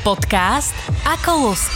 Podcast 0.00 0.72
ako 1.04 1.52
lusk. 1.52 1.68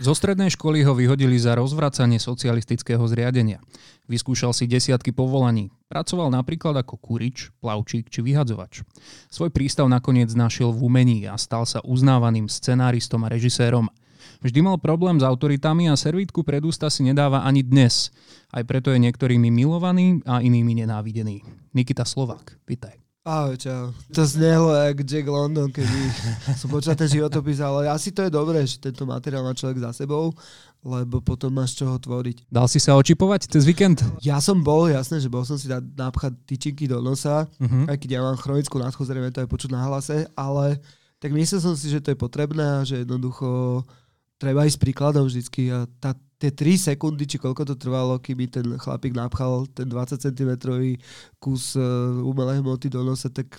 Zo 0.00 0.16
strednej 0.16 0.48
školy 0.48 0.80
ho 0.88 0.96
vyhodili 0.96 1.36
za 1.36 1.52
rozvracanie 1.52 2.16
socialistického 2.16 3.04
zriadenia. 3.04 3.60
Vyskúšal 4.08 4.56
si 4.56 4.64
desiatky 4.64 5.12
povolaní. 5.12 5.68
Pracoval 5.92 6.32
napríklad 6.32 6.72
ako 6.80 6.96
kurič, 6.96 7.52
plavčík 7.60 8.08
či 8.08 8.24
vyhadzovač. 8.24 8.88
Svoj 9.28 9.52
prístav 9.52 9.84
nakoniec 9.84 10.32
našiel 10.32 10.72
v 10.72 10.80
umení 10.80 11.28
a 11.28 11.36
stal 11.36 11.68
sa 11.68 11.84
uznávaným 11.84 12.48
scenáristom 12.48 13.20
a 13.20 13.28
režisérom. 13.28 13.92
Vždy 14.40 14.64
mal 14.64 14.80
problém 14.80 15.20
s 15.20 15.28
autoritami 15.28 15.92
a 15.92 16.00
servítku 16.00 16.40
pred 16.40 16.64
ústa 16.64 16.88
si 16.88 17.04
nedáva 17.04 17.44
ani 17.44 17.60
dnes. 17.60 18.16
Aj 18.48 18.64
preto 18.64 18.88
je 18.88 19.04
niektorými 19.04 19.52
milovaný 19.52 20.24
a 20.24 20.40
inými 20.40 20.80
nenávidený. 20.80 21.44
Nikita 21.76 22.08
Slovák, 22.08 22.64
vítaj. 22.64 23.03
Ahoj, 23.24 23.56
čau. 23.56 23.88
To 24.12 24.26
znelo 24.28 24.68
jak 24.76 25.00
Jack 25.00 25.24
London, 25.24 25.72
keby 25.72 26.12
som 26.60 26.68
počal 26.68 26.92
ten 26.92 27.08
životopis, 27.08 27.56
ale 27.56 27.88
asi 27.88 28.12
to 28.12 28.20
je 28.20 28.28
dobré, 28.28 28.60
že 28.68 28.76
tento 28.76 29.08
materiál 29.08 29.40
má 29.40 29.56
človek 29.56 29.80
za 29.80 30.04
sebou, 30.04 30.36
lebo 30.84 31.24
potom 31.24 31.48
máš 31.48 31.72
čoho 31.72 31.96
tvoriť. 31.96 32.44
Dal 32.52 32.68
si 32.68 32.76
sa 32.76 32.92
očipovať 33.00 33.48
cez 33.48 33.64
víkend? 33.64 34.04
Ja 34.20 34.44
som 34.44 34.60
bol, 34.60 34.92
jasné, 34.92 35.24
že 35.24 35.32
bol 35.32 35.40
som 35.48 35.56
si 35.56 35.72
dať 35.72 35.96
napchať 35.96 36.36
tyčinky 36.44 36.84
do 36.84 37.00
nosa, 37.00 37.48
uh-huh. 37.48 37.88
aj 37.88 37.96
keď 37.96 38.10
ja 38.12 38.20
mám 38.20 38.36
chronickú 38.36 38.76
nádchu, 38.76 39.08
zrejme 39.08 39.32
to 39.32 39.40
je 39.40 39.48
počuť 39.48 39.72
na 39.72 39.88
hlase, 39.88 40.28
ale 40.36 40.84
tak 41.16 41.32
myslel 41.32 41.64
som 41.64 41.72
si, 41.80 41.88
že 41.88 42.04
to 42.04 42.12
je 42.12 42.20
potrebné 42.20 42.60
a 42.60 42.84
že 42.84 43.08
jednoducho 43.08 43.80
treba 44.36 44.68
ísť 44.68 44.76
príkladom 44.76 45.24
vždycky 45.24 45.72
a 45.72 45.88
tá 45.96 46.12
tie 46.44 46.52
3 46.52 46.92
sekundy, 46.92 47.24
či 47.24 47.40
koľko 47.40 47.64
to 47.64 47.74
trvalo, 47.80 48.20
kým 48.20 48.44
ten 48.52 48.76
chlapík 48.76 49.16
napchal 49.16 49.64
ten 49.72 49.88
20 49.88 50.20
cm 50.20 50.52
kus 51.40 51.72
uh, 51.80 52.20
umelej 52.20 52.60
hmoty 52.60 52.92
do 52.92 53.00
nosa, 53.00 53.32
tak 53.32 53.56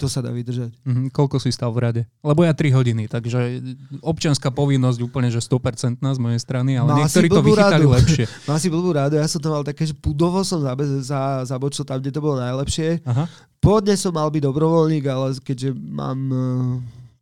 to 0.00 0.10
sa 0.10 0.18
dá 0.18 0.34
vydržať. 0.34 0.74
Mm-hmm. 0.82 1.06
Koľko 1.14 1.38
si 1.38 1.54
stal 1.54 1.70
v 1.70 1.78
rade? 1.78 2.02
Lebo 2.26 2.42
ja 2.42 2.50
3 2.50 2.74
hodiny, 2.74 3.06
takže 3.06 3.62
občianská 4.02 4.50
povinnosť 4.50 4.98
úplne, 5.04 5.30
že 5.30 5.38
100% 5.38 6.02
z 6.02 6.18
mojej 6.18 6.40
strany, 6.42 6.74
ale 6.74 6.90
mal 6.90 6.98
niektorí 7.04 7.30
to 7.30 7.44
vychytali 7.44 7.86
rádu. 7.86 7.94
lepšie. 7.94 8.24
Mal 8.50 8.58
si 8.58 8.68
blbú 8.72 8.90
rádu, 8.90 9.14
ja 9.20 9.28
som 9.30 9.38
to 9.38 9.52
mal 9.52 9.62
také, 9.62 9.86
že 9.86 9.94
pudovo 9.94 10.42
som 10.42 10.58
za, 10.58 10.74
za, 11.04 11.20
zabočil 11.46 11.86
tam, 11.86 12.02
kde 12.02 12.10
to 12.10 12.18
bolo 12.18 12.42
najlepšie. 12.42 13.04
Aha. 13.06 13.30
Pôvodne 13.62 13.94
som 13.94 14.10
mal 14.10 14.26
byť 14.26 14.42
dobrovoľník, 14.42 15.06
ale 15.06 15.38
keďže 15.38 15.70
mám 15.70 16.18
uh, 16.34 16.42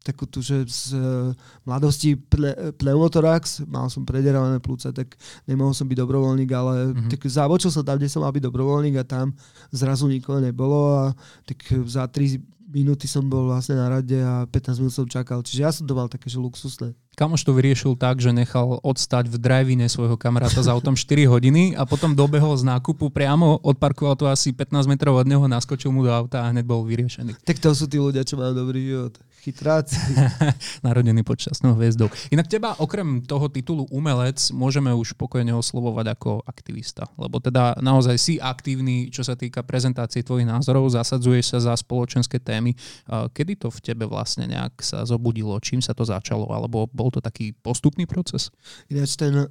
takú 0.01 0.25
tu, 0.25 0.41
že 0.41 0.65
z 0.65 0.97
uh, 0.97 1.37
mladosti 1.69 2.17
ple, 2.17 2.73
pneumotorax, 2.81 3.69
mal 3.69 3.93
som 3.93 4.09
prederané 4.09 4.57
plúce, 4.57 4.89
tak 4.97 5.13
nemohol 5.45 5.77
som 5.77 5.85
byť 5.85 5.99
dobrovoľník, 6.01 6.51
ale 6.57 6.75
mm-hmm. 6.91 7.11
tak 7.13 7.21
zabočil 7.29 7.69
som 7.69 7.85
tam, 7.85 8.01
kde 8.01 8.09
som 8.09 8.25
mal 8.25 8.33
byť 8.33 8.45
dobrovoľník 8.49 8.97
a 8.97 9.05
tam 9.05 9.37
zrazu 9.69 10.09
nikoho 10.09 10.41
nebolo 10.41 10.97
a 10.97 11.05
tak 11.45 11.61
za 11.85 12.09
3 12.09 12.41
minúty 12.71 13.11
som 13.11 13.27
bol 13.27 13.51
vlastne 13.51 13.75
na 13.75 13.91
rade 13.91 14.15
a 14.15 14.47
15 14.47 14.79
minút 14.81 14.95
som 14.95 15.05
čakal. 15.05 15.43
Čiže 15.43 15.61
ja 15.61 15.71
som 15.75 15.85
to 15.85 15.93
mal 15.99 16.07
také, 16.07 16.31
že 16.31 16.39
luxusné. 16.39 16.95
Kamoš 17.21 17.45
to 17.45 17.53
vyriešil 17.53 18.01
tak, 18.01 18.17
že 18.17 18.33
nechal 18.33 18.81
odstať 18.81 19.29
v 19.29 19.37
drive 19.37 19.77
svojho 19.93 20.17
kamaráta 20.17 20.65
za 20.65 20.73
autom 20.73 20.97
4 20.97 21.29
hodiny 21.29 21.77
a 21.77 21.85
potom 21.85 22.17
dobehol 22.17 22.57
z 22.57 22.65
nákupu 22.65 23.13
priamo, 23.13 23.61
odparkoval 23.61 24.17
to 24.17 24.25
asi 24.25 24.57
15 24.57 24.89
metrov 24.89 25.21
od 25.21 25.29
neho, 25.29 25.45
naskočil 25.45 25.93
mu 25.93 26.01
do 26.01 26.09
auta 26.09 26.41
a 26.41 26.49
hneď 26.49 26.65
bol 26.65 26.81
vyriešený. 26.81 27.37
Tak 27.45 27.61
to 27.61 27.77
sú 27.77 27.93
tí 27.93 28.01
ľudia, 28.01 28.25
čo 28.25 28.41
majú 28.41 28.57
dobrý 28.57 28.81
život 28.89 29.21
chytráci. 29.41 29.97
Narodený 30.87 31.25
pod 31.25 31.41
časnou 31.41 31.73
hviezdou. 31.75 32.13
Inak 32.29 32.47
teba 32.47 32.77
okrem 32.77 33.25
toho 33.25 33.49
titulu 33.49 33.89
umelec 33.89 34.37
môžeme 34.53 34.93
už 34.93 35.17
pokojne 35.17 35.57
oslovovať 35.57 36.07
ako 36.13 36.31
aktivista, 36.45 37.09
lebo 37.17 37.41
teda 37.41 37.81
naozaj 37.81 38.17
si 38.21 38.35
aktívny, 38.37 39.09
čo 39.09 39.25
sa 39.25 39.35
týka 39.35 39.65
prezentácie 39.65 40.21
tvojich 40.21 40.49
názorov, 40.49 40.93
zasadzuješ 40.93 41.57
sa 41.57 41.73
za 41.73 41.75
spoločenské 41.81 42.37
témy. 42.37 42.77
Kedy 43.09 43.65
to 43.65 43.69
v 43.73 43.81
tebe 43.81 44.05
vlastne 44.05 44.45
nejak 44.45 44.85
sa 44.85 45.09
zobudilo? 45.09 45.57
Čím 45.59 45.81
sa 45.81 45.97
to 45.97 46.05
začalo? 46.05 46.45
Alebo 46.53 46.85
bol 46.93 47.09
to 47.11 47.21
taký 47.21 47.53
postupný 47.53 48.07
proces? 48.07 48.55
Ináč 48.89 49.19
ten 49.19 49.51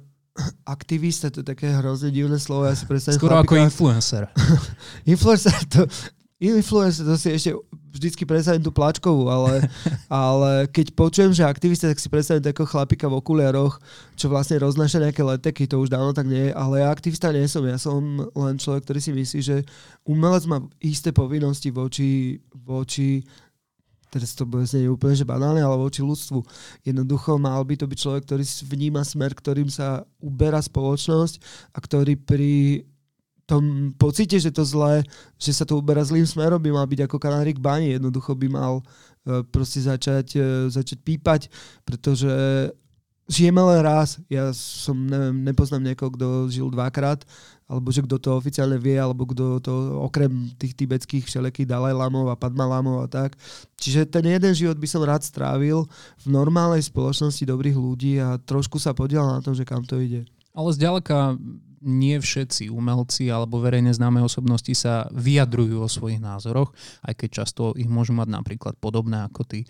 aktivista, 0.64 1.28
to 1.30 1.42
je 1.42 1.46
také 1.46 1.68
hrozne 1.74 2.14
divné 2.14 2.38
slovo, 2.38 2.64
ja 2.64 2.74
si 2.74 2.86
predstavím 2.86 3.18
Skoro 3.18 3.34
chlapika. 3.40 3.50
ako 3.50 3.64
influencer. 3.66 4.22
influencer, 5.12 5.52
to, 5.68 5.80
influencer, 6.38 7.04
to 7.04 7.14
si 7.18 7.28
ešte 7.34 7.50
vždycky 7.90 8.22
predstavím 8.22 8.62
tú 8.62 8.70
plačkovú, 8.70 9.26
ale, 9.26 9.66
ale 10.08 10.70
keď 10.70 10.94
počujem, 10.94 11.34
že 11.34 11.42
aktivista, 11.42 11.90
tak 11.90 11.98
si 11.98 12.06
predstavím 12.06 12.46
takého 12.46 12.68
chlapika 12.68 13.10
v 13.10 13.18
okuliaroch, 13.18 13.82
čo 14.14 14.30
vlastne 14.30 14.62
roznáša 14.62 15.02
nejaké 15.02 15.20
leteky, 15.26 15.66
to 15.66 15.82
už 15.82 15.90
dávno 15.90 16.14
tak 16.14 16.30
nie 16.30 16.50
je, 16.50 16.52
ale 16.54 16.86
ja 16.86 16.88
aktivista 16.88 17.34
nie 17.34 17.44
som, 17.50 17.66
ja 17.66 17.76
som 17.76 18.00
len 18.22 18.56
človek, 18.56 18.86
ktorý 18.86 19.00
si 19.02 19.12
myslí, 19.12 19.40
že 19.42 19.56
umelec 20.06 20.46
má 20.46 20.62
isté 20.78 21.10
povinnosti 21.10 21.74
voči, 21.74 22.38
voči 22.54 23.26
teraz 24.10 24.34
to 24.34 24.42
bude 24.44 24.66
znieť 24.66 24.90
úplne 24.90 25.14
že 25.14 25.24
banálne, 25.24 25.62
ale 25.62 25.78
voči 25.78 26.02
ľudstvu. 26.02 26.42
Jednoducho 26.82 27.38
mal 27.38 27.62
by 27.62 27.78
to 27.78 27.86
byť 27.86 27.98
človek, 27.98 28.22
ktorý 28.26 28.44
vníma 28.66 29.06
smer, 29.06 29.32
ktorým 29.32 29.70
sa 29.70 30.02
uberá 30.18 30.58
spoločnosť 30.58 31.38
a 31.72 31.78
ktorý 31.78 32.18
pri 32.18 32.84
tom 33.50 33.90
pocite, 33.98 34.38
že 34.38 34.54
to 34.54 34.62
zlé, 34.62 35.02
že 35.34 35.50
sa 35.50 35.66
to 35.66 35.82
uberá 35.82 36.06
zlým 36.06 36.22
smerom, 36.22 36.62
by 36.62 36.70
mal 36.70 36.86
byť 36.86 37.10
ako 37.10 37.18
kanárik 37.18 37.58
bani. 37.58 37.98
Jednoducho 37.98 38.38
by 38.38 38.46
mal 38.46 38.78
uh, 38.78 39.42
proste 39.50 39.82
začať, 39.82 40.38
uh, 40.38 40.70
začať 40.70 41.02
pípať, 41.02 41.50
pretože 41.82 42.30
žijeme 43.30 43.62
len 43.62 43.80
raz. 43.86 44.18
Ja 44.26 44.50
som, 44.50 45.06
neviem, 45.06 45.46
nepoznám 45.46 45.86
niekoho, 45.86 46.10
kto 46.10 46.26
žil 46.50 46.66
dvakrát, 46.66 47.22
alebo 47.70 47.94
že 47.94 48.02
kto 48.02 48.18
to 48.18 48.34
oficiálne 48.34 48.74
vie, 48.82 48.98
alebo 48.98 49.22
kto 49.30 49.62
to 49.62 49.72
okrem 50.02 50.50
tých 50.58 50.74
tibetských 50.74 51.22
všelekých 51.22 51.70
Dalaj 51.70 51.94
Lamov 51.94 52.26
a 52.26 52.34
Padma 52.34 52.66
Lamov 52.66 53.06
a 53.06 53.08
tak. 53.08 53.38
Čiže 53.78 54.10
ten 54.10 54.26
jeden 54.26 54.50
život 54.50 54.74
by 54.74 54.88
som 54.90 55.06
rád 55.06 55.22
strávil 55.22 55.86
v 56.18 56.26
normálnej 56.26 56.82
spoločnosti 56.82 57.46
dobrých 57.46 57.78
ľudí 57.78 58.18
a 58.18 58.42
trošku 58.42 58.82
sa 58.82 58.90
podielal 58.90 59.38
na 59.38 59.40
tom, 59.40 59.54
že 59.54 59.62
kam 59.62 59.86
to 59.86 60.02
ide. 60.02 60.26
Ale 60.50 60.74
zďaleka 60.74 61.38
nie 61.80 62.20
všetci 62.20 62.68
umelci 62.68 63.32
alebo 63.32 63.56
verejne 63.56 63.88
známe 63.88 64.20
osobnosti 64.20 64.68
sa 64.76 65.08
vyjadrujú 65.16 65.80
o 65.80 65.88
svojich 65.88 66.20
názoroch, 66.20 66.76
aj 67.04 67.16
keď 67.16 67.28
často 67.42 67.72
ich 67.72 67.88
môžu 67.88 68.12
mať 68.12 68.28
napríklad 68.28 68.76
podobné 68.76 69.24
ako 69.24 69.42
ty. 69.48 69.64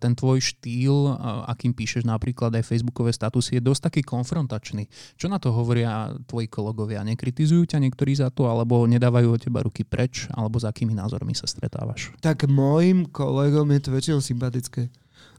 Ten 0.00 0.16
tvoj 0.16 0.40
štýl, 0.40 1.14
akým 1.44 1.76
píšeš 1.76 2.08
napríklad 2.08 2.56
aj 2.56 2.64
facebookové 2.64 3.12
statusy, 3.12 3.60
je 3.60 3.62
dosť 3.62 3.92
taký 3.92 4.02
konfrontačný. 4.08 4.88
Čo 5.20 5.28
na 5.28 5.36
to 5.36 5.52
hovoria 5.52 6.16
tvoji 6.24 6.48
kolegovia? 6.48 7.04
Nekritizujú 7.04 7.68
ťa 7.68 7.78
niektorí 7.84 8.16
za 8.16 8.32
to, 8.32 8.48
alebo 8.48 8.88
nedávajú 8.88 9.28
od 9.36 9.40
teba 9.44 9.60
ruky 9.60 9.84
preč, 9.84 10.32
alebo 10.32 10.56
za 10.56 10.72
akými 10.72 10.96
názormi 10.96 11.36
sa 11.36 11.44
stretávaš? 11.44 12.16
Tak 12.24 12.48
môjim 12.48 13.04
kolegom 13.12 13.68
je 13.76 13.80
to 13.84 13.90
väčšinou 13.92 14.20
sympatické. 14.24 14.88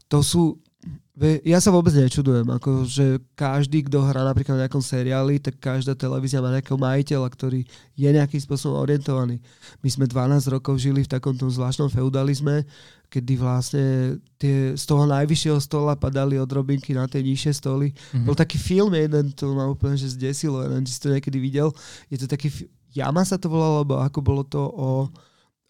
To 0.06 0.22
sú 0.22 0.62
ja 1.44 1.60
sa 1.60 1.68
vôbec 1.68 1.92
nečudujem, 1.92 2.48
ako 2.48 2.88
že 2.88 3.20
každý, 3.36 3.84
kto 3.84 4.00
hrá 4.00 4.24
napríklad 4.24 4.56
v 4.56 4.62
nejakom 4.64 4.80
seriáli, 4.80 5.38
tak 5.38 5.60
každá 5.60 5.92
televízia 5.92 6.40
má 6.40 6.48
nejakého 6.48 6.80
majiteľa, 6.80 7.28
ktorý 7.28 7.60
je 7.94 8.08
nejakým 8.08 8.40
spôsobom 8.40 8.80
orientovaný. 8.80 9.38
My 9.84 9.88
sme 9.92 10.08
12 10.08 10.48
rokov 10.48 10.80
žili 10.80 11.04
v 11.04 11.12
takomto 11.12 11.44
zvláštnom 11.52 11.92
feudalizme, 11.92 12.64
kedy 13.12 13.32
vlastne 13.36 14.16
tie, 14.40 14.72
z 14.72 14.84
toho 14.88 15.04
najvyššieho 15.04 15.60
stola 15.60 16.00
padali 16.00 16.40
odrobinky 16.40 16.96
na 16.96 17.04
tie 17.04 17.20
nižšie 17.20 17.52
stoly. 17.60 17.92
Mm-hmm. 17.92 18.24
Bol 18.24 18.32
taký 18.32 18.56
film 18.56 18.96
jeden, 18.96 19.36
to 19.36 19.52
ma 19.52 19.68
úplne 19.68 20.00
že 20.00 20.16
zdesilo, 20.16 20.64
neviem, 20.64 20.88
či 20.88 20.96
si 20.96 21.02
to 21.04 21.12
niekedy 21.12 21.36
videl. 21.36 21.76
Je 22.08 22.16
to 22.16 22.24
taký, 22.24 22.48
Jama 22.96 23.20
sa 23.28 23.36
to 23.36 23.52
volalo, 23.52 23.84
alebo 23.84 24.00
ako 24.00 24.18
bolo 24.24 24.42
to 24.48 24.64
o 24.64 25.12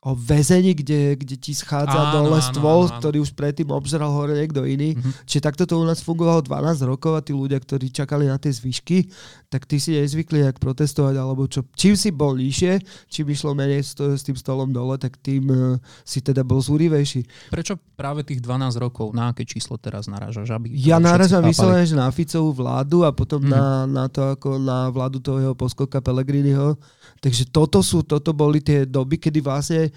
o 0.02 0.18
väzení, 0.18 0.74
kde, 0.74 1.14
kde 1.14 1.38
ti 1.38 1.54
schádza 1.54 1.94
áno, 1.94 2.26
dole 2.26 2.42
stôl, 2.42 2.90
áno, 2.90 2.90
áno. 2.90 2.98
ktorý 2.98 3.22
už 3.22 3.38
predtým 3.38 3.70
obžeral 3.70 4.10
hore 4.10 4.34
niekto 4.34 4.66
iný. 4.66 4.98
Mm-hmm. 4.98 5.30
Čiže 5.30 5.46
takto 5.46 5.62
to 5.62 5.78
u 5.78 5.86
nás 5.86 6.02
fungovalo 6.02 6.42
12 6.42 6.90
rokov 6.90 7.14
a 7.14 7.22
tí 7.22 7.30
ľudia, 7.30 7.62
ktorí 7.62 7.94
čakali 7.94 8.26
na 8.26 8.34
tie 8.34 8.50
zvyšky, 8.50 9.06
tak 9.46 9.70
tí 9.70 9.78
si 9.78 9.94
nezvykli 9.94 10.42
nejak 10.42 10.58
protestovať, 10.58 11.14
alebo 11.14 11.46
čo. 11.46 11.62
Čím 11.78 11.94
si 11.94 12.10
bol 12.10 12.34
nižšie, 12.34 12.82
čím 13.06 13.30
išlo 13.30 13.54
menej 13.54 13.86
s, 13.86 13.94
s 13.94 14.26
tým 14.26 14.34
stolom 14.34 14.74
dole, 14.74 14.98
tak 14.98 15.22
tým 15.22 15.46
uh, 15.46 15.78
si 16.02 16.18
teda 16.18 16.42
bol 16.42 16.58
zúrivejší. 16.58 17.54
Prečo 17.54 17.78
práve 17.94 18.26
tých 18.26 18.42
12 18.42 18.74
rokov? 18.82 19.14
Na 19.14 19.30
aké 19.30 19.46
číslo 19.46 19.78
teraz 19.78 20.10
narážaš? 20.10 20.50
Aby 20.50 20.74
ja 20.74 20.98
narážam 20.98 21.46
vyslovene, 21.46 21.86
že 21.86 21.94
na 21.94 22.10
Ficovú 22.10 22.50
vládu 22.50 23.06
a 23.06 23.14
potom 23.14 23.38
mm-hmm. 23.38 23.54
na, 23.54 23.86
na 23.86 24.04
to, 24.10 24.34
ako 24.34 24.58
na 24.58 24.90
vládu 24.90 25.22
toho 25.22 25.38
jeho 25.38 25.54
poskoka 25.54 26.02
Pelegriniho. 26.02 26.74
Takže 27.22 27.54
toto 27.54 27.86
sú, 27.86 28.02
toto 28.02 28.34
boli 28.34 28.58
tie 28.58 28.82
doby, 28.82 29.14
kedy 29.14 29.38
vlastne 29.38 29.91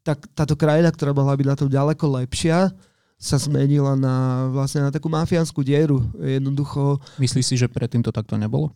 tak 0.00 0.24
táto 0.32 0.56
krajina, 0.56 0.88
ktorá 0.88 1.12
mohla 1.12 1.36
byť 1.36 1.46
na 1.46 1.56
tom 1.56 1.68
ďaleko 1.68 2.04
lepšia, 2.20 2.72
sa 3.20 3.36
zmenila 3.36 3.92
na, 4.00 4.48
vlastne 4.48 4.80
na 4.80 4.88
takú 4.88 5.12
mafiánsku 5.12 5.60
dieru. 5.60 6.00
Jednoducho... 6.16 6.96
Myslíš 7.20 7.44
si, 7.44 7.54
že 7.60 7.68
predtým 7.68 8.00
to 8.00 8.08
takto 8.08 8.40
nebolo? 8.40 8.72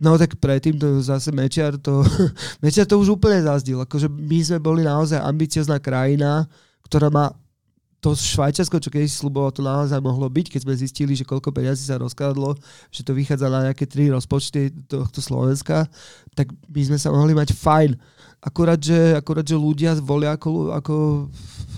No 0.00 0.16
tak 0.16 0.40
predtým 0.40 0.80
to 0.80 1.04
zase 1.04 1.30
Mečiar 1.30 1.76
to, 1.76 2.00
Mečiar 2.64 2.88
to 2.88 2.96
už 2.96 3.20
úplne 3.20 3.44
zazdil. 3.44 3.84
Akože 3.84 4.08
my 4.08 4.38
sme 4.40 4.58
boli 4.58 4.82
naozaj 4.82 5.20
ambiciozná 5.20 5.76
krajina, 5.78 6.48
ktorá 6.88 7.12
má 7.12 7.36
to 8.04 8.12
Švajčiarsko, 8.12 8.84
čo 8.84 8.92
keď 8.92 9.08
si 9.08 9.16
sluboval, 9.16 9.48
to 9.48 9.64
naozaj 9.64 9.96
mohlo 9.96 10.28
byť, 10.28 10.52
keď 10.52 10.60
sme 10.60 10.76
zistili, 10.76 11.16
že 11.16 11.24
koľko 11.24 11.56
peniazí 11.56 11.88
sa 11.88 11.96
rozkladlo, 11.96 12.52
že 12.92 13.00
to 13.00 13.16
vychádza 13.16 13.48
na 13.48 13.72
nejaké 13.72 13.88
tri 13.88 14.12
rozpočty 14.12 14.68
tohto 14.84 15.24
Slovenska, 15.24 15.88
tak 16.36 16.52
by 16.68 16.84
sme 16.84 17.00
sa 17.00 17.08
mohli 17.08 17.32
mať 17.32 17.56
fajn. 17.56 17.96
Akurát, 18.44 18.76
že, 18.76 19.16
akurát, 19.16 19.40
že 19.40 19.56
ľudia 19.56 19.96
volia 20.04 20.36
ako, 20.36 20.76
ako, 20.76 20.96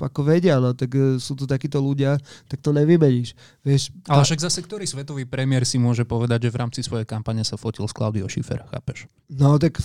ako 0.03 0.21
vedia, 0.27 0.59
no 0.59 0.75
tak 0.75 0.91
e, 0.99 1.15
sú 1.23 1.39
tu 1.39 1.47
takíto 1.47 1.79
ľudia, 1.79 2.19
tak 2.51 2.59
to 2.59 2.75
nevymeníš. 2.75 3.39
Vieš, 3.63 3.95
Ale 4.11 4.27
však 4.27 4.43
zase 4.43 4.67
ktorý 4.67 4.83
svetový 4.83 5.31
premiér 5.31 5.63
si 5.63 5.79
môže 5.79 6.03
povedať, 6.03 6.51
že 6.51 6.51
v 6.51 6.59
rámci 6.59 6.81
svojej 6.83 7.07
kampane 7.07 7.47
sa 7.47 7.55
fotil 7.55 7.87
s 7.87 7.95
Claudio 7.95 8.27
Schiffer, 8.27 8.67
chápeš? 8.67 9.07
No 9.31 9.63
tak 9.63 9.79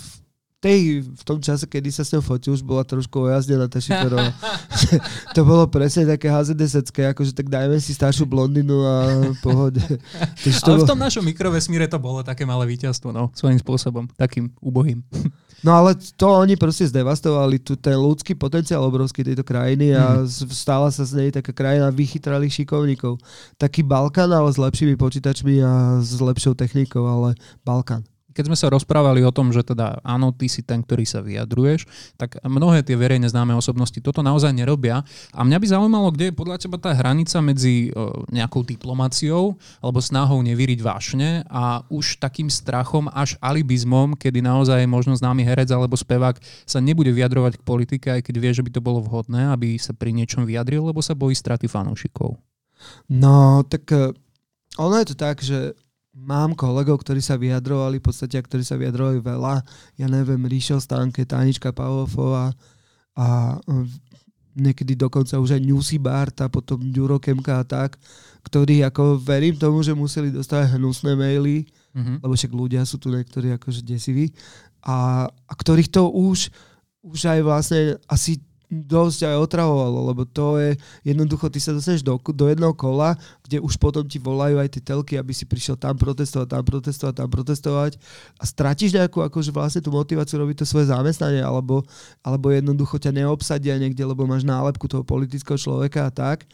tej, 0.61 1.01
v 1.01 1.23
tom 1.25 1.41
čase, 1.41 1.65
kedy 1.65 1.89
sa 1.89 2.05
s 2.05 2.13
ňou 2.13 2.21
fotil, 2.21 2.53
už 2.53 2.61
bola 2.61 2.85
trošku 2.85 3.29
ojazdená 3.29 3.65
tá 3.65 3.81
Šiferová. 3.81 4.29
to 5.35 5.41
bolo 5.41 5.65
presne 5.65 6.05
také 6.05 6.29
HZDSecké, 6.29 7.09
akože 7.13 7.33
tak 7.33 7.49
dajme 7.49 7.81
si 7.81 7.97
staršiu 7.97 8.29
blondinu 8.29 8.77
a 8.85 8.95
pohode. 9.41 9.81
Ale 10.65 10.85
v 10.85 10.89
tom 10.89 11.01
našom 11.01 11.25
mikrovesmíre 11.25 11.89
to 11.89 11.97
bolo 11.97 12.21
také 12.21 12.45
malé 12.45 12.69
víťazstvo, 12.69 13.09
no, 13.09 13.33
svojím 13.33 13.57
spôsobom, 13.57 14.05
takým 14.13 14.53
ubohým. 14.61 15.01
No 15.61 15.77
ale 15.77 15.93
to 16.17 16.25
oni 16.41 16.57
proste 16.57 16.89
zdevastovali, 16.89 17.61
tu 17.61 17.77
ten 17.77 17.93
ľudský 17.93 18.33
potenciál 18.33 18.81
obrovský 18.81 19.21
tejto 19.21 19.45
krajiny 19.45 19.93
a 19.93 20.25
mm. 20.25 20.49
stala 20.49 20.89
sa 20.89 21.05
z 21.05 21.21
nej 21.21 21.29
taká 21.29 21.53
krajina 21.53 21.93
vychytralých 21.93 22.65
šikovníkov. 22.65 23.21
Taký 23.61 23.85
Balkán, 23.85 24.33
ale 24.33 24.49
s 24.49 24.57
lepšími 24.57 24.97
počítačmi 24.97 25.61
a 25.61 26.01
s 26.01 26.17
lepšou 26.17 26.57
technikou, 26.57 27.05
ale 27.05 27.37
Balkán 27.61 28.10
keď 28.31 28.43
sme 28.51 28.57
sa 28.57 28.71
rozprávali 28.71 29.21
o 29.21 29.31
tom, 29.31 29.51
že 29.51 29.63
teda 29.63 29.99
áno, 30.01 30.31
ty 30.31 30.47
si 30.47 30.63
ten, 30.63 30.81
ktorý 30.81 31.03
sa 31.03 31.19
vyjadruješ, 31.19 31.85
tak 32.15 32.39
mnohé 32.43 32.81
tie 32.81 32.95
verejne 32.95 33.27
známe 33.27 33.55
osobnosti 33.55 33.97
toto 33.99 34.23
naozaj 34.23 34.51
nerobia. 34.55 35.03
A 35.35 35.41
mňa 35.43 35.57
by 35.59 35.67
zaujímalo, 35.67 36.07
kde 36.15 36.31
je 36.31 36.39
podľa 36.39 36.57
teba 36.59 36.77
tá 36.79 36.91
hranica 36.95 37.37
medzi 37.43 37.91
nejakou 38.31 38.63
diplomáciou 38.63 39.55
alebo 39.83 39.99
snahou 39.99 40.39
nevyriť 40.41 40.79
vášne 40.81 41.43
a 41.51 41.83
už 41.91 42.17
takým 42.17 42.47
strachom 42.47 43.11
až 43.11 43.35
alibizmom, 43.43 44.15
kedy 44.15 44.39
naozaj 44.41 44.81
možno 44.87 45.13
známy 45.13 45.43
herec 45.45 45.69
alebo 45.69 45.93
spevák 45.99 46.39
sa 46.65 46.79
nebude 46.79 47.11
vyjadrovať 47.11 47.59
k 47.59 47.67
politike, 47.67 48.07
aj 48.09 48.21
keď 48.25 48.35
vie, 48.39 48.51
že 48.55 48.63
by 48.65 48.71
to 48.73 48.81
bolo 48.81 49.03
vhodné, 49.03 49.51
aby 49.53 49.75
sa 49.77 49.91
pri 49.91 50.15
niečom 50.15 50.47
vyjadril, 50.47 50.87
lebo 50.87 51.03
sa 51.03 51.13
bojí 51.17 51.35
straty 51.35 51.67
fanúšikov. 51.67 52.39
No, 53.09 53.61
tak 53.67 53.85
eh, 53.93 54.13
ono 54.77 54.95
je 54.97 55.07
to 55.13 55.15
tak, 55.15 55.43
že 55.43 55.75
mám 56.11 56.53
kolegov, 56.53 57.01
ktorí 57.01 57.23
sa 57.23 57.39
vyjadrovali, 57.39 57.99
v 57.99 58.05
podstate, 58.05 58.35
ktorí 58.35 58.63
sa 58.67 58.75
vyjadrovali 58.75 59.23
veľa. 59.23 59.63
Ja 59.95 60.07
neviem, 60.11 60.43
Ríšo 60.43 60.77
Stanke, 60.77 61.23
Tanička 61.23 61.71
Pavlofová 61.71 62.51
a 63.15 63.57
niekedy 64.51 64.99
dokonca 64.99 65.39
už 65.39 65.55
aj 65.55 65.61
Newsy 65.63 65.97
Bart 65.99 66.35
a 66.43 66.51
potom 66.51 66.79
Ďuro 66.91 67.19
Kemka 67.23 67.63
a 67.63 67.67
tak, 67.67 67.95
ktorí 68.43 68.83
ako 68.83 69.15
verím 69.19 69.55
tomu, 69.55 69.79
že 69.79 69.95
museli 69.95 70.27
dostať 70.27 70.75
hnusné 70.75 71.15
maily, 71.15 71.63
mm-hmm. 71.95 72.19
lebo 72.19 72.33
však 72.35 72.51
ľudia 72.51 72.83
sú 72.83 72.99
tu 72.99 73.07
niektorí 73.07 73.55
akože 73.55 73.79
desiví 73.87 74.35
a, 74.83 75.27
a 75.27 75.53
ktorých 75.55 75.91
to 75.93 76.11
už 76.11 76.51
už 77.01 77.19
aj 77.25 77.39
vlastne 77.41 77.81
asi 78.05 78.37
dosť 78.71 79.27
aj 79.27 79.51
otravovalo, 79.51 79.99
lebo 80.15 80.23
to 80.23 80.55
je 80.55 80.79
jednoducho, 81.03 81.51
ty 81.51 81.59
sa 81.59 81.75
dostaneš 81.75 82.07
do, 82.07 82.15
do 82.15 82.47
jedného 82.47 82.71
kola, 82.71 83.19
kde 83.43 83.59
už 83.59 83.75
potom 83.75 84.07
ti 84.07 84.15
volajú 84.15 84.63
aj 84.63 84.79
tie 84.79 84.81
telky, 84.81 85.19
aby 85.19 85.35
si 85.35 85.43
prišiel 85.43 85.75
tam 85.75 85.99
protestovať, 85.99 86.47
tam 86.47 86.63
protestovať, 86.63 87.13
tam 87.19 87.27
protestovať 87.27 87.91
a 88.39 88.43
stratíš 88.47 88.95
nejakú 88.95 89.27
akože 89.27 89.51
vlastne 89.51 89.83
tú 89.83 89.91
motiváciu 89.91 90.39
robiť 90.39 90.63
to 90.63 90.65
svoje 90.65 90.87
zamestnanie, 90.87 91.43
alebo, 91.43 91.83
alebo 92.23 92.47
jednoducho 92.47 92.95
ťa 92.95 93.11
neobsadia 93.11 93.75
niekde, 93.75 94.07
lebo 94.07 94.23
máš 94.23 94.47
nálepku 94.47 94.87
toho 94.87 95.03
politického 95.03 95.59
človeka 95.59 96.07
a 96.07 96.11
tak. 96.15 96.47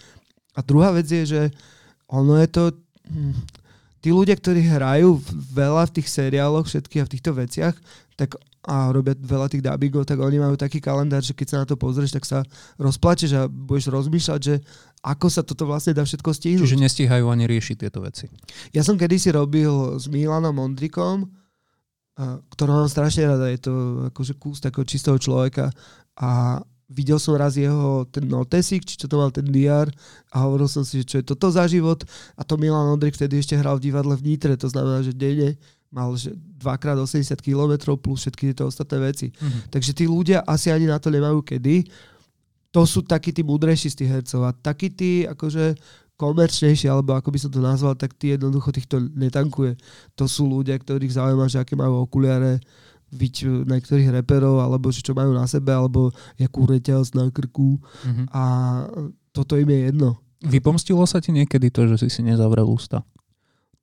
A 0.58 0.66
druhá 0.66 0.90
vec 0.90 1.06
je, 1.06 1.22
že 1.22 1.42
ono 2.10 2.34
je 2.42 2.50
to... 2.50 2.63
Hm, 3.13 3.38
tí 4.02 4.10
ľudia, 4.10 4.34
ktorí 4.34 4.66
hrajú 4.66 5.22
veľa 5.54 5.86
v 5.90 6.02
tých 6.02 6.10
seriáloch, 6.10 6.66
všetkých 6.66 7.02
a 7.04 7.08
v 7.08 7.13
týchto 7.13 7.31
veciach, 7.38 7.75
tak 8.18 8.34
a 8.68 8.92
robia 8.92 9.16
veľa 9.16 9.48
tých 9.48 9.64
dubbingov, 9.64 10.04
tak 10.04 10.19
oni 10.19 10.44
majú 10.44 10.60
taký 10.60 10.84
kalendár, 10.84 11.24
že 11.24 11.31
keď 11.31 11.48
sa 11.48 11.58
na 11.64 11.66
to 11.66 11.80
pozrieš, 11.80 12.12
tak 12.12 12.28
sa 12.28 12.44
rozplačeš 12.75 13.31
a 13.40 13.48
budeš 13.48 13.88
rozmýšľať, 13.88 14.40
že 14.44 14.60
ako 15.08 15.28
sa 15.31 15.42
toto 15.48 15.64
vlastne 15.64 15.96
dá 15.96 16.04
všetko 16.04 16.30
stihnúť. 16.36 16.68
Čiže 16.68 16.84
nestíhajú 16.84 17.31
ani 17.31 17.48
riešiť 17.48 17.75
tieto 17.80 18.04
veci. 18.04 18.28
Ja 18.75 18.84
som 18.84 19.00
kedysi 19.00 19.31
robil 19.31 19.96
s 19.96 20.12
Milanom 20.12 20.52
Mondrikom, 20.52 21.31
ktorého 22.52 22.84
mám 22.84 22.92
strašne 22.92 23.30
rada, 23.30 23.48
je 23.48 23.62
to 23.62 23.74
akože 24.12 24.36
kus 24.36 24.60
takého 24.60 24.84
čistého 24.84 25.16
človeka 25.16 25.72
a 26.18 26.60
videl 26.90 27.22
som 27.22 27.38
raz 27.38 27.56
jeho 27.60 28.08
ten 28.10 28.25
notesik, 28.25 28.84
či 28.84 28.98
čo 28.98 29.12
to 29.12 29.22
mal 29.22 29.30
ten 29.30 29.46
diár 29.46 29.92
a 30.34 30.44
hovoril 30.44 30.66
som 30.66 30.81
si, 30.81 31.04
že 31.04 31.06
čo 31.06 31.16
je 31.22 31.30
toto 31.30 31.54
za 31.54 31.70
život 31.70 32.02
a 32.34 32.42
to 32.42 32.58
Milan 32.58 32.90
Ondrik 32.90 33.13
vtedy 33.13 33.38
ešte 33.38 33.60
hral 33.60 33.78
v 33.78 33.92
divadle 33.92 34.18
v 34.18 34.34
Nitre, 34.34 34.58
to 34.58 34.72
znamená, 34.72 35.06
že 35.06 35.13
denne 35.13 35.62
mal 35.92 36.12
že 36.19 36.36
dvakrát 36.36 37.00
80 37.00 37.39
km 37.39 37.95
plus 37.95 38.28
všetky 38.28 38.51
tieto 38.51 38.68
ostatné 38.68 38.98
veci. 39.12 39.28
Mm-hmm. 39.31 39.72
Takže 39.72 39.92
tí 39.95 40.06
ľudia 40.06 40.44
asi 40.44 40.72
ani 40.72 40.88
na 40.88 41.00
to 41.00 41.07
nemajú 41.07 41.42
kedy. 41.44 41.88
To 42.75 42.84
sú 42.84 43.01
takí 43.07 43.31
tí 43.31 43.42
múdrejší 43.42 43.89
z 43.94 43.98
tých 44.04 44.12
hercov 44.12 44.42
a 44.44 44.51
takí 44.51 44.92
tí 44.92 45.24
akože 45.24 45.80
komerčnejší, 46.18 46.89
alebo 46.89 47.13
ako 47.13 47.30
by 47.30 47.39
som 47.39 47.51
to 47.54 47.62
nazval, 47.62 47.94
tak 47.94 48.18
tí 48.18 48.34
jednoducho 48.34 48.74
týchto 48.74 48.98
netankuje. 49.13 49.78
To 50.18 50.25
sú 50.25 50.50
ľudia, 50.50 50.75
ktorých 50.81 51.13
zaujíma, 51.13 51.45
že 51.45 51.62
aké 51.62 51.78
majú 51.78 52.04
okuliare, 52.04 52.57
viť 53.07 53.63
niektorých 53.63 54.12
reperov, 54.19 54.60
alebo 54.60 54.92
že 54.92 55.00
čo 55.00 55.16
majú 55.16 55.31
na 55.31 55.48
sebe, 55.48 55.72
alebo 55.72 56.12
jakú 56.36 56.68
reťaz 56.68 57.16
na 57.16 57.31
krku 57.31 57.80
mm-hmm. 57.80 58.25
a 58.36 58.44
toto 59.31 59.56
im 59.56 59.69
je 59.69 59.80
jedno. 59.94 60.19
Vypomstilo 60.44 61.06
sa 61.07 61.24
ti 61.24 61.31
niekedy 61.31 61.72
to, 61.72 61.88
že 61.88 62.04
si 62.04 62.10
si 62.12 62.22
nezavrel 62.25 62.68
ústa? 62.68 63.06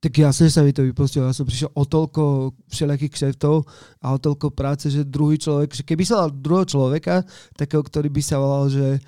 Tak 0.05 0.21
jasne 0.21 0.53
sa 0.53 0.61
mi 0.61 0.69
to 0.69 0.85
vypustilo. 0.85 1.25
Ja 1.25 1.33
som 1.33 1.49
prišiel 1.49 1.73
o 1.73 1.81
toľko 1.81 2.53
všelijakých 2.69 3.09
kšeftov 3.09 3.65
a 4.05 4.13
o 4.13 4.21
toľko 4.21 4.53
práce, 4.53 4.93
že 4.93 5.01
druhý 5.01 5.41
človek, 5.41 5.73
že 5.73 5.81
keby 5.81 6.05
sa 6.05 6.21
dal 6.21 6.29
druhého 6.29 6.69
človeka, 6.69 7.25
takého, 7.57 7.81
ktorý 7.81 8.13
by 8.13 8.21
sa 8.21 8.37
volal, 8.37 8.69
že 8.69 9.01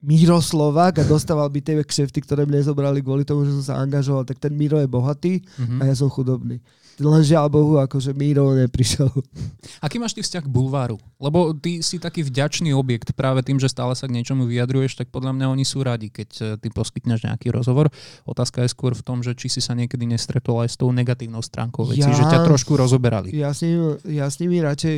Miro 0.00 0.40
Slovák 0.40 1.04
a 1.04 1.04
dostával 1.04 1.52
by 1.52 1.60
tie 1.60 1.76
kšefty, 1.84 2.24
ktoré 2.24 2.48
mne 2.48 2.64
zobrali 2.64 3.04
kvôli 3.04 3.28
tomu, 3.28 3.44
že 3.44 3.52
som 3.60 3.76
sa 3.76 3.84
angažoval, 3.84 4.24
tak 4.24 4.40
ten 4.40 4.56
Miro 4.56 4.80
je 4.80 4.88
bohatý 4.88 5.44
mm-hmm. 5.44 5.84
a 5.84 5.92
ja 5.92 5.92
som 5.92 6.08
chudobný. 6.08 6.64
Len 6.98 7.22
žiaľ 7.22 7.46
Bohu, 7.52 7.78
akože 7.78 8.10
Míro 8.16 8.50
neprišiel. 8.56 9.08
Aký 9.84 10.02
máš 10.02 10.18
ty 10.18 10.20
vzťah 10.24 10.44
k 10.44 10.52
bulváru? 10.52 10.98
Lebo 11.22 11.54
ty 11.54 11.84
si 11.84 12.02
taký 12.02 12.26
vďačný 12.26 12.74
objekt 12.74 13.14
práve 13.14 13.44
tým, 13.46 13.60
že 13.62 13.70
stále 13.70 13.94
sa 13.94 14.10
k 14.10 14.16
niečomu 14.18 14.48
vyjadruješ, 14.48 14.98
tak 14.98 15.08
podľa 15.14 15.36
mňa 15.36 15.46
oni 15.52 15.64
sú 15.64 15.80
radi, 15.84 16.10
keď 16.10 16.28
e, 16.36 16.44
ty 16.60 16.68
poskytneš 16.72 17.24
nejaký 17.28 17.54
rozhovor. 17.54 17.92
Otázka 18.26 18.66
je 18.66 18.74
skôr 18.74 18.92
v 18.92 19.04
tom, 19.04 19.22
že 19.22 19.38
či 19.38 19.46
si 19.46 19.60
sa 19.62 19.72
niekedy 19.72 20.04
nestretol 20.08 20.64
aj 20.66 20.74
s 20.74 20.76
tou 20.76 20.90
negatívnou 20.90 21.40
stránkou 21.40 21.88
veci, 21.88 22.04
ja, 22.04 22.12
že 22.12 22.26
ťa 22.26 22.44
trošku 22.44 22.74
rozoberali. 22.76 23.32
Ja 23.32 23.54
s, 23.54 23.62
nimi, 23.62 24.00
ja 24.10 24.26
s 24.28 24.36
nimi 24.42 24.58
radšej 24.60 24.96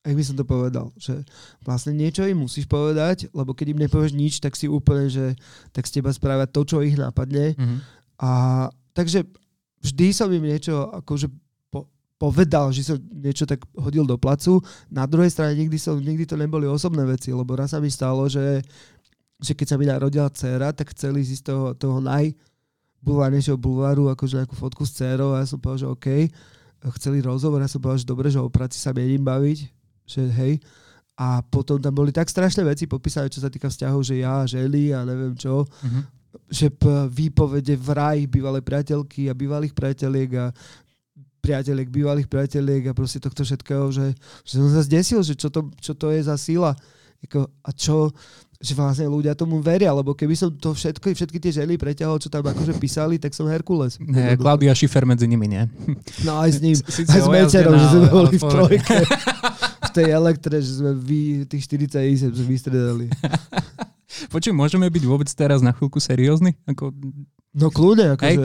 ak 0.00 0.16
by 0.16 0.24
som 0.24 0.36
to 0.36 0.48
povedal, 0.48 0.86
že 0.96 1.12
vlastne 1.60 1.92
niečo 1.92 2.24
im 2.24 2.48
musíš 2.48 2.64
povedať, 2.64 3.28
lebo 3.36 3.52
keď 3.52 3.76
im 3.76 3.82
nepovieš 3.84 4.16
nič, 4.16 4.40
tak 4.40 4.56
si 4.56 4.64
úplne, 4.64 5.12
že 5.12 5.36
tak 5.76 5.84
z 5.84 6.00
teba 6.00 6.08
spravia 6.08 6.48
to, 6.48 6.64
čo 6.64 6.80
ich 6.80 6.96
napadne. 6.96 7.52
Mm-hmm. 7.52 7.78
A 8.24 8.30
takže 8.96 9.28
vždy 9.80 10.06
som 10.12 10.28
im 10.28 10.44
niečo 10.44 10.92
akože 10.92 11.26
po, 11.72 11.88
povedal, 12.20 12.70
že 12.70 12.84
som 12.84 12.96
niečo 13.00 13.48
tak 13.48 13.64
hodil 13.74 14.04
do 14.04 14.20
placu. 14.20 14.60
Na 14.92 15.08
druhej 15.08 15.32
strane 15.32 15.56
nikdy, 15.56 15.80
som, 15.80 15.96
nikdy 15.96 16.28
to 16.28 16.36
neboli 16.36 16.68
osobné 16.68 17.02
veci, 17.08 17.32
lebo 17.32 17.56
raz 17.56 17.72
sa 17.72 17.80
mi 17.80 17.88
stalo, 17.88 18.28
že, 18.28 18.60
že 19.40 19.52
keď 19.56 19.66
sa 19.66 19.76
mi 19.80 19.88
narodila 19.88 20.28
dcera, 20.28 20.70
tak 20.76 20.92
chceli 20.92 21.24
ísť 21.24 21.34
z 21.40 21.42
toho, 21.44 21.64
toho 21.74 21.98
naj 21.98 22.36
bulvárnejšieho 23.00 23.56
bulváru, 23.56 24.12
akože 24.12 24.44
nejakú 24.44 24.52
fotku 24.52 24.84
s 24.84 24.92
dcerou 24.92 25.32
a 25.32 25.40
ja 25.40 25.48
som 25.48 25.56
povedal, 25.56 25.88
že 25.88 25.88
OK. 25.88 26.08
Chceli 27.00 27.24
rozhovor, 27.24 27.60
ja 27.60 27.68
som 27.68 27.80
povedal, 27.80 28.04
že 28.04 28.08
dobre, 28.08 28.28
že 28.28 28.40
o 28.40 28.52
práci 28.52 28.76
sa 28.76 28.92
mením 28.92 29.24
baviť, 29.24 29.58
že 30.04 30.28
hej. 30.28 30.60
A 31.16 31.44
potom 31.44 31.76
tam 31.76 31.92
boli 31.92 32.12
tak 32.12 32.28
strašné 32.28 32.64
veci 32.64 32.88
popísané, 32.88 33.28
čo 33.28 33.44
sa 33.44 33.52
týka 33.52 33.68
vzťahov, 33.68 34.00
že 34.00 34.24
ja, 34.24 34.44
žely 34.48 34.96
a 34.96 35.04
neviem 35.04 35.36
čo. 35.36 35.64
Mm-hmm 35.64 36.19
že 36.46 36.70
výpovede 37.06 37.74
vraj 37.74 38.26
bývalej 38.26 38.62
priateľky 38.62 39.26
a 39.26 39.34
bývalých 39.34 39.74
priateľiek 39.74 40.30
a 40.38 40.44
priateľiek, 41.40 41.88
bývalých 41.88 42.28
priateľiek 42.28 42.90
a 42.90 42.96
proste 42.96 43.18
tohto 43.18 43.42
všetkého, 43.42 43.88
že, 43.90 44.12
že 44.44 44.54
som 44.60 44.68
sa 44.68 44.84
zdesil, 44.84 45.24
že 45.24 45.34
čo 45.34 45.48
to, 45.48 45.72
čo 45.80 45.96
to 45.96 46.12
je 46.12 46.20
za 46.20 46.36
sila. 46.36 46.76
Jako, 47.20 47.48
a 47.64 47.70
čo, 47.72 48.08
že 48.60 48.72
vlastne 48.72 49.08
ľudia 49.08 49.32
tomu 49.32 49.60
veria, 49.60 49.92
lebo 49.92 50.12
keby 50.12 50.32
som 50.32 50.48
to 50.52 50.72
všetko, 50.72 51.12
všetky 51.12 51.36
tie 51.36 51.52
ženy 51.52 51.76
preťahol, 51.76 52.16
čo 52.16 52.28
tam 52.28 52.44
akože 52.44 52.76
písali, 52.76 53.16
tak 53.16 53.32
som 53.32 53.48
Herkules. 53.48 53.96
Nie, 54.00 54.36
Klaudia 54.36 54.72
Schiffer 54.76 55.04
medzi 55.04 55.24
nimi, 55.24 55.48
nie? 55.48 55.64
No 56.24 56.40
aj 56.40 56.50
s 56.56 56.58
ním, 56.60 56.76
S- 56.80 57.08
aj 57.08 57.20
s 57.20 57.28
Mečerom, 57.28 57.76
že 57.76 57.86
sme 57.88 58.08
boli 58.08 58.36
v 58.36 58.44
trojke. 58.44 58.96
v 59.80 59.90
tej 59.96 60.08
elektre, 60.12 60.56
že 60.60 60.72
sme 60.76 60.92
vy, 60.92 61.20
tých 61.48 61.64
40 61.68 62.36
sme 62.36 62.46
vystredali. 62.46 63.06
Počuj, 64.28 64.52
môžeme 64.52 64.90
byť 64.92 65.04
vôbec 65.08 65.30
teraz 65.32 65.64
na 65.64 65.72
chvíľku 65.72 65.96
seriózni? 66.02 66.58
Ako, 66.68 66.92
No 67.50 67.66
kľudne, 67.66 68.14
akože... 68.14 68.30
Hej, 68.30 68.36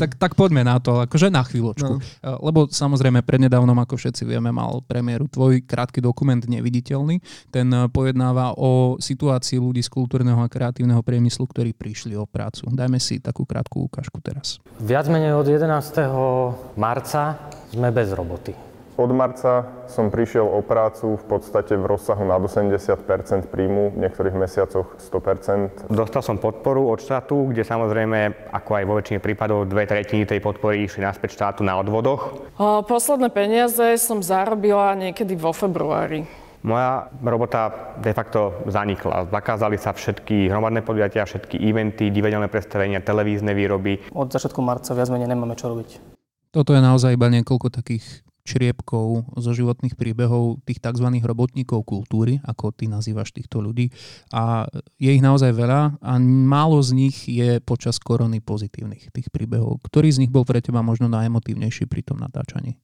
tak, 0.00 0.16
tak 0.16 0.32
poďme 0.40 0.64
na 0.64 0.80
to, 0.80 1.04
akože 1.04 1.28
na 1.28 1.44
chvíľočku. 1.44 1.92
No. 1.92 2.00
Uh, 2.00 2.40
Lebo 2.48 2.64
samozrejme 2.64 3.20
prednedávnom, 3.20 3.76
ako 3.76 4.00
všetci 4.00 4.24
vieme, 4.24 4.48
mal 4.56 4.80
premiéru 4.88 5.28
tvoj 5.28 5.60
krátky 5.68 6.00
dokument 6.00 6.40
Neviditeľný. 6.40 7.20
Ten 7.52 7.68
uh, 7.68 7.92
pojednáva 7.92 8.56
o 8.56 8.96
situácii 8.96 9.60
ľudí 9.60 9.84
z 9.84 9.92
kultúrneho 9.92 10.40
a 10.40 10.48
kreatívneho 10.48 11.04
priemyslu, 11.04 11.44
ktorí 11.44 11.76
prišli 11.76 12.16
o 12.16 12.24
prácu. 12.24 12.72
Dajme 12.72 12.96
si 12.96 13.20
takú 13.20 13.44
krátku 13.44 13.84
ukážku 13.84 14.16
teraz. 14.24 14.56
Viac 14.80 15.12
menej 15.12 15.36
od 15.36 15.44
11. 15.44 16.80
marca 16.80 17.36
sme 17.68 17.92
bez 17.92 18.16
roboty. 18.16 18.73
Od 18.94 19.10
marca 19.10 19.66
som 19.90 20.06
prišiel 20.06 20.46
o 20.46 20.62
prácu 20.62 21.18
v 21.18 21.24
podstate 21.26 21.74
v 21.74 21.82
rozsahu 21.82 22.22
nad 22.22 22.38
80% 22.38 23.50
príjmu, 23.50 23.90
v 23.90 24.06
niektorých 24.06 24.38
mesiacoch 24.38 24.94
100 25.02 25.90
Dostal 25.90 26.22
som 26.22 26.38
podporu 26.38 26.86
od 26.86 27.02
štátu, 27.02 27.50
kde 27.50 27.66
samozrejme, 27.66 28.50
ako 28.54 28.70
aj 28.78 28.84
vo 28.86 28.94
väčšine 29.02 29.18
prípadov, 29.18 29.66
dve 29.66 29.90
tretiny 29.90 30.22
tej 30.22 30.38
podpory 30.38 30.86
išli 30.86 31.02
naspäť 31.02 31.34
štátu 31.34 31.66
na 31.66 31.74
odvodoch. 31.74 32.38
Posledné 32.86 33.34
peniaze 33.34 33.98
som 33.98 34.22
zarobila 34.22 34.94
niekedy 34.94 35.34
vo 35.34 35.50
februári. 35.50 36.22
Moja 36.62 37.10
robota 37.18 37.92
de 37.98 38.14
facto 38.14 38.62
zanikla. 38.70 39.26
Zakázali 39.26 39.74
sa 39.74 39.90
všetky 39.90 40.48
hromadné 40.48 40.86
podujatia, 40.86 41.26
všetky 41.26 41.58
eventy, 41.60 42.14
divadelné 42.14 42.46
predstavenia, 42.46 43.02
televízne 43.02 43.58
výroby. 43.58 44.06
Od 44.14 44.30
začiatku 44.30 44.62
marca 44.62 44.94
viac 44.94 45.10
menej 45.10 45.34
nemáme 45.34 45.58
čo 45.58 45.66
robiť. 45.66 46.14
Toto 46.54 46.70
je 46.70 46.80
naozaj 46.80 47.18
iba 47.18 47.26
niekoľko 47.26 47.68
takých 47.74 48.22
čriepkov 48.44 49.34
zo 49.40 49.50
životných 49.56 49.96
príbehov 49.96 50.60
tých 50.68 50.78
tzv. 50.78 51.08
robotníkov 51.24 51.82
kultúry, 51.88 52.38
ako 52.44 52.76
ty 52.76 52.86
nazývaš 52.86 53.32
týchto 53.32 53.64
ľudí. 53.64 53.88
A 54.30 54.68
je 55.00 55.10
ich 55.10 55.24
naozaj 55.24 55.56
veľa 55.56 55.98
a 55.98 56.12
málo 56.22 56.78
z 56.84 56.90
nich 56.92 57.24
je 57.24 57.58
počas 57.64 57.96
korony 57.96 58.44
pozitívnych, 58.44 59.10
tých 59.10 59.32
príbehov. 59.32 59.80
Ktorý 59.82 60.12
z 60.12 60.20
nich 60.24 60.32
bol 60.32 60.44
pre 60.44 60.60
teba 60.60 60.84
možno 60.84 61.08
najemotívnejší 61.08 61.88
pri 61.88 62.04
tom 62.04 62.20
natáčaní? 62.20 62.76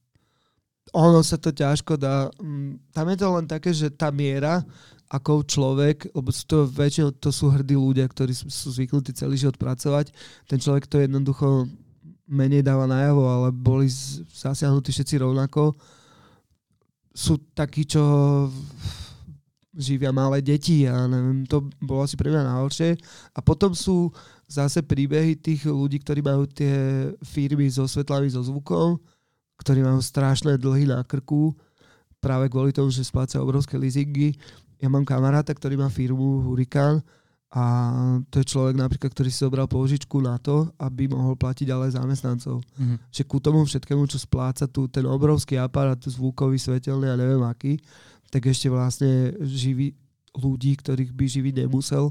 ono 0.91 1.23
sa 1.23 1.39
to 1.39 1.55
ťažko 1.55 1.95
dá. 1.95 2.27
mm, 2.35 2.91
Tam 2.91 3.07
je 3.07 3.17
to 3.17 3.27
len 3.31 3.45
také, 3.47 3.71
že 3.71 3.93
tá 3.95 4.11
miera, 4.11 4.59
ako 5.11 5.43
človek, 5.43 6.11
lebo 6.15 6.31
sú 6.31 6.43
to 6.47 6.57
väčšinou 6.67 7.11
to 7.19 7.35
sú 7.35 7.51
hrdí 7.51 7.75
ľudia, 7.75 8.07
ktorí 8.07 8.31
sú, 8.31 8.47
zvyknutí 8.47 9.11
celý 9.11 9.35
život 9.35 9.59
pracovať, 9.59 10.15
ten 10.47 10.59
človek 10.59 10.87
to 10.87 11.03
jednoducho 11.03 11.67
menej 12.31 12.63
dáva 12.63 12.87
najavo, 12.87 13.27
ale 13.27 13.47
boli 13.51 13.91
zasiahnutí 14.31 14.95
všetci 14.95 15.19
rovnako. 15.19 15.75
Sú 17.11 17.35
takí, 17.51 17.83
čo 17.83 17.99
živia 19.75 20.15
malé 20.15 20.39
deti 20.39 20.87
a 20.87 21.07
neviem, 21.11 21.43
to 21.43 21.67
bolo 21.83 22.07
asi 22.07 22.15
pre 22.15 22.31
mňa 22.31 22.47
najhoršie. 22.47 22.95
A 23.35 23.39
potom 23.43 23.75
sú 23.75 24.11
zase 24.47 24.79
príbehy 24.79 25.35
tých 25.35 25.67
ľudí, 25.67 25.99
ktorí 25.99 26.23
majú 26.23 26.47
tie 26.47 27.07
firmy 27.23 27.67
so 27.67 27.83
svetlami, 27.83 28.31
so 28.31 28.39
zvukom, 28.43 28.99
ktorí 29.59 29.83
majú 29.83 29.99
strašné 29.99 30.55
dlhy 30.55 30.87
na 30.87 31.03
krku, 31.03 31.51
práve 32.23 32.47
kvôli 32.47 32.71
tomu, 32.71 32.91
že 32.91 33.03
splácajú 33.03 33.43
obrovské 33.43 33.75
leasingy. 33.75 34.35
Ja 34.79 34.87
mám 34.87 35.03
kamaráta, 35.03 35.51
ktorý 35.51 35.79
má 35.79 35.91
firmu 35.91 36.47
Hurricane 36.47 37.03
a 37.51 37.63
to 38.31 38.39
je 38.39 38.47
človek 38.47 38.79
napríklad, 38.79 39.11
ktorý 39.11 39.27
si 39.27 39.43
zobral 39.43 39.67
pôžičku 39.67 40.23
na 40.23 40.39
to, 40.39 40.71
aby 40.79 41.11
mohol 41.11 41.35
platiť 41.35 41.67
ďalej 41.67 41.99
zamestnancov. 41.99 42.63
Mhm. 42.79 42.95
Že 43.11 43.21
ku 43.27 43.37
tomu 43.43 43.67
všetkému, 43.67 44.07
čo 44.07 44.15
spláca 44.15 44.71
tu 44.71 44.87
ten 44.87 45.03
obrovský 45.03 45.59
aparát, 45.59 45.99
zvukový, 45.99 46.55
svetelný 46.55 47.11
a 47.11 47.19
neviem 47.19 47.43
aký, 47.43 47.75
tak 48.31 48.47
ešte 48.47 48.71
vlastne 48.71 49.35
živí 49.43 49.91
ľudí, 50.31 50.79
ktorých 50.79 51.11
by 51.11 51.25
živiť 51.27 51.53
nemusel 51.67 52.07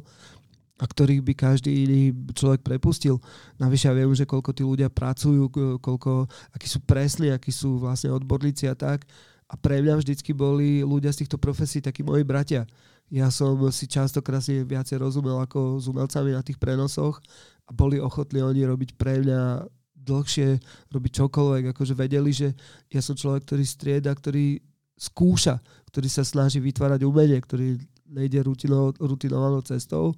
a 0.80 0.84
ktorých 0.84 1.24
by 1.24 1.32
každý 1.32 1.88
iný 1.88 2.12
človek 2.36 2.60
prepustil. 2.60 3.16
Navyše 3.56 3.88
ja 3.88 3.96
viem, 3.96 4.12
že 4.12 4.28
koľko 4.28 4.52
tí 4.52 4.60
ľudia 4.60 4.92
pracujú, 4.92 5.48
ko- 5.48 5.76
koľko, 5.80 6.28
akí 6.52 6.68
sú 6.68 6.84
presli, 6.84 7.32
akí 7.32 7.48
sú 7.48 7.80
vlastne 7.80 8.12
odborníci 8.12 8.68
a 8.68 8.76
tak. 8.76 9.08
A 9.48 9.56
pre 9.56 9.80
mňa 9.80 10.00
vždycky 10.00 10.36
boli 10.36 10.84
ľudia 10.84 11.12
z 11.12 11.24
týchto 11.24 11.36
profesí 11.36 11.80
takí 11.80 12.04
moji 12.04 12.24
bratia. 12.24 12.64
Ja 13.10 13.26
som 13.34 13.58
si 13.74 13.90
častokrát 13.90 14.38
si 14.38 14.62
viacej 14.62 15.02
rozumel 15.02 15.34
ako 15.42 15.82
s 15.82 15.90
umelcami 15.90 16.30
na 16.30 16.46
tých 16.46 16.62
prenosoch 16.62 17.18
a 17.66 17.70
boli 17.74 17.98
ochotní 17.98 18.38
oni 18.38 18.62
robiť 18.62 18.94
pre 18.94 19.18
mňa 19.18 19.66
dlhšie, 20.00 20.62
robiť 20.94 21.12
čokoľvek, 21.18 21.64
akože 21.74 21.94
vedeli, 21.98 22.30
že 22.30 22.54
ja 22.88 23.02
som 23.02 23.18
človek, 23.18 23.44
ktorý 23.44 23.64
strieda, 23.66 24.10
ktorý 24.14 24.62
skúša, 24.94 25.58
ktorý 25.90 26.08
sa 26.08 26.22
snaží 26.22 26.62
vytvárať 26.62 27.02
umenie, 27.02 27.38
ktorý 27.42 27.76
nejde 28.10 28.42
rutino, 28.46 28.94
rutinovanou 28.98 29.62
cestou. 29.62 30.14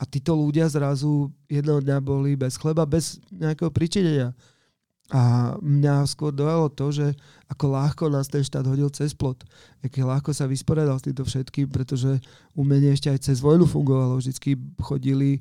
A 0.00 0.06
títo 0.06 0.32
ľudia 0.32 0.70
zrazu 0.70 1.28
jedného 1.50 1.82
dňa 1.82 1.98
boli 2.00 2.38
bez 2.38 2.56
chleba, 2.56 2.88
bez 2.88 3.20
nejakého 3.28 3.68
pričinenia. 3.74 4.32
A 5.10 5.54
mňa 5.58 6.06
skôr 6.06 6.30
dojalo 6.30 6.70
to, 6.70 6.94
že 6.94 7.06
ako 7.50 7.66
ľahko 7.74 8.04
nás 8.14 8.30
ten 8.30 8.46
štát 8.46 8.62
hodil 8.62 8.86
cez 8.94 9.10
plot. 9.10 9.42
Aké 9.82 10.06
ľahko 10.06 10.30
sa 10.30 10.46
vysporiadal 10.46 11.02
s 11.02 11.06
týmto 11.10 11.26
všetkým, 11.26 11.66
pretože 11.66 12.22
umenie 12.54 12.94
ešte 12.94 13.10
aj 13.10 13.26
cez 13.26 13.42
vojnu 13.42 13.66
fungovalo. 13.66 14.22
Vždycky 14.22 14.54
chodili 14.78 15.36
e, 15.36 15.40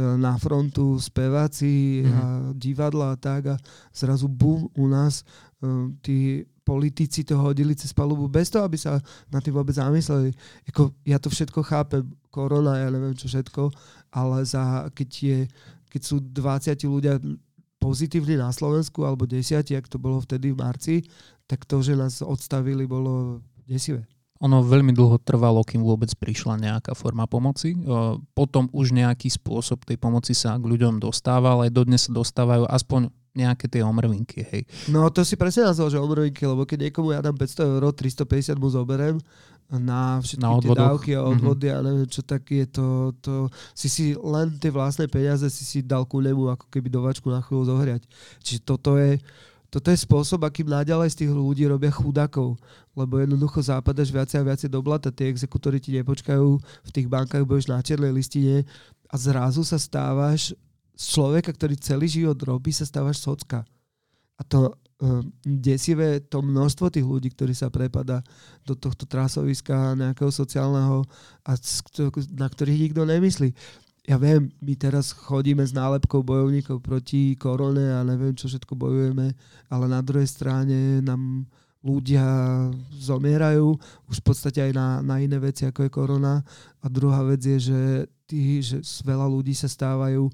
na 0.00 0.40
frontu 0.40 0.96
speváci 0.96 2.00
a 2.08 2.48
divadla 2.56 3.12
a 3.12 3.20
tak 3.20 3.52
a 3.52 3.56
zrazu 3.92 4.24
bum 4.24 4.72
u 4.72 4.88
nás 4.88 5.20
e, 5.20 5.24
tí 6.00 6.48
politici 6.64 7.26
to 7.26 7.34
hodili 7.34 7.74
cez 7.74 7.90
palubu 7.90 8.30
bez 8.30 8.46
toho, 8.46 8.62
aby 8.64 8.78
sa 8.78 9.02
na 9.28 9.42
tým 9.42 9.52
vôbec 9.52 9.74
zamysleli. 9.74 10.30
Jako, 10.70 10.94
ja 11.02 11.18
to 11.18 11.26
všetko 11.26 11.60
chápem, 11.66 12.06
korona, 12.30 12.78
ja 12.78 12.88
neviem 12.94 13.12
čo 13.18 13.26
všetko, 13.26 13.74
ale 14.14 14.46
za, 14.46 14.86
keď, 14.94 15.08
je, 15.10 15.38
keď 15.90 16.00
sú 16.06 16.16
20 16.22 16.78
ľudia 16.86 17.18
pozitívni 17.80 18.36
na 18.36 18.52
Slovensku, 18.52 19.08
alebo 19.08 19.24
10, 19.24 19.64
ak 19.64 19.88
to 19.88 19.96
bolo 19.96 20.20
vtedy 20.20 20.52
v 20.52 20.60
marci, 20.60 20.96
tak 21.48 21.64
to, 21.64 21.80
že 21.80 21.96
nás 21.96 22.20
odstavili, 22.20 22.84
bolo 22.84 23.40
desivé. 23.64 24.04
Ono 24.40 24.64
veľmi 24.64 24.96
dlho 24.96 25.20
trvalo, 25.20 25.60
kým 25.60 25.84
vôbec 25.84 26.08
prišla 26.16 26.56
nejaká 26.60 26.96
forma 26.96 27.28
pomoci. 27.28 27.76
Potom 28.32 28.72
už 28.72 28.96
nejaký 28.96 29.28
spôsob 29.28 29.84
tej 29.84 30.00
pomoci 30.00 30.32
sa 30.32 30.56
k 30.56 30.64
ľuďom 30.64 30.96
dostával, 30.96 31.60
aj 31.64 31.72
dodnes 31.72 32.08
sa 32.08 32.12
dostávajú 32.12 32.64
aspoň 32.64 33.12
nejaké 33.30 33.68
tie 33.68 33.84
omrvinky, 33.84 34.42
hej. 34.42 34.62
No 34.88 35.06
to 35.12 35.28
si 35.28 35.36
presne 35.36 35.68
nazval, 35.68 35.92
že 35.92 36.00
obrovinky, 36.00 36.42
lebo 36.48 36.64
keď 36.64 36.88
niekomu 36.88 37.12
ja 37.12 37.20
dám 37.20 37.36
500 37.36 37.68
eur, 37.78 37.84
350 37.92 38.56
mu 38.56 38.68
zoberem 38.72 39.20
na 39.78 40.18
všetky 40.18 40.42
Na 40.42 40.58
tie 40.58 40.70
dávky 40.74 41.10
a 41.14 41.22
odvody 41.22 41.70
a 41.70 41.78
neviem 41.78 42.08
čo, 42.10 42.26
tak 42.26 42.42
je 42.50 42.66
to, 42.66 43.14
to 43.22 43.46
si 43.70 43.86
si 43.86 44.04
len 44.18 44.50
tie 44.58 44.74
vlastné 44.74 45.06
peniaze 45.06 45.46
si 45.46 45.62
si 45.62 45.78
dal 45.78 46.02
ku 46.02 46.18
nemu 46.18 46.50
ako 46.50 46.66
keby 46.66 46.90
do 46.90 47.06
vačku 47.06 47.30
na 47.30 47.38
chvíľu 47.38 47.70
zohriať. 47.70 48.02
Čiže 48.42 48.60
toto 48.66 48.98
je, 48.98 49.22
toto 49.70 49.94
je 49.94 50.02
spôsob, 50.02 50.42
akým 50.42 50.66
naďalej 50.66 51.14
z 51.14 51.18
tých 51.22 51.30
ľudí 51.30 51.70
robia 51.70 51.94
chudákov, 51.94 52.58
lebo 52.98 53.22
jednoducho 53.22 53.62
západaš 53.62 54.10
viacej 54.10 54.42
a 54.42 54.46
viacej 54.50 54.68
do 54.74 54.82
blata, 54.82 55.14
tie 55.14 55.30
exekutory 55.30 55.78
ti 55.78 55.94
nepočkajú, 55.94 56.48
v 56.58 56.90
tých 56.90 57.06
bankách 57.06 57.46
budeš 57.46 57.70
na 57.70 57.78
čiernej 57.78 58.10
listine 58.10 58.66
a 59.06 59.14
zrazu 59.14 59.62
sa 59.62 59.78
stávaš 59.78 60.50
z 60.98 61.04
človeka, 61.14 61.54
ktorý 61.54 61.78
celý 61.78 62.10
život 62.10 62.36
robí, 62.42 62.74
sa 62.74 62.82
stávaš 62.82 63.22
socka. 63.22 63.62
A 64.40 64.42
to 64.48 64.72
um, 65.00 65.28
desivé 65.44 66.24
to 66.24 66.40
množstvo 66.40 66.88
tých 66.88 67.04
ľudí, 67.04 67.28
ktorí 67.36 67.52
sa 67.52 67.68
prepada 67.68 68.24
do 68.64 68.72
tohto 68.72 69.04
trasoviska 69.04 69.96
nejakého 70.00 70.32
sociálneho 70.32 71.04
a 71.44 71.52
na 72.32 72.48
ktorých 72.48 72.90
nikto 72.90 73.04
nemyslí. 73.04 73.52
Ja 74.08 74.16
viem, 74.16 74.48
my 74.64 74.74
teraz 74.80 75.12
chodíme 75.12 75.60
s 75.60 75.76
nálepkou 75.76 76.24
bojovníkov 76.24 76.80
proti 76.80 77.36
korone 77.36 77.94
a 77.94 78.00
neviem, 78.00 78.32
čo 78.32 78.48
všetko 78.48 78.72
bojujeme, 78.72 79.36
ale 79.68 79.84
na 79.86 80.00
druhej 80.00 80.26
strane 80.26 81.04
nám 81.04 81.44
ľudia 81.80 82.24
zomierajú 83.00 83.72
už 84.08 84.16
v 84.20 84.24
podstate 84.24 84.60
aj 84.60 84.72
na, 84.76 84.88
na 85.00 85.16
iné 85.20 85.40
veci, 85.40 85.64
ako 85.64 85.88
je 85.88 85.90
korona. 85.92 86.44
A 86.80 86.86
druhá 86.92 87.24
vec 87.24 87.40
je, 87.40 87.72
že, 87.72 87.80
tí, 88.28 88.60
že 88.60 88.80
veľa 89.04 89.28
ľudí 89.28 89.56
sa 89.56 89.68
stávajú 89.68 90.28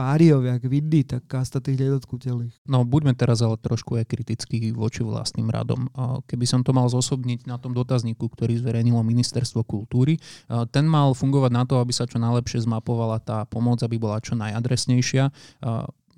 páriov, 0.00 0.48
jak 0.48 0.64
vidí, 0.64 1.04
tak 1.04 1.28
kasta 1.28 1.60
tých 1.60 1.76
nedotknutelných. 1.76 2.64
No 2.64 2.88
buďme 2.88 3.12
teraz 3.12 3.44
ale 3.44 3.60
trošku 3.60 4.00
aj 4.00 4.08
kritickí 4.08 4.72
voči 4.72 5.04
vlastným 5.04 5.52
radom. 5.52 5.92
Keby 6.24 6.48
som 6.48 6.64
to 6.64 6.72
mal 6.72 6.88
zosobniť 6.88 7.44
na 7.44 7.60
tom 7.60 7.76
dotazníku, 7.76 8.32
ktorý 8.32 8.56
zverejnilo 8.64 9.04
Ministerstvo 9.04 9.60
kultúry, 9.60 10.16
ten 10.72 10.88
mal 10.88 11.12
fungovať 11.12 11.52
na 11.52 11.68
to, 11.68 11.76
aby 11.76 11.92
sa 11.92 12.08
čo 12.08 12.16
najlepšie 12.16 12.64
zmapovala 12.64 13.20
tá 13.20 13.44
pomoc, 13.44 13.84
aby 13.84 14.00
bola 14.00 14.16
čo 14.24 14.32
najadresnejšia. 14.40 15.28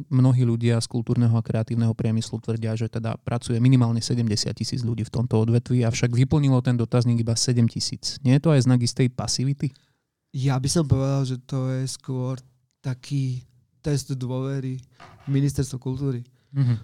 Mnohí 0.08 0.46
ľudia 0.46 0.80
z 0.80 0.88
kultúrneho 0.88 1.34
a 1.36 1.42
kreatívneho 1.42 1.92
priemyslu 1.92 2.40
tvrdia, 2.40 2.78
že 2.78 2.88
teda 2.88 3.18
pracuje 3.20 3.58
minimálne 3.58 4.00
70 4.00 4.24
tisíc 4.56 4.80
ľudí 4.86 5.04
v 5.04 5.12
tomto 5.12 5.42
odvetví, 5.42 5.84
avšak 5.84 6.14
vyplnilo 6.14 6.62
ten 6.62 6.78
dotazník 6.78 7.26
iba 7.26 7.34
7 7.34 7.66
tisíc. 7.66 8.16
Nie 8.22 8.38
je 8.38 8.42
to 8.46 8.50
aj 8.54 8.64
znak 8.64 8.80
istej 8.80 9.10
pasivity? 9.12 9.74
Ja 10.32 10.56
by 10.56 10.68
som 10.70 10.88
povedal, 10.88 11.28
že 11.28 11.36
to 11.44 11.68
je 11.68 11.84
skôr 11.90 12.40
taký 12.80 13.44
test 13.82 14.14
dôvery 14.14 14.78
ministerstva 15.26 15.76
kultúry. 15.82 16.22
Mhm. 16.54 16.78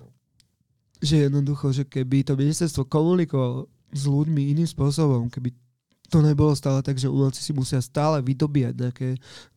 Že 0.98 1.30
jednoducho, 1.30 1.70
že 1.70 1.86
keby 1.86 2.26
to 2.26 2.34
ministerstvo 2.34 2.90
komunikovalo 2.90 3.70
s 3.94 4.02
ľuďmi 4.04 4.50
iným 4.50 4.66
spôsobom, 4.66 5.30
keby 5.30 5.54
to 6.08 6.24
nebolo 6.24 6.56
stále 6.56 6.80
tak, 6.80 6.96
že 6.96 7.08
umelci 7.08 7.44
si 7.44 7.52
musia 7.52 7.84
stále 7.84 8.24
vydobíjať 8.24 8.74
nejaké, 8.80 9.08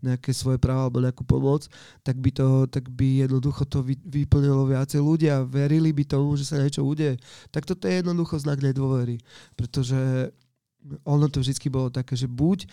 nejaké 0.04 0.32
svoje 0.36 0.60
práva 0.60 0.88
alebo 0.92 1.00
nejakú 1.00 1.24
pomoc, 1.24 1.64
tak 2.04 2.20
by, 2.20 2.28
to, 2.36 2.68
tak 2.68 2.92
by 2.92 3.24
jednoducho 3.24 3.64
to 3.72 3.80
vy, 3.80 3.96
vyplnilo 4.04 4.68
viacej 4.68 5.00
ľudia, 5.00 5.48
verili 5.48 5.96
by 5.96 6.04
tomu, 6.04 6.36
že 6.36 6.52
sa 6.52 6.60
niečo 6.60 6.84
udeje. 6.84 7.16
Tak 7.56 7.64
toto 7.64 7.88
je 7.88 8.04
jednoducho 8.04 8.36
znak 8.36 8.60
nedôvery, 8.60 9.24
pretože 9.56 10.30
ono 11.08 11.32
to 11.32 11.40
vždy 11.40 11.56
bolo 11.72 11.88
také, 11.88 12.20
že 12.20 12.28
buď 12.28 12.68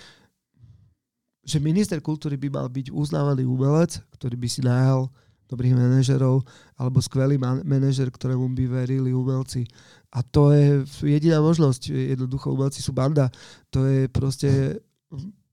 že 1.49 1.65
minister 1.65 1.97
kultúry 2.05 2.37
by 2.37 2.53
mal 2.53 2.69
byť 2.69 2.93
uznávaný 2.93 3.49
umelec, 3.49 4.05
ktorý 4.13 4.37
by 4.37 4.49
si 4.53 4.61
najal 4.61 5.09
dobrých 5.49 5.73
manažerov, 5.73 6.45
alebo 6.77 7.01
skvelý 7.01 7.41
man- 7.41 7.65
manažer, 7.65 8.13
ktorému 8.13 8.53
by 8.53 8.85
verili 8.85 9.17
umelci. 9.17 9.65
A 10.13 10.21
to 10.21 10.53
je 10.53 10.85
jediná 11.09 11.41
možnosť. 11.41 11.89
Jednoducho 11.89 12.53
umelci 12.53 12.85
sú 12.85 12.93
banda. 12.93 13.33
To 13.73 13.89
je 13.89 14.13
proste... 14.13 14.77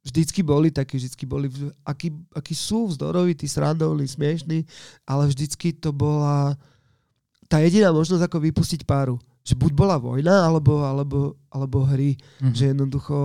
Vždycky 0.05 0.45
boli 0.45 0.69
takí, 0.69 1.01
vždycky 1.01 1.25
boli, 1.25 1.49
akí, 1.81 2.13
akí 2.37 2.53
sú 2.53 2.93
vzdorovití, 2.93 3.49
srandovní, 3.49 4.05
smiešní, 4.05 4.61
ale 5.01 5.25
vždycky 5.25 5.73
to 5.73 5.89
bola 5.89 6.53
tá 7.49 7.57
jediná 7.57 7.89
možnosť, 7.89 8.29
ako 8.29 8.37
vypustiť 8.37 8.85
páru. 8.85 9.17
Že 9.41 9.57
buď 9.57 9.71
bola 9.73 9.97
vojna, 9.97 10.45
alebo, 10.45 10.85
alebo, 10.85 11.33
alebo 11.49 11.89
hry. 11.89 12.13
Mm-hmm. 12.13 12.53
Že 12.53 12.63
jednoducho 12.77 13.17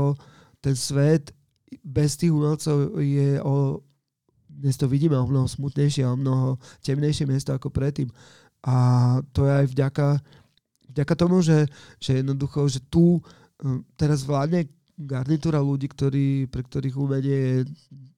ten 0.64 0.72
svet 0.72 1.36
bez 1.84 2.18
tých 2.18 2.34
umelcov 2.34 2.98
je 2.98 3.38
o, 3.42 3.80
dnes 4.50 4.74
to 4.74 4.90
vidíme 4.90 5.14
o 5.14 5.26
mnoho 5.26 5.46
smutnejšie 5.46 6.02
a 6.02 6.12
o 6.14 6.18
mnoho 6.18 6.58
temnejšie 6.82 7.26
miesto 7.26 7.54
ako 7.54 7.70
predtým. 7.70 8.10
A 8.66 8.76
to 9.32 9.48
je 9.48 9.52
aj 9.64 9.66
vďaka 9.72 10.06
vďaka 10.90 11.14
tomu, 11.14 11.38
že, 11.40 11.70
že 12.02 12.20
jednoducho, 12.20 12.66
že 12.66 12.82
tu 12.90 13.22
hm, 13.62 13.86
teraz 13.94 14.26
vládne 14.26 14.66
garnitúra 15.00 15.62
ľudí, 15.62 15.88
ktorí, 15.88 16.50
pre 16.50 16.60
ktorých 16.66 16.96
umenie 16.98 17.38
je 17.38 17.58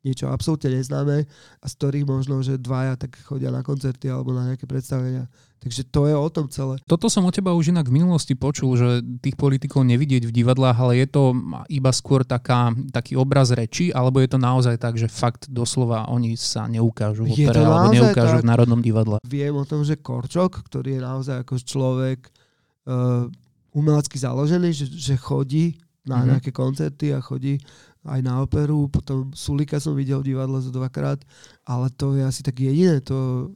niečo 0.02 0.26
absolútne 0.30 0.74
neznáme 0.74 1.24
a 1.62 1.66
z 1.66 1.74
ktorých 1.78 2.06
možno, 2.06 2.42
že 2.42 2.58
dvaja 2.58 2.98
tak 2.98 3.14
chodia 3.22 3.54
na 3.54 3.62
koncerty 3.62 4.10
alebo 4.10 4.34
na 4.34 4.50
nejaké 4.50 4.66
predstavenia. 4.66 5.30
Takže 5.62 5.86
to 5.94 6.10
je 6.10 6.14
o 6.18 6.26
tom 6.26 6.50
celé. 6.50 6.82
Toto 6.90 7.06
som 7.06 7.22
od 7.22 7.30
teba 7.30 7.54
už 7.54 7.70
inak 7.70 7.86
v 7.86 8.02
minulosti 8.02 8.34
počul, 8.34 8.74
že 8.74 8.98
tých 9.22 9.38
politikov 9.38 9.86
nevidieť 9.86 10.26
v 10.26 10.34
divadlách, 10.34 10.74
ale 10.74 11.06
je 11.06 11.06
to 11.06 11.22
iba 11.70 11.94
skôr 11.94 12.26
taká, 12.26 12.74
taký 12.90 13.14
obraz 13.14 13.54
reči, 13.54 13.94
alebo 13.94 14.18
je 14.18 14.26
to 14.26 14.42
naozaj 14.42 14.74
tak, 14.74 14.98
že 14.98 15.06
fakt 15.06 15.46
doslova 15.46 16.10
oni 16.10 16.34
sa 16.34 16.66
neukážu 16.66 17.30
v 17.30 17.46
opere, 17.46 17.62
alebo 17.62 17.94
neukážu 17.94 18.36
tak, 18.38 18.42
v 18.42 18.50
Národnom 18.50 18.82
divadle? 18.82 19.22
Viem 19.22 19.54
o 19.54 19.62
tom, 19.62 19.86
že 19.86 20.02
Korčok, 20.02 20.66
ktorý 20.66 20.98
je 20.98 21.02
naozaj 21.06 21.46
ako 21.46 21.54
človek 21.62 22.26
uh, 22.90 23.30
umelecky 23.70 24.18
založený, 24.18 24.74
že, 24.74 24.90
že 24.90 25.14
chodí 25.14 25.78
na 26.02 26.18
mm-hmm. 26.18 26.28
nejaké 26.34 26.50
koncerty 26.50 27.14
a 27.14 27.22
chodí 27.22 27.62
aj 28.02 28.20
na 28.22 28.42
operu, 28.42 28.90
potom 28.90 29.30
Sulika 29.30 29.78
som 29.78 29.94
videl 29.94 30.18
v 30.22 30.34
divadle 30.34 30.58
za 30.58 30.74
dvakrát, 30.74 31.22
ale 31.62 31.86
to 31.94 32.18
je 32.18 32.22
asi 32.26 32.42
tak 32.42 32.58
jediné, 32.58 32.98
to 32.98 33.50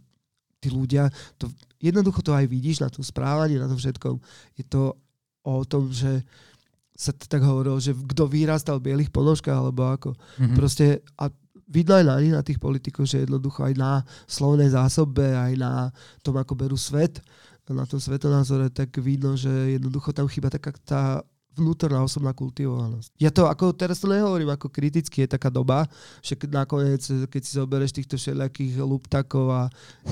tí 0.63 0.71
ľudia, 0.71 1.11
to, 1.37 1.51
jednoducho 1.83 2.23
to 2.23 2.33
aj 2.33 2.47
vidíš 2.47 2.83
na 2.83 2.89
tom 2.91 3.03
správaní, 3.03 3.59
na 3.59 3.69
tom 3.69 3.77
všetkom. 3.77 4.17
Je 4.57 4.65
to 4.67 4.95
o 5.47 5.63
tom, 5.67 5.91
že 5.91 6.23
sa 6.97 7.13
tak 7.13 7.45
hovorilo, 7.45 7.77
že 7.77 7.93
kto 7.93 8.25
vyrastal 8.25 8.81
v 8.81 8.91
bielých 8.91 9.13
ponožkách, 9.13 9.53
alebo 9.53 9.85
ako. 9.85 10.11
Mm-hmm. 10.17 10.57
Proste, 10.57 11.05
a 11.21 11.29
vidno 11.69 11.93
aj 11.99 12.05
na 12.09 12.17
nich, 12.23 12.35
na 12.35 12.41
tých 12.41 12.57
politikov, 12.57 13.05
že 13.05 13.29
jednoducho 13.29 13.67
aj 13.69 13.75
na 13.77 13.93
slovnej 14.25 14.73
zásobe, 14.73 15.37
aj 15.37 15.53
na 15.61 15.73
tom, 16.25 16.41
ako 16.41 16.57
berú 16.57 16.79
svet, 16.81 17.21
na 17.69 17.85
tom 17.85 17.99
svetonázore, 17.99 18.71
tak 18.71 18.95
vidno, 19.03 19.35
že 19.35 19.51
jednoducho 19.77 20.15
tam 20.15 20.31
chýba 20.31 20.49
taká 20.49 20.71
tá 20.87 21.03
vnútorná 21.57 22.05
osobná 22.05 22.37
kultivovanosť. 22.37 23.17
Ja 23.17 23.33
to 23.33 23.49
ako, 23.49 23.73
teraz 23.73 23.99
to 23.99 24.07
nehovorím 24.07 24.53
ako 24.53 24.69
kriticky, 24.69 25.25
je 25.25 25.35
taká 25.35 25.49
doba, 25.49 25.89
že 26.21 26.37
nakoniec, 26.53 27.01
keď 27.03 27.41
si 27.41 27.51
zoberieš 27.57 27.93
týchto 27.97 28.21
všelijakých 28.21 28.77
luptakov 28.85 29.47
a 29.49 29.63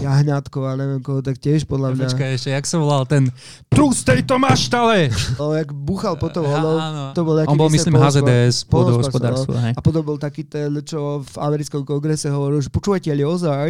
jahňatkov 0.01 0.65
a 0.65 0.73
neviem 0.81 1.05
koho, 1.05 1.21
tak 1.21 1.37
tiež 1.37 1.69
podľa 1.69 1.93
mňa... 1.95 2.07
Počkaj 2.09 2.31
ešte, 2.41 2.51
jak 2.57 2.65
sa 2.65 2.77
volal 2.81 3.05
ten 3.05 3.29
trus 3.69 4.01
tejto 4.01 4.41
maštale? 4.41 5.13
No, 5.37 5.53
jak 5.53 5.69
buchal 5.71 6.17
potom 6.17 6.49
ono, 6.57 7.13
to 7.13 7.21
bol 7.21 7.37
On 7.45 7.61
bol, 7.61 7.69
myslím, 7.69 8.01
HZDS, 8.01 8.65
pôdohospodárstvo. 8.65 9.53
A 9.53 9.81
potom 9.85 10.01
bol 10.01 10.17
taký 10.17 10.49
ten, 10.49 10.73
čo 10.81 11.21
v 11.21 11.37
americkom 11.45 11.85
kongrese 11.85 12.33
hovoril, 12.33 12.65
že 12.65 12.73
počúvajte, 12.73 13.13
ale 13.13 13.25
ozaj, 13.29 13.69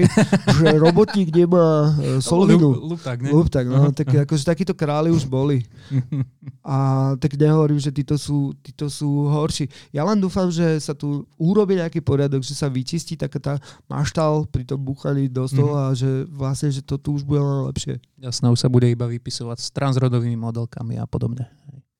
že 0.63 0.67
robotník 0.79 1.35
nemá 1.35 1.91
uh, 1.91 2.23
solvinu. 2.25 2.95
Luptak, 2.95 3.19
ne? 3.19 3.31
Luptak, 3.35 3.67
no, 3.67 3.91
tak, 3.91 4.07
akože 4.29 4.47
takíto 4.47 4.79
králi 4.79 5.11
už 5.11 5.27
boli. 5.27 5.67
A 6.65 7.13
tak 7.21 7.37
nehovorím, 7.37 7.64
nehovorím, 7.65 7.81
že 7.81 7.97
títo 7.97 8.21
sú, 8.21 8.53
títo 8.61 8.93
sú 8.93 9.33
horší. 9.33 9.65
Ja 9.89 10.05
len 10.05 10.21
dúfam, 10.21 10.53
že 10.53 10.77
sa 10.85 10.93
tu 10.93 11.25
urobí 11.41 11.81
nejaký 11.81 12.05
poriadok, 12.05 12.45
že 12.45 12.53
sa 12.53 12.69
vyčistí 12.69 13.17
taká 13.17 13.41
tá 13.41 13.55
maštal 13.89 14.45
pri 14.53 14.69
tom 14.69 14.85
buchaní 14.85 15.33
do 15.33 15.49
stola 15.49 15.89
mm-hmm. 15.89 15.97
a 15.97 15.97
že 15.97 16.11
vlastne, 16.29 16.69
že 16.69 16.85
to 16.85 17.01
tu 17.01 17.17
už 17.17 17.25
bude 17.25 17.41
len 17.41 17.65
lepšie. 17.73 17.97
Jasné, 18.21 18.53
už 18.53 18.61
sa 18.61 18.69
bude 18.69 18.85
iba 18.85 19.09
vypisovať 19.09 19.57
s 19.65 19.73
transrodovými 19.73 20.37
modelkami 20.37 21.01
a 21.01 21.09
podobne. 21.09 21.49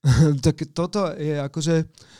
tak 0.45 0.69
toto 0.69 1.09
je 1.17 1.41
akože, 1.41 1.75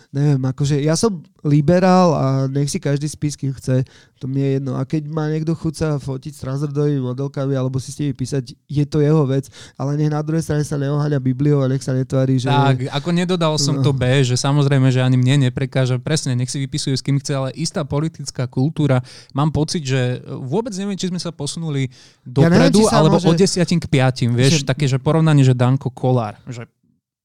neviem, 0.10 0.42
akože 0.42 0.82
ja 0.82 0.98
som 0.98 1.22
liberál 1.46 2.10
a 2.18 2.26
nech 2.50 2.74
si 2.74 2.82
každý 2.82 3.06
spí, 3.06 3.30
kým 3.30 3.54
chce, 3.54 3.86
to 4.18 4.26
mi 4.26 4.42
je 4.42 4.50
jedno. 4.58 4.74
A 4.74 4.82
keď 4.82 5.06
má 5.06 5.30
niekto 5.30 5.54
chuť 5.54 5.74
sa 5.78 5.90
fotiť 6.02 6.34
s 6.34 6.42
transrodovými 6.42 7.06
modelkami 7.06 7.54
alebo 7.54 7.78
si 7.78 7.94
s 7.94 8.02
nimi 8.02 8.18
písať, 8.18 8.58
je 8.66 8.86
to 8.90 9.06
jeho 9.06 9.30
vec, 9.30 9.46
ale 9.78 9.94
nech 9.94 10.10
na 10.10 10.26
druhej 10.26 10.42
strane 10.42 10.66
sa 10.66 10.82
neoháňa 10.82 11.22
Bibliou 11.22 11.62
a 11.62 11.70
nech 11.70 11.86
sa 11.86 11.94
netvári, 11.94 12.42
že... 12.42 12.50
Tak, 12.50 12.90
ako 12.90 13.10
nedodal 13.14 13.54
som 13.62 13.78
no. 13.78 13.86
to 13.86 13.94
B, 13.94 14.26
že 14.26 14.34
samozrejme, 14.34 14.90
že 14.90 15.06
ani 15.06 15.22
mne 15.22 15.50
neprekáža, 15.50 16.02
presne, 16.02 16.34
nech 16.34 16.50
si 16.50 16.58
vypisuje 16.58 16.98
s 16.98 17.06
kým 17.06 17.22
chce, 17.22 17.38
ale 17.38 17.50
istá 17.54 17.86
politická 17.86 18.50
kultúra, 18.50 19.06
mám 19.38 19.54
pocit, 19.54 19.86
že 19.86 20.26
vôbec 20.26 20.74
neviem, 20.74 20.98
či 20.98 21.14
sme 21.14 21.22
sa 21.22 21.30
posunuli 21.30 21.94
dopredu, 22.26 22.82
ja 22.82 22.90
neviem, 22.90 22.98
alebo 22.98 23.22
môže... 23.22 23.30
od 23.30 23.38
desiatim 23.38 23.78
k 23.78 23.86
piatim, 23.86 24.34
vieš, 24.34 24.66
že... 24.66 24.66
také, 24.66 24.90
že 24.90 24.98
porovnanie, 24.98 25.46
že 25.46 25.54
Danko 25.54 25.94
Kolár, 25.94 26.42
že 26.50 26.66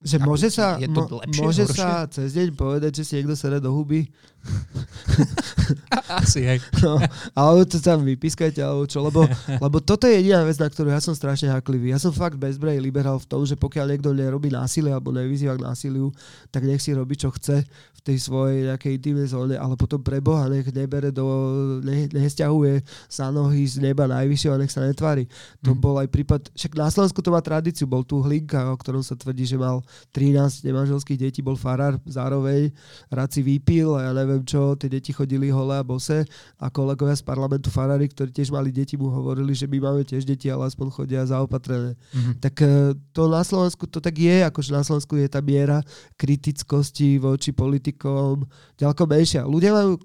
že 0.00 0.16
môže 0.16 0.48
sa, 0.48 0.80
je 0.80 0.88
to 0.88 1.04
lepšie, 1.04 1.44
môže 1.44 1.64
sa 1.76 2.08
cez 2.08 2.32
deň 2.32 2.56
povedať, 2.56 3.00
že 3.00 3.04
si 3.04 3.12
niekto 3.20 3.36
sere 3.36 3.60
do 3.60 3.68
huby? 3.68 4.08
Asi, 6.08 6.40
hej. 6.40 6.64
No, 6.80 6.96
alebo 7.36 7.68
to 7.68 7.76
tam 7.84 8.08
vypískajte, 8.08 8.64
alebo 8.64 8.88
čo, 8.88 9.04
lebo, 9.04 9.28
lebo 9.64 9.76
toto 9.84 10.08
je 10.08 10.16
jediná 10.16 10.40
vec, 10.48 10.56
na 10.56 10.72
ktorú 10.72 10.88
ja 10.88 11.04
som 11.04 11.12
strašne 11.12 11.52
haklivý. 11.52 11.92
Ja 11.92 12.00
som 12.00 12.16
fakt 12.16 12.40
bezbrej 12.40 12.80
liberál 12.80 13.20
v 13.20 13.28
tom, 13.28 13.44
že 13.44 13.60
pokiaľ 13.60 13.92
niekto 13.92 14.16
nerobí 14.16 14.48
násilie 14.48 14.88
alebo 14.88 15.12
nevyzýva 15.12 15.60
k 15.60 15.68
násiliu, 15.68 16.08
tak 16.48 16.64
nech 16.64 16.80
si 16.80 16.96
robí, 16.96 17.20
čo 17.20 17.28
chce 17.28 17.68
v 17.68 18.00
tej 18.00 18.16
svojej 18.16 18.72
nejakej 18.72 18.96
intimnej 18.96 19.28
zóne, 19.28 19.60
ale 19.60 19.76
potom 19.76 20.00
pre 20.00 20.24
Boha 20.24 20.48
nech 20.48 20.72
nebere 20.72 21.12
do, 21.12 21.28
ne, 21.84 22.08
nestiahuje 22.08 22.80
sa 23.12 23.28
nohy 23.28 23.68
z 23.68 23.84
neba 23.84 24.08
najvyššieho 24.08 24.56
a 24.56 24.60
nech 24.64 24.72
sa 24.72 24.80
netvári. 24.80 25.28
To 25.60 25.76
mm. 25.76 25.80
bol 25.84 26.00
aj 26.00 26.08
prípad, 26.08 26.48
však 26.56 26.72
na 26.80 26.88
Slovensku 26.88 27.20
to 27.20 27.28
má 27.28 27.44
tradíciu, 27.44 27.84
bol 27.84 28.00
tu 28.00 28.24
Hlinka, 28.24 28.72
o 28.72 28.80
ktorom 28.80 29.04
sa 29.04 29.12
tvrdí, 29.12 29.44
že 29.44 29.60
mal 29.60 29.84
13 30.12 30.66
nemanželských 30.66 31.18
detí, 31.18 31.40
bol 31.40 31.59
farár 31.59 31.98
zároveň, 32.07 32.70
rád 33.11 33.31
si 33.31 33.40
vypil 33.40 33.94
a 33.96 34.11
ja 34.11 34.12
neviem, 34.12 34.42
čo, 34.42 34.74
tie 34.74 34.90
deti 34.90 35.14
chodili 35.14 35.50
holé 35.50 35.81
a 35.81 35.85
bose 35.85 36.24
a 36.57 36.66
kolegovia 36.68 37.16
z 37.16 37.24
parlamentu 37.24 37.68
farári, 37.68 38.09
ktorí 38.11 38.31
tiež 38.31 38.50
mali 38.50 38.74
deti, 38.74 38.98
mu 38.98 39.11
hovorili, 39.11 39.55
že 39.55 39.70
my 39.70 39.79
máme 39.79 40.03
tiež 40.07 40.26
deti, 40.26 40.48
ale 40.48 40.66
aspoň 40.68 40.87
chodia 40.90 41.22
zaopatrené. 41.26 41.94
Mm-hmm. 41.94 42.35
Tak 42.42 42.55
e, 42.62 42.94
to 43.14 43.22
na 43.31 43.42
Slovensku 43.42 43.87
to 43.87 43.98
tak 43.98 44.16
je, 44.18 44.46
akože 44.46 44.70
na 44.74 44.83
Slovensku 44.83 45.14
je 45.18 45.29
tá 45.29 45.38
miera 45.44 45.85
kritickosti 46.18 47.20
voči 47.20 47.55
politikom 47.55 48.46
ďaleko 48.76 49.03
menšia. 49.07 49.42
Ľudia 49.46 49.72
majú 49.74 49.98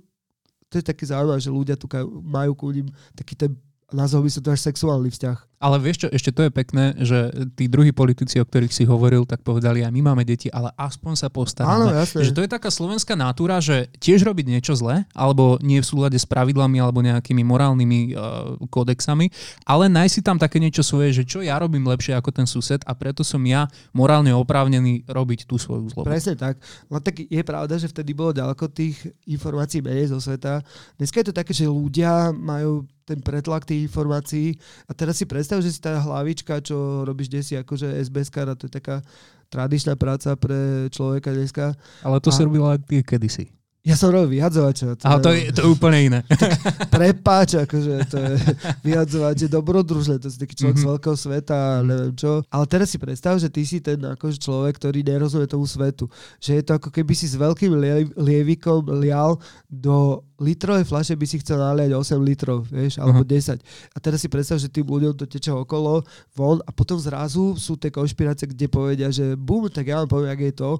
to 0.65 0.81
je 0.81 0.91
také 0.91 1.07
zaujímavé, 1.07 1.39
že 1.39 1.53
ľudia 1.53 1.75
tu 1.79 1.87
majú 2.25 2.51
ku 2.57 2.67
ním 2.73 2.89
taký 3.15 3.37
ten 3.37 3.55
nazval 3.93 4.25
by 4.25 4.29
sa 4.33 4.41
to 4.41 4.49
až 4.49 4.61
sexuálny 4.65 5.13
vzťah. 5.13 5.54
Ale 5.55 5.79
vieš 5.79 6.05
čo, 6.05 6.07
ešte 6.11 6.35
to 6.35 6.45
je 6.45 6.51
pekné, 6.51 6.93
že 6.99 7.31
tí 7.55 7.71
druhí 7.71 7.95
politici, 7.95 8.37
o 8.37 8.45
ktorých 8.45 8.75
si 8.75 8.83
hovoril, 8.83 9.23
tak 9.23 9.41
povedali, 9.41 9.87
aj 9.87 9.91
my 9.91 10.01
máme 10.11 10.23
deti, 10.27 10.51
ale 10.51 10.69
aspoň 10.75 11.13
sa 11.15 11.27
postaráme. 11.31 11.71
Áno, 11.71 11.87
jasne. 11.95 12.27
Že 12.27 12.35
to 12.35 12.43
je 12.43 12.49
taká 12.51 12.69
slovenská 12.69 13.15
natúra, 13.15 13.63
že 13.63 13.87
tiež 14.03 14.27
robiť 14.27 14.45
niečo 14.51 14.75
zlé, 14.75 15.07
alebo 15.15 15.55
nie 15.63 15.79
v 15.79 15.87
súlade 15.87 16.19
s 16.19 16.27
pravidlami 16.27 16.77
alebo 16.83 16.99
nejakými 16.99 17.43
morálnymi 17.47 17.99
uh, 18.13 18.59
kódexami, 18.67 19.31
ale 19.63 19.87
nájsť 19.87 20.13
si 20.13 20.21
tam 20.21 20.35
také 20.35 20.59
niečo 20.59 20.83
svoje, 20.83 21.15
že 21.15 21.23
čo 21.23 21.39
ja 21.39 21.55
robím 21.55 21.87
lepšie 21.87 22.13
ako 22.19 22.35
ten 22.35 22.47
sused 22.47 22.83
a 22.83 22.91
preto 22.91 23.23
som 23.23 23.39
ja 23.47 23.71
morálne 23.95 24.35
oprávnený 24.35 25.07
robiť 25.07 25.47
tú 25.47 25.55
svoju 25.55 25.87
zlobu. 25.95 26.07
Presne 26.11 26.35
tak. 26.35 26.59
No 26.91 26.99
tak 26.99 27.23
je 27.23 27.43
pravda, 27.47 27.79
že 27.79 27.87
vtedy 27.87 28.11
bolo 28.11 28.35
ďaleko 28.35 28.67
tých 28.69 28.99
informácií 29.25 29.79
menej 29.79 30.11
zo 30.11 30.19
sveta. 30.19 30.61
Dneska 30.99 31.23
je 31.23 31.27
to 31.31 31.35
také, 31.35 31.55
že 31.55 31.65
ľudia 31.65 32.35
majú 32.35 32.83
ten 33.05 33.21
pretlak 33.21 33.69
tých 33.69 33.85
informácií. 33.85 34.57
A 34.89 34.91
teraz 34.97 35.21
si 35.21 35.29
predstav, 35.45 35.61
že 35.61 35.77
si 35.77 35.77
tá 35.77 36.01
hlavička, 36.01 36.57
čo 36.65 37.05
robíš 37.05 37.29
desi, 37.29 37.53
akože 37.53 38.01
SBS 38.01 38.33
a 38.33 38.57
to 38.57 38.65
je 38.65 38.73
taká 38.81 39.05
tradičná 39.53 39.93
práca 39.93 40.33
pre 40.33 40.89
človeka 40.89 41.29
dneska. 41.29 41.77
Ale 42.01 42.17
to 42.17 42.33
a... 42.33 42.35
si 42.35 42.41
robila 42.41 42.73
aj 42.73 42.81
ty 42.89 43.05
kedysi. 43.05 43.53
Ja 43.85 43.93
som 43.93 44.09
robil 44.09 44.41
vyhadzovača. 44.41 44.97
Ale 45.05 45.19
to 45.21 45.29
je, 45.29 45.53
to 45.53 45.59
je 45.61 45.69
úplne 45.69 45.99
iné. 46.01 46.19
Prepáč, 46.93 47.53
akože 47.61 47.93
to 48.09 48.17
je 48.17 48.33
vyhadzovať, 48.81 49.45
je 49.45 49.49
dobrodružné, 49.49 50.17
to 50.17 50.25
si 50.25 50.41
taký 50.41 50.57
človek 50.57 50.73
mm-hmm. 50.73 50.81
z 50.81 50.89
Mhm. 50.89 50.93
veľkého 50.97 51.15
sveta, 51.15 51.57
neviem 51.85 52.13
čo. 52.17 52.41
Ale 52.49 52.65
teraz 52.65 52.89
si 52.89 52.97
predstav, 52.97 53.37
že 53.37 53.45
ty 53.45 53.61
si 53.61 53.77
ten 53.79 54.01
akože 54.01 54.41
človek, 54.41 54.81
ktorý 54.81 55.05
nerozumie 55.05 55.45
tomu 55.45 55.69
svetu. 55.69 56.09
Že 56.41 56.51
je 56.51 56.63
to 56.65 56.71
ako 56.75 56.89
keby 56.89 57.13
si 57.13 57.29
s 57.29 57.37
veľkým 57.37 57.77
lie- 57.77 58.09
lievikom 58.17 58.89
lial 58.97 59.37
do 59.69 60.25
litrovej 60.35 60.83
fľaše 60.83 61.15
by 61.15 61.25
si 61.25 61.39
chcel 61.39 61.55
naliať 61.55 61.95
8 61.95 62.19
litrov, 62.19 62.67
vieš, 62.67 62.99
alebo 62.99 63.23
Aha. 63.23 63.55
10. 63.55 63.61
A 63.93 63.97
teraz 64.01 64.19
si 64.19 64.27
predstav, 64.27 64.57
že 64.57 64.67
tým 64.67 64.83
ľuďom 64.83 65.15
to 65.15 65.23
teče 65.23 65.53
okolo, 65.53 66.03
von 66.33 66.59
a 66.59 66.73
potom 66.73 66.97
zrazu 66.97 67.55
sú 67.55 67.77
tie 67.77 67.87
konšpirácie, 67.87 68.49
kde 68.49 68.67
povedia, 68.67 69.07
že 69.07 69.37
bum, 69.37 69.69
tak 69.69 69.87
ja 69.87 70.01
vám 70.01 70.09
poviem, 70.09 70.33
ak 70.33 70.41
je 70.41 70.53
to. 70.53 70.71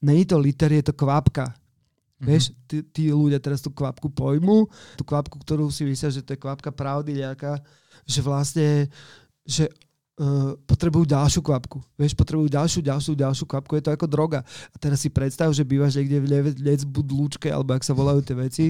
Není 0.00 0.24
to 0.24 0.40
liter, 0.40 0.70
je 0.70 0.84
to 0.88 0.94
kvapka. 0.94 1.52
Mhm. 2.22 2.28
Vieš, 2.30 2.44
tí, 2.70 2.76
tí 2.86 3.02
ľudia 3.10 3.42
teraz 3.42 3.58
tú 3.58 3.74
kvapku 3.74 4.06
pojmú, 4.06 4.70
tú 4.94 5.02
kvapku, 5.02 5.42
ktorú 5.42 5.66
si 5.74 5.82
myslia, 5.82 6.14
že 6.14 6.22
to 6.22 6.38
je 6.38 6.42
kvapka 6.42 6.70
pravdy 6.70 7.18
nejaká, 7.18 7.58
že 8.06 8.22
vlastne, 8.22 8.86
že 9.42 9.66
uh, 10.22 10.54
potrebujú 10.62 11.02
ďalšiu 11.10 11.42
kvapku. 11.42 11.82
Vieš, 11.98 12.14
potrebujú 12.14 12.46
ďalšiu, 12.46 12.80
ďalšiu, 12.82 13.12
ďalšiu 13.18 13.44
kvapku. 13.50 13.74
Je 13.74 13.84
to 13.86 13.94
ako 13.94 14.06
droga. 14.06 14.46
A 14.70 14.76
teraz 14.78 15.02
si 15.02 15.10
predstav, 15.10 15.50
že 15.50 15.66
bývaš 15.66 15.98
niekde 15.98 16.18
v 16.22 16.54
Lec 16.62 16.86
Budlúčke, 16.86 17.50
alebo 17.50 17.74
ak 17.74 17.82
sa 17.82 17.94
volajú 17.94 18.22
tie 18.22 18.36
veci. 18.38 18.66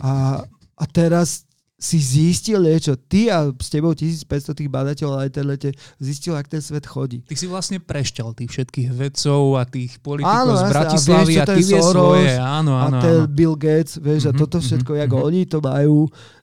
A, 0.00 0.44
a 0.76 0.84
teraz 0.88 1.47
si 1.78 2.02
zistil 2.02 2.58
niečo. 2.58 2.98
Ty 2.98 3.20
a 3.30 3.38
s 3.54 3.70
tebou 3.70 3.94
1500 3.94 4.26
tých 4.50 4.66
badateľov 4.66 5.22
na 5.22 5.30
internete 5.30 5.70
zistil, 6.02 6.34
ak 6.34 6.50
ten 6.50 6.58
svet 6.58 6.82
chodí. 6.82 7.22
Ty 7.22 7.38
si 7.38 7.46
vlastne 7.46 7.78
prešťal 7.78 8.34
tých 8.34 8.50
všetkých 8.50 8.88
vedcov 8.90 9.42
a 9.54 9.62
tých 9.62 10.02
politikov 10.02 10.42
Áno, 10.42 10.58
z 10.58 10.62
jasné, 10.66 10.66
a 10.66 10.74
Bratislavy 10.74 11.32
vieš, 11.32 11.38
a, 11.38 11.46
ty 11.46 11.62
je 11.62 11.68
vie 11.70 11.80
Soros 11.80 11.94
svoje. 11.94 12.34
Áno, 12.34 12.72
a 12.74 12.82
áno, 12.90 12.98
ten 12.98 13.18
áno. 13.22 13.30
Bill 13.30 13.54
Gates, 13.54 13.94
vieš, 14.02 14.22
a 14.26 14.32
Mhm, 14.34 14.40
toto 14.42 14.58
všetko, 14.58 14.90
mhm, 14.90 15.00
jak 15.06 15.10
mhm. 15.14 15.22
oni 15.22 15.40
to 15.46 15.58
majú 15.62 15.98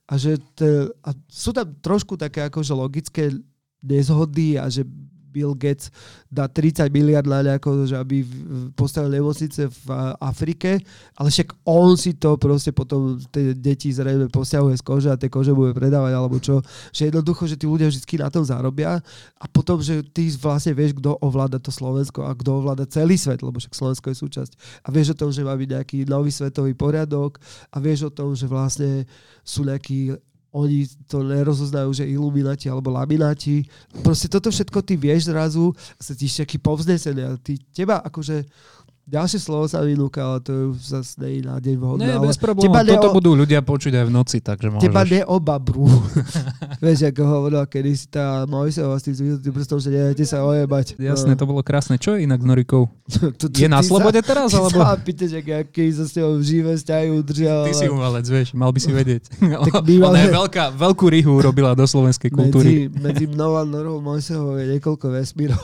a 0.08 0.13
že 0.15 0.32
te, 0.56 0.69
a 1.04 1.10
sú 1.28 1.52
tam 1.52 1.67
trošku 1.84 2.15
také 2.15 2.48
akože 2.48 2.71
logické 2.71 3.34
nezhody 3.84 4.56
a 4.56 4.71
že 4.71 4.88
Bill 5.36 5.52
Gates 5.52 5.91
dá 6.32 6.48
30 6.48 6.88
miliard 6.95 7.28
nejako, 7.28 7.84
že 7.84 8.00
aby 8.00 8.24
postavil 8.80 9.12
nemocnice 9.12 9.67
v 9.67 9.88
Afrike, 10.24 10.80
ale 11.19 11.28
však 11.28 11.67
on 11.67 12.00
si 12.00 12.15
to 12.15 12.39
proste 12.39 12.71
potom 12.71 13.19
tie 13.36 13.52
deti 13.52 13.91
zrejme 13.91 14.32
posiahuje 14.32 14.80
z 14.80 14.84
kože 14.88 15.10
a 15.12 15.19
tie 15.19 15.28
kože 15.28 15.52
bude 15.52 15.76
predávať 15.76 16.13
alebo 16.15 16.39
čo. 16.39 16.63
Že 16.95 17.12
jednoducho, 17.12 17.43
že 17.52 17.60
tí 17.60 17.67
ľudia 17.67 17.91
vždy 17.91 18.24
na 18.24 18.32
tom 18.32 18.48
zarobia 18.48 19.04
a 19.36 19.45
potom, 19.52 19.84
že 19.84 20.00
ty 20.15 20.32
vlastne 20.39 20.71
vieš, 20.71 20.95
kto 20.95 21.19
ovláda 21.19 21.60
to 21.60 21.76
Slovensko 21.76 22.24
a 22.24 22.32
kto 22.32 22.63
ovláda 22.63 22.88
celý 22.88 23.19
svet, 23.19 23.43
lebo 23.43 23.60
však 23.60 23.76
Slovensko 23.76 24.08
je 24.13 24.17
súčasť. 24.24 24.52
A 24.86 24.93
vieš 24.93 25.12
o 25.12 25.19
tom, 25.19 25.34
že 25.36 25.43
má 25.43 25.52
byť 25.52 25.69
nejaký 25.76 25.98
nový 26.08 26.32
svetový 26.32 26.71
poriadok 26.71 27.41
a 27.74 27.82
vieš 27.84 28.08
o 28.08 28.12
tom, 28.13 28.32
že 28.38 28.48
vlastne 28.48 29.04
sú 29.43 29.67
nejakí 29.67 30.15
oni 30.56 30.88
to 31.12 31.20
nerozoznajú, 31.20 31.91
že 31.91 32.08
iluminati 32.08 32.72
alebo 32.72 32.96
lamináti. 32.96 33.68
Proste 34.00 34.32
toto 34.32 34.48
všetko 34.48 34.80
ty 34.88 34.96
vieš 34.96 35.28
zrazu 35.28 35.76
sa 36.00 36.15
ti 36.15 36.32
taký 36.32 36.56
povznesený 36.63 37.22
a 37.28 37.36
ty, 37.36 37.60
teba 37.76 38.00
akože 38.00 38.48
ďalšie 39.06 39.38
slovo 39.38 39.70
sa 39.70 39.86
vynúka, 39.86 40.20
ale 40.20 40.41
to 40.41 40.74
už 40.74 40.82
zase 40.82 41.13
nie 41.22 41.46
na 41.46 41.62
deň 41.62 41.76
vhodné. 41.78 42.06
Nie, 42.06 42.18
bez 42.18 42.41
problémov. 42.41 42.74
Toto 42.82 43.10
neo- 43.10 43.15
budú 43.15 43.32
ľudia 43.38 43.62
počuť 43.62 43.94
aj 43.94 44.06
v 44.06 44.12
noci, 44.12 44.38
takže 44.41 44.68
môžeš. 44.74 44.86
Teba 44.89 45.02
neobabru. 45.06 45.86
Vieš, 46.84 47.13
ako 47.13 47.22
hovorila 47.24 47.63
kedysi 47.70 48.10
tá 48.10 48.50
Mojseva 48.50 48.98
s 48.98 49.06
tým 49.06 49.54
prstom, 49.54 49.78
že 49.78 49.94
nedajte 49.94 50.26
sa 50.26 50.41
ojebať. 50.41 50.98
Jasné, 50.98 51.38
to 51.38 51.46
bolo 51.46 51.62
krásne. 51.62 52.02
Čo 52.02 52.18
je 52.18 52.26
inak 52.26 52.41
s 52.41 52.48
Norikou? 52.50 52.89
to, 53.39 53.46
Je 53.54 53.70
na 53.70 53.86
ty 53.86 53.88
slobode 53.88 54.20
sa, 54.20 54.26
teraz, 54.26 54.50
ty 54.50 54.58
alebo- 54.58 54.82
sa 54.82 54.98
pýtaš, 54.98 55.32
ak, 55.38 55.48
aký 55.70 55.86
sa 55.94 56.04
s 56.04 56.13
ňou 56.18 56.41
živé 56.41 56.74
vzťahy 56.74 57.08
udržal. 57.13 57.62
Ty 57.70 57.74
si 57.78 57.86
umelec, 57.86 58.26
vieš, 58.26 58.48
mal 58.58 58.74
by 58.74 58.80
si 58.82 58.91
vedieť. 58.91 59.24
Tak 59.65 59.82
Ona 59.82 60.20
je 60.22 60.32
veľká, 60.32 60.63
veľkú 60.74 61.06
rihu 61.10 61.38
urobila 61.38 61.74
do 61.74 61.86
slovenskej 61.86 62.30
kultúry. 62.30 62.88
Medzi, 62.89 63.02
medzi 63.02 63.26
mnou 63.26 63.58
a 63.58 63.63
Norou 63.65 63.98
Mojsevou 64.00 64.56
je 64.58 64.78
niekoľko 64.78 65.06
vesmírov. 65.10 65.62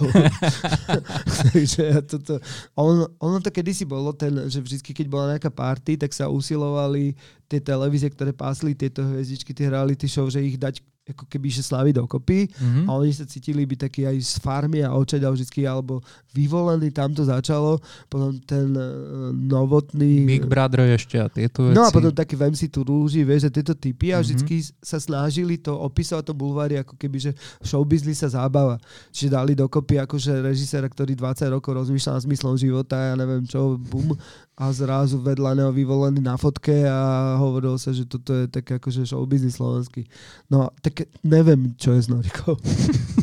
Takže 1.52 2.06
toto... 2.08 2.40
On, 2.76 3.06
ono 3.32 3.40
to 3.40 3.50
kedysi 3.50 3.88
bolo, 3.88 4.12
ten, 4.12 4.52
že 4.52 4.60
vždy, 4.60 4.84
keď 4.84 5.08
bola 5.08 5.36
nejaká 5.36 5.48
party, 5.48 5.96
tak 5.96 6.12
sa 6.12 6.28
usilovali 6.28 7.16
tie 7.48 7.64
televízie, 7.64 8.12
ktoré 8.12 8.36
pásli 8.36 8.76
tieto 8.76 9.02
hviezdičky, 9.08 9.56
tie 9.56 9.72
reality 9.72 10.06
show, 10.12 10.28
že 10.28 10.44
ich 10.44 10.60
dať 10.60 10.84
ako 11.12 11.26
keby, 11.28 11.48
že 11.48 11.62
slaví 11.62 11.92
dokopy 11.92 12.48
Mhm. 12.52 12.88
a 12.88 12.96
oni 12.96 13.12
sa 13.12 13.24
cítili 13.24 13.64
byť 13.64 13.80
takí 13.82 14.02
aj 14.04 14.18
z 14.18 14.34
farmy 14.40 14.82
a 14.82 14.92
očeď 14.92 15.28
vždy 15.28 15.62
alebo 15.64 16.00
vyvolení, 16.32 16.90
tam 16.90 17.12
to 17.12 17.24
začalo, 17.24 17.78
potom 18.08 18.40
ten 18.42 18.72
uh, 18.72 19.30
novotný... 19.32 20.24
Big 20.26 20.48
Brother 20.48 20.88
ešte 20.90 21.20
a 21.20 21.28
tieto 21.28 21.68
veci. 21.68 21.76
No 21.76 21.84
a 21.84 21.92
potom 21.92 22.10
taký 22.10 22.36
vem 22.36 22.56
si 22.56 22.68
tu 22.68 22.82
rúži, 22.82 23.22
vieš, 23.22 23.48
že 23.48 23.62
tieto 23.62 23.76
typy 23.76 24.12
a 24.12 24.20
Mhm. 24.20 24.24
vždycky 24.24 24.56
sa 24.80 24.98
snažili 24.98 25.58
to 25.58 25.76
opísať 25.76 26.24
to 26.24 26.34
bulvári 26.34 26.78
ako 26.78 26.96
keby, 26.96 27.18
že 27.20 27.32
showbiznis 27.60 28.18
sa 28.18 28.32
zábava. 28.32 28.80
Čiže 29.12 29.30
dali 29.30 29.52
dokopy 29.54 30.00
akože 30.00 30.42
režiséra, 30.42 30.88
ktorý 30.88 31.14
20 31.14 31.52
rokov 31.52 31.72
rozmýšľal 31.76 32.16
nad 32.16 32.26
zmyslom 32.26 32.56
života, 32.56 32.96
ja 32.96 33.16
neviem 33.16 33.44
čo, 33.44 33.76
bum, 33.76 34.16
a 34.60 34.70
zrazu 34.76 35.18
vedľa 35.24 35.58
neho 35.58 35.72
vyvolený 35.72 36.20
na 36.20 36.36
fotke 36.36 36.86
a 36.86 37.36
hovorilo 37.40 37.80
sa, 37.80 37.96
že 37.96 38.06
toto 38.06 38.36
je 38.36 38.52
také 38.52 38.78
akože 38.78 39.08
showbiznis 39.08 39.58
slovenský. 39.58 40.06
No, 40.52 40.70
tak 40.84 41.08
neviem, 41.24 41.74
čo 41.80 41.96
je 41.96 42.02
s 42.04 42.08
Norikou. 42.12 42.60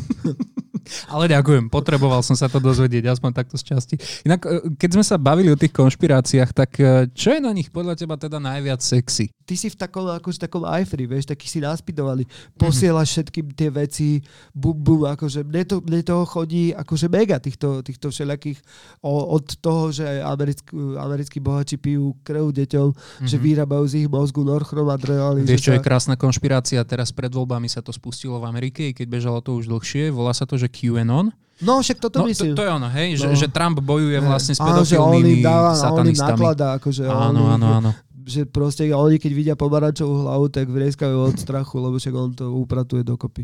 Ale 1.07 1.29
ďakujem, 1.29 1.67
potreboval 1.71 2.21
som 2.25 2.35
sa 2.35 2.51
to 2.51 2.57
dozvedieť, 2.57 3.11
aspoň 3.13 3.31
takto 3.33 3.55
z 3.55 3.63
časti. 3.75 3.95
Inak, 4.25 4.41
e, 4.45 4.73
keď 4.75 4.89
sme 4.99 5.03
sa 5.05 5.15
bavili 5.15 5.49
o 5.53 5.59
tých 5.59 5.73
konšpiráciách, 5.73 6.49
tak 6.53 6.71
e, 6.79 7.07
čo 7.13 7.35
je 7.35 7.39
na 7.41 7.53
nich 7.53 7.69
podľa 7.69 7.95
teba 7.95 8.15
teda 8.15 8.37
najviac 8.37 8.81
sexy? 8.81 9.29
ty 9.49 9.57
si 9.57 9.73
v 9.73 9.81
takom, 9.81 10.05
akože 10.05 10.45
takom 10.45 10.61
iFree, 10.61 11.09
vieš, 11.09 11.25
taký 11.25 11.49
si 11.49 11.57
naspidovaný. 11.57 12.29
Posielaš 12.53 13.17
všetkým 13.17 13.49
tie 13.57 13.73
veci, 13.73 14.21
bum, 14.53 14.77
bum, 14.77 15.09
akože 15.09 15.41
mne, 15.41 15.65
to, 15.65 15.81
mne 15.81 16.05
toho 16.05 16.21
chodí 16.29 16.69
akože 16.69 17.09
mega 17.09 17.41
týchto, 17.41 17.81
týchto 17.81 18.13
všelijakých 18.13 18.61
o, 19.01 19.33
od 19.33 19.57
toho, 19.57 19.89
že 19.89 20.05
americkí, 20.21 20.69
americkí 21.01 21.41
bohači 21.41 21.81
pijú 21.81 22.13
krv 22.21 22.53
deťom, 22.53 22.87
mm-hmm. 22.93 23.25
že 23.25 23.37
vyrábajú 23.41 23.85
z 23.89 23.93
ich 24.05 24.07
mozgu 24.07 24.45
norchromadrenalín. 24.45 25.49
Vieš, 25.49 25.65
že 25.65 25.65
čo 25.65 25.73
je 25.73 25.81
sa- 25.81 25.87
krásna 25.89 26.13
konšpirácia? 26.13 26.85
Teraz 26.85 27.09
pred 27.09 27.33
voľbami 27.33 27.65
sa 27.65 27.81
to 27.81 27.89
spustilo 27.89 28.37
v 28.37 28.45
Amerike, 28.45 28.93
keď 28.93 29.07
bežalo 29.09 29.41
to 29.41 29.57
už 29.57 29.65
dlhšie. 29.65 30.13
Volá 30.13 30.29
sa 30.37 30.45
to, 30.45 30.61
že 30.61 30.69
QAnon. 30.79 31.27
No, 31.59 31.83
však 31.83 31.99
toto 31.99 32.19
No, 32.19 32.25
myslím. 32.25 32.55
to, 32.55 32.63
to 32.63 32.65
je 32.65 32.71
ono, 32.71 32.87
hej? 32.89 33.07
Že, 33.15 33.27
No. 33.27 33.35
že 33.35 33.47
Trump 33.49 33.77
bojuje 33.79 34.15
vlastne 34.17 34.55
s 34.55 34.59
pedofilnými 34.59 35.43
dáva, 35.43 35.71
on 35.71 35.83
satanistami. 35.91 36.31
nakladá, 36.31 36.67
akože 36.79 37.03
Áno, 37.03 37.19
on, 37.45 37.59
áno, 37.59 37.67
áno. 37.77 37.91
že 38.25 38.45
proste 38.45 38.87
oni 38.87 39.17
keď 39.17 39.31
vidia 39.33 39.55
pomarančovú 39.55 40.23
hlavu, 40.23 40.47
tak 40.47 40.65
vrieskajú 40.65 41.15
od 41.25 41.35
strachu, 41.35 41.75
lebo 41.81 41.97
však 41.97 42.13
on 42.13 42.29
to 42.31 42.47
upratuje 42.53 43.03
dokopy. 43.03 43.43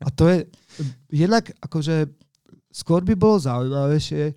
A 0.00 0.10
to 0.10 0.26
je, 0.26 0.50
jednak 1.08 1.46
akože 1.60 2.10
skôr 2.68 3.00
by 3.00 3.14
bolo 3.14 3.38
zaujímavejšie, 3.38 4.34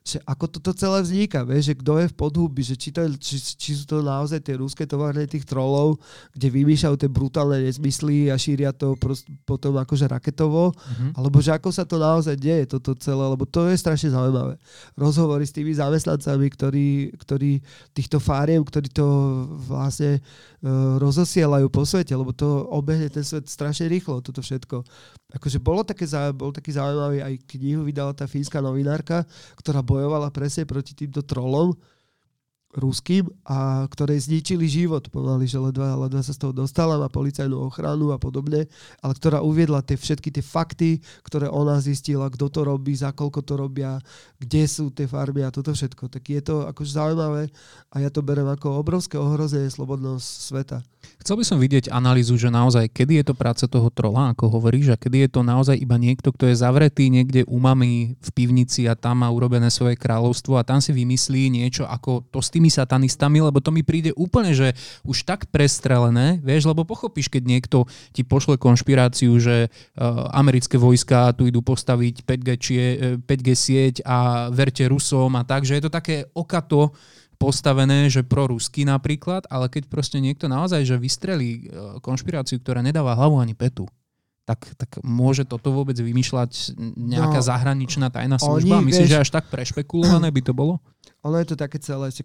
že 0.00 0.16
ako 0.24 0.48
toto 0.48 0.72
celé 0.72 1.04
vzniká, 1.04 1.44
vieš, 1.44 1.70
že 1.70 1.74
kto 1.76 2.00
je 2.00 2.06
v 2.08 2.16
podhubi, 2.16 2.64
že 2.64 2.72
či, 2.72 2.88
to, 2.88 3.04
či, 3.20 3.36
či 3.36 3.70
sú 3.76 3.84
to 3.84 4.00
naozaj 4.00 4.40
tie 4.40 4.56
ruské 4.56 4.88
továrne 4.88 5.28
tých 5.28 5.44
trolov, 5.44 6.00
kde 6.32 6.48
vymýšľajú 6.48 6.96
tie 6.96 7.10
brutálne 7.12 7.60
nezmysly 7.60 8.32
a 8.32 8.40
šíria 8.40 8.72
to 8.72 8.96
prost, 8.96 9.28
potom 9.44 9.76
akože 9.76 10.08
raketovo, 10.08 10.72
Mhm. 10.72 11.20
alebo 11.20 11.38
že 11.44 11.52
ako 11.52 11.68
sa 11.68 11.84
to 11.84 12.00
naozaj 12.00 12.32
deje, 12.32 12.64
toto 12.64 12.96
celé, 12.96 13.20
lebo 13.20 13.44
to 13.44 13.68
je 13.68 13.76
strašne 13.76 14.08
zaujímavé. 14.10 14.56
Rozhovory 14.96 15.44
s 15.44 15.52
tými 15.52 15.76
zamestnancami, 15.76 16.46
ktorí, 16.48 16.88
ktorí 17.20 17.60
týchto 17.92 18.16
fáriem, 18.24 18.64
ktorí 18.64 18.88
to 18.88 19.04
vlastne 19.68 20.16
uh, 20.16 20.49
rozosielajú 21.00 21.72
po 21.72 21.88
svete, 21.88 22.12
lebo 22.12 22.36
to 22.36 22.68
obehne 22.68 23.08
ten 23.08 23.24
svet 23.24 23.48
strašne 23.48 23.88
rýchlo, 23.88 24.20
toto 24.20 24.44
všetko. 24.44 24.84
Akože 25.40 25.56
bolo 25.56 25.80
také, 25.88 26.04
bol 26.36 26.52
taký 26.52 26.76
zaujímavý, 26.76 27.24
aj 27.24 27.34
knihu 27.56 27.80
vydala 27.88 28.12
tá 28.12 28.28
fínska 28.28 28.60
novinárka, 28.60 29.24
ktorá 29.56 29.80
bojovala 29.80 30.28
presne 30.28 30.68
proti 30.68 30.92
týmto 30.92 31.24
trolom, 31.24 31.72
ruským 32.70 33.26
a 33.42 33.82
ktoré 33.90 34.14
zničili 34.14 34.70
život 34.70 35.10
pomaly, 35.10 35.50
že 35.50 35.58
ledva, 35.58 35.98
ledva 35.98 36.22
sa 36.22 36.30
z 36.30 36.38
toho 36.38 36.54
dostala, 36.54 37.02
má 37.02 37.10
policajnú 37.10 37.58
ochranu 37.66 38.14
a 38.14 38.18
podobne, 38.22 38.70
ale 39.02 39.12
ktorá 39.18 39.42
uviedla 39.42 39.82
tie 39.82 39.98
všetky 39.98 40.30
tie 40.30 40.44
fakty, 40.44 41.02
ktoré 41.26 41.50
ona 41.50 41.82
zistila, 41.82 42.30
kto 42.30 42.46
to 42.46 42.60
robí, 42.62 42.94
za 42.94 43.10
koľko 43.10 43.42
to 43.42 43.54
robia, 43.58 43.98
kde 44.38 44.62
sú 44.70 44.94
tie 44.94 45.10
farmy 45.10 45.42
a 45.42 45.50
toto 45.50 45.74
všetko. 45.74 46.06
Tak 46.06 46.22
je 46.30 46.40
to 46.46 46.70
akože 46.70 46.94
zaujímavé 46.94 47.50
a 47.90 47.96
ja 47.98 48.10
to 48.12 48.22
berem 48.22 48.46
ako 48.46 48.78
obrovské 48.78 49.18
ohrozenie 49.18 49.66
slobodného 49.66 50.22
sveta. 50.22 50.86
Chcel 51.20 51.36
by 51.40 51.44
som 51.44 51.58
vidieť 51.60 51.88
analýzu, 51.92 52.36
že 52.36 52.52
naozaj, 52.52 52.92
kedy 52.92 53.20
je 53.20 53.24
to 53.32 53.34
práca 53.36 53.64
toho 53.64 53.88
trola, 53.88 54.32
ako 54.36 54.52
hovoríš, 54.52 54.92
a 54.94 55.00
kedy 55.00 55.26
je 55.26 55.30
to 55.32 55.40
naozaj 55.40 55.76
iba 55.76 55.96
niekto, 55.96 56.28
kto 56.32 56.52
je 56.52 56.60
zavretý 56.60 57.08
niekde 57.08 57.44
u 57.48 57.56
mami 57.56 58.16
v 58.20 58.28
pivnici 58.36 58.84
a 58.84 58.96
tam 58.96 59.24
má 59.24 59.28
urobené 59.32 59.72
svoje 59.72 59.96
kráľovstvo 59.96 60.60
a 60.60 60.66
tam 60.66 60.80
si 60.84 60.92
vymyslí 60.92 61.52
niečo 61.52 61.88
ako 61.88 62.28
to 62.28 62.40
s 62.44 62.52
tými 62.60 62.68
satanistami, 62.68 63.40
lebo 63.40 63.56
to 63.64 63.72
mi 63.72 63.80
príde 63.80 64.12
úplne, 64.20 64.52
že 64.52 64.76
už 65.00 65.24
tak 65.24 65.48
prestrelené, 65.48 66.36
vieš, 66.44 66.68
lebo 66.68 66.84
pochopíš, 66.84 67.32
keď 67.32 67.42
niekto 67.48 67.88
ti 68.12 68.20
pošle 68.20 68.60
konšpiráciu, 68.60 69.32
že 69.40 69.72
uh, 69.72 70.28
americké 70.36 70.76
vojska 70.76 71.32
tu 71.32 71.48
idú 71.48 71.64
postaviť 71.64 72.28
5G, 72.28 72.48
čie, 72.60 72.84
eh, 72.84 73.16
5G 73.16 73.48
sieť 73.56 73.94
a 74.04 74.52
verte 74.52 74.84
Rusom 74.84 75.32
a 75.40 75.42
tak, 75.48 75.64
že 75.64 75.80
je 75.80 75.88
to 75.88 75.90
také 75.90 76.28
okato 76.36 76.92
postavené, 77.40 78.12
že 78.12 78.20
pro 78.20 78.52
rusky 78.52 78.84
napríklad, 78.84 79.48
ale 79.48 79.72
keď 79.72 79.88
proste 79.88 80.20
niekto 80.20 80.44
naozaj, 80.44 80.84
že 80.84 81.00
vystrelí 81.00 81.50
e, 81.56 81.60
konšpiráciu, 82.04 82.60
ktorá 82.60 82.84
nedáva 82.84 83.16
hlavu 83.16 83.40
ani 83.40 83.56
petu, 83.56 83.88
tak, 84.44 84.66
tak 84.76 85.00
môže 85.00 85.48
toto 85.48 85.72
vôbec 85.72 85.96
vymýšľať 85.96 86.76
nejaká 86.98 87.40
No, 87.40 87.46
zahraničná 87.48 88.12
tajná 88.12 88.36
služba? 88.36 88.84
oni, 88.84 88.92
Myslíš, 88.92 89.08
vieš- 89.08 89.14
že 89.16 89.22
až 89.24 89.30
tak 89.32 89.48
prešpekulované 89.48 90.28
by 90.28 90.42
to 90.44 90.52
bolo? 90.52 90.84
Ono 91.20 91.36
je 91.36 91.52
to 91.52 91.56
také 91.56 91.76
celé, 91.76 92.08
že 92.08 92.24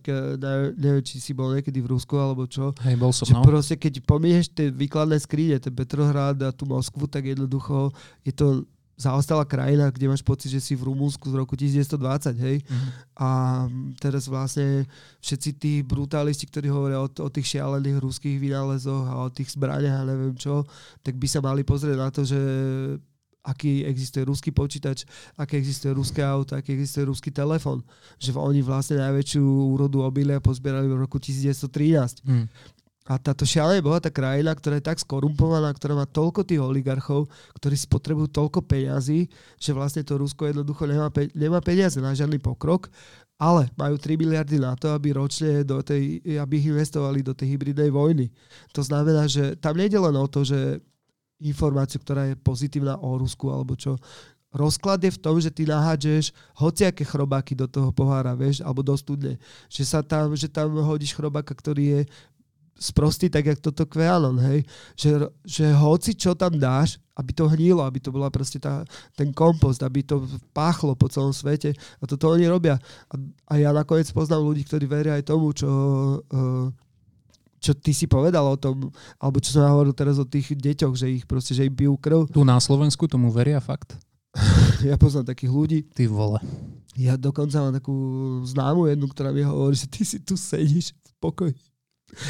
neviem, 0.79 1.03
či 1.03 1.19
si 1.19 1.36
bol 1.36 1.51
niekedy 1.51 1.84
v 1.84 1.91
Rusku 1.91 2.15
alebo 2.15 2.47
čo, 2.47 2.71
Hej, 2.79 2.95
bol 2.95 3.12
som, 3.12 3.27
no. 3.27 3.43
proste 3.43 3.75
keď 3.75 3.99
pomíješ 4.08 4.55
tie 4.55 4.71
výkladné 4.71 5.19
skrine, 5.19 5.60
ten 5.60 5.75
Petrohrad 5.75 6.39
a 6.39 6.55
tú 6.55 6.63
Moskvu, 6.63 7.03
tak 7.12 7.27
jednoducho 7.27 7.91
je 8.23 8.31
to 8.31 8.63
zaostalá 8.95 9.43
krajina, 9.43 9.91
kde 9.91 10.08
máš 10.08 10.23
pocit, 10.23 10.47
že 10.47 10.63
si 10.63 10.71
v 10.71 10.88
Rumúnsku 10.88 11.27
z 11.27 11.36
roku 11.36 11.60
1920, 11.60 12.39
hej. 12.39 12.58
Mhm. 12.63 12.89
A 13.19 13.29
teraz 13.99 14.31
vlastne 14.31 14.88
všetci 15.19 15.49
tí 15.60 15.73
brutalisti, 15.84 16.47
ktorí 16.47 16.71
hovoria 16.71 17.03
o, 17.03 17.08
o 17.12 17.29
tých 17.29 17.60
šialených 17.60 17.99
ruských 17.99 18.39
vynálezoch 18.39 19.05
a 19.12 19.27
o 19.27 19.29
tých 19.29 19.51
zbraniach 19.51 20.03
a 20.03 20.08
neviem 20.08 20.39
čo, 20.39 20.63
tak 21.03 21.19
by 21.19 21.27
sa 21.27 21.43
mali 21.43 21.67
pozrieť 21.67 21.97
na 21.99 22.10
to, 22.10 22.23
že 22.23 22.39
aký 23.45 23.86
existuje 23.86 24.25
ruský 24.25 24.49
počítač, 24.49 25.05
aké 25.38 25.62
existuje 25.62 25.93
ruské 25.93 26.25
auto, 26.25 26.58
aký 26.58 26.73
existuje 26.73 27.05
ruský 27.05 27.29
telefón. 27.29 27.86
Že 28.17 28.41
oni 28.41 28.65
vlastne 28.65 28.97
najväčšiu 28.97 29.45
úrodu 29.45 30.01
obilia 30.01 30.41
pozbierali 30.41 30.89
v 30.89 30.97
roku 30.97 31.21
1913. 31.21 32.25
Hm. 32.25 32.45
A 33.05 33.21
táto 33.21 33.45
šialené 33.45 33.86
bohatá 33.86 34.10
krajina, 34.10 34.49
ktorá 34.58 34.81
je 34.81 34.89
tak 34.89 34.97
skorumpovaná, 34.97 35.69
ktorá 35.77 35.93
má 35.93 36.10
toľko 36.10 36.41
tých 36.41 36.58
oligarchov, 36.58 37.29
ktorí 37.62 37.77
si 37.77 37.86
potrebujú 37.86 38.34
toľko 38.34 38.65
peňazí, 38.65 39.29
že 39.62 39.71
vlastne 39.77 40.01
to 40.01 40.17
Rusko 40.17 40.49
jednoducho 40.49 40.89
nemá, 40.89 41.13
pe- 41.13 41.29
nemá 41.38 41.62
peniaze 41.62 42.01
na 42.01 42.17
žiadny 42.17 42.41
pokrok, 42.41 42.89
ale 43.38 43.69
majú 43.77 44.01
3 44.01 44.17
miliardy 44.17 44.58
na 44.58 44.73
to, 44.73 44.89
aby 44.89 45.13
ročne 45.13 45.62
do 45.62 45.86
tej, 45.86 46.17
aby 46.39 46.58
ich 46.58 46.65
investovali 46.73 47.21
do 47.21 47.38
tej 47.38 47.53
hybridnej 47.53 47.93
vojny. 47.93 48.34
To 48.73 48.81
znamená, 48.81 49.29
že 49.29 49.53
tam 49.62 49.77
nejde 49.77 50.01
len 50.01 50.17
o 50.17 50.25
to, 50.25 50.41
že 50.41 50.81
informáciu, 51.41 51.99
ktorá 51.99 52.31
je 52.31 52.35
pozitívna 52.39 52.95
o 52.99 53.19
Rusku 53.19 53.51
alebo 53.51 53.75
čo. 53.75 53.99
Rozklad 54.55 55.03
je 55.03 55.11
v 55.11 55.19
tom, 55.19 55.35
že 55.35 55.51
ty 55.51 55.67
nahádžeš 55.67 56.31
hociaké 56.55 57.03
chrobáky 57.03 57.51
do 57.51 57.67
toho 57.67 57.91
pohára, 57.91 58.31
vieš, 58.39 58.63
alebo 58.63 58.79
do 58.79 58.95
studne. 58.95 59.35
Že, 59.67 59.83
sa 59.83 59.99
tam, 59.99 60.31
že 60.31 60.47
tam 60.47 60.71
hodíš 60.79 61.11
chrobáka, 61.11 61.51
ktorý 61.51 61.83
je 61.83 62.01
sprostý, 62.79 63.27
tak 63.27 63.51
jak 63.51 63.59
toto 63.59 63.83
kvealon, 63.83 64.39
hej. 64.39 64.63
Že, 64.95 65.11
že 65.43 65.65
hoci 65.75 66.15
čo 66.15 66.39
tam 66.39 66.55
dáš, 66.55 66.99
aby 67.15 67.31
to 67.35 67.51
hnilo, 67.51 67.83
aby 67.83 67.99
to 67.99 68.15
bola 68.15 68.31
proste 68.31 68.59
tá, 68.59 68.87
ten 69.15 69.31
kompost, 69.35 69.83
aby 69.83 70.03
to 70.03 70.23
páchlo 70.55 70.95
po 70.95 71.11
celom 71.11 71.35
svete. 71.35 71.75
A 71.99 72.03
toto 72.07 72.31
oni 72.31 72.47
robia. 72.47 72.79
A, 73.11 73.15
a 73.51 73.53
ja 73.59 73.75
nakoniec 73.75 74.07
poznám 74.11 74.43
ľudí, 74.43 74.63
ktorí 74.67 74.87
veria 74.87 75.19
aj 75.19 75.27
tomu, 75.27 75.51
čo, 75.55 75.67
uh, 76.31 76.67
čo 77.65 77.73
ty 77.73 77.89
si 77.91 78.06
povedal 78.06 78.45
o 78.45 78.54
tom, 78.54 78.93
alebo 79.17 79.41
čo 79.41 79.49
som 79.49 79.65
ja 79.65 79.73
hovoril 79.73 79.89
teraz 79.91 80.21
o 80.21 80.25
tých 80.25 80.54
deťoch, 80.54 80.93
že 80.93 81.10
ich 81.10 81.25
proste, 81.25 81.58
že 81.58 81.65
im 81.65 81.73
bijú 81.73 81.97
krv. 81.97 82.30
Tu 82.30 82.45
na 82.45 82.62
Slovensku 82.62 83.10
tomu 83.10 83.34
veria 83.34 83.58
fakt? 83.58 83.97
Ja 84.86 84.99
poznám 84.99 85.34
takých 85.34 85.49
ľudí. 85.49 85.80
Ty 85.88 86.06
vole. 86.06 86.38
Ja 86.93 87.15
dokonca 87.15 87.58
mám 87.58 87.73
takú 87.73 87.95
známu 88.45 88.86
jednu, 88.88 89.08
ktorá 89.10 89.34
mi 89.34 89.41
hovorí, 89.41 89.73
že 89.73 89.89
ty 89.89 90.06
si 90.06 90.21
tu 90.21 90.38
sedíš 90.38 90.93
v 90.93 91.12
pokoji. 91.17 91.56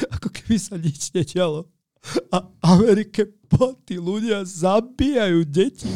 Ako 0.10 0.32
keby 0.32 0.56
sa 0.56 0.80
nič 0.80 1.12
nedialo. 1.12 1.67
A 2.30 2.45
Amerike 2.63 3.26
po, 3.50 3.74
tí 3.82 3.98
ľudia 3.98 4.45
zabíjajú 4.45 5.41
deti. 5.43 5.89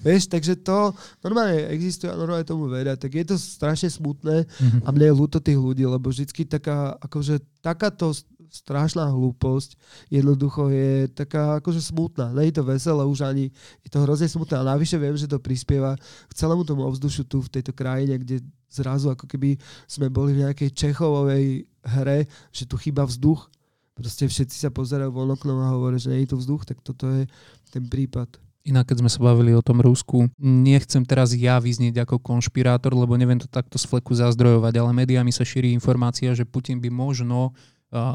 Vieš, 0.00 0.32
takže 0.32 0.56
to 0.56 0.96
normálne 1.20 1.68
existuje 1.68 2.08
a 2.08 2.16
normálne 2.16 2.48
tomu 2.48 2.64
veria. 2.66 2.96
Tak 2.96 3.12
je 3.12 3.24
to 3.26 3.36
strašne 3.36 3.92
smutné 3.92 4.48
Mhm. 4.48 4.78
a 4.82 4.88
mne 4.90 5.06
je 5.12 5.18
ľúto 5.20 5.38
tých 5.38 5.60
ľudí, 5.60 5.84
lebo 5.84 6.08
vždycky 6.08 6.48
taká, 6.48 6.96
akože 6.98 7.44
takáto 7.60 8.16
strašná 8.50 9.06
hlúposť 9.08 9.78
jednoducho 10.10 10.68
je 10.68 11.06
taká 11.14 11.62
akože 11.62 11.78
smutná. 11.80 12.34
Nie 12.34 12.50
je 12.50 12.60
to 12.60 12.64
veselé 12.66 13.02
už 13.06 13.22
ani, 13.22 13.54
je 13.86 13.90
to 13.90 14.02
hrozne 14.02 14.26
smutné. 14.26 14.58
A 14.58 14.70
navyše 14.76 14.98
viem, 14.98 15.14
že 15.14 15.30
to 15.30 15.38
prispieva 15.38 15.94
k 16.26 16.32
celému 16.34 16.66
tomu 16.66 16.82
ovzdušiu 16.84 17.24
tu 17.30 17.38
v 17.40 17.48
tejto 17.48 17.70
krajine, 17.70 18.18
kde 18.18 18.42
zrazu 18.70 19.10
ako 19.10 19.26
keby 19.30 19.58
sme 19.86 20.10
boli 20.10 20.34
v 20.34 20.46
nejakej 20.46 20.70
Čechovovej 20.74 21.70
hre, 21.86 22.26
že 22.50 22.66
tu 22.66 22.74
chýba 22.76 23.06
vzduch. 23.06 23.50
Proste 23.94 24.26
všetci 24.26 24.56
sa 24.56 24.70
pozerajú 24.72 25.12
von 25.12 25.30
oknom 25.30 25.58
a 25.60 25.74
hovoria, 25.74 26.00
že 26.00 26.10
nie 26.10 26.24
je 26.24 26.32
tu 26.32 26.36
vzduch, 26.38 26.66
tak 26.66 26.82
toto 26.82 27.06
je 27.10 27.28
ten 27.70 27.84
prípad. 27.84 28.40
Inak, 28.60 28.92
keď 28.92 29.00
sme 29.00 29.10
sa 29.10 29.20
bavili 29.24 29.56
o 29.56 29.64
tom 29.64 29.80
Rusku, 29.80 30.28
nechcem 30.36 31.00
teraz 31.00 31.32
ja 31.32 31.56
vyznieť 31.56 32.04
ako 32.04 32.20
konšpirátor, 32.20 32.92
lebo 32.92 33.16
neviem 33.16 33.40
to 33.40 33.48
takto 33.48 33.80
z 33.80 33.88
fleku 33.88 34.12
zazdrojovať, 34.12 34.76
ale 34.76 34.92
médiami 34.92 35.32
sa 35.32 35.48
šíri 35.48 35.72
informácia, 35.72 36.36
že 36.36 36.44
Putin 36.44 36.76
by 36.76 36.92
možno 36.92 37.56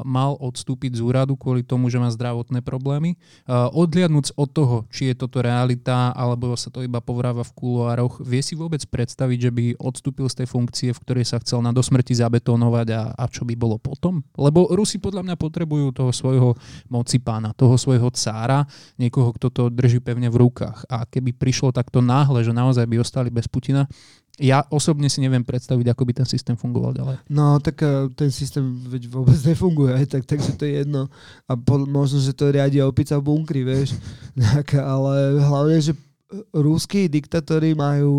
mal 0.08 0.40
odstúpiť 0.40 0.98
z 0.98 1.02
úradu 1.04 1.36
kvôli 1.36 1.60
tomu, 1.60 1.92
že 1.92 2.00
má 2.00 2.08
zdravotné 2.08 2.64
problémy. 2.64 3.20
Uh, 3.44 3.68
odliadnúc 3.76 4.32
od 4.40 4.50
toho, 4.50 4.78
či 4.88 5.12
je 5.12 5.16
toto 5.20 5.44
realita, 5.44 6.16
alebo 6.16 6.56
sa 6.56 6.72
to 6.72 6.80
iba 6.80 7.04
povráva 7.04 7.44
v 7.44 7.52
kuloároch, 7.52 8.24
vie 8.24 8.40
si 8.40 8.56
vôbec 8.56 8.80
predstaviť, 8.88 9.38
že 9.38 9.52
by 9.52 9.66
odstúpil 9.76 10.32
z 10.32 10.44
tej 10.44 10.48
funkcie, 10.48 10.90
v 10.96 11.02
ktorej 11.04 11.26
sa 11.28 11.38
chcel 11.44 11.60
na 11.60 11.76
dosmrti 11.76 12.16
zabetónovať 12.16 12.88
a, 12.96 13.02
a 13.20 13.24
čo 13.28 13.44
by 13.44 13.56
bolo 13.60 13.76
potom? 13.76 14.24
Lebo 14.40 14.72
Rusi 14.72 14.98
podľa 14.98 15.28
mňa 15.28 15.36
potrebujú 15.36 15.92
toho 15.92 16.12
svojho 16.16 16.56
moci 16.88 17.20
pána, 17.20 17.52
toho 17.52 17.76
svojho 17.76 18.08
cára, 18.16 18.64
niekoho, 18.96 19.36
kto 19.36 19.48
to 19.52 19.64
drží 19.68 20.00
pevne 20.00 20.32
v 20.32 20.40
rukách. 20.40 20.88
A 20.88 21.04
keby 21.04 21.36
prišlo 21.36 21.76
takto 21.76 22.00
náhle, 22.00 22.48
že 22.48 22.56
naozaj 22.56 22.88
by 22.88 23.04
ostali 23.04 23.28
bez 23.28 23.52
Putina, 23.52 23.92
ja 24.36 24.68
osobne 24.68 25.08
si 25.08 25.24
neviem 25.24 25.44
predstaviť, 25.48 25.96
ako 25.96 26.04
by 26.04 26.14
ten 26.24 26.28
systém 26.28 26.60
fungoval 26.60 26.92
ďalej. 26.92 27.16
No, 27.32 27.56
tak 27.64 27.80
eh, 27.84 28.12
ten 28.20 28.28
systém 28.32 28.64
veď 28.84 29.08
vôbec 29.08 29.40
nefunguje, 29.40 29.96
tak, 30.12 30.28
takže 30.28 30.60
to 30.60 30.68
je 30.68 30.84
jedno. 30.84 31.08
A 31.48 31.56
po, 31.56 31.80
možno, 31.88 32.20
že 32.20 32.36
to 32.36 32.52
riadi 32.52 32.84
opica 32.84 33.16
v 33.20 33.26
bunkri, 33.32 33.64
vieš. 33.64 33.96
Tak, 34.36 34.76
ale 34.84 35.40
hlavne, 35.40 35.80
že 35.80 35.96
rúskí 36.52 37.08
diktatóri 37.08 37.72
majú 37.74 38.12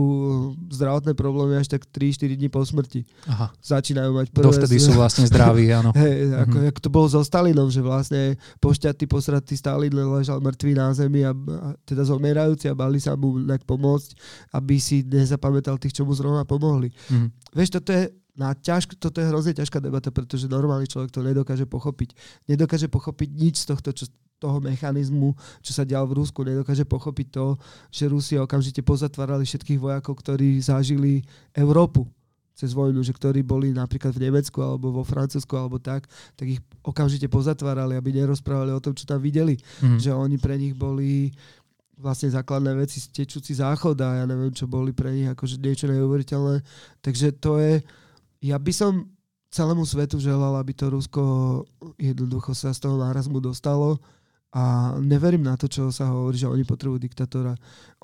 zdravotné 0.68 1.12
problémy 1.12 1.58
až 1.58 1.72
tak 1.72 1.84
3-4 1.88 2.36
dní 2.36 2.48
po 2.48 2.62
smrti. 2.62 3.02
Aha. 3.26 3.52
Začínajú 3.58 4.10
mať 4.12 4.26
prvé... 4.32 4.44
Dovtedy 4.46 4.76
sú 4.76 4.94
vlastne 4.94 5.24
zdraví, 5.24 5.68
áno. 5.78 5.90
Hej, 5.92 6.32
ako, 6.32 6.46
Mhm. 6.46 6.50
mm-hmm. 6.50 6.70
ako 6.70 6.80
to 6.80 6.90
bolo 6.90 7.06
so 7.06 7.20
Stalinom, 7.20 7.68
že 7.68 7.80
vlastne 7.80 8.22
pošťatý, 8.58 9.04
posratý 9.06 9.54
Stalin 9.54 9.92
ležal 9.92 10.40
mŕtvý 10.40 10.72
na 10.74 10.92
zemi 10.92 11.22
a, 11.22 11.32
a 11.32 11.68
teda 11.82 12.02
zomierajúci 12.02 12.66
a 12.66 12.74
bali 12.74 12.98
sa 12.98 13.16
mu 13.16 13.36
nejak 13.38 13.64
pomôcť, 13.64 14.10
aby 14.52 14.76
si 14.78 15.02
nezapamätal 15.02 15.76
tých, 15.76 15.96
čo 15.96 16.02
mu 16.04 16.12
zrovna 16.12 16.44
pomohli. 16.44 16.92
Mhm. 17.08 17.28
Vieš, 17.52 17.70
toto 17.80 17.90
je, 17.92 18.08
na 18.36 18.52
ťažk, 18.52 19.00
toto 19.00 19.16
je 19.16 19.32
hrozne 19.32 19.56
ťažká 19.56 19.80
debata, 19.80 20.12
pretože 20.12 20.44
normálny 20.44 20.84
človek 20.84 21.08
to 21.08 21.24
nedokáže 21.24 21.64
pochopiť. 21.64 22.12
Nedokáže 22.44 22.84
pochopiť 22.84 23.28
nič 23.32 23.64
z 23.64 23.72
tohto, 23.72 23.96
čo, 23.96 24.04
toho 24.46 24.62
mechanizmu, 24.62 25.34
čo 25.58 25.74
sa 25.74 25.82
dial 25.82 26.06
v 26.06 26.22
Rusku. 26.22 26.46
Nedokáže 26.46 26.86
pochopiť 26.86 27.26
to, 27.34 27.46
že 27.90 28.06
Rusi 28.06 28.38
okamžite 28.38 28.86
pozatvárali 28.86 29.42
všetkých 29.42 29.82
vojakov, 29.82 30.22
ktorí 30.22 30.62
zažili 30.62 31.26
Európu 31.50 32.06
cez 32.56 32.72
vojnu, 32.72 33.04
že 33.04 33.12
ktorí 33.12 33.44
boli 33.44 33.74
napríklad 33.74 34.16
v 34.16 34.30
Nemecku 34.30 34.64
alebo 34.64 34.88
vo 34.88 35.04
Francúzsku 35.04 35.52
alebo 35.58 35.76
tak, 35.76 36.08
tak 36.38 36.46
ich 36.48 36.62
okamžite 36.80 37.28
pozatvárali, 37.28 37.98
aby 37.98 38.16
nerozprávali 38.16 38.72
o 38.72 38.80
tom, 38.80 38.96
čo 38.96 39.04
tam 39.04 39.20
videli. 39.20 39.58
Mhm. 39.82 39.98
Že 40.00 40.10
oni 40.14 40.36
pre 40.40 40.56
nich 40.56 40.72
boli 40.72 41.34
vlastne 41.96 42.28
základné 42.32 42.76
veci, 42.76 43.00
tečúci 43.08 43.56
záchod 43.56 43.96
a 44.04 44.20
ja 44.20 44.24
neviem, 44.28 44.52
čo 44.52 44.68
boli 44.68 44.92
pre 44.92 45.12
nich 45.12 45.28
akože 45.28 45.60
niečo 45.60 45.88
neuveriteľné. 45.88 46.60
Takže 47.00 47.36
to 47.40 47.56
je, 47.60 47.80
ja 48.44 48.56
by 48.60 48.72
som 48.72 49.08
celému 49.48 49.88
svetu 49.88 50.20
želal, 50.20 50.60
aby 50.60 50.76
to 50.76 50.92
Rusko 50.92 51.22
jednoducho 51.96 52.52
sa 52.52 52.76
z 52.76 52.84
toho 52.84 53.00
nárazmu 53.00 53.40
dostalo 53.40 53.96
a 54.56 54.96
neverím 55.04 55.44
na 55.44 55.60
to, 55.60 55.68
čo 55.68 55.92
sa 55.92 56.08
hovorí, 56.08 56.40
že 56.40 56.48
oni 56.48 56.64
potrebujú 56.64 56.96
diktatóra. 56.96 57.52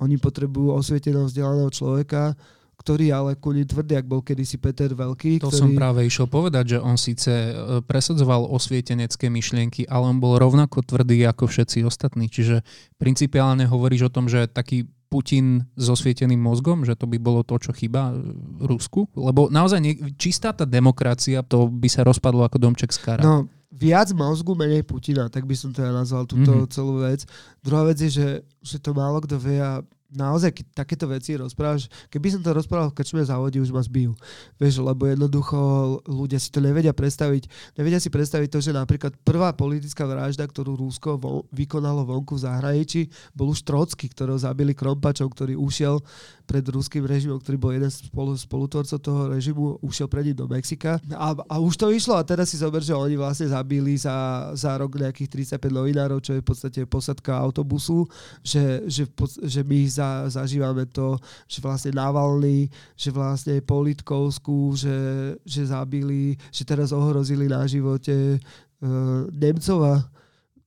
Oni 0.05 0.21
potrebujú 0.21 0.77
osvieteného, 0.77 1.25
vzdelaného 1.25 1.73
človeka, 1.73 2.37
ktorý 2.77 3.09
ale 3.09 3.41
kuni 3.41 3.65
tvrdý, 3.65 3.97
ak 3.97 4.05
bol 4.05 4.21
kedysi 4.21 4.61
Peter 4.61 4.93
Veľký. 4.93 5.41
To 5.41 5.49
ktorý... 5.49 5.61
som 5.65 5.73
práve 5.73 6.05
išiel 6.05 6.29
povedať, 6.29 6.77
že 6.77 6.79
on 6.83 7.01
síce 7.01 7.31
e, 7.31 7.53
presadzoval 7.81 8.53
osvietenecké 8.53 9.33
myšlienky, 9.33 9.89
ale 9.89 10.13
on 10.13 10.21
bol 10.21 10.37
rovnako 10.37 10.85
tvrdý 10.85 11.25
ako 11.25 11.49
všetci 11.49 11.89
ostatní. 11.89 12.29
Čiže 12.29 12.61
principiálne 13.01 13.65
hovoríš 13.65 14.11
o 14.11 14.13
tom, 14.13 14.29
že 14.29 14.45
taký 14.45 14.85
Putin 15.09 15.69
s 15.77 15.87
osvieteným 15.93 16.41
mozgom, 16.41 16.89
že 16.89 16.97
to 16.97 17.05
by 17.05 17.21
bolo 17.21 17.45
to, 17.47 17.57
čo 17.57 17.73
chýba 17.73 18.13
e, 18.13 18.35
Rusku? 18.67 19.09
Lebo 19.17 19.49
naozaj 19.49 19.81
nie, 19.81 19.95
čistá 20.21 20.53
tá 20.53 20.69
demokracia, 20.69 21.41
to 21.41 21.73
by 21.73 21.89
sa 21.89 22.05
rozpadlo 22.05 22.45
ako 22.45 22.61
domček 22.61 22.93
z 22.93 22.99
kara. 23.01 23.23
No, 23.25 23.49
viac 23.73 24.13
mozgu, 24.13 24.53
menej 24.53 24.85
Putina, 24.85 25.33
tak 25.33 25.49
by 25.49 25.57
som 25.57 25.73
teda 25.73 25.91
nazval 25.91 26.29
túto 26.29 26.53
Mhm. 26.53 26.61
mm-hmm. 26.69 26.75
celú 26.77 27.01
vec. 27.01 27.25
Druhá 27.65 27.89
vec 27.89 27.99
je, 28.05 28.11
že, 28.13 28.29
že 28.61 28.77
to 28.77 28.93
málo 28.93 29.25
kto 29.25 29.41
vie 29.41 29.59
a 29.59 29.81
naozaj, 30.13 30.53
keď 30.53 30.85
takéto 30.85 31.09
veci 31.09 31.35
rozprávaš, 31.35 31.89
keby 32.13 32.29
som 32.29 32.45
to 32.45 32.53
rozprával 32.53 32.93
v 32.93 32.97
krčme 33.01 33.25
závode, 33.25 33.57
už 33.57 33.73
ma 33.73 33.81
zbijú. 33.81 34.13
Vieš, 34.61 34.85
lebo 34.85 35.09
jednoducho 35.09 35.57
ľudia 36.05 36.37
si 36.37 36.53
to 36.53 36.61
nevedia 36.61 36.93
predstaviť. 36.93 37.49
Nevedia 37.81 37.97
si 37.97 38.13
predstaviť 38.13 38.49
to, 38.53 38.61
že 38.61 38.77
napríklad 38.77 39.17
prvá 39.25 39.57
politická 39.57 40.05
vražda, 40.05 40.45
ktorú 40.45 40.77
Rusko 40.77 41.17
vo, 41.17 41.49
vykonalo 41.51 42.05
vonku 42.05 42.37
v 42.37 42.45
zahraničí, 42.45 43.09
bol 43.33 43.57
už 43.57 43.65
Trocky, 43.65 44.13
ktorého 44.13 44.37
zabili 44.37 44.77
Krompačov, 44.77 45.33
ktorý 45.33 45.57
ušiel 45.57 46.05
pred 46.45 46.65
ruským 46.67 47.07
režimom, 47.07 47.39
ktorý 47.41 47.57
bol 47.57 47.73
jeden 47.73 47.89
z 47.89 48.07
spolu, 48.07 48.35
spolutvorcov 48.35 48.99
toho 48.99 49.31
režimu, 49.33 49.79
ušiel 49.81 50.11
pred 50.11 50.31
ním 50.31 50.37
do 50.43 50.47
Mexika. 50.51 50.99
A, 51.15 51.35
a 51.35 51.57
už 51.63 51.79
to 51.79 51.89
išlo 51.89 52.19
a 52.19 52.27
teraz 52.27 52.51
si 52.51 52.61
zober, 52.61 52.83
že 52.83 52.93
oni 52.93 53.17
vlastne 53.17 53.49
zabili 53.49 53.95
za, 53.97 54.51
za 54.53 54.75
rok 54.77 54.99
nejakých 54.99 55.57
35 55.57 55.73
novinárov, 55.73 56.19
čo 56.21 56.37
je 56.37 56.43
v 56.43 56.49
podstate 56.49 56.81
posadka 56.85 57.33
autobusu, 57.39 58.05
že, 58.43 58.85
že, 58.91 59.09
že 59.43 59.61
my 59.63 59.81
za, 59.89 60.29
zažívame 60.29 60.85
to, 60.91 61.17
že 61.47 61.63
vlastne 61.63 61.95
Navalny, 61.95 62.69
že 62.99 63.15
vlastne 63.15 63.63
Politkovskú, 63.63 64.75
že, 64.75 64.99
že 65.47 65.71
zabili, 65.71 66.37
že 66.51 66.67
teraz 66.67 66.91
ohrozili 66.91 67.47
na 67.47 67.65
živote 67.65 68.39
uh, 68.39 69.25
Nemcova. 69.31 70.05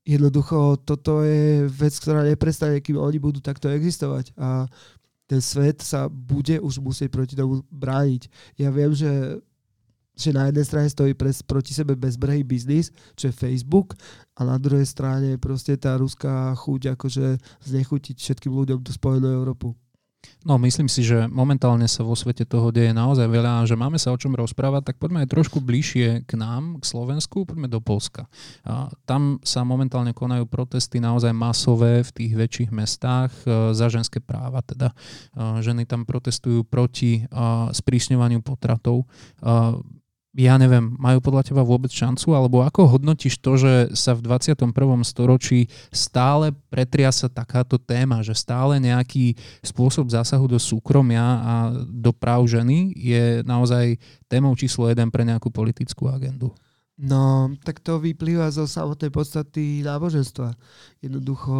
Jednoducho, 0.05 0.77
toto 0.85 1.25
je 1.25 1.65
vec, 1.65 1.97
ktorá 1.97 2.21
neprestane, 2.21 2.77
kým 2.77 3.01
oni 3.01 3.17
budú 3.17 3.41
takto 3.41 3.73
existovať. 3.73 4.37
A 4.37 4.69
ten 5.25 5.41
svet 5.41 5.81
sa 5.81 6.05
bude 6.09 6.61
už 6.61 6.81
musieť 6.81 7.09
proti 7.09 7.33
tomu 7.33 7.65
brániť. 7.69 8.29
Ja 8.61 8.69
viem, 8.69 8.93
že 8.93 9.41
že 10.15 10.31
na 10.31 10.47
jednej 10.47 10.63
strane 10.63 10.87
stojí 10.87 11.11
pres, 11.11 11.43
proti 11.43 11.75
sebe 11.75 11.91
bezbrehý 11.99 12.47
biznis, 12.47 12.87
čo 13.19 13.27
je 13.27 13.35
Facebook, 13.35 13.99
a 14.39 14.47
na 14.47 14.55
druhej 14.55 14.87
strane 14.87 15.35
proste 15.35 15.75
tá 15.75 15.99
ruská 15.99 16.55
chuť 16.55 16.95
akože 16.95 17.35
znechutiť 17.67 18.15
všetkým 18.15 18.55
ľuďom 18.55 18.79
tú 18.79 18.95
spojenú 18.95 19.27
Európu. 19.27 19.75
No, 20.45 20.61
myslím 20.61 20.85
si, 20.85 21.01
že 21.01 21.25
momentálne 21.25 21.89
sa 21.89 22.05
vo 22.05 22.13
svete 22.13 22.45
toho 22.45 22.69
deje 22.69 22.93
naozaj 22.93 23.25
veľa 23.25 23.51
a 23.61 23.67
že 23.67 23.73
máme 23.73 23.97
sa 23.97 24.13
o 24.13 24.19
čom 24.19 24.37
rozprávať, 24.37 24.93
tak 24.93 25.01
poďme 25.01 25.25
aj 25.25 25.33
trošku 25.33 25.57
bližšie 25.57 26.29
k 26.29 26.31
nám, 26.37 26.77
k 26.77 26.85
Slovensku, 26.85 27.49
poďme 27.49 27.65
do 27.65 27.81
Polska. 27.81 28.29
A 28.61 28.93
tam 29.09 29.41
sa 29.41 29.65
momentálne 29.65 30.13
konajú 30.13 30.45
protesty 30.45 31.01
naozaj 31.01 31.33
masové 31.33 32.05
v 32.05 32.13
tých 32.13 32.33
väčších 32.37 32.69
mestách 32.69 33.33
e, 33.43 33.73
za 33.73 33.89
ženské 33.89 34.21
práva. 34.21 34.61
Teda 34.61 34.93
e, 34.93 34.95
ženy 35.65 35.89
tam 35.89 36.05
protestujú 36.05 36.61
proti 36.61 37.25
e, 37.25 37.33
sprísňovaniu 37.73 38.45
potratov 38.45 39.09
ja 40.35 40.59
neviem, 40.59 40.91
majú 40.99 41.23
podľa 41.23 41.47
teba 41.47 41.63
vôbec 41.63 41.87
šancu? 41.87 42.35
Alebo 42.35 42.59
ako 42.59 42.99
hodnotíš 42.99 43.39
to, 43.39 43.55
že 43.55 43.95
sa 43.95 44.11
v 44.11 44.27
21. 44.27 44.75
storočí 45.07 45.71
stále 45.95 46.51
pretriasa 46.67 47.31
takáto 47.31 47.79
téma, 47.79 48.19
že 48.19 48.35
stále 48.35 48.75
nejaký 48.83 49.39
spôsob 49.63 50.11
zásahu 50.11 50.51
do 50.51 50.59
súkromia 50.59 51.23
a 51.23 51.53
do 51.87 52.11
práv 52.11 52.43
ženy 52.51 52.91
je 52.99 53.23
naozaj 53.47 53.95
témou 54.27 54.51
číslo 54.59 54.91
jeden 54.91 55.07
pre 55.07 55.23
nejakú 55.23 55.47
politickú 55.47 56.11
agendu? 56.11 56.51
No, 56.95 57.51
tak 57.63 57.83
to 57.83 57.99
vyplýva 57.99 58.47
zo 58.51 58.63
samotnej 58.63 59.11
podstaty 59.11 59.83
náboženstva. 59.83 60.55
Jednoducho 61.03 61.55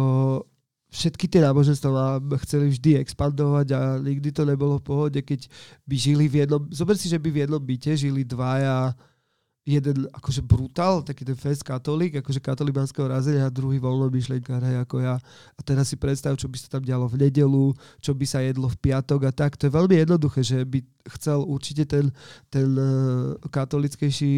všetky 0.90 1.26
tie 1.26 1.42
náboženstva 1.42 2.22
chceli 2.46 2.70
vždy 2.72 3.02
expandovať 3.02 3.66
a 3.74 3.80
nikdy 3.98 4.30
to 4.30 4.46
nebolo 4.46 4.78
v 4.78 4.86
pohode, 4.86 5.20
keď 5.20 5.50
by 5.84 5.96
žili 5.98 6.24
v 6.30 6.46
jednom, 6.46 6.62
zober 6.70 6.94
si, 6.94 7.10
že 7.10 7.18
by 7.18 7.28
v 7.28 7.40
jednom 7.44 7.62
byte 7.62 7.92
žili 7.98 8.22
dvaja, 8.22 8.94
jeden 9.66 10.06
akože 10.14 10.46
brutál, 10.46 11.02
taký 11.02 11.26
ten 11.26 11.34
fest 11.34 11.66
katolík, 11.66 12.22
akože 12.22 12.38
katolibanského 12.38 13.10
razenia 13.10 13.50
a 13.50 13.50
druhý 13.50 13.82
voľnomyšlenkár, 13.82 14.62
hej, 14.62 14.78
ako 14.78 15.02
ja. 15.02 15.18
A 15.58 15.60
teraz 15.66 15.90
si 15.90 15.98
predstav, 15.98 16.38
čo 16.38 16.46
by 16.46 16.54
sa 16.54 16.78
tam 16.78 16.86
dialo 16.86 17.10
v 17.10 17.26
nedelu, 17.26 17.74
čo 17.98 18.14
by 18.14 18.22
sa 18.30 18.46
jedlo 18.46 18.70
v 18.70 18.78
piatok 18.78 19.26
a 19.26 19.32
tak. 19.34 19.58
To 19.58 19.66
je 19.66 19.74
veľmi 19.74 20.06
jednoduché, 20.06 20.46
že 20.46 20.62
by 20.62 20.86
chcel 21.18 21.42
určite 21.42 21.82
ten, 21.82 22.14
ten 22.46 22.78
uh, 22.78 23.34
katolickejší 23.50 24.34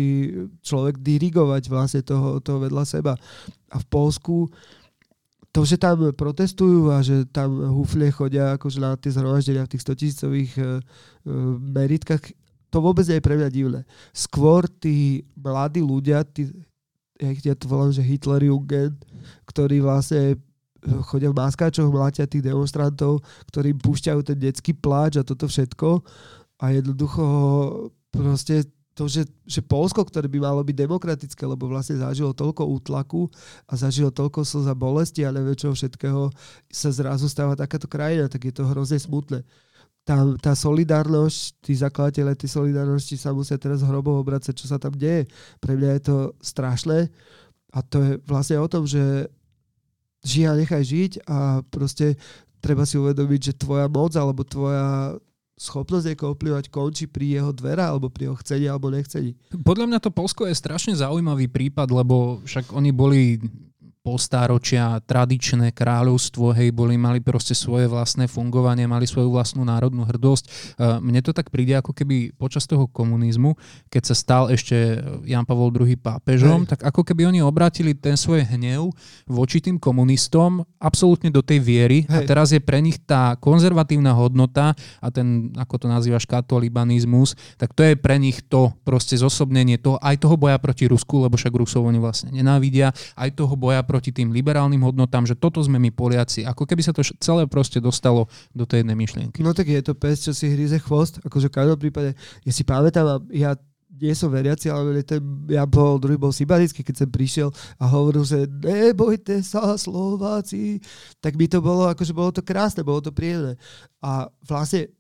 človek 0.65 0.97
dirigovať 0.97 1.69
vlastne 1.69 2.01
toho, 2.01 2.41
toho 2.41 2.65
vedľa 2.65 2.89
seba. 2.89 3.13
A 3.69 3.77
v 3.77 3.87
Polsku 3.93 4.49
to, 5.59 5.67
že 5.67 5.75
tam 5.75 6.15
protestujú 6.15 6.95
a 6.95 7.03
že 7.03 7.27
tam 7.35 7.51
hufle 7.75 8.15
chodia 8.15 8.55
akože 8.55 8.79
na 8.79 8.95
tie 8.95 9.11
zhromaždenia 9.11 9.67
v 9.67 9.73
tých 9.75 9.83
100 9.83 9.99
tisícových 9.99 10.53
uh, 10.63 10.79
meritkách, 11.59 12.31
to 12.71 12.79
vôbec 12.79 13.03
nie 13.11 13.19
je 13.19 13.27
pre 13.27 13.35
mňa 13.35 13.51
divné. 13.51 13.81
Skôr 14.15 14.71
tí 14.71 15.27
mladí 15.35 15.83
ľudia, 15.83 16.23
tí, 16.23 16.47
ja 17.19 17.59
to 17.59 17.67
volám, 17.67 17.91
že 17.91 18.07
Hitlerjugend, 18.07 19.03
ktorí 19.51 19.83
vlastne 19.83 20.39
chodia 21.11 21.35
v 21.35 21.39
maskáčoch, 21.43 21.91
mlátia 21.91 22.31
tých 22.31 22.47
demonstrantov, 22.47 23.27
ktorí 23.51 23.75
púšťajú 23.83 24.21
ten 24.23 24.39
detský 24.39 24.79
pláč 24.79 25.19
a 25.19 25.27
toto 25.27 25.51
všetko 25.51 26.07
a 26.63 26.65
jednoducho 26.71 27.25
proste 28.15 28.63
to, 28.99 29.07
že, 29.07 29.31
že 29.47 29.63
Polsko, 29.63 30.03
ktoré 30.03 30.27
by 30.27 30.43
malo 30.43 30.67
byť 30.67 30.75
demokratické, 30.75 31.47
lebo 31.47 31.71
vlastne 31.71 32.03
zažilo 32.03 32.35
toľko 32.35 32.67
útlaku 32.67 33.31
a 33.71 33.79
zažilo 33.79 34.11
toľko 34.11 34.43
slza 34.43 34.75
bolesti 34.75 35.23
a 35.23 35.31
neviem 35.31 35.55
čo 35.55 35.71
všetkého, 35.71 36.35
sa 36.67 36.91
zrazu 36.91 37.31
stáva 37.31 37.55
takáto 37.55 37.87
krajina, 37.87 38.27
tak 38.27 38.51
je 38.51 38.59
to 38.59 38.67
hrozne 38.67 38.99
smutné. 38.99 39.47
Tá, 40.03 40.19
tá 40.43 40.57
solidárnosť, 40.59 41.63
tí 41.63 41.79
zakladateľe 41.79 42.35
tej 42.35 42.51
solidárnosti 42.59 43.15
sa 43.15 43.31
musia 43.31 43.55
teraz 43.55 43.87
hrobov 43.87 44.19
obracať, 44.19 44.57
čo 44.57 44.67
sa 44.67 44.83
tam 44.83 44.97
deje. 44.99 45.31
Pre 45.63 45.79
mňa 45.79 45.91
je 46.01 46.03
to 46.03 46.17
strašné 46.43 47.07
a 47.71 47.79
to 47.87 48.03
je 48.03 48.13
vlastne 48.27 48.59
o 48.59 48.67
tom, 48.67 48.83
že 48.83 49.31
žij 50.27 50.51
a 50.51 50.59
nechaj 50.59 50.83
žiť 50.83 51.13
a 51.29 51.63
proste 51.71 52.19
treba 52.59 52.83
si 52.83 52.99
uvedomiť, 52.99 53.41
že 53.53 53.61
tvoja 53.63 53.87
moc 53.87 54.11
alebo 54.19 54.43
tvoja 54.43 55.15
schopnosť 55.59 56.15
niekoho 56.15 56.33
ovplyvať 56.39 56.71
končí 56.71 57.11
pri 57.11 57.43
jeho 57.43 57.51
dvera 57.51 57.91
alebo 57.91 58.07
pri 58.09 58.31
jeho 58.31 58.37
chcení 58.39 58.67
alebo 58.71 58.95
nechcení. 58.95 59.35
Podľa 59.51 59.87
mňa 59.91 59.99
to 59.99 60.15
Polsko 60.15 60.47
je 60.47 60.55
strašne 60.55 60.95
zaujímavý 60.95 61.51
prípad, 61.51 61.91
lebo 61.91 62.39
však 62.47 62.71
oni 62.71 62.91
boli 62.95 63.43
postáročia 64.09 65.05
tradičné 65.05 65.77
kráľovstvo, 65.77 66.57
hej, 66.57 66.73
boli, 66.73 66.97
mali 66.97 67.21
proste 67.21 67.53
svoje 67.53 67.85
vlastné 67.85 68.25
fungovanie, 68.25 68.89
mali 68.89 69.05
svoju 69.05 69.29
vlastnú 69.29 69.69
národnú 69.69 70.09
hrdosť. 70.09 70.45
E, 70.49 70.51
mne 71.05 71.21
to 71.21 71.37
tak 71.37 71.53
príde 71.53 71.77
ako 71.77 71.93
keby 71.93 72.33
počas 72.33 72.65
toho 72.65 72.89
komunizmu, 72.89 73.53
keď 73.93 74.03
sa 74.09 74.15
stal 74.17 74.49
ešte 74.49 74.97
Jan 75.29 75.45
Pavol 75.45 75.69
II 75.77 75.93
pápežom, 76.01 76.65
hej. 76.65 76.73
tak 76.73 76.89
ako 76.89 77.05
keby 77.05 77.29
oni 77.29 77.45
obrátili 77.45 77.93
ten 77.93 78.17
svoj 78.17 78.49
hnev 78.49 78.89
voči 79.29 79.61
tým 79.61 79.77
komunistom 79.77 80.65
absolútne 80.81 81.29
do 81.29 81.45
tej 81.45 81.61
viery 81.61 82.09
hej. 82.09 82.15
a 82.15 82.19
teraz 82.25 82.57
je 82.57 82.65
pre 82.65 82.81
nich 82.81 82.97
tá 83.05 83.37
konzervatívna 83.37 84.17
hodnota 84.17 84.73
a 85.05 85.13
ten, 85.13 85.53
ako 85.53 85.85
to 85.85 85.87
nazývaš, 85.93 86.25
katolibanizmus, 86.25 87.37
tak 87.61 87.77
to 87.77 87.85
je 87.85 87.93
pre 87.99 88.17
nich 88.17 88.41
to 88.49 88.73
proste 88.87 89.21
zosobnenie 89.21 89.77
toho, 89.77 90.01
aj 90.01 90.17
toho 90.23 90.39
boja 90.39 90.57
proti 90.57 90.89
Rusku, 90.89 91.27
lebo 91.27 91.35
však 91.35 91.53
Rusov 91.53 91.85
oni 91.85 91.99
vlastne 91.99 92.31
nenávidia, 92.31 92.95
aj 93.19 93.35
toho 93.35 93.59
boja 93.59 93.83
proti 93.83 93.98
proti 93.99 94.15
tým 94.15 94.31
liberálnym 94.31 94.79
hodnotám, 94.87 95.27
že 95.27 95.35
toto 95.35 95.59
sme 95.59 95.83
my 95.83 95.91
Poliaci. 95.91 96.47
Ako 96.47 96.63
keby 96.63 96.87
sa 96.87 96.95
to 96.95 97.03
celé 97.19 97.51
proste 97.51 97.83
dostalo 97.83 98.31
do 98.55 98.63
tej 98.63 98.87
jednej 98.87 98.95
myšlienky. 98.95 99.43
No 99.43 99.51
tak 99.51 99.67
je 99.67 99.83
to 99.83 99.99
pes, 99.99 100.23
čo 100.23 100.31
si 100.31 100.47
hryze 100.47 100.79
chvost. 100.79 101.19
Akože 101.27 101.51
v 101.51 101.57
každom 101.59 101.79
prípade, 101.83 102.15
ja 102.47 102.53
si 102.55 102.63
pamätám, 102.63 103.27
ja 103.35 103.59
nie 103.99 104.15
som 104.15 104.31
veriaci, 104.31 104.71
ale 104.71 105.03
ten, 105.03 105.19
ja 105.51 105.67
bol, 105.67 105.99
druhý 105.99 106.15
bol 106.15 106.31
sympatický, 106.31 106.87
keď 106.87 106.95
som 107.03 107.11
prišiel 107.11 107.49
a 107.83 107.91
hovoril, 107.91 108.23
že 108.23 108.47
nebojte 108.47 109.43
sa 109.43 109.75
Slováci, 109.75 110.79
tak 111.19 111.35
by 111.35 111.51
to 111.51 111.59
bolo, 111.59 111.91
akože 111.91 112.15
bolo 112.15 112.31
to 112.31 112.47
krásne, 112.47 112.87
bolo 112.87 113.03
to 113.03 113.11
príjemné. 113.11 113.59
A 113.99 114.31
vlastne 114.47 114.95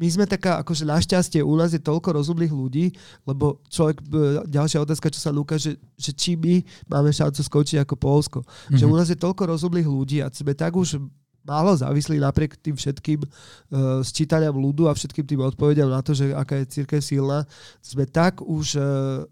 my 0.00 0.08
sme 0.08 0.24
taká, 0.24 0.56
akože 0.64 0.88
našťastie 0.88 1.44
u 1.44 1.52
nás 1.60 1.76
je 1.76 1.82
toľko 1.84 2.16
rozumných 2.16 2.48
ľudí, 2.48 2.88
lebo 3.28 3.60
človek, 3.68 4.00
ďalšia 4.48 4.80
otázka, 4.80 5.12
čo 5.12 5.20
sa 5.20 5.28
lúka, 5.28 5.60
že, 5.60 5.76
že 6.00 6.16
či 6.16 6.40
my 6.40 6.64
máme 6.88 7.12
šancu 7.12 7.44
skočiť 7.44 7.84
ako 7.84 7.94
Polsko. 8.00 8.38
Mm-hmm. 8.40 8.80
Že 8.80 8.84
u 8.88 8.94
nás 8.96 9.08
je 9.12 9.20
toľko 9.20 9.52
rozumných 9.52 9.84
ľudí 9.84 10.24
a 10.24 10.32
sme 10.32 10.56
tak 10.56 10.72
už 10.72 10.96
málo 11.44 11.76
závislí 11.76 12.16
napriek 12.16 12.56
tým 12.60 12.76
všetkým 12.80 13.20
uh, 13.20 14.00
sčítaniam 14.00 14.56
ľudu 14.56 14.88
a 14.88 14.96
všetkým 14.96 15.28
tým 15.28 15.40
odpovediam 15.44 15.92
na 15.92 16.00
to, 16.00 16.16
že 16.16 16.32
aká 16.32 16.64
je 16.64 16.80
církev 16.80 17.00
silná. 17.04 17.44
Sme 17.84 18.08
tak 18.08 18.40
už 18.40 18.80
uh, 18.80 19.28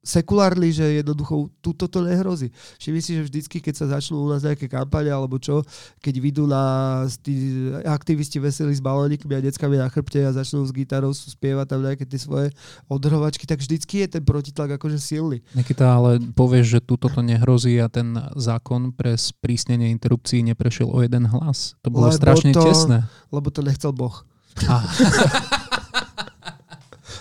sekulárli, 0.00 0.72
že 0.72 1.04
jednoducho 1.04 1.52
túto 1.60 1.84
to 1.84 2.00
nehrozí. 2.00 2.48
Všimni 2.80 3.02
si, 3.04 3.12
že 3.20 3.28
vždycky, 3.28 3.60
keď 3.60 3.74
sa 3.76 3.86
začnú 4.00 4.24
u 4.24 4.28
nás 4.32 4.40
nejaké 4.40 4.64
kampane 4.64 5.12
alebo 5.12 5.36
čo, 5.36 5.60
keď 6.00 6.14
vidú 6.16 6.44
na 6.48 7.04
tí 7.20 7.68
aktivisti 7.84 8.40
veselí 8.40 8.72
s 8.72 8.80
balónikmi 8.80 9.36
a 9.36 9.44
deckami 9.44 9.76
na 9.76 9.92
chrbte 9.92 10.24
a 10.24 10.32
začnú 10.32 10.64
s 10.64 10.72
gitarou 10.72 11.12
spievať 11.12 11.66
tam 11.68 11.80
nejaké 11.84 12.08
tie 12.08 12.16
svoje 12.16 12.48
odhrovačky, 12.88 13.44
tak 13.44 13.60
vždycky 13.60 14.08
je 14.08 14.16
ten 14.16 14.24
protitlak 14.24 14.80
akože 14.80 14.96
silný. 14.96 15.44
Nikita, 15.52 15.84
ale 15.84 16.16
povieš, 16.32 16.80
že 16.80 16.80
túto 16.80 17.12
to 17.12 17.20
nehrozí 17.20 17.76
a 17.76 17.92
ten 17.92 18.16
zákon 18.40 18.96
pre 18.96 19.12
sprísnenie 19.20 19.92
interrupcií 19.92 20.40
neprešiel 20.40 20.88
o 20.88 21.04
jeden 21.04 21.28
hlas. 21.28 21.76
To 21.84 21.92
bolo 21.92 22.08
lebo 22.08 22.16
strašne 22.16 22.56
to, 22.56 22.64
tesné. 22.64 23.04
Lebo 23.28 23.52
to 23.52 23.60
nechcel 23.60 23.92
Boh. 23.92 24.24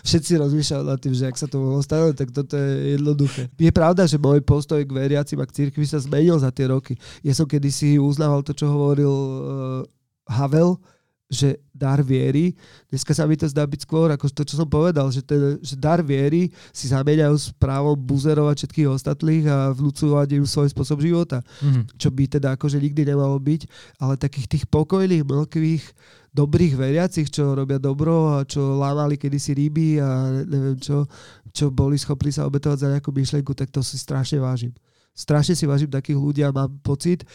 všetci 0.10 0.42
rozmýšľajú 0.42 0.84
nad 0.90 0.98
tým, 0.98 1.14
že 1.14 1.30
ak 1.30 1.38
sa 1.38 1.46
to 1.46 1.62
mohlo 1.62 1.86
stať, 1.86 2.18
tak 2.18 2.34
toto 2.34 2.58
je 2.58 2.98
jednoduché. 2.98 3.54
Je 3.62 3.70
pravda, 3.70 4.10
že 4.10 4.18
môj 4.18 4.42
postoj 4.42 4.82
k 4.82 4.90
veriacim 4.90 5.38
a 5.38 5.46
k 5.46 5.54
cirkvi 5.54 5.86
sa 5.86 6.02
zmenil 6.02 6.42
za 6.42 6.50
tie 6.50 6.66
roky. 6.74 6.98
Ja 7.22 7.38
som 7.38 7.46
kedysi 7.46 8.02
uznával 8.02 8.42
to, 8.42 8.58
čo 8.58 8.66
hovoril 8.66 9.14
uh, 9.14 9.86
Havel, 10.26 10.82
že 11.30 11.62
dar 11.70 12.02
viery, 12.02 12.58
dneska 12.90 13.14
sa 13.14 13.30
mi 13.30 13.38
to 13.38 13.46
zdá 13.46 13.62
byť 13.62 13.86
skôr 13.86 14.10
ako 14.10 14.34
to, 14.34 14.42
čo 14.50 14.58
som 14.58 14.66
povedal, 14.66 15.14
že, 15.14 15.22
ten, 15.22 15.62
že 15.62 15.78
dar 15.78 16.02
viery 16.02 16.50
si 16.74 16.90
zamieňajú 16.90 17.36
s 17.38 17.54
právom 17.54 17.94
buzerovať 17.94 18.66
všetkých 18.66 18.90
ostatných 18.90 19.46
a 19.46 19.70
vnúcovať 19.70 20.42
im 20.42 20.50
svoj 20.50 20.74
spôsob 20.74 21.06
života. 21.06 21.46
Mhm. 21.62 22.02
Čo 22.02 22.10
by 22.10 22.24
teda 22.26 22.58
akože 22.58 22.82
nikdy 22.82 23.14
nemalo 23.14 23.38
byť, 23.38 23.62
ale 24.02 24.18
takých 24.18 24.58
tých 24.58 24.66
pokojných, 24.74 25.22
mlkvých, 25.22 25.86
dobrých 26.34 26.74
veriacich, 26.78 27.30
čo 27.30 27.54
robia 27.54 27.78
dobro 27.78 28.42
a 28.42 28.46
čo 28.46 28.78
lávali 28.78 29.18
kedysi 29.18 29.54
ryby 29.54 30.02
a 30.02 30.42
neviem 30.46 30.78
čo, 30.82 31.06
čo 31.54 31.70
boli 31.70 31.98
schopní 31.98 32.34
sa 32.34 32.46
obetovať 32.46 32.78
za 32.78 32.90
nejakú 32.90 33.10
myšlienku, 33.14 33.54
tak 33.54 33.70
to 33.70 33.86
si 33.86 33.98
strašne 34.02 34.42
vážim. 34.42 34.74
Strašne 35.14 35.58
si 35.58 35.66
vážim 35.66 35.90
takých 35.90 36.18
ľudí 36.18 36.42
a 36.46 36.54
mám 36.54 36.74
pocit, 36.82 37.26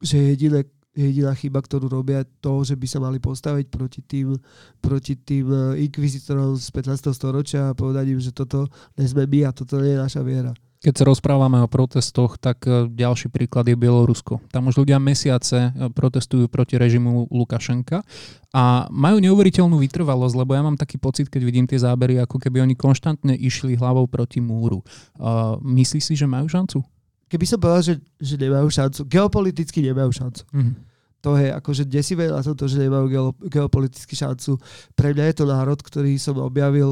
že 0.00 0.16
jediné 0.36 0.64
jediná 0.98 1.30
chyba, 1.38 1.62
ktorú 1.62 1.86
robia, 1.86 2.26
to, 2.42 2.66
že 2.66 2.74
by 2.74 2.86
sa 2.90 2.98
mali 2.98 3.22
postaviť 3.22 3.66
proti 3.70 4.02
tým, 4.02 4.34
proti 4.82 5.14
tým 5.14 5.46
eh, 5.46 5.86
inkvizitorom 5.86 6.58
z 6.58 6.66
15. 6.74 7.14
storočia 7.14 7.70
a 7.70 7.76
povedať 7.78 8.10
im, 8.10 8.18
že 8.18 8.34
toto 8.34 8.66
nesme 8.98 9.22
my 9.22 9.46
a 9.46 9.54
toto 9.54 9.78
nie 9.78 9.94
je 9.94 10.02
naša 10.02 10.22
viera. 10.26 10.52
Keď 10.78 10.94
sa 10.94 11.08
rozprávame 11.10 11.58
o 11.58 11.66
protestoch, 11.66 12.38
tak 12.38 12.62
e, 12.62 12.86
ďalší 12.86 13.34
príklad 13.34 13.66
je 13.66 13.74
Bielorusko. 13.74 14.38
Tam 14.54 14.70
už 14.70 14.86
ľudia 14.86 15.02
mesiace 15.02 15.74
e, 15.74 15.90
protestujú 15.90 16.46
proti 16.46 16.78
režimu 16.78 17.26
Lukašenka 17.34 18.06
a 18.54 18.86
majú 18.86 19.18
neuveriteľnú 19.18 19.74
vytrvalosť, 19.74 20.38
lebo 20.38 20.54
ja 20.54 20.62
mám 20.62 20.78
taký 20.78 20.94
pocit, 21.02 21.26
keď 21.26 21.42
vidím 21.42 21.66
tie 21.66 21.82
zábery, 21.82 22.22
ako 22.22 22.38
keby 22.38 22.62
oni 22.62 22.78
konštantne 22.78 23.34
išli 23.34 23.74
hlavou 23.74 24.06
proti 24.06 24.38
múru. 24.38 24.80
Uh, 25.18 25.58
myslíš 25.66 26.04
si, 26.08 26.14
že 26.14 26.30
majú 26.30 26.46
šancu? 26.46 26.80
Keby 27.28 27.44
som 27.44 27.60
povedal, 27.60 27.84
že, 27.84 27.94
že 28.18 28.34
nemajú 28.40 28.68
šancu, 28.72 29.00
geopoliticky 29.04 29.84
nemajú 29.84 30.10
šancu. 30.12 30.42
Mhm. 30.52 30.72
To 31.18 31.34
je 31.34 31.50
akože 31.50 31.82
desivé 31.82 32.30
na 32.30 32.38
to, 32.40 32.64
že 32.70 32.78
nemajú 32.78 33.06
geo, 33.10 33.30
geopolitický 33.50 34.14
šancu. 34.14 34.54
Pre 34.94 35.08
mňa 35.10 35.34
je 35.34 35.36
to 35.42 35.44
národ, 35.50 35.78
ktorý 35.82 36.14
som 36.14 36.38
objavil 36.38 36.88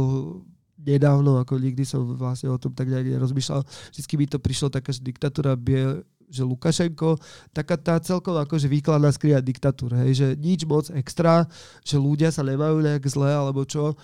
nedávno, 0.83 1.39
ako 1.43 1.59
nikdy 1.59 1.83
som 1.87 2.03
vlastne 2.15 2.51
o 2.51 2.59
tom 2.59 2.75
tak 2.75 2.91
nejak 2.91 3.07
nerozmýšľal. 3.19 3.63
Vždycky 3.95 4.15
mi 4.19 4.27
to 4.27 4.39
prišlo 4.43 4.71
taká, 4.71 4.91
že 4.91 5.03
diktatúra 5.03 5.55
bie, 5.55 6.03
že 6.27 6.43
Lukašenko, 6.47 7.19
taká 7.51 7.79
tá 7.79 7.99
celkom 8.03 8.35
akože 8.39 8.67
výkladná 8.67 9.11
skria 9.11 9.43
diktatúra, 9.43 10.07
hej, 10.07 10.15
že 10.15 10.29
nič 10.39 10.67
moc 10.67 10.91
extra, 10.95 11.47
že 11.83 11.99
ľudia 11.99 12.35
sa 12.35 12.47
nemajú 12.47 12.83
nejak 12.83 13.03
zle 13.07 13.31
alebo 13.31 13.63
čo, 13.67 13.95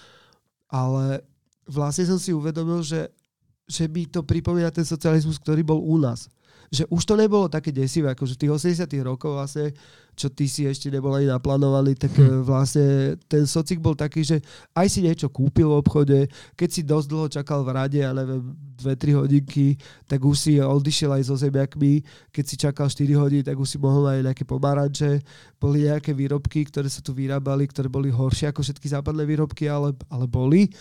ale 0.70 1.22
vlastne 1.66 2.06
som 2.06 2.18
si 2.18 2.34
uvedomil, 2.34 2.82
že, 2.82 3.10
že 3.72 3.88
mi 3.88 4.04
to 4.04 4.20
pripomína 4.20 4.68
ten 4.68 4.84
socializmus, 4.84 5.40
ktorý 5.40 5.64
bol 5.64 5.80
u 5.80 5.96
nás 5.96 6.28
že 6.72 6.88
už 6.88 7.04
to 7.04 7.14
nebolo 7.20 7.52
také 7.52 7.68
desivé, 7.68 8.08
ako 8.08 8.24
že 8.24 8.40
tých 8.40 8.48
80 8.48 8.88
rokov 9.04 9.36
vlastne, 9.36 9.76
čo 10.16 10.32
ty 10.32 10.48
si 10.48 10.64
ešte 10.64 10.88
nebol 10.88 11.12
ani 11.12 11.28
naplánovaný, 11.28 12.00
tak 12.00 12.16
hm. 12.16 12.48
vlastne 12.48 13.20
ten 13.28 13.44
socik 13.44 13.76
bol 13.76 13.92
taký, 13.92 14.24
že 14.24 14.40
aj 14.72 14.88
si 14.88 15.04
niečo 15.04 15.28
kúpil 15.28 15.68
v 15.68 15.78
obchode, 15.84 16.18
keď 16.56 16.68
si 16.72 16.80
dosť 16.80 17.06
dlho 17.12 17.28
čakal 17.28 17.60
v 17.60 17.70
rade, 17.76 18.00
ja 18.00 18.16
neviem, 18.16 18.56
2-3 18.80 19.20
hodinky, 19.20 19.76
tak 20.08 20.24
už 20.24 20.36
si 20.36 20.52
odišiel 20.64 21.12
aj 21.12 21.22
so 21.28 21.36
zemiakmi, 21.36 22.00
keď 22.32 22.44
si 22.48 22.56
čakal 22.56 22.88
4 22.88 23.04
hodiny, 23.20 23.44
tak 23.44 23.60
už 23.60 23.68
si 23.68 23.76
mohol 23.76 24.08
aj 24.08 24.32
nejaké 24.32 24.48
pomaranče, 24.48 25.20
boli 25.60 25.84
nejaké 25.84 26.16
výrobky, 26.16 26.64
ktoré 26.64 26.88
sa 26.88 27.04
tu 27.04 27.12
vyrábali, 27.12 27.68
ktoré 27.68 27.92
boli 27.92 28.08
horšie 28.08 28.48
ako 28.48 28.64
všetky 28.64 28.88
západné 28.88 29.28
výrobky, 29.28 29.68
ale, 29.68 29.92
ale 30.08 30.24
boli. 30.24 30.72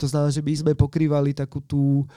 To 0.00 0.08
znamená, 0.08 0.32
že 0.32 0.42
my 0.42 0.54
sme 0.56 0.72
pokrývali 0.72 1.36
takú 1.36 1.62
tú, 1.62 2.08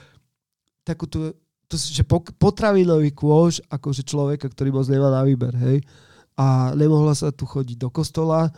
takú 0.88 1.04
tú 1.04 1.36
to, 1.68 1.76
že 1.76 2.00
potravinový 2.40 3.12
kôž 3.12 3.60
akože 3.68 4.00
človeka, 4.00 4.48
ktorý 4.48 4.72
moc 4.72 4.88
nemá 4.88 5.12
na 5.12 5.20
výber, 5.20 5.52
hej. 5.52 5.84
A 6.32 6.72
nemohla 6.72 7.12
sa 7.12 7.28
tu 7.28 7.44
chodiť 7.44 7.76
do 7.76 7.92
kostola, 7.92 8.48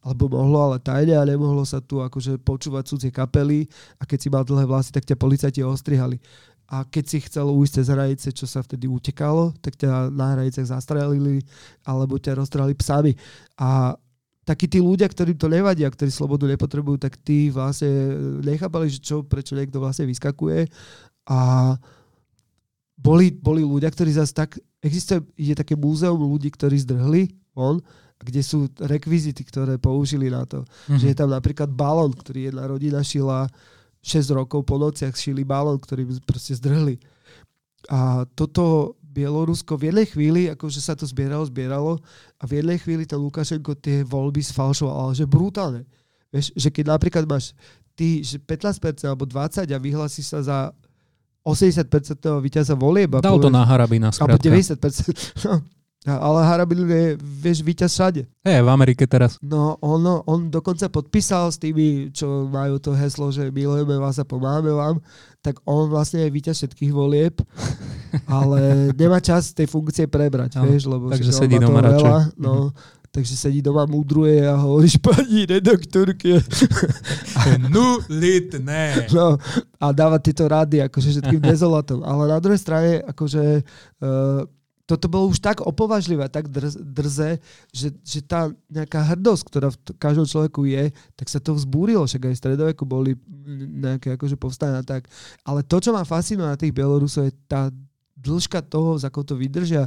alebo 0.00 0.32
mohlo, 0.32 0.70
ale 0.70 0.78
tajne 0.80 1.18
a 1.18 1.26
nemohlo 1.26 1.66
sa 1.66 1.82
tu 1.82 2.00
akože 2.00 2.40
počúvať 2.40 2.84
cudzie 2.88 3.12
kapely 3.12 3.68
a 4.00 4.08
keď 4.08 4.18
si 4.22 4.28
mal 4.32 4.46
dlhé 4.46 4.64
vlasy, 4.64 4.90
tak 4.96 5.04
ťa 5.04 5.18
policajti 5.18 5.60
ostrihali. 5.60 6.16
A 6.70 6.86
keď 6.86 7.04
si 7.04 7.18
chcel 7.26 7.50
ujsť 7.50 7.72
cez 7.82 7.86
hranice, 7.90 8.28
čo 8.30 8.46
sa 8.46 8.62
vtedy 8.62 8.86
utekalo, 8.86 9.50
tak 9.58 9.74
ťa 9.74 10.08
na 10.14 10.38
hranicách 10.38 10.70
zastrelili 10.70 11.42
alebo 11.82 12.16
ťa 12.16 12.38
roztrhali 12.38 12.78
psami. 12.78 13.12
A 13.58 13.98
takí 14.46 14.70
tí 14.70 14.78
ľudia, 14.78 15.10
ktorým 15.10 15.36
to 15.36 15.50
nevadia, 15.50 15.90
ktorí 15.90 16.08
slobodu 16.08 16.46
nepotrebujú, 16.46 16.96
tak 16.96 17.18
tí 17.20 17.50
vlastne 17.50 17.90
nechápali, 18.46 18.86
že 18.86 19.02
čo, 19.02 19.26
prečo 19.26 19.58
niekto 19.58 19.82
vlastne 19.82 20.06
vyskakuje. 20.06 20.70
A 21.30 21.38
boli, 22.98 23.30
boli 23.30 23.62
ľudia, 23.62 23.88
ktorí 23.88 24.10
zase 24.10 24.34
tak... 24.34 24.58
Existuje 24.80 25.20
je 25.36 25.54
také 25.54 25.76
múzeum 25.76 26.18
ľudí, 26.18 26.48
ktorí 26.48 26.80
zdrhli 26.82 27.30
von, 27.52 27.84
kde 28.20 28.40
sú 28.40 28.68
rekvizity, 28.80 29.44
ktoré 29.44 29.76
použili 29.76 30.28
na 30.28 30.44
to. 30.44 30.64
Mm-hmm. 30.64 30.98
Že 31.00 31.06
je 31.08 31.16
tam 31.16 31.30
napríklad 31.32 31.68
balón, 31.72 32.12
ktorý 32.12 32.52
jedna 32.52 32.64
rodina 32.68 33.00
šila 33.04 33.48
6 34.00 34.36
rokov 34.36 34.64
po 34.64 34.80
nociach, 34.80 35.12
šili 35.16 35.44
balón, 35.44 35.80
ktorý 35.80 36.08
proste 36.24 36.56
zdrhli. 36.56 36.96
A 37.92 38.24
toto 38.36 38.96
Bielorusko 39.00 39.74
v 39.76 39.90
jednej 39.90 40.06
chvíli, 40.06 40.42
akože 40.52 40.80
sa 40.80 40.94
to 40.94 41.04
zbieralo, 41.08 41.44
zbieralo 41.48 41.92
a 42.38 42.42
v 42.46 42.62
jednej 42.62 42.78
chvíli 42.78 43.04
ten 43.04 43.18
Lukašenko 43.18 43.74
tie 43.80 44.06
voľby 44.06 44.40
sfalšoval, 44.44 44.96
ale 44.96 45.12
že 45.18 45.26
brutálne. 45.26 45.82
Vieš, 46.30 46.54
že 46.54 46.68
keď 46.70 46.94
napríklad 46.94 47.24
máš 47.26 47.52
ty 47.98 48.22
že 48.22 48.38
15% 48.38 49.02
alebo 49.02 49.26
20% 49.26 49.66
a 49.66 49.78
vyhlási 49.82 50.22
sa 50.22 50.40
za 50.40 50.58
80% 51.44 51.86
víťaza 52.44 52.76
volieb. 52.76 53.16
Dal 53.20 53.40
to 53.40 53.48
na 53.48 53.64
Harabina, 53.64 54.12
skrátka. 54.12 54.36
Alebo 54.36 54.60
90%. 54.60 55.80
No, 56.00 56.16
ale 56.16 56.40
Harabin 56.48 56.88
je, 56.88 57.20
vieš, 57.20 57.60
víťaz 57.60 57.92
všade. 57.92 58.24
Je, 58.24 58.56
v 58.64 58.70
Amerike 58.72 59.04
teraz. 59.04 59.36
No, 59.44 59.76
on, 59.84 60.00
on 60.24 60.48
dokonca 60.48 60.88
podpísal 60.88 61.52
s 61.52 61.60
tými, 61.60 62.08
čo 62.08 62.48
majú 62.48 62.80
to 62.80 62.96
heslo, 62.96 63.28
že 63.28 63.52
milujeme 63.52 64.00
vás 64.00 64.16
a 64.16 64.24
pomáhame 64.24 64.72
vám, 64.72 64.96
tak 65.44 65.60
on 65.68 65.92
vlastne 65.92 66.24
je 66.24 66.32
víťaz 66.32 66.64
všetkých 66.64 66.92
volieb, 66.96 67.36
ale 68.32 68.88
nemá 68.96 69.20
čas 69.20 69.52
tej 69.52 69.68
funkcie 69.68 70.08
prebrať, 70.08 70.56
no, 70.56 70.72
vieš, 70.72 70.88
lebo 70.88 71.12
takže 71.12 71.36
sedí 71.36 71.60
doma 71.60 71.84
radšej. 71.84 72.40
No, 72.40 72.72
mm-hmm 72.72 72.99
takže 73.10 73.34
sedí 73.34 73.58
doma, 73.58 73.90
mudruje 73.90 74.46
a 74.46 74.54
hovoríš 74.54 75.02
pani 75.02 75.42
redaktorke. 75.46 76.38
Nulitné. 77.66 79.10
No, 79.10 79.34
a 79.82 79.86
dáva 79.90 80.22
tieto 80.22 80.46
rady 80.46 80.86
akože 80.86 81.18
všetkým 81.18 81.42
dezolatom. 81.42 82.06
Ale 82.06 82.30
na 82.30 82.38
druhej 82.38 82.62
strane, 82.62 83.02
akože 83.02 83.66
uh, 84.02 84.46
toto 84.90 85.06
bolo 85.06 85.30
už 85.30 85.38
tak 85.38 85.62
opovažlivé, 85.62 86.26
tak 86.26 86.50
drz, 86.50 86.82
drze, 86.82 87.38
že, 87.70 87.94
že 88.02 88.26
tá 88.26 88.50
nejaká 88.66 89.14
hrdosť, 89.14 89.42
ktorá 89.46 89.68
v 89.70 89.78
každom 89.98 90.26
človeku 90.26 90.66
je, 90.66 90.90
tak 91.14 91.30
sa 91.30 91.38
to 91.38 91.54
vzbúrilo, 91.54 92.02
však 92.02 92.26
aj 92.26 92.34
v 92.34 92.42
stredoveku 92.42 92.82
boli 92.82 93.14
nejaké 93.78 94.18
akože 94.18 94.34
povstania 94.34 94.82
tak. 94.82 95.06
Ale 95.46 95.62
to, 95.62 95.78
čo 95.78 95.94
ma 95.94 96.02
fascinuje 96.02 96.46
na 96.46 96.58
tých 96.58 96.74
Bielorusov, 96.74 97.30
je 97.30 97.34
tá 97.46 97.70
dĺžka 98.18 98.66
toho, 98.66 98.98
za 98.98 99.08
ako 99.08 99.22
to 99.22 99.34
vydržia, 99.38 99.86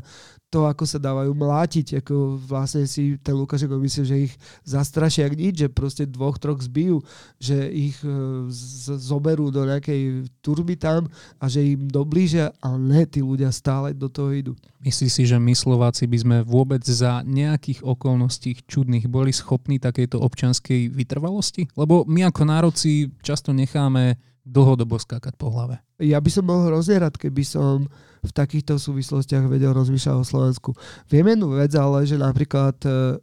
to, 0.53 0.69
ako 0.69 0.85
sa 0.85 1.01
dávajú 1.01 1.33
mlátiť, 1.33 2.05
ako 2.05 2.37
vlastne 2.37 2.85
si 2.85 3.17
ten 3.17 3.33
Lukašenko 3.33 3.81
myslí, 3.81 4.01
že 4.05 4.17
ich 4.29 4.33
zastrašia 4.61 5.25
ak 5.25 5.33
nič, 5.33 5.65
že 5.65 5.67
proste 5.73 6.05
dvoch, 6.05 6.37
troch 6.37 6.61
zbijú, 6.61 7.01
že 7.41 7.73
ich 7.73 7.97
e, 8.05 8.45
z- 8.53 9.01
zoberú 9.01 9.49
do 9.49 9.65
nejakej 9.65 10.29
turby 10.45 10.77
tam 10.77 11.09
a 11.41 11.49
že 11.49 11.65
im 11.65 11.89
doblížia, 11.89 12.53
ale 12.61 12.77
ne, 12.77 13.01
tí 13.09 13.25
ľudia 13.25 13.49
stále 13.49 13.97
do 13.97 14.05
toho 14.05 14.29
idú. 14.29 14.53
Myslíš 14.85 15.11
si, 15.11 15.23
že 15.25 15.41
my 15.41 15.57
Slováci 15.57 16.05
by 16.05 16.17
sme 16.21 16.37
vôbec 16.45 16.85
za 16.85 17.25
nejakých 17.25 17.81
okolností 17.81 18.61
čudných 18.69 19.09
boli 19.09 19.33
schopní 19.33 19.81
takejto 19.81 20.21
občianskej 20.21 20.93
vytrvalosti? 20.93 21.73
Lebo 21.73 22.05
my 22.05 22.29
ako 22.29 22.41
národci 22.45 23.09
často 23.25 23.55
necháme 23.55 24.21
dlhodobo 24.43 24.99
skákať 24.99 25.39
po 25.39 25.47
hlave. 25.49 25.79
Ja 26.03 26.19
by 26.19 26.29
som 26.29 26.43
bol 26.43 26.67
hrozne 26.67 26.99
rád, 26.99 27.15
keby 27.15 27.43
som 27.47 27.87
v 28.23 28.31
takýchto 28.31 28.75
súvislostiach 28.75 29.47
vedel 29.47 29.71
rozmýšľať 29.71 30.15
o 30.19 30.27
Slovensku. 30.27 30.69
Viem 31.07 31.31
jednu 31.31 31.55
vec, 31.55 31.71
ale 31.79 32.03
že 32.03 32.19
napríklad 32.19 32.75
e, 32.83 33.19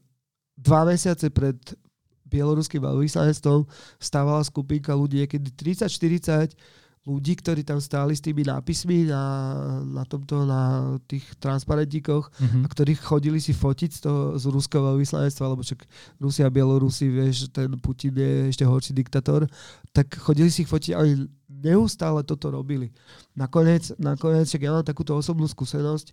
dva 0.56 0.80
mesiace 0.88 1.28
pred 1.28 1.56
bieloruským 2.24 2.80
veľvyslanectvom 2.80 3.68
stávala 4.00 4.40
skupinka 4.46 4.96
ľudí, 4.96 5.26
niekedy 5.26 5.52
30-40 5.52 6.56
ľudí, 7.08 7.32
ktorí 7.40 7.64
tam 7.64 7.80
stáli 7.80 8.12
s 8.12 8.20
tými 8.20 8.44
nápismi 8.44 9.08
na, 9.08 9.24
na 9.88 10.04
tomto, 10.04 10.44
na 10.44 10.94
tých 11.08 11.24
transparentíkoch 11.40 12.28
mm-hmm. 12.28 12.62
a 12.62 12.66
ktorí 12.68 12.92
chodili 13.00 13.40
si 13.40 13.56
fotiť 13.56 13.90
z, 13.96 14.00
toho, 14.04 14.20
z 14.36 14.44
ruského 14.52 14.84
veľvyslanectva, 14.84 15.50
lebo 15.56 15.64
však 15.64 15.80
Rusia 16.20 16.44
a 16.44 16.52
Bielorusi, 16.52 17.08
vieš, 17.08 17.48
ten 17.48 17.72
Putin 17.80 18.12
je 18.20 18.52
ešte 18.52 18.68
horší 18.68 18.92
diktator, 18.92 19.48
tak 19.96 20.12
chodili 20.20 20.52
si 20.52 20.68
ich 20.68 20.70
fotiť 20.70 20.92
a 20.92 21.00
neustále 21.48 22.20
toto 22.20 22.52
robili. 22.52 22.92
Nakoniec, 23.32 23.96
nakoniec 23.96 24.44
však 24.44 24.60
ja 24.60 24.76
mám 24.76 24.84
takúto 24.84 25.16
osobnú 25.16 25.48
skúsenosť, 25.48 26.12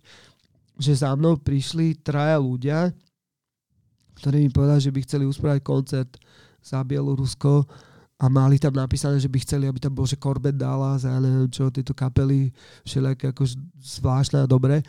že 0.80 0.92
za 1.04 1.12
mnou 1.12 1.36
prišli 1.36 2.00
traja 2.00 2.40
ľudia, 2.40 2.96
ktorí 4.24 4.48
mi 4.48 4.50
povedali, 4.50 4.80
že 4.80 4.94
by 4.94 5.00
chceli 5.04 5.24
uspraviť 5.28 5.62
koncert 5.62 6.16
za 6.64 6.80
Bielorusko 6.80 7.68
a 8.18 8.26
mali 8.26 8.58
tam 8.58 8.74
napísané, 8.74 9.22
že 9.22 9.30
by 9.30 9.38
chceli, 9.46 9.70
aby 9.70 9.78
tam 9.78 9.94
bol, 9.94 10.02
že 10.02 10.18
Corbett 10.18 10.58
Dallas 10.58 11.06
a 11.06 11.14
ja 11.14 11.18
neviem 11.22 11.46
čo, 11.46 11.70
tieto 11.70 11.94
kapely, 11.94 12.50
všelijaké 12.82 13.30
ako 13.30 13.46
zvláštne 13.78 14.42
a 14.42 14.50
dobré. 14.50 14.82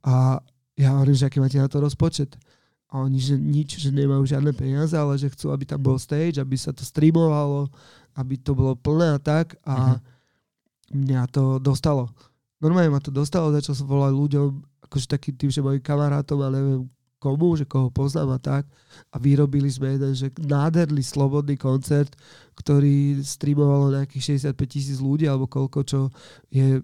A 0.00 0.40
ja 0.80 0.96
hovorím, 0.96 1.12
že 1.12 1.28
aký 1.28 1.44
máte 1.44 1.60
na 1.60 1.68
to 1.68 1.76
rozpočet. 1.76 2.40
a 2.90 3.04
oni, 3.04 3.20
že 3.22 3.38
nič, 3.38 3.78
že 3.78 3.94
nemajú 3.94 4.26
žiadne 4.26 4.50
peniaze, 4.56 4.96
ale 4.98 5.14
že 5.14 5.30
chcú, 5.30 5.52
aby 5.54 5.62
tam 5.62 5.78
bol 5.78 6.00
stage, 6.00 6.42
aby 6.42 6.56
sa 6.58 6.74
to 6.74 6.82
streamovalo, 6.82 7.70
aby 8.18 8.34
to 8.40 8.56
bolo 8.56 8.74
plné 8.74 9.14
a 9.14 9.20
tak 9.20 9.54
a 9.62 9.94
uh-huh. 9.94 10.96
mňa 10.96 11.30
to 11.30 11.62
dostalo. 11.62 12.10
Normálne 12.58 12.90
ma 12.90 12.98
to 12.98 13.14
dostalo, 13.14 13.54
začal 13.54 13.78
som 13.78 13.86
volať 13.86 14.12
ľuďom, 14.16 14.46
akože 14.90 15.06
takým 15.06 15.36
tým, 15.38 15.50
že 15.54 15.62
mojim 15.62 15.78
kamarátom 15.84 16.42
a 16.42 16.50
neviem 16.50 16.88
komu, 17.20 17.52
že 17.54 17.68
koho 17.68 17.92
poznám 17.92 18.34
a 18.34 18.38
tak. 18.40 18.64
A 19.12 19.20
vyrobili 19.20 19.68
sme 19.68 19.94
jeden, 19.94 20.16
že 20.16 20.32
nádherný 20.40 21.04
slobodný 21.04 21.60
koncert, 21.60 22.16
ktorý 22.56 23.20
streamovalo 23.20 23.92
nejakých 23.92 24.40
65 24.40 24.56
tisíc 24.64 24.98
ľudí, 24.98 25.28
alebo 25.28 25.44
koľko, 25.44 25.84
čo 25.84 26.00
je 26.48 26.80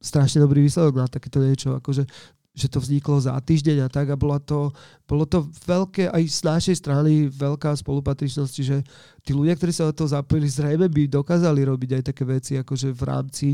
strašne 0.00 0.40
dobrý 0.40 0.64
výsledok 0.64 0.94
na 0.94 1.06
takéto 1.10 1.42
niečo. 1.42 1.74
Akože 1.76 2.06
že 2.50 2.66
to 2.66 2.82
vzniklo 2.82 3.14
za 3.22 3.38
týždeň 3.38 3.86
a 3.86 3.88
tak 3.88 4.10
a 4.10 4.18
bolo 4.18 4.34
to, 4.42 4.74
bolo 5.06 5.22
to 5.22 5.46
veľké, 5.64 6.10
aj 6.10 6.22
z 6.26 6.40
našej 6.42 6.76
strany 6.82 7.30
veľká 7.30 7.70
spolupatričnosť, 7.78 8.54
že 8.60 8.82
tí 9.22 9.30
ľudia, 9.30 9.54
ktorí 9.54 9.70
sa 9.70 9.86
do 9.86 9.94
toho 9.94 10.10
zapojili, 10.10 10.50
zrejme 10.50 10.90
by 10.90 11.06
dokázali 11.06 11.62
robiť 11.62 11.90
aj 11.96 12.02
také 12.10 12.22
veci, 12.26 12.58
akože 12.58 12.90
v 12.90 13.02
rámci, 13.06 13.48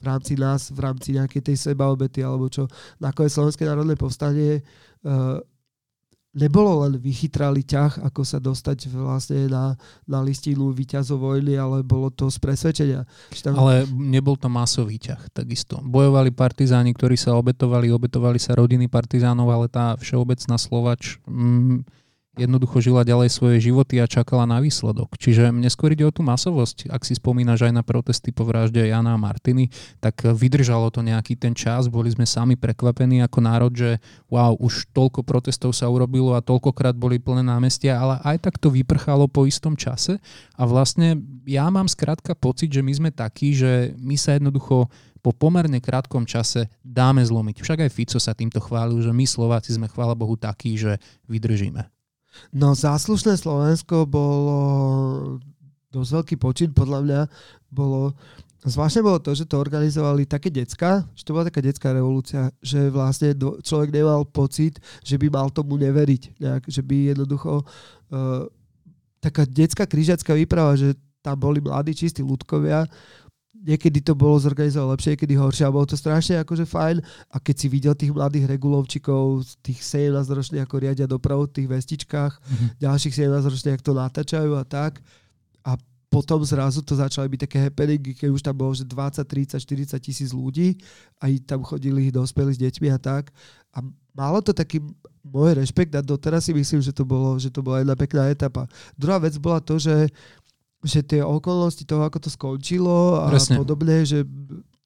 v 0.00 0.02
rámci 0.02 0.32
nás, 0.40 0.72
v 0.72 0.80
rámci 0.80 1.08
nejakej 1.20 1.52
tej 1.52 1.56
sebaobety, 1.60 2.24
alebo 2.24 2.48
čo. 2.48 2.64
Nakoniec 2.96 3.36
Slovenské 3.36 3.68
národné 3.68 4.00
povstanie 4.00 4.64
uh, 5.04 5.38
nebolo 6.38 6.86
len 6.86 6.94
vychytrali 6.96 7.66
ťah, 7.66 8.06
ako 8.06 8.22
sa 8.22 8.38
dostať 8.38 8.86
vlastne 8.94 9.50
na, 9.50 9.74
na 10.06 10.22
listinu 10.22 10.70
výťazov 10.70 11.18
vojny, 11.18 11.58
ale 11.58 11.82
bolo 11.82 12.08
to 12.14 12.30
z 12.30 12.38
presvedčenia. 12.38 13.02
Tam... 13.42 13.58
Ale 13.58 13.84
nebol 13.90 14.38
to 14.38 14.46
masový 14.46 15.02
ťah, 15.02 15.34
takisto. 15.34 15.82
Bojovali 15.82 16.30
partizáni, 16.30 16.94
ktorí 16.94 17.18
sa 17.18 17.34
obetovali, 17.34 17.90
obetovali 17.90 18.38
sa 18.38 18.54
rodiny 18.54 18.86
partizánov, 18.86 19.50
ale 19.50 19.66
tá 19.66 19.98
všeobecná 19.98 20.54
Slovač... 20.54 21.18
Mm, 21.26 21.82
jednoducho 22.38 22.78
žila 22.78 23.02
ďalej 23.02 23.34
svoje 23.34 23.58
životy 23.58 23.98
a 23.98 24.06
čakala 24.06 24.46
na 24.46 24.62
výsledok. 24.62 25.18
Čiže 25.18 25.50
mne 25.50 25.66
skôr 25.66 25.92
ide 25.92 26.06
o 26.06 26.14
tú 26.14 26.22
masovosť. 26.22 26.88
Ak 26.88 27.02
si 27.02 27.18
spomínaš 27.18 27.66
aj 27.66 27.74
na 27.74 27.82
protesty 27.82 28.30
po 28.30 28.46
vražde 28.46 28.86
Jana 28.86 29.18
a 29.18 29.20
Martiny, 29.20 29.68
tak 29.98 30.22
vydržalo 30.22 30.88
to 30.94 31.02
nejaký 31.02 31.34
ten 31.34 31.52
čas, 31.52 31.90
boli 31.90 32.08
sme 32.14 32.24
sami 32.24 32.54
prekvapení 32.54 33.20
ako 33.26 33.38
národ, 33.42 33.72
že 33.74 33.98
wow, 34.30 34.54
už 34.56 34.88
toľko 34.94 35.26
protestov 35.26 35.74
sa 35.74 35.90
urobilo 35.90 36.38
a 36.38 36.44
toľkokrát 36.44 36.94
boli 36.94 37.18
plné 37.18 37.42
námestia, 37.42 37.98
ale 37.98 38.22
aj 38.22 38.46
tak 38.46 38.54
to 38.62 38.70
vyprchalo 38.70 39.26
po 39.26 39.44
istom 39.44 39.74
čase 39.74 40.22
a 40.54 40.62
vlastne 40.62 41.18
ja 41.44 41.66
mám 41.68 41.90
skrátka 41.90 42.38
pocit, 42.38 42.70
že 42.70 42.84
my 42.84 42.92
sme 42.94 43.10
takí, 43.10 43.56
že 43.56 43.92
my 43.98 44.14
sa 44.14 44.38
jednoducho 44.38 44.86
po 45.18 45.34
pomerne 45.34 45.82
krátkom 45.82 46.24
čase 46.24 46.70
dáme 46.80 47.20
zlomiť. 47.26 47.60
Však 47.60 47.78
aj 47.84 47.90
Fico 47.90 48.18
sa 48.22 48.32
týmto 48.38 48.62
chválil, 48.62 49.02
že 49.02 49.10
my 49.10 49.26
Slováci 49.26 49.74
sme, 49.74 49.90
chvála 49.90 50.14
Bohu, 50.14 50.38
takí, 50.38 50.78
že 50.78 51.02
vydržíme. 51.26 51.97
No 52.52 52.72
záslušné 52.76 53.36
Slovensko 53.36 54.04
bolo 54.04 54.58
dosť 55.92 56.10
veľký 56.22 56.36
počin, 56.36 56.70
podľa 56.72 57.00
mňa 57.04 57.20
bolo 57.72 58.12
Zvláštne 58.58 59.06
bolo 59.06 59.22
to, 59.22 59.38
že 59.38 59.46
to 59.46 59.54
organizovali 59.54 60.26
také 60.26 60.50
decka, 60.50 61.06
že 61.14 61.22
to 61.22 61.30
bola 61.30 61.46
taká 61.46 61.62
detská 61.62 61.94
revolúcia, 61.94 62.50
že 62.58 62.90
vlastne 62.90 63.30
človek 63.62 63.94
nemal 63.94 64.26
pocit, 64.26 64.82
že 65.06 65.14
by 65.14 65.30
mal 65.30 65.46
tomu 65.54 65.78
neveriť. 65.78 66.42
Nejak, 66.42 66.66
že 66.66 66.82
by 66.82 67.14
jednoducho 67.14 67.62
uh, 67.62 68.50
taká 69.22 69.46
detská 69.46 69.86
križiacká 69.86 70.34
výprava, 70.34 70.74
že 70.74 70.98
tam 71.22 71.38
boli 71.38 71.62
mladí 71.62 71.94
čistí 71.94 72.18
ľudkovia, 72.18 72.90
niekedy 73.68 74.00
to 74.00 74.16
bolo 74.16 74.40
zorganizované 74.40 74.96
lepšie, 74.96 75.12
niekedy 75.12 75.34
horšie, 75.36 75.68
a 75.68 75.74
bolo 75.74 75.84
to 75.84 76.00
strašne 76.00 76.40
akože 76.40 76.64
fajn. 76.64 77.04
A 77.28 77.36
keď 77.36 77.54
si 77.60 77.66
videl 77.68 77.92
tých 77.92 78.16
mladých 78.16 78.48
regulovčikov, 78.48 79.44
tých 79.60 79.84
17 79.84 80.16
ročných, 80.24 80.64
ako 80.64 80.76
riadia 80.80 81.04
dopravu 81.04 81.44
v 81.44 81.60
tých 81.60 81.68
vestičkách, 81.68 82.32
mm-hmm. 82.40 82.68
ďalších 82.80 83.14
17 83.28 83.52
ročných, 83.52 83.74
ako 83.76 83.84
to 83.84 83.94
natáčajú 83.94 84.52
a 84.56 84.64
tak. 84.64 85.04
A 85.68 85.76
potom 86.08 86.40
zrazu 86.40 86.80
to 86.80 86.96
začali 86.96 87.28
byť 87.28 87.40
také 87.44 87.58
happeningy, 87.60 88.16
keď 88.16 88.28
už 88.32 88.40
tam 88.40 88.56
bolo 88.56 88.72
že 88.72 88.88
20, 88.88 89.20
30, 89.28 89.60
40 89.60 90.00
tisíc 90.00 90.30
ľudí 90.32 90.80
a 91.20 91.28
tam 91.44 91.60
chodili 91.60 92.08
dospelí 92.08 92.56
s 92.56 92.60
deťmi 92.64 92.88
a 92.96 92.98
tak. 92.98 93.28
A 93.76 93.84
malo 94.16 94.40
to 94.40 94.56
taký 94.56 94.80
môj 95.20 95.60
rešpekt 95.60 95.92
a 95.92 96.00
doteraz 96.00 96.48
si 96.48 96.56
myslím, 96.56 96.80
že 96.80 96.96
to, 96.96 97.04
bolo, 97.04 97.36
že 97.36 97.52
to 97.52 97.60
bola 97.60 97.84
jedna 97.84 97.92
pekná 97.92 98.32
etapa. 98.32 98.64
Druhá 98.96 99.20
vec 99.20 99.36
bola 99.36 99.60
to, 99.60 99.76
že 99.76 100.08
že 100.84 101.02
tie 101.02 101.20
okolnosti 101.22 101.82
toho, 101.82 102.06
ako 102.06 102.18
to 102.22 102.30
skončilo 102.30 103.18
a 103.18 103.34
Presne. 103.34 103.58
podobne, 103.58 104.06
že 104.06 104.22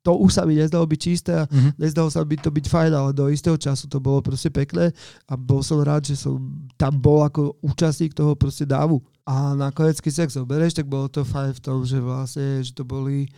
to 0.03 0.19
už 0.19 0.35
sa 0.35 0.43
mi 0.43 0.59
nezdalo 0.59 0.83
byť 0.83 1.01
čisté 1.01 1.33
a 1.39 1.47
uh-huh. 1.47 1.79
nezdalo 1.79 2.11
sa 2.11 2.27
mi 2.27 2.35
to 2.35 2.51
byť 2.51 2.67
fajn, 2.67 2.91
ale 2.91 3.11
do 3.15 3.31
istého 3.31 3.55
času 3.55 3.87
to 3.87 4.03
bolo 4.03 4.19
proste 4.19 4.51
pekné 4.51 4.91
a 5.31 5.39
bol 5.39 5.63
som 5.63 5.79
rád, 5.79 6.11
že 6.11 6.19
som 6.19 6.43
tam 6.75 6.99
bol 6.99 7.23
ako 7.23 7.55
účastník 7.63 8.11
toho 8.11 8.35
proste 8.35 8.67
dávu. 8.67 8.99
A 9.23 9.55
nakoniec, 9.55 10.03
keď 10.03 10.27
sa 10.27 10.43
zoberieš, 10.43 10.83
tak 10.83 10.91
bolo 10.91 11.07
to 11.07 11.23
fajn 11.23 11.55
v 11.55 11.63
tom, 11.63 11.87
že 11.87 12.03
vlastne, 12.03 12.67
že 12.67 12.75
to 12.75 12.83
boli 12.83 13.31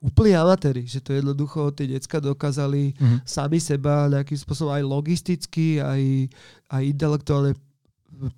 úplní 0.00 0.32
amatéri, 0.32 0.88
že 0.88 1.04
to 1.04 1.12
jednoducho 1.12 1.76
tie 1.76 1.84
decka 1.84 2.24
dokázali 2.24 2.96
uh-huh. 2.96 3.20
sami 3.28 3.60
seba 3.60 4.08
nejakým 4.08 4.38
spôsobom 4.40 4.72
aj 4.72 4.84
logisticky, 4.88 5.84
aj, 5.84 6.32
aj 6.72 6.82
intelektuálne 6.88 7.52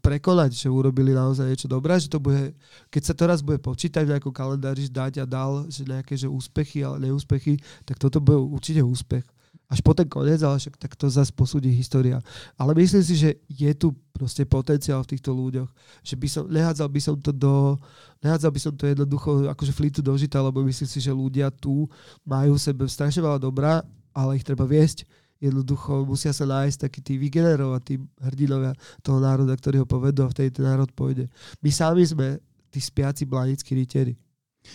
prekonať, 0.02 0.52
že 0.52 0.68
urobili 0.68 1.14
naozaj 1.14 1.46
niečo 1.46 1.68
dobré, 1.70 1.96
že 1.96 2.10
to 2.10 2.18
bude, 2.18 2.52
keď 2.90 3.02
sa 3.02 3.14
to 3.14 3.22
raz 3.24 3.40
bude 3.40 3.62
počítať 3.62 4.02
v 4.04 4.12
nejakom 4.16 4.34
kalendári, 4.34 4.90
dať 4.90 5.22
a 5.22 5.26
dal, 5.26 5.70
že 5.70 5.86
nejaké 5.86 6.18
že 6.18 6.26
úspechy, 6.26 6.82
ale 6.82 7.08
neúspechy, 7.08 7.56
tak 7.86 7.96
toto 7.96 8.18
bude 8.18 8.38
určite 8.38 8.82
úspech. 8.82 9.24
Až 9.70 9.86
po 9.86 9.94
ten 9.94 10.10
koniec, 10.10 10.42
ale 10.42 10.58
však 10.58 10.74
tak 10.74 10.98
to 10.98 11.06
zase 11.06 11.30
posúdi 11.30 11.70
história. 11.70 12.18
Ale 12.58 12.74
myslím 12.74 13.06
si, 13.06 13.14
že 13.14 13.38
je 13.46 13.70
tu 13.78 13.94
proste 14.10 14.42
potenciál 14.42 14.98
v 15.06 15.14
týchto 15.14 15.30
ľuďoch. 15.30 15.70
Že 16.02 16.14
by 16.18 16.26
som, 16.26 16.44
nehádzal 16.50 16.88
by 16.90 17.00
som 17.00 17.14
to 17.22 17.30
do, 17.30 17.78
nehádzal 18.18 18.50
by 18.50 18.60
som 18.60 18.74
to 18.74 18.90
jednoducho 18.90 19.46
akože 19.46 19.70
flítu 19.70 20.02
do 20.02 20.10
žita, 20.18 20.42
lebo 20.42 20.66
myslím 20.66 20.90
si, 20.90 20.98
že 20.98 21.14
ľudia 21.14 21.54
tu 21.54 21.86
majú 22.26 22.58
v 22.58 22.64
sebe 22.66 22.82
strašne 22.90 23.22
veľa 23.22 23.38
dobrá, 23.38 23.86
ale 24.10 24.42
ich 24.42 24.46
treba 24.46 24.66
viesť 24.66 25.06
jednoducho 25.40 26.04
musia 26.04 26.36
sa 26.36 26.44
nájsť 26.44 26.86
takí 26.86 27.00
tí 27.00 27.16
vygenerovať, 27.16 27.82
tí 27.82 27.94
hrdinovia 28.20 28.76
toho 29.00 29.18
národa, 29.18 29.56
ktorí 29.56 29.80
ho 29.80 29.88
povedú 29.88 30.22
a 30.22 30.30
vtedy 30.30 30.52
ten 30.52 30.68
národ 30.68 30.92
pôjde. 30.92 31.32
My 31.64 31.72
sami 31.72 32.04
sme 32.04 32.38
tí 32.68 32.78
spiaci 32.78 33.24
blanickí 33.24 33.72
rytieri. 33.72 34.14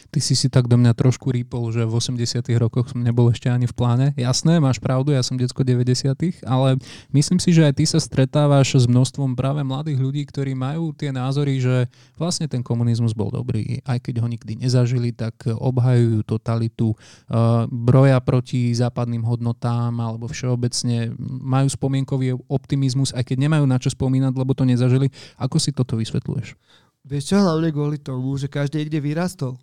Ty 0.09 0.19
si 0.19 0.33
si 0.33 0.47
tak 0.49 0.65
do 0.65 0.75
mňa 0.81 0.97
trošku 0.97 1.29
rýpol, 1.29 1.69
že 1.69 1.85
v 1.85 1.93
80 1.93 2.41
rokoch 2.57 2.89
som 2.89 3.05
nebol 3.05 3.29
ešte 3.29 3.47
ani 3.47 3.69
v 3.69 3.75
pláne. 3.75 4.07
Jasné, 4.17 4.57
máš 4.57 4.81
pravdu, 4.81 5.13
ja 5.13 5.21
som 5.21 5.37
detsko 5.37 5.61
90 5.61 6.45
ale 6.45 6.79
myslím 7.13 7.37
si, 7.37 7.53
že 7.53 7.65
aj 7.65 7.73
ty 7.77 7.85
sa 7.85 7.99
stretávaš 8.01 8.81
s 8.81 8.85
množstvom 8.89 9.37
práve 9.37 9.61
mladých 9.61 9.99
ľudí, 10.01 10.23
ktorí 10.25 10.57
majú 10.57 10.93
tie 10.93 11.13
názory, 11.13 11.61
že 11.61 11.89
vlastne 12.17 12.49
ten 12.49 12.65
komunizmus 12.65 13.13
bol 13.13 13.29
dobrý. 13.29 13.81
Aj 13.85 14.01
keď 14.01 14.25
ho 14.25 14.27
nikdy 14.29 14.57
nezažili, 14.57 15.13
tak 15.13 15.45
obhajujú 15.45 16.25
totalitu, 16.25 16.93
uh, 16.93 17.65
broja 17.69 18.17
proti 18.21 18.73
západným 18.73 19.21
hodnotám 19.25 19.93
alebo 20.01 20.25
všeobecne 20.29 21.13
majú 21.41 21.67
spomienkový 21.69 22.37
optimizmus, 22.49 23.13
aj 23.13 23.33
keď 23.33 23.37
nemajú 23.49 23.65
na 23.69 23.77
čo 23.77 23.93
spomínať, 23.93 24.33
lebo 24.33 24.57
to 24.57 24.65
nezažili. 24.65 25.13
Ako 25.37 25.61
si 25.61 25.69
toto 25.75 25.97
vysvetľuješ? 25.97 26.57
Vieš 27.05 27.23
čo, 27.31 27.35
hlavne 27.37 27.69
kvôli 27.69 28.01
tomu, 28.01 28.33
že 28.35 28.49
každý 28.49 28.81
niekde 28.81 28.97
vyrastol. 28.97 29.61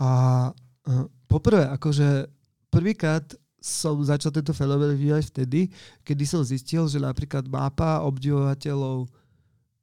A 0.00 0.10
uh, 0.50 1.04
poprvé, 1.28 1.68
akože 1.68 2.32
prvýkrát 2.72 3.24
som 3.58 4.00
začal 4.00 4.32
tento 4.32 4.56
fenomén 4.56 4.96
vyvíjať 4.96 5.24
vtedy, 5.34 5.68
kedy 6.06 6.24
som 6.24 6.40
zistil, 6.46 6.88
že 6.88 7.02
napríklad 7.02 7.44
mapa 7.50 8.00
obdivovateľov 8.06 9.10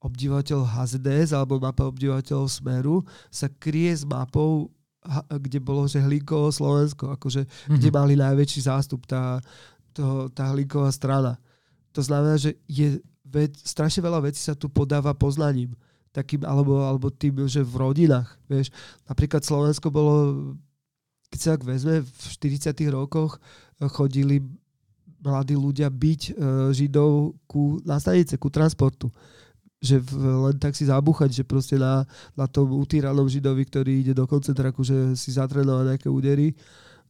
obdivovateľov 0.05 0.69
HZDS 0.69 1.33
alebo 1.33 1.57
mapa 1.57 1.89
obdivovateľov 1.89 2.45
Smeru 2.45 3.01
sa 3.33 3.49
kryje 3.49 4.01
s 4.01 4.03
mapou, 4.05 4.69
kde 5.41 5.57
bolo, 5.57 5.89
že 5.89 5.97
Hlinkovo 5.97 6.53
Slovensko, 6.53 7.09
akože, 7.17 7.45
mm-hmm. 7.45 7.77
kde 7.81 7.89
mali 7.89 8.13
najväčší 8.13 8.69
zástup 8.69 9.09
tá, 9.09 9.41
to, 9.97 10.29
tá 10.29 10.53
Hlinková 10.53 10.93
strana. 10.93 11.41
To 11.97 12.05
znamená, 12.05 12.37
že 12.37 12.53
je 12.69 13.01
vec, 13.25 13.57
strašne 13.65 14.05
veľa 14.05 14.29
vecí 14.29 14.45
sa 14.45 14.53
tu 14.53 14.69
podáva 14.69 15.17
poznaním 15.17 15.73
takým, 16.15 16.47
alebo, 16.47 16.87
alebo 16.87 17.11
tým, 17.11 17.43
že 17.51 17.59
v 17.59 17.75
rodinách, 17.75 18.39
vieš. 18.47 18.71
Napríklad 19.03 19.43
Slovensko 19.43 19.91
bolo, 19.91 20.15
keď 21.27 21.39
sa 21.43 21.49
tak 21.59 21.67
vezme, 21.67 21.99
v 21.99 22.23
40 22.39 22.71
rokoch 22.95 23.35
chodili 23.91 24.39
mladí 25.25 25.57
ľudia 25.57 25.89
byť 25.89 26.21
e, 26.29 26.31
Židov 26.71 27.33
ku, 27.49 27.81
na 27.81 27.97
stanice, 27.97 28.37
ku 28.37 28.53
transportu. 28.53 29.09
Že 29.81 30.05
v, 30.05 30.09
len 30.49 30.55
tak 30.61 30.77
si 30.77 30.85
zabúchať, 30.85 31.33
že 31.33 31.43
proste 31.43 31.81
na, 31.81 32.05
na 32.37 32.45
tom 32.45 32.69
utíranom 32.77 33.25
Židovi, 33.25 33.65
ktorý 33.65 33.91
ide 34.05 34.13
do 34.13 34.29
koncentraku, 34.29 34.85
že 34.85 35.17
si 35.17 35.33
zatrénoval 35.33 35.97
nejaké 35.97 36.07
údery. 36.07 36.53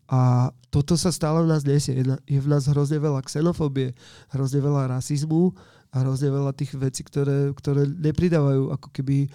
A 0.07 0.53
toto 0.71 0.95
sa 0.95 1.09
stále 1.11 1.43
v 1.43 1.49
nás 1.49 1.65
nesie. 1.65 1.97
Je 2.29 2.39
v 2.39 2.47
nás 2.47 2.69
hrozne 2.69 3.01
veľa 3.01 3.25
xenofóbie, 3.25 3.91
hrozne 4.31 4.63
veľa 4.63 4.95
rasizmu 4.95 5.51
a 5.91 5.95
hrozne 6.03 6.33
veľa 6.33 6.51
tých 6.55 6.75
vecí, 6.75 7.01
ktoré, 7.05 7.53
ktoré 7.55 7.87
nepridávajú 7.87 8.73
ako 8.73 8.87
keby 8.91 9.25
e, 9.25 9.29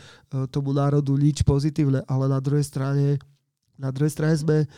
tomu 0.53 0.77
národu 0.77 1.15
nič 1.17 1.43
pozitívne, 1.47 2.05
ale 2.05 2.25
na 2.29 2.39
druhej 2.43 2.67
strane 2.67 3.19
na 3.81 3.89
druhej 3.89 4.13
strane 4.13 4.37
sme, 4.37 4.69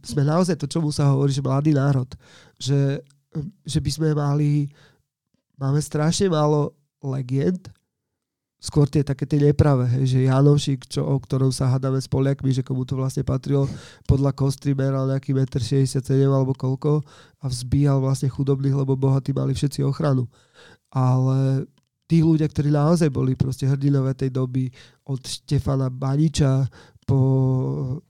sme 0.00 0.24
naozaj 0.24 0.56
to, 0.56 0.64
čomu 0.64 0.88
sa 0.88 1.12
hovorí, 1.12 1.28
že 1.28 1.44
mladý 1.44 1.76
národ. 1.76 2.08
Že, 2.56 3.04
že 3.68 3.78
by 3.84 3.90
sme 3.92 4.08
mali, 4.16 4.72
máme 5.60 5.76
strašne 5.76 6.32
málo 6.32 6.72
legend, 7.04 7.68
skôr 8.60 8.84
tie 8.84 9.00
také 9.00 9.24
tie 9.24 9.40
nepravé, 9.40 9.88
hej, 9.96 10.04
že 10.04 10.28
Janošik, 10.28 10.84
čo, 10.84 11.00
o 11.00 11.16
ktorom 11.16 11.48
sa 11.48 11.72
hádame 11.72 11.96
s 11.96 12.04
Poliakmi, 12.04 12.52
že 12.52 12.60
komu 12.60 12.84
to 12.84 12.92
vlastne 12.92 13.24
patrilo, 13.24 13.64
podľa 14.04 14.36
kostry 14.36 14.76
meral 14.76 15.08
nejaký 15.08 15.32
1,67 15.32 16.04
m 16.04 16.32
alebo 16.36 16.52
koľko 16.52 17.00
a 17.40 17.44
vzbíjal 17.48 18.04
vlastne 18.04 18.28
chudobných, 18.28 18.76
lebo 18.76 19.00
bohatí 19.00 19.32
mali 19.32 19.56
všetci 19.56 19.80
ochranu. 19.80 20.28
Ale 20.90 21.70
tí 22.10 22.22
ľudia, 22.26 22.50
ktorí 22.50 22.74
naozaj 22.74 23.10
boli 23.14 23.38
proste 23.38 23.70
hrdinové 23.70 24.18
tej 24.18 24.34
doby, 24.34 24.66
od 25.06 25.22
Štefana 25.22 25.86
Baniča 25.90 26.66
po 27.06 27.20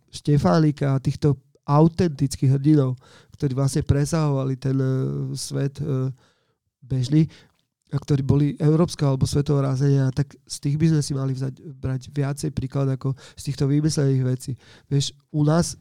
Štefánika 0.09 0.97
a 0.97 1.03
týchto 1.03 1.37
autentických 1.69 2.57
hrdinov, 2.57 2.97
ktorí 3.37 3.53
vlastne 3.55 3.85
presahovali 3.85 4.57
ten 4.57 4.77
uh, 4.81 4.91
svet 5.37 5.79
uh, 5.85 6.09
bežný, 6.81 7.29
a 7.91 7.99
ktorí 7.99 8.23
boli 8.23 8.55
európskeho 8.55 9.15
alebo 9.15 9.27
svetového 9.27 9.67
razenia, 9.67 10.15
tak 10.15 10.31
z 10.47 10.57
tých 10.63 10.77
by 10.79 10.87
sme 10.95 11.03
si 11.03 11.13
mali 11.13 11.33
vzať, 11.35 11.55
brať 11.75 12.03
viacej 12.15 12.51
príklad 12.55 12.87
ako 12.95 13.19
z 13.35 13.43
týchto 13.51 13.67
vymyslených 13.67 14.23
vecí. 14.23 14.53
Vieš, 14.87 15.11
u 15.35 15.43
nás 15.43 15.75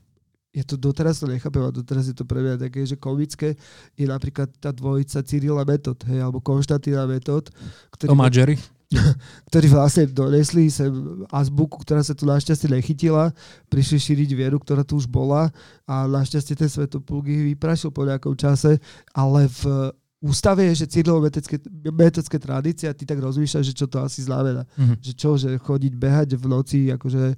je 0.49 0.63
to 0.65 0.75
doteraz 0.77 1.21
to 1.21 1.29
nechápem 1.29 1.61
a 1.61 1.69
doteraz 1.69 2.09
je 2.09 2.15
to 2.17 2.25
pre 2.25 2.41
mňa 2.41 2.57
také, 2.57 2.81
že 2.81 2.97
komické 2.97 3.53
je 3.93 4.05
napríklad 4.09 4.49
tá 4.57 4.73
dvojica 4.73 5.21
Cyrila 5.21 5.61
Metod, 5.61 6.01
hej, 6.09 6.25
alebo 6.25 6.41
Konštantína 6.41 7.05
Metod. 7.05 7.53
Ktorý, 7.93 8.09
to 8.09 8.17
má 8.17 8.27
Jerry. 8.33 8.57
ktorí 9.53 9.69
vlastne 9.69 10.09
donesli 10.09 10.73
sem 10.73 10.89
azbuku, 11.29 11.85
ktorá 11.85 12.01
sa 12.01 12.17
tu 12.17 12.25
našťastie 12.25 12.73
nechytila, 12.73 13.29
prišli 13.69 14.01
šíriť 14.01 14.29
vieru, 14.33 14.57
ktorá 14.57 14.81
tu 14.81 14.97
už 14.97 15.05
bola 15.05 15.53
a 15.85 16.09
našťastie 16.09 16.57
ten 16.57 16.69
svetopluk 16.69 17.29
ich 17.29 17.53
vyprašil 17.53 17.93
po 17.93 18.09
nejakom 18.09 18.33
čase, 18.33 18.81
ale 19.13 19.45
v 19.45 19.93
ústave 20.19 20.73
je, 20.73 20.83
že 20.83 21.05
metodské 21.93 22.37
tradície 22.41 22.89
a 22.89 22.97
ty 22.97 23.05
tak 23.05 23.21
rozmýšľaš, 23.21 23.65
že 23.71 23.77
čo 23.77 23.87
to 23.87 24.03
asi 24.03 24.25
znamená. 24.25 24.67
Mm-hmm. 24.75 24.97
Že 24.99 25.13
čo, 25.15 25.29
že 25.37 25.49
chodiť 25.61 25.93
behať 25.95 26.29
v 26.35 26.45
noci, 26.49 26.79
akože 26.91 27.37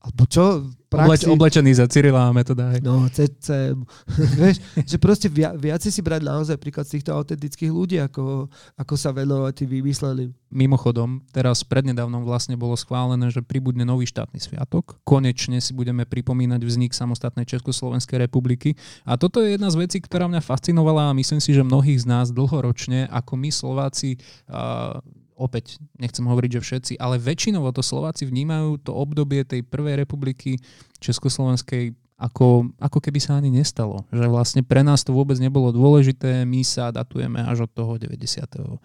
alebo 0.00 0.24
čo? 0.24 0.64
Praxi... 0.88 1.06
Obleč, 1.06 1.22
oblečený 1.28 1.76
za 1.76 1.86
Cyrila 1.86 2.32
metoda. 2.32 2.72
Hej. 2.72 2.80
No, 2.80 3.04
CCM. 3.12 3.84
Vieš, 4.40 4.56
že 4.88 4.96
proste 4.96 5.28
via, 5.28 5.52
viacej 5.52 5.92
si 5.92 6.00
brať 6.00 6.24
naozaj 6.24 6.56
príklad 6.56 6.88
z 6.88 6.98
týchto 6.98 7.12
autentických 7.12 7.68
ľudí, 7.68 8.00
ako, 8.00 8.48
ako 8.80 8.94
sa 8.96 9.12
venovať 9.12 9.52
tým 9.60 9.70
vymysleným. 9.70 10.32
Mimochodom, 10.50 11.22
teraz 11.30 11.62
prednedávnom 11.62 12.24
vlastne 12.26 12.56
bolo 12.56 12.74
schválené, 12.74 13.28
že 13.28 13.44
pribudne 13.44 13.84
nový 13.84 14.08
štátny 14.08 14.40
sviatok. 14.40 14.98
Konečne 15.06 15.60
si 15.60 15.76
budeme 15.76 16.08
pripomínať 16.08 16.64
vznik 16.64 16.96
samostatnej 16.96 17.44
Československej 17.46 18.24
republiky. 18.24 18.74
A 19.04 19.20
toto 19.20 19.44
je 19.44 19.54
jedna 19.54 19.68
z 19.68 19.84
vecí, 19.84 20.00
ktorá 20.00 20.26
mňa 20.26 20.42
fascinovala 20.42 21.12
a 21.12 21.16
myslím 21.20 21.38
si, 21.44 21.52
že 21.52 21.62
mnohých 21.62 22.02
z 22.02 22.06
nás 22.08 22.26
dlhoročne, 22.32 23.06
ako 23.12 23.32
my 23.36 23.50
Slováci 23.52 24.18
uh, 24.48 24.98
opäť 25.40 25.80
nechcem 25.96 26.22
hovoriť, 26.28 26.60
že 26.60 26.60
všetci, 26.60 26.92
ale 27.00 27.16
väčšinovo 27.16 27.72
to 27.72 27.80
Slováci 27.80 28.28
vnímajú 28.28 28.84
to 28.84 28.92
obdobie 28.92 29.48
tej 29.48 29.64
prvej 29.64 30.04
republiky 30.04 30.60
Československej 31.00 31.96
ako, 32.20 32.76
ako 32.76 32.98
keby 33.00 33.16
sa 33.16 33.40
ani 33.40 33.48
nestalo. 33.48 34.04
Že 34.12 34.28
vlastne 34.28 34.60
pre 34.60 34.84
nás 34.84 35.00
to 35.00 35.16
vôbec 35.16 35.40
nebolo 35.40 35.72
dôležité, 35.72 36.44
my 36.44 36.60
sa 36.60 36.92
datujeme 36.92 37.40
až 37.40 37.64
od 37.64 37.72
toho 37.72 37.96
93. 37.96 38.76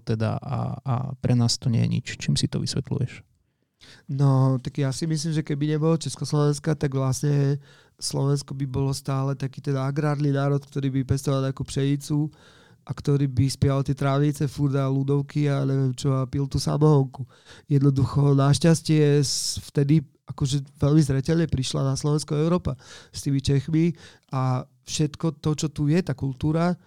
teda 0.00 0.40
a, 0.40 0.58
a 0.80 0.94
pre 1.20 1.36
nás 1.36 1.60
to 1.60 1.68
nie 1.68 1.84
je 1.84 1.92
nič. 1.92 2.06
Čím 2.16 2.40
si 2.40 2.48
to 2.48 2.64
vysvetľuješ? 2.64 3.20
No, 4.08 4.56
tak 4.56 4.80
ja 4.80 4.90
si 4.96 5.04
myslím, 5.04 5.36
že 5.36 5.44
keby 5.44 5.76
nebolo 5.76 6.00
Československa, 6.00 6.72
tak 6.72 6.96
vlastne 6.96 7.60
Slovensko 8.00 8.56
by 8.56 8.64
bolo 8.64 8.96
stále 8.96 9.36
taký 9.36 9.60
ten 9.60 9.76
agrárny 9.76 10.32
národ, 10.32 10.64
ktorý 10.64 10.88
by 10.88 11.02
pestoval 11.04 11.44
nejakú 11.44 11.68
pšenicu, 11.68 12.32
a 12.86 12.90
ktorý 12.94 13.26
by 13.26 13.50
spieval 13.50 13.82
tie 13.82 13.98
trávnice, 13.98 14.46
furt 14.46 14.78
a 14.78 14.86
ľudovky 14.86 15.50
a 15.50 15.66
neviem 15.66 15.90
čo 15.90 16.14
a 16.14 16.22
pil 16.30 16.46
tú 16.46 16.62
samohonku. 16.62 17.26
Jednoducho, 17.66 18.38
našťastie 18.38 19.26
vtedy 19.74 20.06
akože 20.26 20.62
veľmi 20.78 21.02
zreteľne 21.02 21.46
prišla 21.50 21.82
na 21.82 21.94
Slovensko 21.98 22.38
Európa 22.38 22.78
s 23.10 23.26
tými 23.26 23.42
Čechmi 23.42 23.94
a 24.30 24.62
všetko 24.86 25.42
to, 25.42 25.50
čo 25.58 25.68
tu 25.70 25.90
je, 25.90 25.98
tá 25.98 26.14
kultúra, 26.14 26.78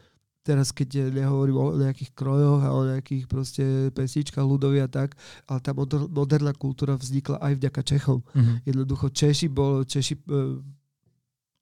teraz 0.43 0.71
keď 0.71 1.11
nehovorím 1.11 1.57
o 1.59 1.65
nejakých 1.75 2.15
krojoch 2.15 2.63
a 2.63 2.71
o 2.71 2.87
nejakých 2.87 3.27
proste 3.27 3.63
pesničkách 3.91 4.43
ľudovi 4.43 4.79
a 4.83 4.87
tak, 4.87 5.19
ale 5.51 5.59
tá 5.59 5.75
moder, 5.75 6.07
moderná 6.07 6.55
kultúra 6.55 6.95
vznikla 6.95 7.43
aj 7.43 7.53
vďaka 7.59 7.81
Čechom. 7.83 8.19
Mm-hmm. 8.23 8.55
Jednoducho 8.65 9.07
Češi 9.11 9.47
bol, 9.51 9.83
Češi 9.83 10.15
e, 10.15 10.21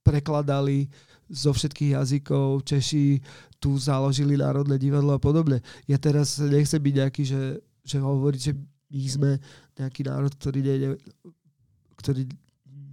prekladali 0.06 0.88
zo 1.28 1.52
všetkých 1.52 1.94
jazykov, 2.00 2.64
Češi 2.64 3.20
tu 3.60 3.76
založili 3.76 4.40
Národné 4.40 4.80
divadlo 4.80 5.18
a 5.18 5.22
podobne. 5.22 5.60
Ja 5.86 6.00
teraz 6.00 6.40
nechcem 6.40 6.80
byť 6.80 6.94
nejaký, 6.94 7.24
že, 7.28 7.42
že 7.84 7.98
hovoriť, 8.00 8.42
že 8.42 8.54
my 8.88 9.04
sme 9.08 9.32
nejaký 9.76 10.02
národ, 10.08 10.32
ktorý, 10.32 10.60
ne, 10.64 10.96
ktorý 12.00 12.24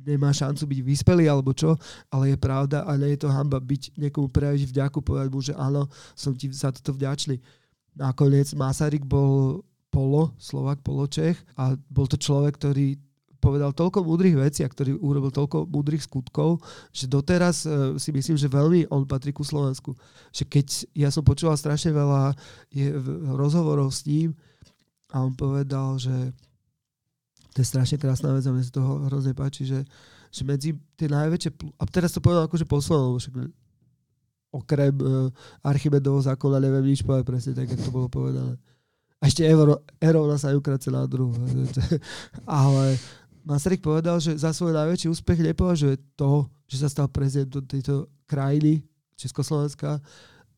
nemá 0.05 0.30
šancu 0.30 0.68
byť 0.68 0.80
vyspelý 0.85 1.24
alebo 1.32 1.57
čo, 1.57 1.78
ale 2.12 2.35
je 2.35 2.39
pravda 2.39 2.85
a 2.85 2.93
nie 3.01 3.16
je 3.16 3.24
to 3.24 3.32
hamba 3.32 3.57
byť 3.57 3.97
niekomu 3.97 4.28
prejaviť 4.28 4.68
vďaku, 4.68 4.99
povedať 5.01 5.28
mu, 5.32 5.41
že 5.41 5.55
áno, 5.57 5.89
som 6.12 6.37
ti 6.37 6.53
za 6.53 6.68
toto 6.70 6.93
vďačný. 6.93 7.41
Nakoniec 7.97 8.53
Masaryk 8.53 9.07
bol 9.07 9.64
polo, 9.89 10.35
Slovak, 10.37 10.82
poločech 10.82 11.39
a 11.55 11.78
bol 11.89 12.11
to 12.11 12.18
človek, 12.18 12.59
ktorý 12.59 12.99
povedal 13.45 13.76
toľko 13.76 14.01
múdrych 14.01 14.40
vecí 14.40 14.64
a 14.64 14.72
ktorý 14.72 14.97
urobil 14.97 15.28
toľko 15.28 15.68
múdrych 15.68 16.09
skutkov, 16.09 16.64
že 16.88 17.05
doteraz 17.05 17.68
uh, 17.68 18.01
si 18.01 18.09
myslím, 18.16 18.40
že 18.40 18.49
veľmi 18.49 18.88
on 18.88 19.05
patrí 19.05 19.36
ku 19.36 19.45
Slovensku. 19.45 19.92
Že 20.32 20.45
keď 20.49 20.66
ja 20.97 21.12
som 21.12 21.20
počúval 21.20 21.61
strašne 21.61 21.92
veľa 21.92 22.32
rozhovorov 23.36 23.92
s 23.92 24.09
ním 24.09 24.32
a 25.12 25.20
on 25.20 25.36
povedal, 25.36 26.01
že 26.01 26.32
to 27.55 27.62
je 27.62 27.70
strašne 27.70 28.01
krásna 28.03 28.34
vec 28.34 28.42
a 28.49 28.51
mne 28.51 28.66
sa 28.66 28.74
toho 28.74 29.07
hrozne 29.07 29.30
páči, 29.30 29.62
že, 29.62 29.86
že 30.34 30.42
medzi 30.42 30.74
tie 30.99 31.07
najväčšie... 31.07 31.78
A 31.78 31.86
teraz 31.86 32.11
to 32.11 32.18
povedal 32.18 32.51
akože 32.51 32.66
poslovno, 32.66 33.14
však 33.20 33.47
okrem 34.51 34.95
uh, 34.99 35.30
Archimedovho 35.62 36.18
zákona 36.22 36.59
neviem 36.59 36.90
nič 36.90 37.07
povedať 37.07 37.24
presne 37.26 37.53
tak, 37.55 37.70
ako 37.70 37.82
to 37.82 37.95
bolo 37.95 38.09
povedané. 38.11 38.55
A 39.22 39.30
ešte 39.30 39.47
Ero, 39.47 39.80
Ero 40.03 40.28
na 40.28 40.36
sa 40.36 40.53
krátce 40.53 40.92
na 40.92 41.09
druhu. 41.09 41.32
Ale 42.45 43.01
Masaryk 43.45 43.84
povedal, 43.84 44.16
že 44.20 44.40
za 44.40 44.57
svoj 44.57 44.72
najväčší 44.72 45.12
úspech 45.12 45.45
nepovažuje 45.45 46.01
to, 46.16 46.49
že 46.64 46.80
sa 46.80 46.88
stal 46.88 47.07
prezidentom 47.12 47.64
tejto 47.68 48.09
krajiny, 48.24 48.80
Československa, 49.20 50.01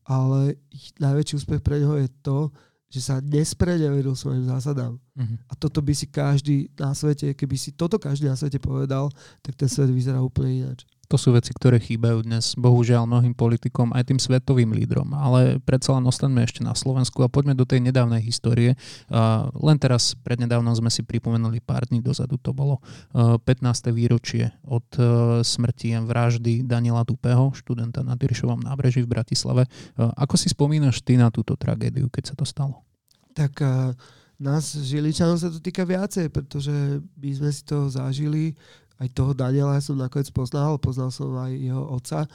ale 0.07 0.55
najväčší 0.97 1.35
úspech 1.35 1.59
pre 1.59 1.83
neho 1.83 1.99
je 1.99 2.09
to, 2.23 2.47
že 2.87 3.03
sa 3.03 3.19
nespreneveril 3.19 4.15
svojim 4.15 4.47
zásadám. 4.47 4.95
Mm-hmm. 4.95 5.37
A 5.51 5.53
toto 5.59 5.83
by 5.83 5.91
si 5.91 6.07
každý 6.07 6.71
na 6.79 6.95
svete, 6.95 7.35
keby 7.35 7.55
si 7.59 7.75
toto 7.75 7.99
každý 7.99 8.31
na 8.31 8.39
svete 8.39 8.63
povedal, 8.63 9.11
tak 9.43 9.59
ten 9.59 9.67
svet 9.67 9.91
vyzerá 9.91 10.23
úplne 10.23 10.63
ináč. 10.63 10.87
To 11.07 11.15
sú 11.15 11.31
veci, 11.31 11.55
ktoré 11.55 11.79
chýbajú 11.79 12.27
dnes, 12.27 12.51
bohužiaľ, 12.59 13.07
mnohým 13.07 13.31
politikom, 13.31 13.95
aj 13.95 14.11
tým 14.11 14.19
svetovým 14.19 14.75
lídrom. 14.75 15.15
Ale 15.15 15.63
predsa 15.63 15.95
len 15.95 16.03
ostaňme 16.03 16.43
ešte 16.43 16.67
na 16.67 16.75
Slovensku 16.75 17.23
a 17.23 17.31
poďme 17.31 17.55
do 17.55 17.63
tej 17.63 17.79
nedávnej 17.79 18.19
histórie. 18.19 18.75
Len 19.55 19.77
teraz, 19.79 20.19
prednedávnom 20.19 20.75
sme 20.75 20.91
si 20.91 21.07
pripomenuli 21.07 21.63
pár 21.63 21.87
dní 21.87 22.03
dozadu, 22.03 22.35
to 22.35 22.51
bolo 22.51 22.83
uh, 23.15 23.39
15. 23.39 23.95
výročie 23.95 24.51
od 24.67 24.83
uh, 24.99 25.39
smrti 25.39 25.95
vraždy 26.03 26.67
Daniela 26.67 27.07
Tupého, 27.07 27.55
študenta 27.55 28.03
na 28.03 28.19
Tyršovom 28.19 28.59
nábreží 28.59 29.07
v 29.07 29.11
Bratislave. 29.15 29.63
Uh, 29.95 30.11
ako 30.19 30.35
si 30.35 30.51
spomínaš 30.51 30.99
ty 30.99 31.15
na 31.15 31.31
túto 31.31 31.55
tragédiu, 31.55 32.11
keď 32.11 32.31
sa 32.31 32.35
to 32.35 32.43
stalo? 32.43 32.83
Tak 33.31 33.63
nás 34.37 34.69
Žiličanov 34.69 35.41
sa 35.41 35.49
to 35.49 35.57
týka 35.57 35.81
viacej, 35.81 36.29
pretože 36.29 37.01
my 37.01 37.29
sme 37.33 37.49
si 37.49 37.65
to 37.65 37.89
zažili 37.89 38.53
aj 38.97 39.07
toho 39.13 39.31
Daniela 39.37 39.77
som 39.81 39.97
nakoniec 39.97 40.29
poznal, 40.33 40.81
poznal 40.81 41.13
som 41.13 41.29
aj 41.37 41.53
jeho 41.53 41.83
otca, 41.93 42.25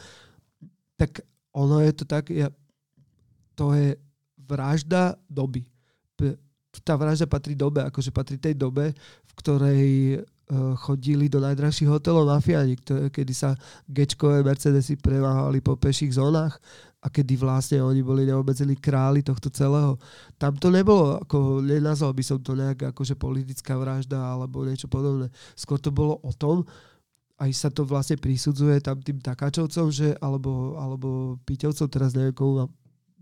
tak 0.95 1.27
ono 1.53 1.83
je 1.83 1.93
to 1.93 2.05
tak, 2.07 2.31
ja, 2.31 2.49
to 3.59 3.75
je 3.75 3.99
vražda 4.39 5.19
doby. 5.27 5.67
Tá 6.87 6.97
vražda 6.97 7.29
patrí 7.29 7.53
dobe, 7.53 7.85
akože 7.85 8.15
patrí 8.15 8.41
tej 8.41 8.57
dobe, 8.57 8.97
v 9.29 9.33
ktorej 9.37 9.91
uh, 10.17 10.73
chodili 10.81 11.29
do 11.29 11.43
najdrahších 11.43 11.91
hotelov 11.91 12.25
na 12.25 12.41
Fiani, 12.41 12.79
kedy 13.13 13.35
sa 13.37 13.53
gečkové 13.85 14.41
Mercedesy 14.41 14.97
preváhali 14.97 15.61
po 15.61 15.77
peších 15.77 16.17
zónach 16.17 16.57
a 17.03 17.11
kedy 17.11 17.35
vlastne 17.35 17.83
oni 17.83 17.99
boli 17.99 18.23
neobmedzení 18.23 18.79
králi 18.79 19.27
tohto 19.27 19.51
celého. 19.51 19.99
Tam 20.39 20.55
to 20.55 20.71
nebolo, 20.71 21.19
ako 21.19 21.59
nenazval 21.59 22.15
by 22.15 22.23
som 22.23 22.39
to 22.39 22.55
nejak 22.55 22.95
akože 22.95 23.19
politická 23.19 23.75
vražda 23.75 24.23
alebo 24.23 24.63
niečo 24.63 24.87
podobné. 24.87 25.27
Skôr 25.59 25.83
to 25.83 25.91
bolo 25.91 26.23
o 26.23 26.31
tom, 26.31 26.63
aj 27.43 27.51
sa 27.59 27.69
to 27.75 27.83
vlastne 27.83 28.15
prisudzuje 28.23 28.79
tam 28.79 29.03
tým 29.03 29.19
takáčovcom, 29.19 29.91
že, 29.91 30.15
alebo, 30.23 30.79
alebo 30.79 31.35
Piťovcom, 31.43 31.91
teraz 31.91 32.15
neviem 32.15 32.31
komu, 32.31 32.71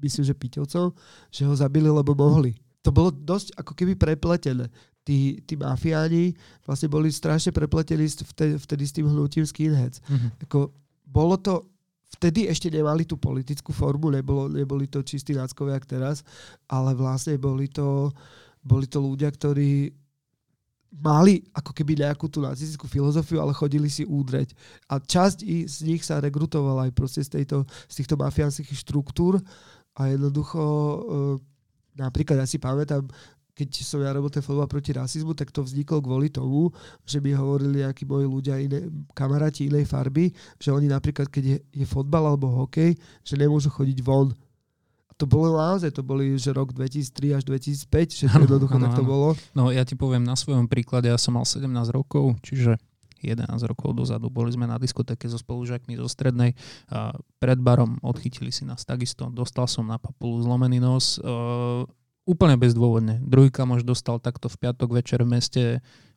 myslím, 0.05 0.29
že 0.29 0.37
Piťovcom, 0.37 0.93
že 1.33 1.43
ho 1.49 1.55
zabili, 1.57 1.89
lebo 1.89 2.13
mohli. 2.13 2.53
To 2.85 2.93
bolo 2.93 3.09
dosť 3.09 3.57
ako 3.57 3.73
keby 3.73 3.97
prepletené. 3.97 4.69
Tí, 5.01 5.41
tí 5.49 5.57
mafiáni 5.57 6.37
vlastne 6.69 6.93
boli 6.93 7.09
strašne 7.09 7.57
prepletení 7.57 8.05
vtedy, 8.05 8.61
vtedy 8.61 8.85
s 8.85 8.93
tým 8.93 9.09
hnutím 9.09 9.49
skinheads. 9.49 10.05
Mm-hmm. 10.05 10.45
Ako, 10.45 10.69
bolo 11.09 11.41
to 11.41 11.65
vtedy 12.19 12.51
ešte 12.51 12.69
nemali 12.69 13.07
tú 13.07 13.15
politickú 13.17 13.71
formu, 13.71 14.11
nebolo, 14.11 14.51
neboli 14.51 14.91
to 14.91 15.01
čistí 15.07 15.35
náckovia 15.35 15.79
jak 15.79 15.87
teraz, 15.87 16.17
ale 16.67 16.95
vlastne 16.99 17.39
boli 17.39 17.71
to, 17.71 18.11
boli 18.61 18.91
to 18.91 18.99
ľudia, 18.99 19.31
ktorí 19.31 19.95
mali 20.91 21.47
ako 21.55 21.71
keby 21.71 22.03
nejakú 22.03 22.27
tú 22.27 22.43
nacistickú 22.43 22.91
filozofiu, 22.91 23.39
ale 23.39 23.55
chodili 23.55 23.87
si 23.87 24.03
údreť. 24.03 24.51
A 24.91 24.99
časť 24.99 25.47
z 25.47 25.79
nich 25.87 26.03
sa 26.03 26.19
rekrutovala 26.19 26.91
aj 26.91 26.93
proste 26.99 27.23
z, 27.23 27.41
tejto, 27.41 27.63
z 27.87 27.95
týchto 28.03 28.19
mafiánskych 28.19 28.75
štruktúr 28.75 29.39
a 29.95 30.11
jednoducho 30.11 30.61
uh, 30.61 31.37
napríklad 31.95 32.43
ja 32.43 32.47
si 32.47 32.59
pamätám, 32.59 33.07
keď 33.61 33.85
som 33.85 34.01
ja 34.01 34.17
robil 34.17 34.33
ten 34.33 34.41
fotbal 34.41 34.65
proti 34.65 34.97
rasizmu, 34.97 35.37
tak 35.37 35.53
to 35.53 35.61
vzniklo 35.61 36.01
kvôli 36.01 36.33
tomu, 36.33 36.73
že 37.05 37.21
mi 37.21 37.37
hovorili 37.37 37.85
nejakí 37.85 38.09
moji 38.09 38.25
ľudia, 38.25 38.57
iné, 38.57 38.89
kamaráti 39.13 39.69
inej 39.69 39.85
farby, 39.85 40.33
že 40.57 40.73
oni 40.73 40.89
napríklad, 40.89 41.29
keď 41.29 41.45
je, 41.45 41.85
je 41.85 41.87
fotbal 41.87 42.25
alebo 42.25 42.49
hokej, 42.65 42.97
že 43.21 43.35
nemôžu 43.37 43.69
chodiť 43.69 44.01
von 44.01 44.33
to 45.21 45.29
bolo 45.29 45.53
naozaj, 45.53 45.93
to 45.93 46.01
boli 46.01 46.33
že 46.41 46.49
rok 46.57 46.73
2003 46.73 47.37
až 47.37 47.43
2005, 47.45 48.09
že 48.09 48.25
to 48.25 48.41
jednoducho 48.41 48.81
ano, 48.81 48.89
tak 48.89 48.97
to 48.97 49.05
bolo. 49.05 49.37
No 49.53 49.69
ja 49.69 49.85
ti 49.85 49.93
poviem 49.93 50.25
na 50.25 50.33
svojom 50.33 50.65
príklade, 50.65 51.13
ja 51.13 51.21
som 51.21 51.37
mal 51.37 51.45
17 51.45 51.69
rokov, 51.93 52.41
čiže 52.41 52.81
11 53.21 53.53
rokov 53.69 53.93
dozadu. 53.93 54.33
Boli 54.33 54.49
sme 54.49 54.65
na 54.65 54.81
diskotéke 54.81 55.29
so 55.29 55.37
spolužiakmi 55.37 55.93
zo 56.01 56.09
strednej. 56.09 56.57
Pred 57.37 57.59
barom 57.61 58.01
odchytili 58.01 58.49
si 58.49 58.65
nás 58.65 58.89
takisto. 58.89 59.29
Dostal 59.29 59.69
som 59.69 59.85
na 59.85 60.01
papulu 60.01 60.41
zlomený 60.41 60.81
nos. 60.81 61.21
Úplne 62.31 62.55
bezdôvodne. 62.55 63.19
Druhý 63.27 63.51
kamoš 63.51 63.83
dostal 63.83 64.23
takto 64.23 64.47
v 64.47 64.63
piatok 64.63 65.03
večer 65.03 65.27
v 65.27 65.35
meste 65.35 65.63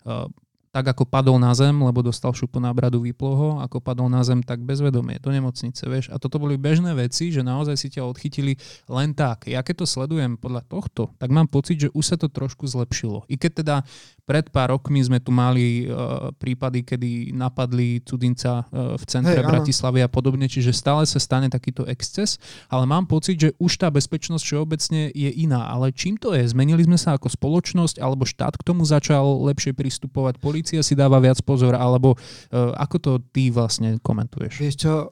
uh, 0.05 0.29
tak 0.73 0.89
ako 0.89 1.05
padol 1.05 1.37
na 1.37 1.53
zem, 1.53 1.77
lebo 1.77 2.01
dostal 2.01 2.33
šupu 2.33 2.57
na 2.57 2.73
bradu, 2.73 2.97
vyplo 3.05 3.31
ho, 3.37 3.49
ako 3.61 3.77
padol 3.77 4.09
na 4.09 4.25
zem, 4.25 4.41
tak 4.41 4.57
bezvedomie 4.65 5.21
do 5.21 5.29
nemocnice, 5.29 5.85
vieš. 5.85 6.09
A 6.09 6.17
toto 6.17 6.41
boli 6.41 6.57
bežné 6.57 6.97
veci, 6.97 7.29
že 7.29 7.45
naozaj 7.45 7.77
si 7.77 7.93
ťa 7.93 8.01
odchytili 8.01 8.57
len 8.89 9.13
tak. 9.13 9.45
Ja 9.45 9.61
keď 9.61 9.85
to 9.85 9.87
sledujem 9.87 10.33
podľa 10.33 10.65
tohto, 10.65 11.13
tak 11.21 11.29
mám 11.29 11.45
pocit, 11.45 11.77
že 11.77 11.93
už 11.93 12.01
sa 12.01 12.17
to 12.17 12.25
trošku 12.25 12.65
zlepšilo. 12.65 13.21
I 13.29 13.37
keď 13.37 13.51
teda 13.61 13.75
pred 14.25 14.49
pár 14.49 14.73
rokmi 14.73 14.97
sme 15.03 15.21
tu 15.21 15.29
mali 15.29 15.85
uh, 15.85 16.33
prípady, 16.41 16.81
kedy 16.81 17.35
napadli 17.37 18.01
cudzinca 18.01 18.65
uh, 18.65 18.97
v 18.97 19.03
centre 19.05 19.35
hey, 19.37 19.45
Bratislavy 19.45 20.01
a 20.01 20.09
podobne, 20.09 20.49
čiže 20.49 20.73
stále 20.73 21.05
sa 21.05 21.21
stane 21.21 21.53
takýto 21.53 21.85
exces, 21.85 22.41
ale 22.65 22.89
mám 22.89 23.05
pocit, 23.05 23.37
že 23.37 23.49
už 23.61 23.77
tá 23.77 23.93
bezpečnosť 23.93 24.41
všeobecne 24.41 25.13
je 25.13 25.29
iná. 25.37 25.69
Ale 25.69 25.93
čím 25.93 26.17
to 26.17 26.33
je? 26.33 26.49
Zmenili 26.49 26.81
sme 26.81 26.97
sa 26.97 27.13
ako 27.13 27.29
spoločnosť, 27.29 28.01
alebo 28.01 28.25
štát 28.25 28.57
k 28.57 28.65
tomu 28.65 28.87
začal 28.87 29.43
lepšie 29.53 29.75
pristupovať, 29.75 30.41
policia 30.63 30.79
si 30.79 30.95
dáva 30.95 31.19
viac 31.19 31.43
pozor, 31.43 31.75
alebo 31.75 32.15
uh, 32.15 32.71
ako 32.79 32.97
to 33.03 33.11
ty 33.35 33.51
vlastne 33.51 33.99
komentuješ? 33.99 34.63
Vieš 34.63 34.75
čo, 34.79 35.11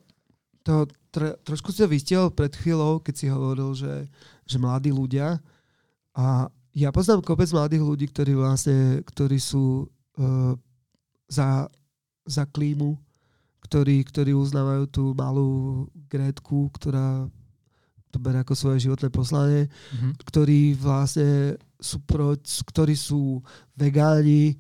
to 0.64 0.88
tr- 1.12 1.36
trošku 1.44 1.76
si 1.76 1.84
to 1.84 1.92
vystihol 1.92 2.32
pred 2.32 2.56
chvíľou, 2.56 3.04
keď 3.04 3.14
si 3.20 3.28
hovoril, 3.28 3.76
že, 3.76 4.08
že 4.48 4.56
mladí 4.56 4.96
ľudia 4.96 5.44
a 6.16 6.48
ja 6.72 6.88
poznám 6.96 7.28
kopec 7.28 7.52
mladých 7.52 7.84
ľudí, 7.84 8.08
ktorí 8.08 8.32
vlastne, 8.32 9.04
ktorí 9.04 9.36
sú 9.44 9.92
uh, 9.92 10.56
za, 11.28 11.68
za 12.24 12.44
klímu, 12.48 12.96
ktorí, 13.68 14.08
ktorí 14.08 14.32
uznávajú 14.32 14.88
tú 14.88 15.12
malú 15.12 15.84
Grétku, 16.08 16.72
ktorá 16.80 17.28
to 18.12 18.20
berie 18.20 18.44
ako 18.44 18.56
svoje 18.56 18.88
životné 18.88 19.08
poslanie, 19.08 19.62
mm-hmm. 19.72 20.12
ktorí 20.28 20.76
vlastne 20.76 21.56
sú, 21.80 22.04
pro, 22.04 22.36
ktorí 22.44 22.92
sú 22.92 23.40
vegáni, 23.76 24.60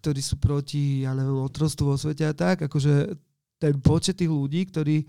ktorí 0.00 0.20
sú 0.24 0.40
proti, 0.40 1.04
ja 1.04 1.12
neviem, 1.12 1.36
otrostu 1.36 1.84
vo 1.84 1.94
svete 1.94 2.24
a 2.24 2.32
tak, 2.32 2.64
akože 2.66 3.14
ten 3.60 3.76
počet 3.78 4.16
tých 4.16 4.32
ľudí, 4.32 4.64
ktorí, 4.72 5.04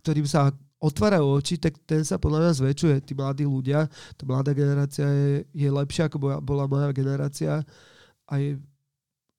ktorým 0.00 0.24
sa 0.24 0.48
otvárajú 0.82 1.38
oči, 1.38 1.60
tak 1.62 1.78
ten 1.86 2.02
sa 2.02 2.18
podľa 2.18 2.42
mňa 2.42 2.52
zväčšuje. 2.58 2.96
Tí 3.06 3.12
mladí 3.14 3.46
ľudia, 3.46 3.86
tá 4.18 4.22
mladá 4.26 4.50
generácia 4.50 5.06
je, 5.06 5.46
je 5.54 5.68
lepšia, 5.70 6.10
ako 6.10 6.18
bola, 6.18 6.36
bola 6.42 6.64
moja 6.66 6.90
generácia. 6.90 7.62
A 8.26 8.32
je, 8.42 8.58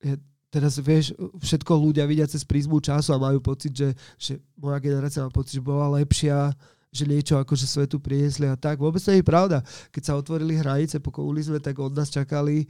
je, 0.00 0.14
teraz 0.48 0.80
vieš, 0.80 1.12
všetko 1.44 1.68
ľudia 1.76 2.08
vidia 2.08 2.24
cez 2.24 2.46
prízmu 2.48 2.80
času 2.80 3.12
a 3.12 3.20
majú 3.20 3.44
pocit, 3.44 3.76
že, 3.76 3.92
že 4.16 4.40
moja 4.56 4.80
generácia 4.80 5.20
má 5.20 5.28
pocit, 5.28 5.60
že 5.60 5.66
bola 5.66 6.00
lepšia, 6.00 6.56
že 6.94 7.04
niečo 7.04 7.36
akože 7.36 7.66
svetu 7.68 8.00
priniesli 8.00 8.48
a 8.48 8.56
tak. 8.56 8.80
Vôbec 8.80 9.02
to 9.02 9.12
nie 9.12 9.20
je 9.20 9.26
pravda. 9.26 9.60
Keď 9.92 10.02
sa 10.06 10.16
otvorili 10.16 10.56
hranice 10.56 10.96
po 10.96 11.12
komunizme, 11.12 11.60
tak 11.60 11.76
od 11.76 11.92
nás 11.92 12.08
čakali 12.08 12.64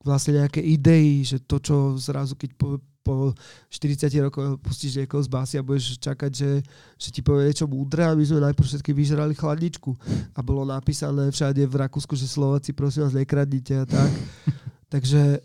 vlastne 0.00 0.40
nejaké 0.40 0.64
idei, 0.64 1.20
že 1.20 1.40
to, 1.44 1.60
čo 1.60 1.76
zrazu, 2.00 2.32
keď 2.36 2.50
po, 2.56 2.80
po 3.04 3.36
40 3.68 4.08
rokoch 4.28 4.56
pustíš 4.64 4.96
niekoho 4.96 5.20
z 5.20 5.28
basy 5.28 5.54
a 5.60 5.66
budeš 5.66 6.00
čakať, 6.00 6.30
že, 6.32 6.50
že 6.96 7.08
ti 7.12 7.20
povie 7.20 7.52
niečo 7.52 7.68
múdre 7.68 8.08
a 8.08 8.16
my 8.16 8.24
sme 8.24 8.40
najprv 8.40 8.66
všetky 8.66 8.96
vyžrali 8.96 9.36
chladničku. 9.36 9.92
A 10.32 10.40
bolo 10.40 10.64
napísané 10.64 11.28
všade 11.28 11.60
v 11.68 11.74
Rakúsku, 11.84 12.16
že 12.16 12.28
Slováci 12.28 12.72
prosím 12.72 13.08
vás 13.08 13.16
nekradnite 13.16 13.76
a 13.76 13.84
tak. 13.84 14.10
takže 14.92 15.44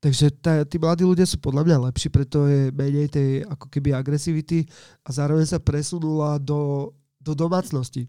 takže 0.00 0.30
tá, 0.38 0.62
tí 0.62 0.78
mladí 0.78 1.02
ľudia 1.02 1.26
sú 1.26 1.40
podľa 1.42 1.66
mňa 1.66 1.76
lepší, 1.90 2.08
preto 2.14 2.46
je 2.46 2.70
menej 2.70 3.10
tej 3.10 3.42
ako 3.48 3.66
keby 3.66 3.90
agresivity 3.90 4.62
a 5.02 5.10
zároveň 5.10 5.50
sa 5.50 5.58
presunula 5.58 6.38
do, 6.38 6.92
do 7.18 7.34
domácnosti. 7.34 8.06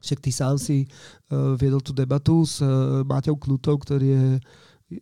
Však 0.00 0.18
ty 0.20 0.30
sám 0.32 0.56
si 0.56 0.84
uh, 0.84 1.54
viedol 1.54 1.84
tú 1.84 1.92
debatu 1.92 2.44
s 2.44 2.64
uh, 2.64 3.04
Máťou 3.04 3.36
Knutou, 3.36 3.76
ktorý 3.76 4.06
je 4.08 4.24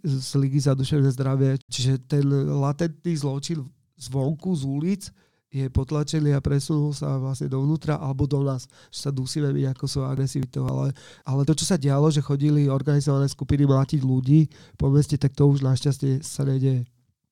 z 0.05 0.31
Ligy 0.37 0.61
za 0.61 0.77
duševné 0.77 1.09
zdravie. 1.17 1.57
Čiže 1.71 2.05
ten 2.05 2.27
latentný 2.59 3.17
zločin 3.17 3.65
zvonku, 3.97 4.53
z 4.53 4.63
ulic, 4.69 5.03
je 5.49 5.65
potlačený 5.73 6.37
a 6.37 6.45
presunul 6.45 6.93
sa 6.93 7.17
vlastne 7.17 7.49
dovnútra 7.49 7.97
alebo 7.97 8.29
do 8.29 8.45
nás, 8.45 8.69
že 8.93 9.09
sa 9.09 9.11
dusíme 9.11 9.49
byť 9.49 9.65
ako 9.73 9.85
svojou 9.89 10.09
agresivitou. 10.13 10.69
Ale, 10.69 10.93
ale 11.25 11.41
to, 11.49 11.57
čo 11.57 11.65
sa 11.65 11.81
dialo, 11.81 12.13
že 12.13 12.21
chodili 12.21 12.69
organizované 12.69 13.33
skupiny 13.33 13.65
mlátiť 13.65 14.05
ľudí 14.05 14.45
po 14.77 14.93
meste, 14.93 15.17
tak 15.17 15.33
to 15.33 15.49
už 15.49 15.65
našťastie 15.65 16.21
sa 16.21 16.45
nedeje. 16.45 16.85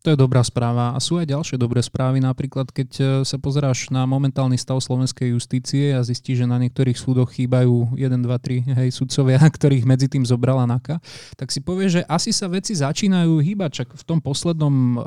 To 0.06 0.14
je 0.14 0.22
dobrá 0.22 0.38
správa. 0.46 0.94
A 0.94 1.02
sú 1.02 1.18
aj 1.18 1.26
ďalšie 1.34 1.58
dobré 1.58 1.82
správy, 1.82 2.22
napríklad 2.22 2.70
keď 2.70 2.90
e, 2.94 3.04
sa 3.26 3.42
pozeráš 3.42 3.90
na 3.90 4.06
momentálny 4.06 4.54
stav 4.54 4.78
slovenskej 4.78 5.34
justície 5.34 5.90
a 5.90 5.98
zistíš, 6.06 6.46
že 6.46 6.46
na 6.46 6.62
niektorých 6.62 6.94
súdoch 6.94 7.34
chýbajú 7.34 7.98
1, 7.98 8.14
2, 8.14 8.22
3 8.22 8.86
hej, 8.86 8.88
sudcovia, 8.94 9.42
ktorých 9.58 9.82
medzi 9.82 10.06
tým 10.06 10.22
zobrala 10.22 10.62
NAKA, 10.62 11.02
tak 11.34 11.50
si 11.50 11.58
povieš, 11.58 11.90
že 11.90 12.02
asi 12.06 12.30
sa 12.30 12.46
veci 12.46 12.78
začínajú 12.78 13.34
hýbať. 13.42 13.82
Čak 13.82 13.88
v 13.98 14.04
tom 14.06 14.22
poslednom, 14.22 14.94
e, 14.94 15.02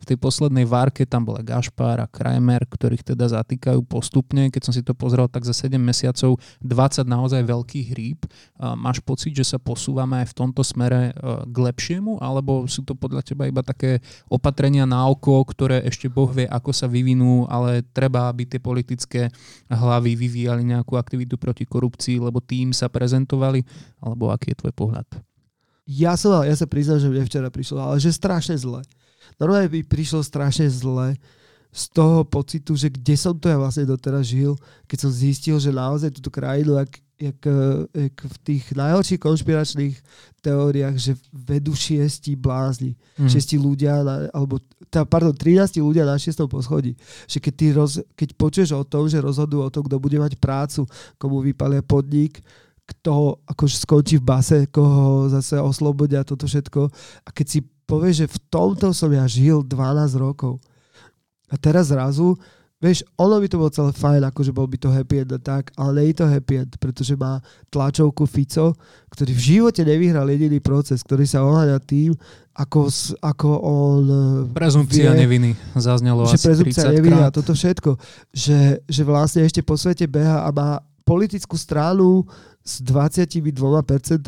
v 0.00 0.04
tej 0.08 0.16
poslednej 0.16 0.64
várke 0.64 1.04
tam 1.04 1.28
bola 1.28 1.44
Gašpar 1.44 2.00
a 2.00 2.08
Kramer, 2.08 2.64
ktorých 2.64 3.12
teda 3.12 3.28
zatýkajú 3.28 3.84
postupne. 3.84 4.48
Keď 4.48 4.62
som 4.64 4.72
si 4.72 4.80
to 4.80 4.96
pozrel, 4.96 5.28
tak 5.28 5.44
za 5.44 5.52
7 5.52 5.76
mesiacov 5.76 6.40
20 6.64 7.04
naozaj 7.04 7.44
veľkých 7.44 7.86
hríb. 7.92 8.24
Máš 8.56 9.04
pocit, 9.04 9.36
že 9.36 9.44
sa 9.44 9.60
posúvame 9.60 10.24
aj 10.24 10.32
v 10.32 10.36
tomto 10.40 10.64
smere 10.64 11.12
e, 11.12 11.44
k 11.44 11.56
lepšiemu, 11.68 12.16
alebo 12.16 12.64
sú 12.64 12.80
to 12.80 12.96
podľa 12.96 13.20
teba 13.20 13.44
iba 13.44 13.60
také 13.60 14.00
opatrenia 14.30 14.86
na 14.86 15.06
oko, 15.08 15.42
ktoré 15.46 15.82
ešte 15.86 16.10
Boh 16.10 16.30
vie, 16.30 16.46
ako 16.46 16.70
sa 16.74 16.86
vyvinú, 16.90 17.46
ale 17.46 17.86
treba, 17.94 18.28
aby 18.28 18.46
tie 18.46 18.60
politické 18.62 19.32
hlavy 19.70 20.14
vyvíjali 20.14 20.62
nejakú 20.66 20.98
aktivitu 20.98 21.38
proti 21.38 21.64
korupcii, 21.66 22.22
lebo 22.22 22.38
tým 22.42 22.70
sa 22.74 22.90
prezentovali, 22.92 23.62
alebo 23.98 24.30
aký 24.30 24.52
je 24.52 24.60
tvoj 24.62 24.74
pohľad? 24.74 25.06
Ja 25.86 26.14
som, 26.14 26.46
ja 26.46 26.54
sa 26.54 26.70
priznám, 26.70 27.02
že 27.02 27.10
mne 27.10 27.26
včera 27.26 27.50
prišlo, 27.50 27.82
ale 27.82 27.98
že 27.98 28.14
strašne 28.14 28.54
zle. 28.54 28.86
Normálne 29.40 29.66
by 29.70 29.82
prišlo 29.82 30.22
strašne 30.22 30.70
zle 30.70 31.18
z 31.72 31.84
toho 31.88 32.20
pocitu, 32.28 32.76
že 32.76 32.92
kde 32.92 33.16
som 33.16 33.32
to 33.32 33.48
ja 33.48 33.56
vlastne 33.56 33.88
doteraz 33.88 34.28
žil, 34.28 34.60
keď 34.84 35.08
som 35.08 35.10
zistil, 35.10 35.56
že 35.56 35.72
naozaj 35.72 36.12
túto 36.12 36.28
krajinu, 36.28 36.76
ak 36.76 37.00
jak, 37.22 37.40
jak 37.94 38.16
v 38.18 38.36
tých 38.42 38.64
najhorších 38.74 39.20
konšpiračných 39.22 39.94
teóriách, 40.42 40.96
že 40.98 41.14
vedú 41.30 41.70
šiesti 41.70 42.34
blázni, 42.34 42.98
mm. 43.14 43.30
šiesti 43.30 43.56
ľudia, 43.62 44.02
na, 44.02 44.26
alebo 44.34 44.58
tá, 44.90 45.06
pardon, 45.06 45.30
13 45.30 45.78
ľudia 45.78 46.02
na 46.02 46.18
šiestom 46.18 46.50
poschodí. 46.50 46.98
Že 47.30 47.38
keď, 47.38 47.52
ty 47.54 47.66
roz, 47.70 47.92
keď 48.18 48.28
počuješ 48.34 48.70
o 48.74 48.82
tom, 48.82 49.06
že 49.06 49.22
rozhodujú 49.22 49.62
o 49.62 49.72
tom, 49.72 49.86
kto 49.86 50.02
bude 50.02 50.18
mať 50.18 50.34
prácu, 50.36 50.82
komu 51.14 51.46
vypalia 51.46 51.80
podnik, 51.86 52.42
kto 52.82 53.38
akože 53.46 53.86
skončí 53.86 54.18
v 54.18 54.26
base, 54.26 54.58
koho 54.66 55.30
zase 55.30 55.62
oslobodia, 55.62 56.26
toto 56.26 56.50
všetko. 56.50 56.90
A 57.22 57.28
keď 57.30 57.46
si 57.46 57.58
povieš, 57.86 58.26
že 58.26 58.32
v 58.34 58.38
tomto 58.50 58.90
som 58.90 59.14
ja 59.14 59.24
žil 59.30 59.62
12 59.62 60.18
rokov. 60.18 60.58
A 61.52 61.60
teraz 61.60 61.92
zrazu 61.92 62.40
Vieš, 62.82 63.06
ono 63.14 63.38
by 63.38 63.46
to 63.46 63.62
bolo 63.62 63.70
celé 63.70 63.94
fajn, 63.94 64.26
akože 64.26 64.50
bol 64.50 64.66
by 64.66 64.74
to 64.74 64.90
happy 64.90 65.22
end 65.22 65.30
a 65.30 65.38
tak, 65.38 65.70
ale 65.78 66.02
nie 66.02 66.10
je 66.10 66.18
to 66.18 66.26
happy 66.26 66.66
end, 66.66 66.74
pretože 66.82 67.14
má 67.14 67.38
tlačovku 67.70 68.26
Fico, 68.26 68.74
ktorý 69.06 69.30
v 69.38 69.42
živote 69.54 69.86
nevyhral 69.86 70.26
jediný 70.26 70.58
proces, 70.58 70.98
ktorý 71.06 71.22
sa 71.22 71.46
oháňa 71.46 71.78
tým, 71.78 72.10
ako, 72.58 72.90
ako 73.22 73.48
on 73.62 74.02
e, 74.10 74.24
Prezumpcia 74.50 75.14
vie, 75.14 75.24
neviny 75.24 75.50
zaznelo 75.78 76.26
že 76.26 76.42
asi 76.42 76.46
prezumpcia 76.50 76.90
neviny 76.90 77.22
a 77.22 77.30
toto 77.30 77.54
všetko. 77.54 77.94
Že, 78.34 78.58
že 78.82 79.02
vlastne 79.06 79.46
ešte 79.46 79.62
po 79.62 79.78
svete 79.78 80.10
beha 80.10 80.42
a 80.42 80.50
má 80.50 80.82
politickú 81.06 81.54
stranu 81.54 82.26
s 82.62 82.78
22% 82.82 84.22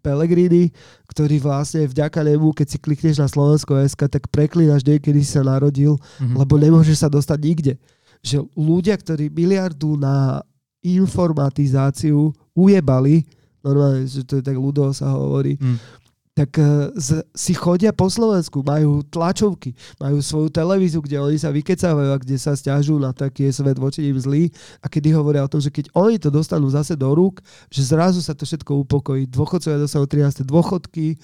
Pelegrini, 0.00 0.72
ktorý 1.08 1.36
vlastne 1.40 1.88
vďaka 1.88 2.20
nemu, 2.24 2.52
keď 2.52 2.66
si 2.68 2.78
klikneš 2.80 3.16
na 3.20 3.28
Slovensko 3.28 3.76
SK, 3.80 4.08
tak 4.08 4.28
preklínaš 4.28 4.84
deň, 4.84 5.00
kedy 5.00 5.20
si 5.24 5.36
sa 5.36 5.44
narodil, 5.44 5.96
mm-hmm. 5.96 6.36
lebo 6.36 6.54
nemôžeš 6.60 7.04
sa 7.04 7.08
dostať 7.08 7.38
nikde. 7.40 7.74
že 8.20 8.36
ľudia, 8.52 9.00
ktorí 9.00 9.32
miliardu 9.32 9.96
na 9.96 10.44
informatizáciu 10.84 12.32
ujebali, 12.52 13.24
normálne, 13.64 14.04
že 14.08 14.24
to 14.24 14.40
je 14.40 14.44
tak 14.44 14.56
ľudo 14.56 14.92
sa 14.92 15.12
hovorí, 15.12 15.56
mm. 15.56 15.99
Tak 16.30 16.56
uh, 16.56 16.88
z, 16.94 17.26
si 17.34 17.52
chodia 17.52 17.90
po 17.90 18.06
Slovensku, 18.06 18.62
majú 18.62 19.02
tlačovky, 19.02 19.74
majú 19.98 20.22
svoju 20.22 20.48
televíziu, 20.48 21.02
kde 21.02 21.18
oni 21.18 21.38
sa 21.38 21.50
vykecávajú 21.50 22.10
a 22.14 22.22
kde 22.22 22.36
sa 22.38 22.54
stiažujú 22.54 23.02
na 23.02 23.10
taký 23.10 23.50
svet 23.50 23.76
voči 23.76 24.06
im 24.06 24.18
zlý 24.18 24.48
a 24.80 24.86
kedy 24.86 25.10
hovoria 25.10 25.42
o 25.42 25.50
tom, 25.50 25.58
že 25.58 25.74
keď 25.74 25.90
oni 25.92 26.16
to 26.22 26.30
dostanú 26.30 26.70
zase 26.70 26.94
do 26.94 27.10
rúk, 27.12 27.42
že 27.68 27.82
zrazu 27.82 28.22
sa 28.22 28.32
to 28.32 28.46
všetko 28.46 28.86
upokojí. 28.86 29.26
Dôchodcovia 29.26 29.82
dostanú 29.82 30.06
13. 30.06 30.46
dôchodky, 30.46 31.18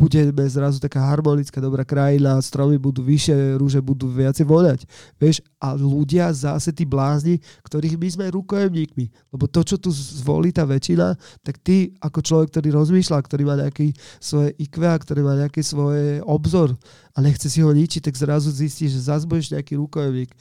budeme 0.00 0.48
zrazu 0.48 0.80
taká 0.80 1.04
harmonická, 1.04 1.60
dobrá 1.60 1.84
krajina, 1.84 2.40
stromy 2.40 2.80
budú 2.80 3.04
vyššie, 3.04 3.60
rúže 3.60 3.84
budú 3.84 4.08
viacej 4.08 4.48
voľať. 4.48 4.80
Vieš, 5.20 5.44
a 5.60 5.76
ľudia 5.76 6.32
zase 6.32 6.72
tí 6.72 6.88
blázni, 6.88 7.36
ktorých 7.68 8.00
my 8.00 8.08
sme 8.08 8.24
rukojemníkmi. 8.32 9.04
Lebo 9.28 9.44
to, 9.44 9.60
čo 9.60 9.76
tu 9.76 9.92
zvolí 9.92 10.56
tá 10.56 10.64
väčšina, 10.64 11.12
tak 11.44 11.60
ty 11.60 11.92
ako 12.00 12.18
človek, 12.24 12.48
ktorý 12.48 12.72
rozmýšľa, 12.80 13.18
ktorý 13.20 13.42
má 13.44 13.60
nejaký 13.60 13.92
svoje 14.16 14.56
IQ, 14.56 14.80
ktorý 14.80 15.20
má 15.20 15.36
nejaký 15.36 15.60
svoj 15.60 16.24
obzor 16.24 16.72
a 17.12 17.20
nechce 17.20 17.52
si 17.52 17.60
ho 17.60 17.68
ničiť, 17.68 18.08
tak 18.08 18.16
zrazu 18.16 18.48
zistí, 18.48 18.88
že 18.88 19.04
zase 19.04 19.28
budeš 19.28 19.52
nejaký 19.52 19.76
rukojemník. 19.76 20.32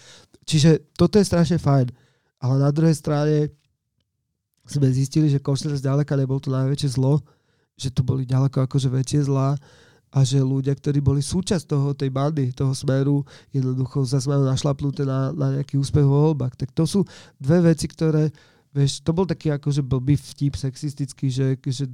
Čiže 0.48 0.96
toto 0.96 1.20
je 1.20 1.28
strašne 1.28 1.60
fajn. 1.60 1.92
Ale 2.40 2.56
na 2.64 2.72
druhej 2.72 2.96
strane 2.96 3.52
sme 4.64 4.88
zistili, 4.88 5.28
že 5.28 5.44
Košler 5.44 5.76
zďaleka 5.76 6.16
nebol 6.16 6.40
to 6.40 6.48
najväčšie 6.48 6.96
zlo, 6.96 7.20
že 7.80 7.90
tu 7.90 8.04
boli 8.04 8.28
ďaleko 8.28 8.68
akože 8.68 8.92
väčšie 8.92 9.32
zlá 9.32 9.56
a 10.10 10.20
že 10.26 10.42
ľudia, 10.42 10.74
ktorí 10.74 11.00
boli 11.00 11.22
súčasť 11.22 11.70
toho, 11.70 11.94
tej 11.94 12.10
bandy, 12.10 12.50
toho 12.50 12.74
smeru, 12.74 13.22
jednoducho 13.54 14.02
zase 14.10 14.26
majú 14.26 14.44
našlapnuté 14.44 15.06
na, 15.06 15.30
na 15.32 15.62
nejaký 15.62 15.78
úspech 15.78 16.04
vo 16.04 16.34
voľbách. 16.34 16.58
Tak 16.58 16.74
to 16.74 16.84
sú 16.90 17.06
dve 17.38 17.72
veci, 17.72 17.86
ktoré, 17.86 18.34
vieš, 18.74 19.06
to 19.06 19.14
bol 19.14 19.30
taký 19.30 19.54
akože 19.54 19.86
blbý 19.86 20.18
vtip 20.18 20.58
sexistický, 20.58 21.30
že, 21.30 21.56
že, 21.62 21.86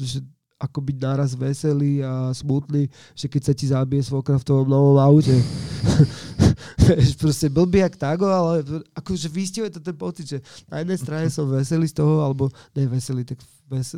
že 0.00 0.18
ako 0.58 0.80
byť 0.80 0.96
naraz 0.96 1.36
veselý 1.36 2.02
a 2.02 2.34
smutný, 2.34 2.88
že 3.12 3.30
keď 3.30 3.42
sa 3.44 3.54
ti 3.54 3.66
zabije 3.68 4.02
svokra 4.02 4.40
v 4.40 4.46
tom 4.48 4.64
novom 4.66 4.96
aute. 4.98 5.36
Proste 7.22 7.46
blbý 7.48 7.84
jak 7.84 7.96
tago, 7.96 8.26
ale 8.26 8.64
akože 8.94 9.28
vystihuje 9.28 9.70
to 9.70 9.80
ten 9.80 9.96
pocit, 9.96 10.26
že 10.26 10.38
na 10.66 10.82
jednej 10.82 10.98
strane 10.98 11.26
som 11.30 11.48
veselý 11.48 11.86
z 11.88 11.96
toho, 11.96 12.24
alebo 12.24 12.50
ne 12.74 12.84
veselý, 12.86 13.24
tak 13.24 13.38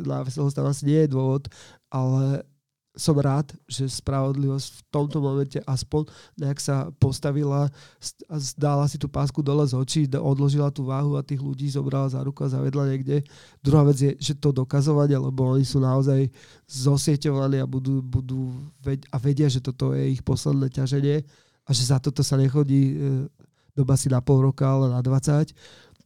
na 0.03 0.21
veselosť 0.25 0.55
tam 0.55 0.67
asi 0.67 0.83
nie 0.85 0.99
je 1.07 1.13
dôvod, 1.13 1.47
ale 1.89 2.43
som 2.91 3.15
rád, 3.15 3.55
že 3.71 3.87
spravodlivosť 3.87 4.67
v 4.67 4.81
tomto 4.91 5.23
momente 5.23 5.55
aspoň 5.63 6.11
nejak 6.35 6.59
sa 6.59 6.91
postavila 6.99 7.71
a 8.27 8.35
zdala 8.35 8.83
si 8.91 8.99
tú 8.99 9.07
pásku 9.07 9.39
dole 9.39 9.63
z 9.63 9.79
očí, 9.79 10.01
odložila 10.11 10.67
tú 10.75 10.83
váhu 10.83 11.15
a 11.15 11.23
tých 11.23 11.39
ľudí 11.39 11.71
zobrala 11.71 12.11
za 12.11 12.19
ruku 12.19 12.43
a 12.43 12.51
zavedla 12.51 12.91
niekde. 12.91 13.23
Druhá 13.63 13.87
vec 13.87 13.95
je, 13.95 14.11
že 14.19 14.35
to 14.35 14.51
dokazovať, 14.51 15.15
lebo 15.23 15.55
oni 15.55 15.63
sú 15.63 15.79
naozaj 15.79 16.27
zosieťovaní 16.67 17.63
a, 17.63 17.67
budú, 17.67 18.03
budú 18.03 18.51
a 18.83 19.17
vedia, 19.23 19.47
že 19.47 19.63
toto 19.63 19.95
je 19.95 20.11
ich 20.11 20.21
posledné 20.23 20.67
ťaženie 20.67 21.23
a 21.71 21.75
že 21.75 21.87
za 21.87 22.03
toto 22.03 22.19
sa 22.19 22.35
nechodí 22.35 22.81
e, 22.91 22.93
doba 23.71 23.95
si 23.95 24.11
na 24.11 24.19
pol 24.19 24.43
roka, 24.43 24.67
ale 24.67 24.91
na 24.91 24.99
20 24.99 25.55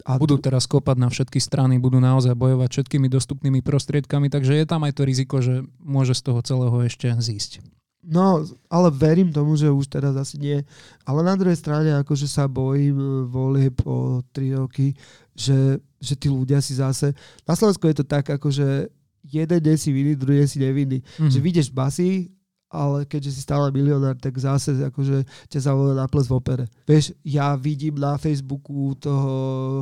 a 0.05 0.21
budú 0.21 0.37
teraz 0.37 0.69
kopať 0.69 0.97
na 1.01 1.09
všetky 1.09 1.41
strany, 1.41 1.81
budú 1.81 1.97
naozaj 1.97 2.37
bojovať 2.37 2.69
všetkými 2.69 3.09
dostupnými 3.09 3.65
prostriedkami, 3.65 4.29
takže 4.29 4.53
je 4.53 4.65
tam 4.69 4.85
aj 4.85 4.93
to 4.93 5.01
riziko, 5.01 5.41
že 5.41 5.65
môže 5.81 6.13
z 6.13 6.21
toho 6.29 6.39
celého 6.45 6.77
ešte 6.85 7.09
zísť. 7.09 7.65
No, 8.05 8.45
ale 8.69 8.93
verím 8.93 9.33
tomu, 9.33 9.57
že 9.57 9.65
už 9.65 9.89
teraz 9.89 10.13
asi 10.13 10.37
nie. 10.37 10.61
Ale 11.09 11.25
na 11.25 11.33
druhej 11.33 11.57
strane, 11.57 11.89
akože 11.97 12.29
sa 12.29 12.45
bojím 12.45 13.01
e, 13.01 13.09
volieb 13.25 13.81
o 13.81 14.21
3 14.29 14.61
roky, 14.61 14.93
že, 15.33 15.81
že 15.97 16.13
tí 16.13 16.29
ľudia 16.29 16.61
si 16.61 16.77
zase... 16.77 17.17
Na 17.49 17.57
Slovensku 17.57 17.89
je 17.89 17.97
to 17.97 18.05
tak, 18.05 18.29
akože 18.29 18.93
jeden 19.25 19.57
deň 19.57 19.77
si 19.81 19.89
vinný, 19.89 20.13
druhý 20.13 20.45
deň 20.45 20.49
si 20.53 20.59
nevinný. 20.61 20.99
Mm-hmm. 21.01 21.31
Že 21.33 21.39
vidieš 21.41 21.69
basy 21.73 22.29
ale 22.69 23.05
keďže 23.05 23.31
si 23.37 23.41
stále 23.45 23.69
milionár, 23.69 24.17
tak 24.17 24.35
zase 24.35 24.75
akože 24.89 25.23
ťa 25.53 25.59
zavolajú 25.69 25.95
na 25.95 26.09
ples 26.09 26.27
v 26.27 26.35
opere. 26.35 26.65
Vieš, 26.89 27.13
ja 27.21 27.53
vidím 27.53 27.95
na 28.01 28.17
Facebooku 28.17 28.97
toho 28.97 29.33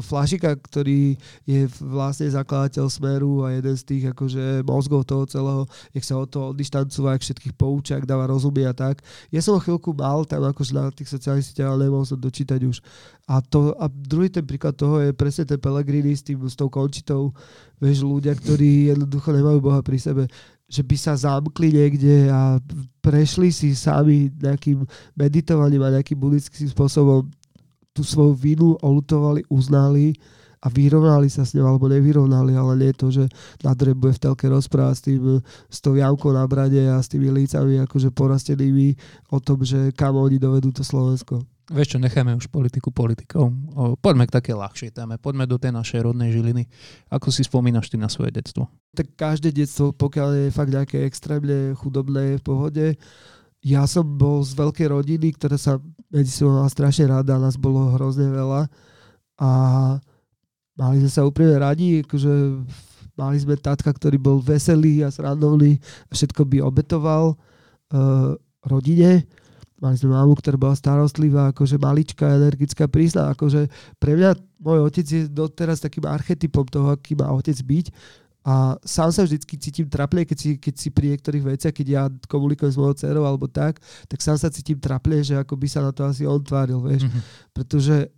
Flašika, 0.04 0.54
ktorý 0.60 1.16
je 1.48 1.66
vlastne 1.82 2.28
zakladateľ 2.28 2.86
Smeru 2.92 3.48
a 3.48 3.56
jeden 3.56 3.74
z 3.74 3.84
tých 3.88 4.04
akože 4.12 4.68
mozgov 4.68 5.08
toho 5.08 5.24
celého, 5.26 5.64
jak 5.96 6.04
sa 6.04 6.20
o 6.20 6.26
to 6.28 6.52
odištancúva, 6.52 7.16
ak 7.16 7.24
všetkých 7.24 7.56
poučia, 7.56 7.98
ak 7.98 8.06
dáva 8.06 8.28
rozumie 8.28 8.68
a 8.68 8.76
tak. 8.76 9.02
Ja 9.32 9.40
som 9.40 9.56
ho 9.56 9.64
chvíľku 9.64 9.96
mal 9.96 10.28
tam 10.28 10.44
akože 10.44 10.72
na 10.76 10.92
tých 10.92 11.10
sociálnych 11.10 11.48
sieťach, 11.50 11.74
ale 11.74 11.88
nemohol 11.88 12.06
som 12.06 12.20
dočítať 12.20 12.62
už. 12.68 12.84
A, 13.24 13.40
to, 13.40 13.72
a 13.80 13.88
druhý 13.88 14.28
ten 14.28 14.44
príklad 14.44 14.76
toho 14.76 15.00
je 15.00 15.16
presne 15.16 15.48
ten 15.48 15.56
Pellegrini 15.56 16.12
s, 16.12 16.28
tým, 16.28 16.44
s 16.44 16.60
tou 16.60 16.68
končitou, 16.68 17.32
vieš, 17.80 18.04
ľudia, 18.04 18.36
ktorí 18.36 18.92
jednoducho 18.92 19.32
nemajú 19.32 19.64
Boha 19.64 19.80
pri 19.80 19.96
sebe 19.96 20.28
že 20.74 20.82
by 20.82 20.98
sa 20.98 21.14
zamkli 21.14 21.70
niekde 21.70 22.34
a 22.34 22.58
prešli 22.98 23.54
si 23.54 23.78
sami 23.78 24.34
nejakým 24.34 24.82
meditovaním 25.14 25.86
a 25.86 25.94
nejakým 25.94 26.18
buddhickým 26.18 26.66
spôsobom 26.74 27.30
tú 27.94 28.02
svoju 28.02 28.34
vinu 28.34 28.74
olutovali, 28.82 29.46
uznali 29.54 30.18
a 30.66 30.72
vyrovnali 30.72 31.30
sa 31.30 31.46
s 31.46 31.54
ňou, 31.54 31.70
alebo 31.70 31.86
nevyrovnali, 31.92 32.58
ale 32.58 32.74
nie 32.80 32.92
to, 32.98 33.14
že 33.14 33.30
Nadre 33.62 33.94
bude 33.94 34.18
v 34.18 34.24
telke 34.26 34.50
rozprávať 34.50 34.96
s, 34.98 35.02
tým, 35.06 35.22
s 35.70 35.78
tou 35.78 35.94
javkou 35.94 36.34
na 36.34 36.48
brade 36.50 36.80
a 36.90 36.98
s 36.98 37.12
tými 37.12 37.30
lícami 37.30 37.86
akože 37.86 38.10
porastenými 38.10 38.98
o 39.30 39.38
tom, 39.38 39.62
že 39.62 39.94
kam 39.94 40.18
oni 40.18 40.42
dovedú 40.42 40.74
to 40.74 40.82
Slovensko. 40.82 41.46
Vieš 41.72 41.96
čo, 41.96 41.98
necháme 42.00 42.36
už 42.36 42.52
politiku 42.52 42.92
politikou. 42.92 43.48
O, 43.48 43.96
poďme 43.96 44.28
k 44.28 44.36
také 44.36 44.52
ľahšej 44.52 45.00
téme. 45.00 45.16
Poďme 45.16 45.48
do 45.48 45.56
tej 45.56 45.72
našej 45.72 46.04
rodnej 46.04 46.36
žiliny. 46.36 46.68
Ako 47.08 47.32
si 47.32 47.48
spomínaš 47.48 47.88
ty 47.88 47.96
na 47.96 48.12
svoje 48.12 48.36
detstvo? 48.36 48.68
Tak 48.92 49.16
každé 49.16 49.56
detstvo, 49.56 49.96
pokiaľ 49.96 50.30
je 50.36 50.56
fakt 50.56 50.76
nejaké 50.76 51.08
extrémne 51.08 51.72
chudobné 51.80 52.36
v 52.40 52.44
pohode, 52.44 52.86
ja 53.64 53.88
som 53.88 54.04
bol 54.04 54.44
z 54.44 54.60
veľkej 54.60 54.92
rodiny, 54.92 55.40
ktorá 55.40 55.56
sa 55.56 55.80
medzi 56.12 56.36
sebou 56.36 56.52
mala 56.52 56.68
strašne 56.68 57.08
rada, 57.08 57.40
nás 57.40 57.56
bolo 57.56 57.96
hrozne 57.96 58.28
veľa 58.28 58.68
a 59.40 59.52
mali 60.76 61.00
sme 61.00 61.12
sa 61.16 61.24
úplne 61.24 61.56
radi, 61.56 62.04
akože 62.04 62.60
mali 63.16 63.38
sme 63.40 63.56
tatka, 63.56 63.88
ktorý 63.88 64.20
bol 64.20 64.44
veselý 64.44 65.08
a 65.08 65.10
srandovný 65.16 65.80
a 65.80 66.12
všetko 66.12 66.44
by 66.44 66.58
obetoval 66.60 67.40
uh, 67.40 68.36
rodine 68.68 69.24
Mali 69.84 70.00
sme 70.00 70.16
mamu, 70.16 70.40
ktorá 70.40 70.56
bola 70.56 70.80
starostlivá, 70.80 71.52
akože 71.52 71.76
maličká, 71.76 72.40
energická, 72.40 72.88
prísna. 72.88 73.36
Akože 73.36 73.68
pre 74.00 74.16
mňa 74.16 74.40
môj 74.64 74.88
otec 74.88 75.04
je 75.04 75.28
doteraz 75.28 75.84
takým 75.84 76.08
archetypom 76.08 76.64
toho, 76.64 76.96
aký 76.96 77.20
má 77.20 77.28
otec 77.36 77.60
byť. 77.60 77.92
A 78.48 78.80
sám 78.84 79.12
sa 79.12 79.28
vždy 79.28 79.44
cítim 79.60 79.88
traple, 79.88 80.24
keď 80.24 80.38
si, 80.40 80.50
keď 80.56 80.74
si 80.80 80.88
pri 80.88 81.16
niektorých 81.16 81.44
veciach, 81.44 81.76
keď 81.76 81.88
ja 81.88 82.04
komunikujem 82.32 82.72
s 82.72 82.80
mojou 82.80 82.96
dcerou 82.96 83.24
alebo 83.28 83.48
tak, 83.52 83.84
tak 84.08 84.20
sám 84.24 84.40
sa 84.40 84.52
cítim 84.52 84.80
traple, 84.80 85.20
že 85.20 85.36
ako 85.36 85.60
by 85.60 85.68
sa 85.68 85.80
na 85.84 85.92
to 85.92 86.08
asi 86.08 86.24
on 86.24 86.40
tváril, 86.40 86.80
vieš. 86.80 87.08
Mm-hmm. 87.08 87.24
Pretože 87.52 88.12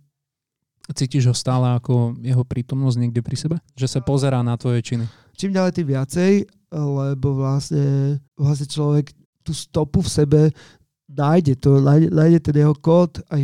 Cítiš 0.86 1.26
ho 1.26 1.34
stále 1.34 1.66
ako 1.74 2.14
jeho 2.22 2.46
prítomnosť 2.46 2.98
niekde 3.02 3.18
pri 3.18 3.34
sebe? 3.34 3.56
Že 3.74 3.86
sa 3.90 4.00
pozerá 4.06 4.38
na 4.46 4.54
tvoje 4.54 4.86
činy? 4.86 5.10
Čím 5.34 5.58
ďalej, 5.58 5.72
tým 5.74 5.88
viacej, 5.90 6.32
lebo 6.70 7.42
vlastne, 7.42 8.22
vlastne 8.38 8.70
človek 8.70 9.10
tú 9.42 9.50
stopu 9.50 10.02
v 10.02 10.10
sebe 10.10 10.40
nájde 11.06 11.54
to, 11.56 11.78
nájde, 11.80 12.10
nájde 12.10 12.38
ten 12.42 12.56
jeho 12.66 12.74
kód 12.74 13.22
aj 13.30 13.42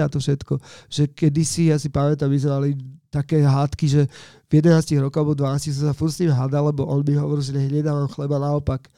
a 0.00 0.08
to 0.08 0.18
všetko. 0.18 0.58
Že 0.88 1.02
kedysi, 1.12 1.68
ja 1.68 1.76
si 1.76 1.92
pamätám, 1.92 2.32
mali 2.32 2.76
také 3.12 3.44
hádky, 3.44 3.86
že 3.86 4.02
v 4.50 4.58
11 4.58 5.04
rokoch 5.06 5.20
alebo 5.22 5.34
12 5.38 5.70
som 5.70 5.84
sa 5.92 5.94
furt 5.94 6.10
s 6.10 6.18
ním 6.18 6.34
hádal, 6.34 6.74
lebo 6.74 6.82
on 6.88 7.06
mi 7.06 7.14
hovoril, 7.14 7.44
že 7.44 7.54
nech 7.54 7.70
nedávam 7.70 8.10
chleba 8.10 8.42
naopak. 8.42 8.90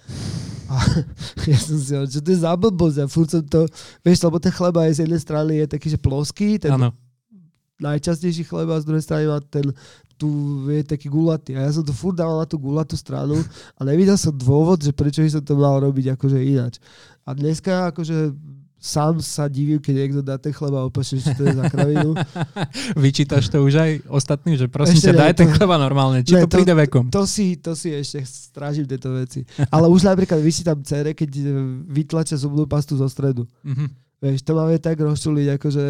A 0.72 0.74
ja 1.50 1.58
som 1.60 1.76
si 1.76 1.92
hovoril, 1.92 2.08
že 2.08 2.24
to 2.24 2.30
je 2.32 2.40
za 2.40 2.52
blbosť. 2.56 2.96
A 3.02 3.04
furt 3.10 3.28
som 3.28 3.42
to, 3.44 3.68
vieš, 4.00 4.24
lebo 4.24 4.40
ten 4.40 4.54
chleba 4.54 4.88
je 4.88 4.96
z 4.96 5.00
jednej 5.04 5.20
strany 5.20 5.52
je 5.60 5.66
taký, 5.68 5.86
že 5.92 5.98
ploský, 6.00 6.56
ten 6.56 6.72
ano. 6.72 6.96
najčastejší 7.82 8.48
chleba, 8.48 8.80
z 8.80 8.88
druhej 8.88 9.04
strany 9.04 9.28
má 9.28 9.42
ten 9.42 9.68
tu 10.16 10.28
je 10.72 10.82
taký 10.82 11.12
gulatý. 11.12 11.54
A 11.54 11.68
ja 11.68 11.70
som 11.72 11.84
to 11.84 11.92
furt 11.92 12.16
dával 12.16 12.40
na 12.40 12.48
tú 12.48 12.56
gulatú 12.56 12.96
stranu 12.96 13.36
a 13.76 13.80
nevidel 13.84 14.16
som 14.16 14.32
dôvod, 14.32 14.80
že 14.80 14.90
prečo 14.92 15.20
by 15.20 15.30
som 15.30 15.42
to 15.44 15.54
mal 15.56 15.76
robiť 15.80 16.16
akože 16.16 16.40
ináč. 16.40 16.80
A 17.28 17.36
dneska 17.36 17.92
akože 17.92 18.32
sám 18.76 19.18
sa 19.18 19.50
divím, 19.50 19.82
keď 19.82 19.94
niekto 19.98 20.20
dá 20.22 20.38
ten 20.38 20.54
chleba 20.54 20.86
opačne, 20.86 21.18
čo 21.18 21.34
to 21.34 21.42
je 21.42 21.58
za 21.58 21.64
kravinu. 21.66 22.14
Vyčítaš 23.02 23.50
to 23.50 23.64
už 23.64 23.74
aj 23.76 23.90
ostatným, 24.06 24.54
že 24.54 24.70
prosím 24.70 25.00
ťa, 25.00 25.12
daj 25.16 25.32
to, 25.34 25.38
ten 25.42 25.50
chleba 25.50 25.76
normálne, 25.80 26.22
či 26.22 26.38
ne, 26.38 26.46
to 26.46 26.48
príde 26.48 26.70
vekom. 26.70 27.10
To 27.10 27.26
si, 27.26 27.58
to 27.58 27.74
si 27.74 27.90
ešte 27.90 28.22
strážim 28.24 28.86
tieto 28.86 29.10
veci. 29.10 29.42
Ale 29.68 29.90
už 29.90 30.06
napríklad 30.06 30.38
vyčítam 30.38 30.78
cere, 30.86 31.12
keď 31.12 31.28
vytlačia 31.88 32.38
zubnú 32.38 32.64
pastu 32.64 32.94
zo 32.94 33.10
stredu. 33.10 33.44
Mm-hmm 33.66 34.05
Vieš, 34.16 34.48
to 34.48 34.56
máme 34.56 34.80
tak 34.80 34.96
rozčuliť, 34.96 35.60
akože, 35.60 35.84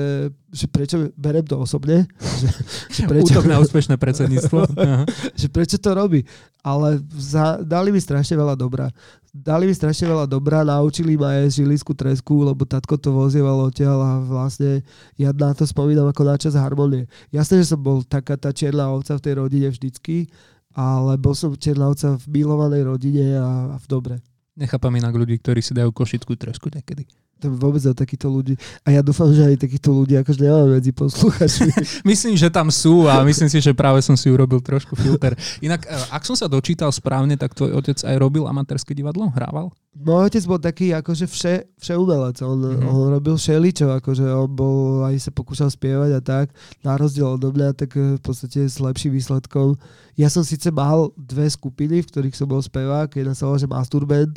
že 0.50 0.66
prečo 0.66 1.14
berem 1.14 1.46
to 1.46 1.62
osobne. 1.62 2.10
Že, 2.42 2.48
že 2.90 3.02
prečo, 3.10 3.38
Útok 3.38 3.46
na 3.46 3.62
úspešné 3.62 3.94
predsedníctvo. 3.96 4.66
Že 5.40 5.46
prečo 5.48 5.78
to 5.78 5.94
robí. 5.94 6.26
Ale 6.66 6.98
za, 7.14 7.62
dali 7.62 7.94
mi 7.94 8.02
strašne 8.02 8.34
veľa 8.34 8.58
dobrá. 8.58 8.90
Dali 9.30 9.70
mi 9.70 9.74
strašne 9.76 10.10
veľa 10.10 10.26
dobrá, 10.26 10.66
naučili 10.66 11.14
ma 11.14 11.38
jesť 11.38 11.62
žilisku 11.62 11.92
tresku, 11.94 12.42
lebo 12.42 12.66
tatko 12.66 12.98
to 12.98 13.14
vozievalo 13.14 13.70
odtiaľ 13.70 13.98
a 14.02 14.12
vlastne 14.24 14.82
ja 15.14 15.30
na 15.30 15.54
to 15.54 15.62
spomínam 15.62 16.10
ako 16.10 16.22
na 16.26 16.34
čas 16.40 16.58
harmonie. 16.58 17.06
Jasné, 17.30 17.62
že 17.62 17.76
som 17.76 17.78
bol 17.78 18.02
taká 18.02 18.34
tá 18.34 18.50
čierna 18.50 18.90
ovca 18.90 19.14
v 19.14 19.22
tej 19.22 19.34
rodine 19.38 19.68
vždycky, 19.70 20.26
ale 20.74 21.20
bol 21.20 21.36
som 21.36 21.52
čierna 21.54 21.92
ovca 21.92 22.16
v 22.16 22.24
milovanej 22.42 22.82
rodine 22.88 23.38
a, 23.38 23.76
a 23.76 23.76
v 23.76 23.86
dobre. 23.86 24.14
Nechápam 24.56 24.92
inak 24.96 25.12
ľudí, 25.12 25.36
ktorí 25.38 25.60
si 25.60 25.76
dajú 25.76 25.92
košickú 25.92 26.32
tresku 26.34 26.72
niekedy. 26.72 27.04
To 27.36 27.52
vôbec 27.52 27.84
o 27.84 27.92
takýchto 27.92 28.32
ľudí. 28.32 28.56
A 28.80 28.96
ja 28.96 29.04
dúfam, 29.04 29.28
že 29.28 29.44
aj 29.44 29.60
takýchto 29.60 29.92
ľudí 29.92 30.16
akože 30.16 30.40
nemáme 30.40 30.80
medzi 30.80 30.88
posluchačmi. 30.88 31.68
Myslím, 32.08 32.32
že 32.32 32.48
tam 32.48 32.72
sú 32.72 33.04
a 33.04 33.20
myslím 33.20 33.52
si, 33.52 33.60
že 33.60 33.76
práve 33.76 34.00
som 34.00 34.16
si 34.16 34.32
urobil 34.32 34.64
trošku 34.64 34.96
filter. 34.96 35.36
Inak, 35.60 35.84
e, 35.84 35.92
ak 36.08 36.24
som 36.24 36.32
sa 36.32 36.48
dočítal 36.48 36.88
správne, 36.88 37.36
tak 37.36 37.52
tvoj 37.52 37.76
otec 37.76 38.00
aj 38.00 38.16
robil 38.16 38.48
amatérske 38.48 38.96
divadlo? 38.96 39.28
Hrával? 39.36 39.68
Môj 39.92 40.28
otec 40.28 40.44
bol 40.44 40.56
taký 40.56 40.92
akože 40.92 41.24
vše, 41.24 41.54
všeumelec. 41.76 42.40
On, 42.40 42.56
Mhm. 42.56 42.68
mm-hmm. 42.80 42.88
on 42.88 43.08
robil 43.12 43.36
všeličo, 43.36 43.86
akože 44.00 44.24
on 44.28 44.48
bol, 44.48 45.04
aj 45.04 45.20
sa 45.20 45.30
pokúšal 45.32 45.68
spievať 45.68 46.10
a 46.16 46.20
tak. 46.20 46.46
Na 46.80 46.96
rozdiel 46.96 47.28
odo 47.28 47.52
mňa, 47.52 47.76
tak 47.76 47.96
eh, 47.96 48.16
v 48.16 48.22
podstate 48.24 48.64
s 48.64 48.80
lepším 48.80 49.12
výsledkom. 49.12 49.76
Ja 50.16 50.32
som 50.32 50.40
síce 50.40 50.72
mal 50.72 51.12
dve 51.16 51.44
skupiny, 51.46 52.00
v 52.00 52.08
ktorých 52.08 52.32
som 52.32 52.48
bol 52.48 52.64
spevák. 52.64 53.12
Jedna 53.12 53.36
sa 53.36 53.44
volala, 53.44 53.60
že 53.60 53.68
Masturband 53.68 54.32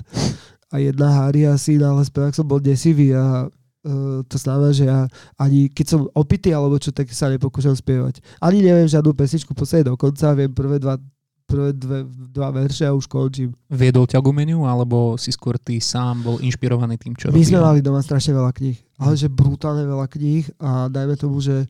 a 0.70 0.76
jedna 0.78 1.10
Harry 1.10 1.50
a 1.50 1.58
syn, 1.58 1.82
ale 1.82 2.06
spevák 2.06 2.34
som 2.34 2.46
bol 2.46 2.62
desivý 2.62 3.14
a 3.14 3.50
Uh, 3.80 4.28
to 4.28 4.36
znamená, 4.36 4.76
že 4.76 4.92
ja 4.92 5.08
ani 5.40 5.72
keď 5.72 5.86
som 5.88 6.02
opitý 6.12 6.52
alebo 6.52 6.76
čo, 6.76 6.92
tak 6.92 7.08
sa 7.16 7.32
nepokúšam 7.32 7.72
spievať. 7.72 8.20
Ani 8.44 8.60
neviem 8.60 8.92
žiadnu 8.92 9.16
pesničku 9.16 9.56
v 9.56 9.60
podstate 9.64 9.88
dokonca, 9.88 10.36
viem 10.36 10.52
prvé 10.52 10.84
dva, 10.84 11.00
prvé 11.48 11.72
dve, 11.72 12.04
dva 12.28 12.52
verše 12.52 12.84
a 12.84 12.92
už 12.92 13.08
končím. 13.08 13.56
Viedol 13.72 14.04
ťa 14.04 14.20
k 14.20 14.28
umeniu, 14.28 14.68
alebo 14.68 15.16
si 15.16 15.32
skôr 15.32 15.56
ty 15.56 15.80
sám 15.80 16.28
bol 16.28 16.44
inšpirovaný 16.44 17.00
tým, 17.00 17.16
čo 17.16 17.32
My 17.32 17.40
sme 17.40 17.64
mali 17.64 17.80
doma 17.80 18.04
strašne 18.04 18.36
veľa 18.36 18.52
kníh, 18.52 18.76
ale 19.00 19.16
že 19.16 19.32
brutálne 19.32 19.88
veľa 19.88 20.12
kníh 20.12 20.44
a 20.60 20.92
dajme 20.92 21.16
tomu, 21.16 21.40
že 21.40 21.64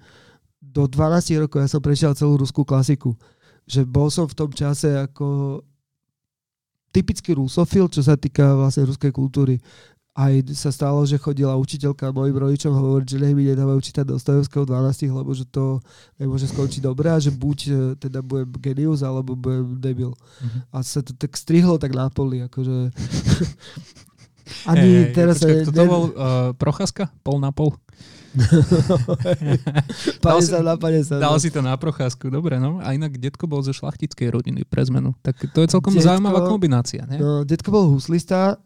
do 0.57 0.89
12 0.89 1.45
rokov 1.45 1.61
ja 1.61 1.69
som 1.69 1.77
prešiel 1.77 2.17
celú 2.17 2.41
ruskú 2.41 2.65
klasiku. 2.65 3.13
Že 3.69 3.85
bol 3.85 4.09
som 4.09 4.25
v 4.25 4.33
tom 4.33 4.49
čase 4.49 4.97
ako 4.97 5.61
typický 6.89 7.37
rusofil, 7.37 7.87
čo 7.89 8.01
sa 8.01 8.17
týka 8.17 8.57
vlastne 8.57 8.89
ruskej 8.89 9.13
kultúry. 9.13 9.61
Aj 10.19 10.33
sa 10.51 10.73
stalo, 10.73 10.99
že 11.07 11.21
chodila 11.21 11.55
učiteľka 11.55 12.11
mojim 12.11 12.35
rodičom 12.35 12.75
hovoriť, 12.75 13.07
že 13.07 13.21
nech 13.23 13.35
mi 13.37 13.47
nedávajú 13.47 13.79
čítať 13.79 14.03
Dostojevského 14.03 14.67
12, 14.67 15.15
lebo 15.15 15.31
že 15.31 15.47
to 15.47 15.79
nemôže 16.19 16.49
skončiť 16.51 16.83
dobre 16.83 17.07
a 17.07 17.21
že 17.23 17.31
buď 17.31 17.59
e, 17.69 17.71
teda 17.95 18.19
budem 18.19 18.51
genius, 18.59 18.99
alebo 18.99 19.37
budem 19.39 19.79
debil. 19.79 20.11
Mhm. 20.43 20.59
A 20.75 20.77
sa 20.83 20.99
to 20.99 21.15
tak 21.15 21.37
strihlo 21.39 21.79
tak 21.79 21.95
na 21.95 22.11
poli, 22.11 22.43
akože... 22.43 22.91
Ani 24.65 24.81
hej, 24.81 25.13
teraz... 25.13 25.39
počkaj, 25.39 25.55
ne- 25.55 25.63
kto 25.63 25.71
to 25.71 25.83
bol? 25.85 26.03
Uh, 26.09 26.51
Procházka? 26.55 27.09
Pol 27.21 27.37
na 27.37 27.51
pol? 27.51 27.73
Pane 29.09 29.57
Dal 30.21 30.39
si- 30.41 30.53
na 30.53 30.75
pane 30.77 31.01
sa. 31.01 31.17
Dal 31.17 31.37
si 31.41 31.49
to 31.49 31.61
na 31.65 31.73
procházku, 31.77 32.29
dobre, 32.29 32.61
no. 32.61 32.77
A 32.81 32.93
inak 32.93 33.17
detko 33.17 33.49
bol 33.49 33.65
zo 33.65 33.73
šlachtickej 33.73 34.29
rodiny 34.29 34.61
pre 34.69 34.85
zmenu. 34.85 35.17
Tak 35.25 35.49
to 35.49 35.65
je 35.65 35.67
celkom 35.69 35.93
Detko- 35.97 36.05
zaujímavá 36.05 36.45
kombinácia, 36.45 37.05
ne? 37.09 37.17
No, 37.17 37.41
detko 37.41 37.73
bol 37.73 37.89
huslista 37.89 38.61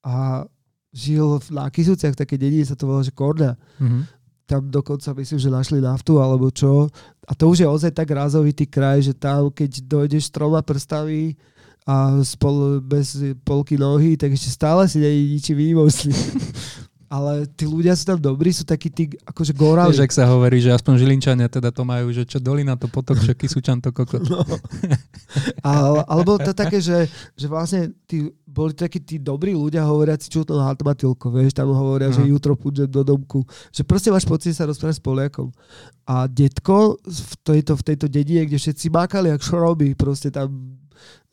a 0.00 0.44
žil 0.92 1.40
v 1.40 1.48
Nákysuciach, 1.56 2.16
také 2.16 2.36
dedine 2.36 2.64
sa 2.64 2.76
to 2.76 2.88
volá, 2.88 3.04
že 3.04 3.12
Korda. 3.12 3.56
Mhm. 3.80 4.20
Tam 4.42 4.68
dokonca 4.68 5.14
myslím, 5.16 5.38
že 5.38 5.48
našli 5.48 5.78
naftu 5.80 6.18
alebo 6.18 6.50
čo. 6.50 6.90
A 7.24 7.32
to 7.32 7.48
už 7.48 7.64
je 7.64 7.68
ozaj 7.68 7.94
tak 7.94 8.10
rázovitý 8.10 8.66
kraj, 8.66 9.00
že 9.00 9.14
tam, 9.14 9.48
keď 9.48 9.86
dojdeš 9.86 10.28
troma 10.28 10.60
prstami 10.60 11.38
a 11.82 12.22
spol, 12.22 12.78
bez 12.78 13.18
polky 13.42 13.74
nohy, 13.74 14.14
tak 14.14 14.30
ešte 14.30 14.54
stále 14.54 14.86
si 14.86 15.02
není 15.02 15.34
ničím 15.34 15.58
výnimočný. 15.58 16.14
Ale 17.12 17.44
tí 17.44 17.68
ľudia 17.68 17.92
sú 17.92 18.08
tam 18.08 18.16
dobrí, 18.16 18.56
sú 18.56 18.64
takí 18.64 18.88
tí 18.88 19.04
akože 19.28 19.52
gorali. 19.52 19.92
Vieš, 19.92 20.00
ak 20.00 20.16
sa 20.16 20.24
hovorí, 20.32 20.64
že 20.64 20.72
aspoň 20.72 20.96
Žilinčania 20.96 21.44
teda 21.44 21.68
to 21.68 21.84
majú, 21.84 22.08
že 22.08 22.24
čo 22.24 22.40
dolina 22.40 22.72
to 22.72 22.88
potok, 22.88 23.20
čo 23.20 23.36
Kisučan 23.36 23.84
to 23.84 23.92
kokot. 23.92 24.24
No. 24.24 24.40
Ale, 25.60 26.08
alebo 26.08 26.40
to 26.40 26.56
také, 26.56 26.80
že, 26.80 27.12
že 27.36 27.52
vlastne 27.52 27.92
tí, 28.08 28.32
boli 28.48 28.72
takí 28.72 28.96
tí 28.96 29.20
dobrí 29.20 29.52
ľudia 29.52 29.84
hovoriaci, 29.84 30.32
čo 30.32 30.40
to 30.40 30.56
hatmatilko, 30.56 31.28
vieš, 31.28 31.52
tam 31.52 31.76
hovoria, 31.76 32.08
Aha. 32.08 32.16
že 32.16 32.32
jutro 32.32 32.56
púdem 32.56 32.88
do 32.88 33.04
domku. 33.04 33.44
Že 33.76 33.84
proste 33.84 34.08
máš 34.08 34.24
pocit, 34.24 34.56
že 34.56 34.64
sa 34.64 34.68
rozprávať 34.72 34.96
s 34.96 35.04
Poliakom. 35.04 35.52
A 36.08 36.24
detko 36.24 36.96
v 37.04 37.32
tejto, 37.44 37.76
v 37.76 37.82
tejto 37.92 38.06
dedine, 38.08 38.48
kde 38.48 38.56
všetci 38.56 38.88
mákali, 38.88 39.28
jak 39.28 39.44
šroby, 39.44 39.92
proste 40.00 40.32
tam 40.32 40.80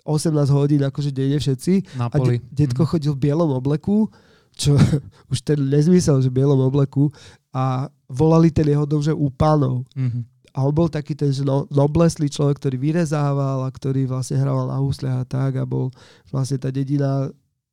18 0.10 0.50
hodín, 0.50 0.82
akože 0.82 1.14
denne 1.14 1.38
všetci. 1.38 1.98
Na 2.02 2.10
A 2.10 2.18
poli. 2.18 2.42
de- 2.42 2.66
detko 2.66 2.90
chodil 2.90 3.14
v 3.14 3.30
bielom 3.30 3.54
obleku, 3.54 4.10
čo 4.58 4.74
už 5.32 5.40
ten 5.46 5.62
nezmysel, 5.62 6.20
že 6.26 6.34
v 6.34 6.42
bielom 6.42 6.60
obleku 6.66 7.14
a 7.54 7.88
volali 8.10 8.50
ten 8.50 8.66
jeho 8.66 8.90
dom, 8.90 9.06
že 9.06 9.14
u 9.14 9.30
pánov. 9.30 9.86
Mhm. 9.94 10.26
A 10.50 10.66
on 10.66 10.74
bol 10.74 10.90
taký 10.90 11.14
ten 11.14 11.30
že 11.30 11.46
no, 11.46 11.70
noblesný 11.70 12.26
človek, 12.26 12.58
ktorý 12.58 12.82
vyrezával 12.82 13.64
a 13.64 13.70
ktorý 13.70 14.10
vlastne 14.10 14.42
hral 14.42 14.66
na 14.66 14.82
husliach 14.82 15.22
a 15.22 15.30
tak 15.30 15.62
a 15.62 15.64
bol 15.64 15.94
vlastne 16.34 16.58
tá 16.58 16.74
dedina 16.74 17.30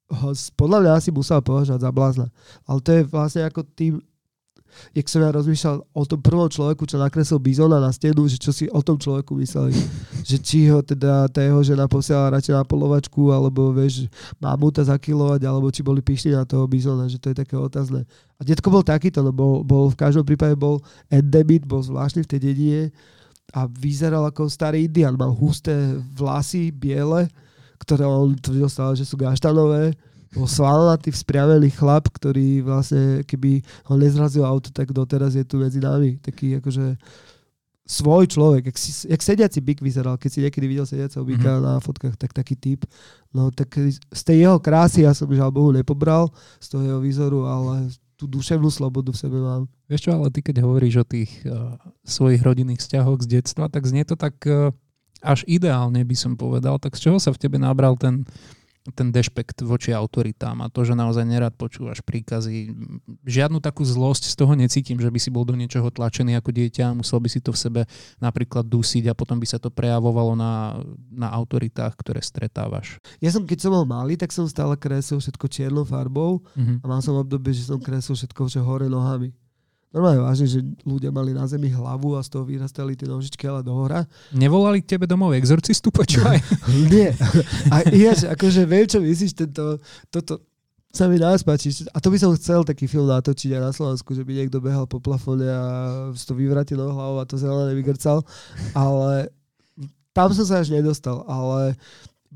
ho 0.07 0.31
podľa 0.55 0.79
mňa 0.87 0.93
asi 0.95 1.11
musela 1.11 1.43
považovať 1.43 1.83
za 1.83 1.91
blázna. 1.91 2.27
Ale 2.63 2.79
to 2.79 2.91
je 2.95 3.03
vlastne 3.11 3.43
ako 3.43 3.67
tým, 3.75 3.99
jak 4.95 5.07
som 5.09 5.21
ja 5.25 5.31
rozmýšľal 5.31 5.77
o 5.83 6.03
tom 6.05 6.21
prvom 6.21 6.49
človeku, 6.49 6.87
čo 6.89 6.97
nakreslil 6.97 7.41
bizona 7.43 7.83
na 7.83 7.91
stenu, 7.93 8.27
že 8.31 8.41
čo 8.41 8.51
si 8.51 8.71
o 8.71 8.81
tom 8.81 8.97
človeku 8.97 9.37
mysleli. 9.39 9.73
že 10.29 10.37
či 10.41 10.69
ho 10.73 10.81
teda 10.81 11.29
tá 11.29 11.41
jeho 11.43 11.61
žena 11.63 11.87
posiela 11.87 12.33
radšej 12.33 12.55
na 12.57 12.65
polovačku, 12.65 13.31
alebo 13.31 13.71
vieš, 13.75 14.11
mamuta 14.41 14.83
zakilovať, 14.87 15.41
alebo 15.45 15.69
či 15.71 15.81
boli 15.85 16.01
pyšní 16.01 16.35
na 16.35 16.49
toho 16.49 16.65
bizona, 16.67 17.07
že 17.07 17.21
to 17.21 17.31
je 17.33 17.37
také 17.37 17.55
otázne. 17.55 18.09
A 18.37 18.45
detko 18.45 18.69
bol 18.69 18.85
takýto, 18.85 19.25
no 19.25 19.33
bol, 19.33 19.65
bol 19.65 19.89
v 19.89 19.97
každom 19.97 20.25
prípade 20.25 20.53
bol 20.59 20.85
endemit, 21.09 21.65
bol 21.65 21.81
zvláštny 21.81 22.25
v 22.25 22.31
tej 22.31 22.41
dedine 22.41 22.83
a 23.57 23.65
vyzeral 23.71 24.27
ako 24.29 24.51
starý 24.51 24.85
indian. 24.85 25.17
Mal 25.17 25.33
husté 25.33 25.73
vlasy, 26.17 26.75
biele, 26.75 27.31
ktoré 27.81 28.05
on 28.05 28.37
tvrdil 28.37 28.69
stále, 28.69 28.93
že 28.99 29.09
sú 29.09 29.17
gaštanové. 29.17 29.97
Bol 30.37 30.45
svalnatý, 30.45 31.09
vzpriavený 31.09 31.73
chlap, 31.73 32.13
ktorý 32.13 32.61
vlastne, 32.61 33.25
keby 33.25 33.65
ho 33.89 33.95
nezrazil 33.97 34.45
auto, 34.45 34.69
tak 34.69 34.93
doteraz 34.93 35.33
je 35.33 35.49
tu 35.49 35.57
medzi 35.57 35.81
nami. 35.81 36.21
Taký 36.21 36.61
akože 36.61 37.01
svoj 37.87 38.27
človek, 38.27 38.75
jak, 38.75 38.77
si, 38.77 39.07
jak 39.07 39.23
sediaci 39.23 39.63
byk 39.63 39.79
vyzeral, 39.79 40.19
keď 40.19 40.31
si 40.35 40.43
niekedy 40.43 40.67
videl 40.67 40.85
sediaceho 40.85 41.23
byka 41.23 41.57
mm-hmm. 41.57 41.67
na 41.71 41.75
fotkách, 41.79 42.19
tak 42.19 42.35
taký 42.35 42.59
typ. 42.59 42.83
No 43.31 43.55
tak 43.55 43.79
z 44.11 44.23
tej 44.27 44.43
jeho 44.43 44.59
krásy 44.59 45.07
ja 45.07 45.15
som 45.15 45.31
žiaľ 45.31 45.55
Bohu 45.55 45.71
nepobral, 45.71 46.29
z 46.59 46.67
toho 46.67 46.83
jeho 46.83 47.01
výzoru, 47.01 47.47
ale 47.47 47.95
tú 48.19 48.27
duševnú 48.27 48.73
slobodu 48.75 49.15
v 49.15 49.21
sebe 49.23 49.39
mám. 49.39 49.71
Vieš 49.87 50.11
čo, 50.11 50.11
ale 50.19 50.35
ty 50.35 50.43
keď 50.43 50.67
hovoríš 50.67 51.05
o 51.05 51.07
tých 51.07 51.31
uh, 51.47 51.79
svojich 52.03 52.43
rodinných 52.43 52.83
vzťahoch 52.83 53.23
z 53.23 53.39
detstva, 53.39 53.71
tak 53.71 53.87
znie 53.87 54.03
to 54.03 54.19
tak 54.19 54.35
uh, 54.51 54.75
až 55.23 55.47
ideálne 55.47 56.03
by 56.03 56.17
som 56.19 56.35
povedal. 56.35 56.83
Tak 56.83 56.99
z 56.99 57.07
čoho 57.07 57.19
sa 57.23 57.31
v 57.31 57.39
tebe 57.39 57.61
nabral 57.61 57.95
ten, 57.95 58.27
ten 58.93 59.09
dešpekt 59.09 59.63
voči 59.63 59.91
autoritám 59.91 60.61
a 60.61 60.69
to, 60.69 60.83
že 60.83 60.93
naozaj 60.93 61.25
nerad 61.25 61.51
počúvaš 61.53 62.03
príkazy. 62.03 62.71
Žiadnu 63.23 63.59
takú 63.59 63.83
zlosť 63.83 64.29
z 64.29 64.35
toho 64.35 64.53
necítim, 64.53 64.97
že 64.97 65.09
by 65.09 65.19
si 65.19 65.31
bol 65.31 65.43
do 65.43 65.55
niečoho 65.55 65.89
tlačený 65.89 66.37
ako 66.37 66.51
dieťa 66.51 66.85
a 66.91 66.97
musel 66.97 67.19
by 67.19 67.27
si 67.27 67.41
to 67.41 67.51
v 67.51 67.59
sebe 67.59 67.81
napríklad 68.19 68.63
dusiť 68.63 69.09
a 69.09 69.15
potom 69.15 69.39
by 69.39 69.47
sa 69.47 69.59
to 69.59 69.69
prejavovalo 69.69 70.35
na, 70.35 70.79
na 71.09 71.31
autoritách, 71.31 71.97
ktoré 71.97 72.21
stretávaš. 72.21 73.01
Ja 73.19 73.31
som, 73.31 73.43
keď 73.43 73.59
som 73.59 73.73
bol 73.73 73.83
malý, 73.83 74.15
tak 74.15 74.31
som 74.31 74.47
stále 74.47 74.77
kresil 74.77 75.19
všetko 75.19 75.47
čiernou 75.49 75.83
farbou 75.83 76.45
Mhm. 76.55 76.83
a 76.83 76.87
mal 76.87 77.01
som 77.01 77.17
obdobie, 77.17 77.51
že 77.51 77.65
som 77.65 77.79
kresil 77.79 78.13
všetko 78.15 78.43
že 78.47 78.61
hore 78.61 78.87
nohami. 78.87 79.33
Normálne 79.97 80.21
vážne, 80.21 80.45
že 80.45 80.61
ľudia 80.85 81.09
mali 81.09 81.33
na 81.33 81.49
zemi 81.49 81.73
hlavu 81.73 82.21
a 82.21 82.21
z 82.21 82.29
toho 82.29 82.45
vyrastali 82.45 82.93
tie 82.93 83.09
nožičky 83.09 83.49
ale 83.49 83.65
do 83.65 83.73
hora. 83.73 84.05
Nevolali 84.29 84.85
k 84.85 84.93
tebe 84.93 85.09
domov 85.09 85.33
exorcistu, 85.33 85.89
počúvaj? 85.89 86.37
Nie. 86.93 87.17
A 87.73 87.81
ináč, 87.89 88.29
akože 88.29 88.69
viem, 88.69 88.85
čo 88.85 89.01
myslíš, 89.01 89.33
tento, 89.33 89.81
toto 90.13 90.45
sa 90.93 91.09
mi 91.09 91.17
nás 91.17 91.41
páči. 91.41 91.89
A 91.97 92.01
to 92.05 92.13
by 92.13 92.21
som 92.21 92.37
chcel 92.37 92.61
taký 92.61 92.85
film 92.85 93.09
natočiť 93.09 93.57
aj 93.57 93.63
na 93.65 93.73
Slovensku, 93.73 94.13
že 94.13 94.21
by 94.21 94.37
niekto 94.37 94.61
behal 94.61 94.85
po 94.85 95.01
plafóne 95.01 95.49
a 95.49 95.65
to 96.13 96.37
vyvratil 96.37 96.77
do 96.77 96.93
hlavou 96.93 97.17
a 97.17 97.25
to 97.25 97.41
zelené 97.41 97.73
vygrcal. 97.73 98.21
Ale 98.77 99.33
tam 100.13 100.29
som 100.37 100.45
sa 100.45 100.61
až 100.61 100.77
nedostal. 100.77 101.25
Ale 101.25 101.73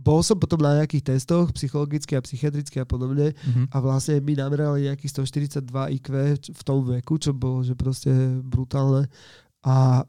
bol 0.01 0.25
som 0.25 0.41
potom 0.41 0.65
na 0.65 0.81
nejakých 0.81 1.13
testoch, 1.13 1.53
psychologicky 1.53 2.17
a 2.17 2.25
psychiatricky 2.25 2.81
a 2.81 2.89
podobne 2.89 3.37
Mhm. 3.37 3.69
a 3.69 3.77
vlastne 3.85 4.17
mi 4.25 4.33
namerali 4.33 4.89
nejakých 4.89 5.21
142 5.21 5.93
IQ 5.93 6.09
v 6.41 6.63
tom 6.65 6.81
veku, 6.89 7.21
čo 7.21 7.37
bolo 7.37 7.61
že 7.61 7.77
proste 7.77 8.09
brutálne. 8.41 9.13
A 9.61 10.09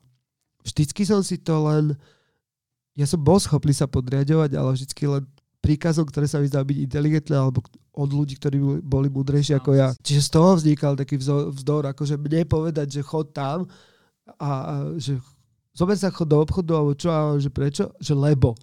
vždycky 0.64 1.04
som 1.04 1.20
si 1.20 1.36
to 1.36 1.60
len... 1.68 2.00
Ja 2.96 3.08
som 3.08 3.20
bol 3.20 3.40
schopný 3.40 3.72
sa 3.76 3.88
podriadovať, 3.88 4.52
ale 4.56 4.76
vždycky 4.76 5.08
len 5.08 5.24
príkazom, 5.64 6.08
ktoré 6.08 6.28
sa 6.28 6.40
mi 6.40 6.48
zdá 6.48 6.64
byť 6.64 6.78
inteligentné 6.88 7.36
alebo 7.38 7.64
od 7.92 8.10
ľudí, 8.10 8.36
ktorí 8.40 8.82
boli 8.82 9.08
múdrejší 9.12 9.60
ako 9.60 9.76
ja. 9.76 9.92
Čiže 10.00 10.22
z 10.28 10.30
toho 10.32 10.50
vznikal 10.56 10.96
taký 10.96 11.20
vzdor, 11.20 11.52
vzdor 11.52 11.84
akože 11.92 12.16
mne 12.16 12.48
povedať, 12.48 13.00
že 13.00 13.02
chod 13.04 13.36
tam 13.36 13.68
a, 14.40 14.50
a 14.50 14.74
že 14.98 15.20
zober 15.76 15.96
sa 15.96 16.12
chod 16.12 16.28
do 16.28 16.40
obchodu, 16.40 16.72
alebo 16.80 16.96
čo, 16.96 17.08
a 17.12 17.36
že 17.40 17.52
prečo? 17.52 17.92
Že 18.00 18.14
lebo. 18.18 18.56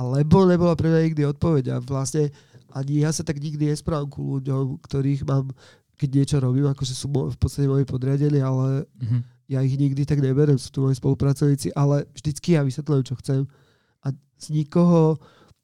Lebo 0.00 0.48
nebola 0.48 0.72
pre 0.76 0.88
mňa 0.88 1.06
nikdy 1.12 1.22
odpoveď. 1.28 1.64
A 1.72 1.76
vlastne 1.80 2.32
ani 2.72 3.02
ja 3.02 3.10
sa 3.10 3.26
tak 3.26 3.42
nikdy 3.42 3.70
nesprávam 3.74 4.06
ku 4.06 4.38
ľuďom, 4.38 4.78
ktorých 4.80 5.26
mám, 5.26 5.50
keď 5.98 6.08
niečo 6.10 6.36
robím, 6.38 6.70
akože 6.70 6.94
sú 6.94 7.10
v 7.10 7.36
podstate 7.36 7.66
moji 7.68 7.84
podriadení, 7.84 8.40
ale 8.40 8.86
mm-hmm. 8.86 9.20
ja 9.50 9.60
ich 9.60 9.76
nikdy 9.76 10.06
tak 10.06 10.22
neberem, 10.22 10.56
sú 10.56 10.70
tu 10.70 10.80
moji 10.86 10.96
spolupracovníci, 10.96 11.74
ale 11.74 12.06
vždycky 12.14 12.56
ja 12.56 12.62
vysvetľujem, 12.62 13.04
čo 13.04 13.18
chcem. 13.20 13.40
A 14.06 14.14
z 14.38 14.46
nikoho 14.54 15.18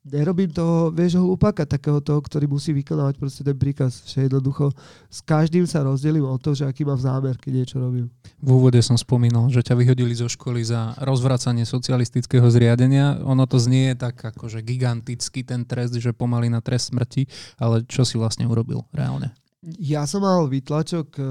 nerobím 0.07 0.51
toho, 0.51 0.95
vieš, 0.95 1.19
hlupaka, 1.19 1.67
takého 1.67 1.99
toho, 1.99 2.23
ktorý 2.23 2.47
musí 2.47 2.71
vykonávať 2.71 3.19
proste 3.19 3.43
ten 3.43 3.59
príkaz. 3.59 4.07
Že 4.07 4.31
jednoducho 4.31 4.71
s 5.11 5.19
každým 5.27 5.67
sa 5.67 5.83
rozdelím 5.83 6.25
o 6.25 6.39
to, 6.39 6.55
že 6.55 6.63
aký 6.63 6.87
mám 6.87 6.99
zámer, 6.99 7.35
keď 7.37 7.53
niečo 7.53 7.77
robím. 7.83 8.07
V 8.39 8.49
úvode 8.55 8.79
som 8.81 8.95
spomínal, 8.95 9.51
že 9.51 9.67
ťa 9.67 9.75
vyhodili 9.75 10.15
zo 10.15 10.31
školy 10.31 10.63
za 10.63 10.95
rozvracanie 11.03 11.67
socialistického 11.67 12.47
zriadenia. 12.47 13.19
Ono 13.27 13.45
to 13.51 13.59
znie 13.59 13.99
tak 13.99 14.17
akože 14.23 14.63
gigantický 14.63 15.43
ten 15.43 15.67
trest, 15.67 15.99
že 15.99 16.15
pomaly 16.15 16.47
na 16.47 16.63
trest 16.63 16.95
smrti, 16.95 17.27
ale 17.59 17.83
čo 17.91 18.07
si 18.07 18.15
vlastne 18.15 18.47
urobil 18.47 18.87
reálne? 18.95 19.35
Ja 19.83 20.07
som 20.07 20.23
mal 20.23 20.47
výtlačok 20.47 21.07
eh, 21.19 21.27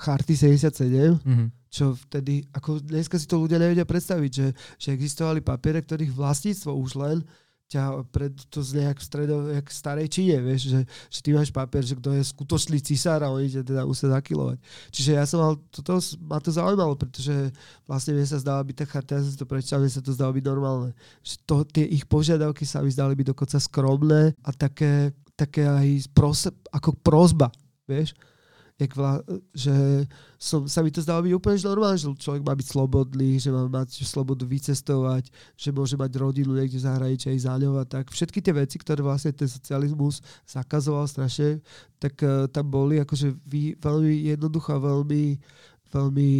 Charty 0.00 0.34
77, 0.34 1.20
mm-hmm 1.20 1.48
čo 1.76 1.92
vtedy, 1.92 2.48
ako 2.56 2.80
dneska 2.80 3.20
si 3.20 3.28
to 3.28 3.36
ľudia 3.36 3.60
nevedia 3.60 3.84
predstaviť, 3.84 4.30
že, 4.32 4.48
že 4.80 4.88
existovali 4.96 5.44
papiere, 5.44 5.84
ktorých 5.84 6.08
vlastníctvo 6.08 6.72
už 6.72 6.90
len 6.96 7.20
ťa 7.66 8.06
pred 8.14 8.30
to 8.46 8.62
z 8.62 8.78
nejak 8.78 9.02
v 9.02 9.06
stredo, 9.06 9.36
jak 9.50 9.66
starej 9.66 10.06
Číne, 10.06 10.38
vieš, 10.38 10.70
že, 10.70 10.80
že 10.86 11.20
ty 11.20 11.34
máš 11.34 11.50
papier, 11.50 11.82
že 11.82 11.98
kto 11.98 12.14
je 12.14 12.22
skutočný 12.22 12.78
cisár 12.78 13.26
a 13.26 13.34
oni 13.34 13.50
ťa 13.50 13.62
teda 13.66 13.82
musia 13.82 14.06
zakilovať. 14.06 14.62
Čiže 14.94 15.10
ja 15.18 15.24
som 15.26 15.42
mal, 15.42 15.52
toto 15.74 15.98
ma 16.22 16.38
to 16.38 16.54
zaujímalo, 16.54 16.94
pretože 16.94 17.34
vlastne 17.90 18.14
mne 18.14 18.26
sa 18.26 18.38
zdala 18.38 18.62
byť 18.62 18.76
tá 18.78 18.86
charta, 18.86 19.18
ja 19.18 19.26
som 19.26 19.34
to 19.34 19.50
prečítal, 19.50 19.82
mne 19.82 19.90
sa 19.90 20.02
to 20.02 20.14
zdalo 20.14 20.30
byť 20.38 20.44
normálne. 20.46 20.90
Že 21.26 21.34
to, 21.42 21.56
tie 21.74 21.86
ich 21.90 22.06
požiadavky 22.06 22.62
sa 22.62 22.86
mi 22.86 22.94
zdali 22.94 23.18
byť 23.18 23.26
dokonca 23.34 23.58
skromné 23.58 24.38
a 24.46 24.50
také, 24.54 25.10
také 25.34 25.66
aj 25.66 26.06
pros, 26.14 26.46
ako 26.70 26.94
prozba, 27.02 27.50
vieš 27.90 28.14
jak 28.76 28.92
vla, 28.92 29.24
že 29.56 30.04
som, 30.36 30.68
sa 30.68 30.84
mi 30.84 30.92
to 30.92 31.00
zdalo 31.00 31.24
byť 31.24 31.32
úplne 31.32 31.56
normálne, 31.64 31.96
že 31.96 32.12
človek 32.12 32.44
má 32.44 32.52
byť 32.52 32.68
slobodný, 32.68 33.40
že 33.40 33.48
má 33.48 33.64
mať 33.72 34.04
slobodu 34.04 34.44
vycestovať, 34.44 35.32
že 35.56 35.72
môže 35.72 35.96
mať 35.96 36.12
rodinu 36.20 36.52
niekde 36.52 36.76
v 36.76 36.84
zahraničí 36.84 37.32
aj 37.32 37.48
záľov 37.48 37.80
a 37.80 37.84
tak. 37.88 38.12
Všetky 38.12 38.44
tie 38.44 38.52
veci, 38.52 38.76
ktoré 38.76 39.00
vlastne 39.00 39.32
ten 39.32 39.48
socializmus 39.48 40.20
zakazoval 40.44 41.08
strašne, 41.08 41.64
tak 41.96 42.20
uh, 42.20 42.44
tam 42.52 42.68
boli 42.68 43.00
akože 43.00 43.32
vy, 43.48 43.80
veľmi 43.80 44.36
jednoducho 44.36 44.76
veľmi, 44.76 45.40
veľmi 45.96 46.30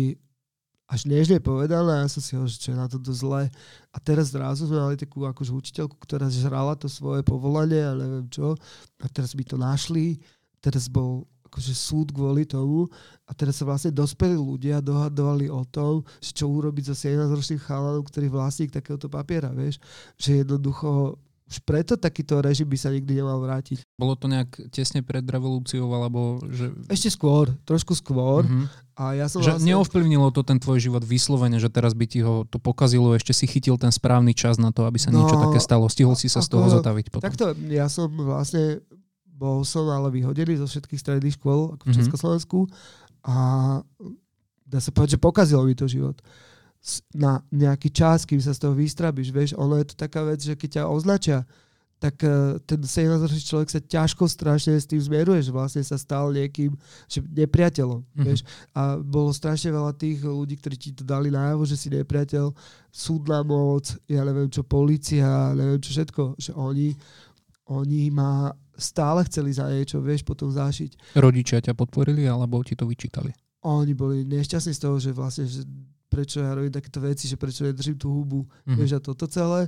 až 0.86 1.02
nežne 1.10 1.42
povedané, 1.42 2.06
ja 2.06 2.06
som 2.06 2.22
si 2.22 2.38
hovoril, 2.38 2.52
že 2.52 2.62
čo 2.62 2.70
je 2.70 2.78
na 2.78 2.86
tomto 2.86 3.10
zle. 3.10 3.50
A 3.90 3.96
teraz 3.98 4.30
zrazu 4.30 4.70
sme 4.70 4.78
mali 4.78 4.94
takú 4.94 5.26
akože 5.26 5.50
učiteľku, 5.50 5.98
ktorá 5.98 6.30
žrala 6.30 6.78
to 6.78 6.86
svoje 6.86 7.26
povolanie 7.26 7.82
a 7.82 7.98
neviem 7.98 8.30
čo. 8.30 8.54
A 9.02 9.06
teraz 9.10 9.34
by 9.34 9.42
to 9.42 9.58
našli. 9.58 10.22
Teraz 10.62 10.86
bol 10.86 11.26
akože 11.46 11.72
súd 11.72 12.10
kvôli 12.10 12.44
tomu 12.44 12.90
a 13.26 13.32
teraz 13.32 13.58
sa 13.58 13.64
vlastne 13.64 13.94
dospelí 13.94 14.34
ľudia 14.34 14.82
dohadovali 14.82 15.46
o 15.50 15.62
tom, 15.66 16.02
že 16.18 16.34
čo 16.34 16.50
urobiť 16.50 16.90
so 16.90 16.94
17-ročným 16.94 17.62
chalanom, 17.62 18.02
ktorý 18.02 18.26
vlastník 18.30 18.74
takéhoto 18.74 19.06
papiera, 19.06 19.54
vieš, 19.54 19.78
že 20.18 20.42
jednoducho 20.42 21.18
už 21.46 21.62
preto 21.62 21.94
takýto 21.94 22.42
režim 22.42 22.66
by 22.66 22.74
sa 22.74 22.90
nikdy 22.90 23.22
nemal 23.22 23.38
vrátiť. 23.38 23.86
Bolo 23.94 24.18
to 24.18 24.26
nejak 24.26 24.50
tesne 24.74 24.98
pred 25.06 25.22
revolúciou, 25.22 25.86
alebo 25.94 26.42
že... 26.50 26.74
Ešte 26.90 27.14
skôr, 27.14 27.54
trošku 27.62 27.94
skôr. 27.94 28.42
Mm-hmm. 28.42 28.66
A 28.98 29.14
ja 29.14 29.30
som 29.30 29.38
že 29.38 29.54
vlastne... 29.54 29.70
neovplyvnilo 29.70 30.34
to 30.34 30.42
ten 30.42 30.58
tvoj 30.58 30.82
život 30.82 31.06
vyslovene, 31.06 31.62
že 31.62 31.70
teraz 31.70 31.94
by 31.94 32.06
ti 32.10 32.26
ho 32.26 32.42
to 32.50 32.58
pokazilo, 32.58 33.14
ešte 33.14 33.30
si 33.30 33.46
chytil 33.46 33.78
ten 33.78 33.94
správny 33.94 34.34
čas 34.34 34.58
na 34.58 34.74
to, 34.74 34.90
aby 34.90 34.98
sa 34.98 35.14
no, 35.14 35.22
niečo 35.22 35.38
také 35.38 35.62
stalo. 35.62 35.86
Stihol 35.86 36.18
si 36.18 36.26
sa 36.26 36.42
z 36.42 36.50
toho 36.50 36.66
zotaviť 36.66 37.14
potom. 37.14 37.22
Takto, 37.22 37.54
ja 37.70 37.86
som 37.86 38.10
vlastne 38.10 38.82
bol 39.36 39.60
som 39.68 39.84
ale 39.92 40.08
vyhodený 40.08 40.56
zo 40.56 40.66
všetkých 40.66 41.00
stredných 41.00 41.36
škôl 41.36 41.76
ako 41.76 41.84
v 41.84 41.88
mm-hmm. 41.92 41.98
Československu 42.00 42.58
a 43.28 43.36
dá 44.64 44.78
sa 44.80 44.90
povedať, 44.90 45.20
že 45.20 45.24
pokazilo 45.24 45.62
mi 45.68 45.76
to 45.76 45.84
život. 45.84 46.16
Na 47.12 47.44
nejaký 47.52 47.92
čas, 47.92 48.24
kým 48.24 48.40
sa 48.40 48.56
z 48.56 48.62
toho 48.64 48.74
vystrabíš, 48.74 49.28
vieš, 49.30 49.50
ono 49.58 49.76
je 49.76 49.92
to 49.92 49.94
taká 49.98 50.24
vec, 50.24 50.40
že 50.40 50.56
keď 50.56 50.82
ťa 50.82 50.90
označia, 50.90 51.38
tak 51.96 52.20
uh, 52.28 52.60
ten 52.68 52.76
17-ročný 52.84 53.40
človek 53.40 53.72
sa 53.72 53.80
ťažko 53.80 54.28
strašne 54.28 54.76
s 54.76 54.84
tým 54.84 55.00
zmieruje, 55.00 55.48
že 55.48 55.52
vlastne 55.52 55.80
sa 55.80 55.96
stal 55.96 56.28
niekým, 56.28 56.76
že 57.08 57.24
nepriateľom, 57.24 58.04
mm-hmm. 58.04 58.24
vieš. 58.24 58.44
A 58.76 59.00
bolo 59.00 59.32
strašne 59.32 59.72
veľa 59.72 59.96
tých 59.96 60.20
ľudí, 60.20 60.60
ktorí 60.60 60.76
ti 60.76 60.92
to 60.92 61.08
dali 61.08 61.32
najavo, 61.32 61.64
že 61.64 61.80
si 61.80 61.88
nepriateľ, 61.88 62.52
súdna 62.92 63.40
moc, 63.40 63.96
ja 64.04 64.28
neviem 64.28 64.52
čo, 64.52 64.60
policia, 64.60 65.56
neviem 65.56 65.80
čo 65.80 65.96
všetko, 65.96 66.22
že 66.36 66.52
oni, 66.52 66.92
oni 67.72 68.12
ma 68.12 68.52
stále 68.76 69.24
chceli 69.24 69.50
za 69.52 69.66
niečo, 69.68 69.98
vieš, 70.04 70.22
potom 70.22 70.52
zašiť. 70.52 71.16
Rodičia 71.16 71.64
ťa 71.64 71.72
podporili, 71.72 72.28
alebo 72.28 72.60
ti 72.62 72.76
to 72.76 72.84
vyčítali? 72.84 73.32
Oni 73.66 73.96
boli 73.96 74.22
nešťastní 74.22 74.72
z 74.76 74.80
toho, 74.80 74.96
že 75.00 75.10
vlastne, 75.10 75.48
že 75.48 75.66
prečo 76.06 76.38
ja 76.38 76.54
robím 76.54 76.70
takéto 76.70 77.02
veci, 77.02 77.26
že 77.26 77.40
prečo 77.40 77.66
nedržím 77.66 77.98
tú 77.98 78.12
hubu, 78.12 78.46
mm-hmm. 78.46 78.76
vieš, 78.78 78.96
a 78.96 79.00
toto 79.02 79.26
celé. 79.26 79.66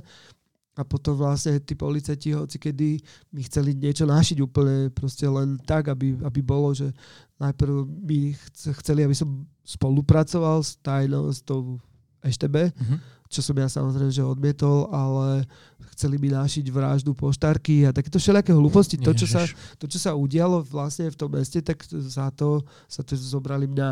A 0.79 0.87
potom 0.87 1.11
vlastne 1.11 1.59
tí 1.59 1.75
policajti, 1.75 2.31
hoci 2.31 2.55
kedy 2.55 3.03
mi 3.35 3.41
chceli 3.43 3.75
niečo 3.75 4.07
našiť 4.07 4.39
úplne 4.39 4.87
proste 4.95 5.27
len 5.27 5.59
tak, 5.67 5.91
aby, 5.91 6.15
aby 6.23 6.39
bolo, 6.39 6.71
že 6.71 6.95
najprv 7.35 7.83
mi 7.83 8.31
chceli, 8.79 9.03
aby 9.03 9.11
som 9.11 9.43
spolupracoval 9.67 10.63
s 10.63 10.79
tajnou, 10.79 11.27
s 11.27 11.43
tou 11.43 11.83
EŠTB, 12.23 12.71
mm-hmm 12.71 13.18
čo 13.29 13.45
som 13.45 13.53
ja 13.53 13.69
samozrejme 13.69 14.09
že 14.09 14.25
odmietol, 14.25 14.89
ale 14.89 15.45
chceli 15.93 16.17
mi 16.17 16.33
nášiť 16.33 16.65
vraždu 16.73 17.13
poštárky 17.13 17.85
a 17.85 17.93
takéto 17.93 18.17
všelijaké 18.17 18.57
hlúposti. 18.57 18.97
To 18.97 19.13
čo, 19.13 19.29
sa, 19.29 19.45
to, 19.77 19.85
čo 19.85 20.01
sa 20.01 20.17
udialo 20.17 20.65
vlastne 20.65 21.13
v 21.13 21.15
tom 21.15 21.29
meste, 21.29 21.61
tak 21.61 21.85
za 21.87 22.33
to 22.33 22.65
sa 22.89 23.05
to 23.05 23.13
zobrali 23.13 23.69
mňa. 23.69 23.89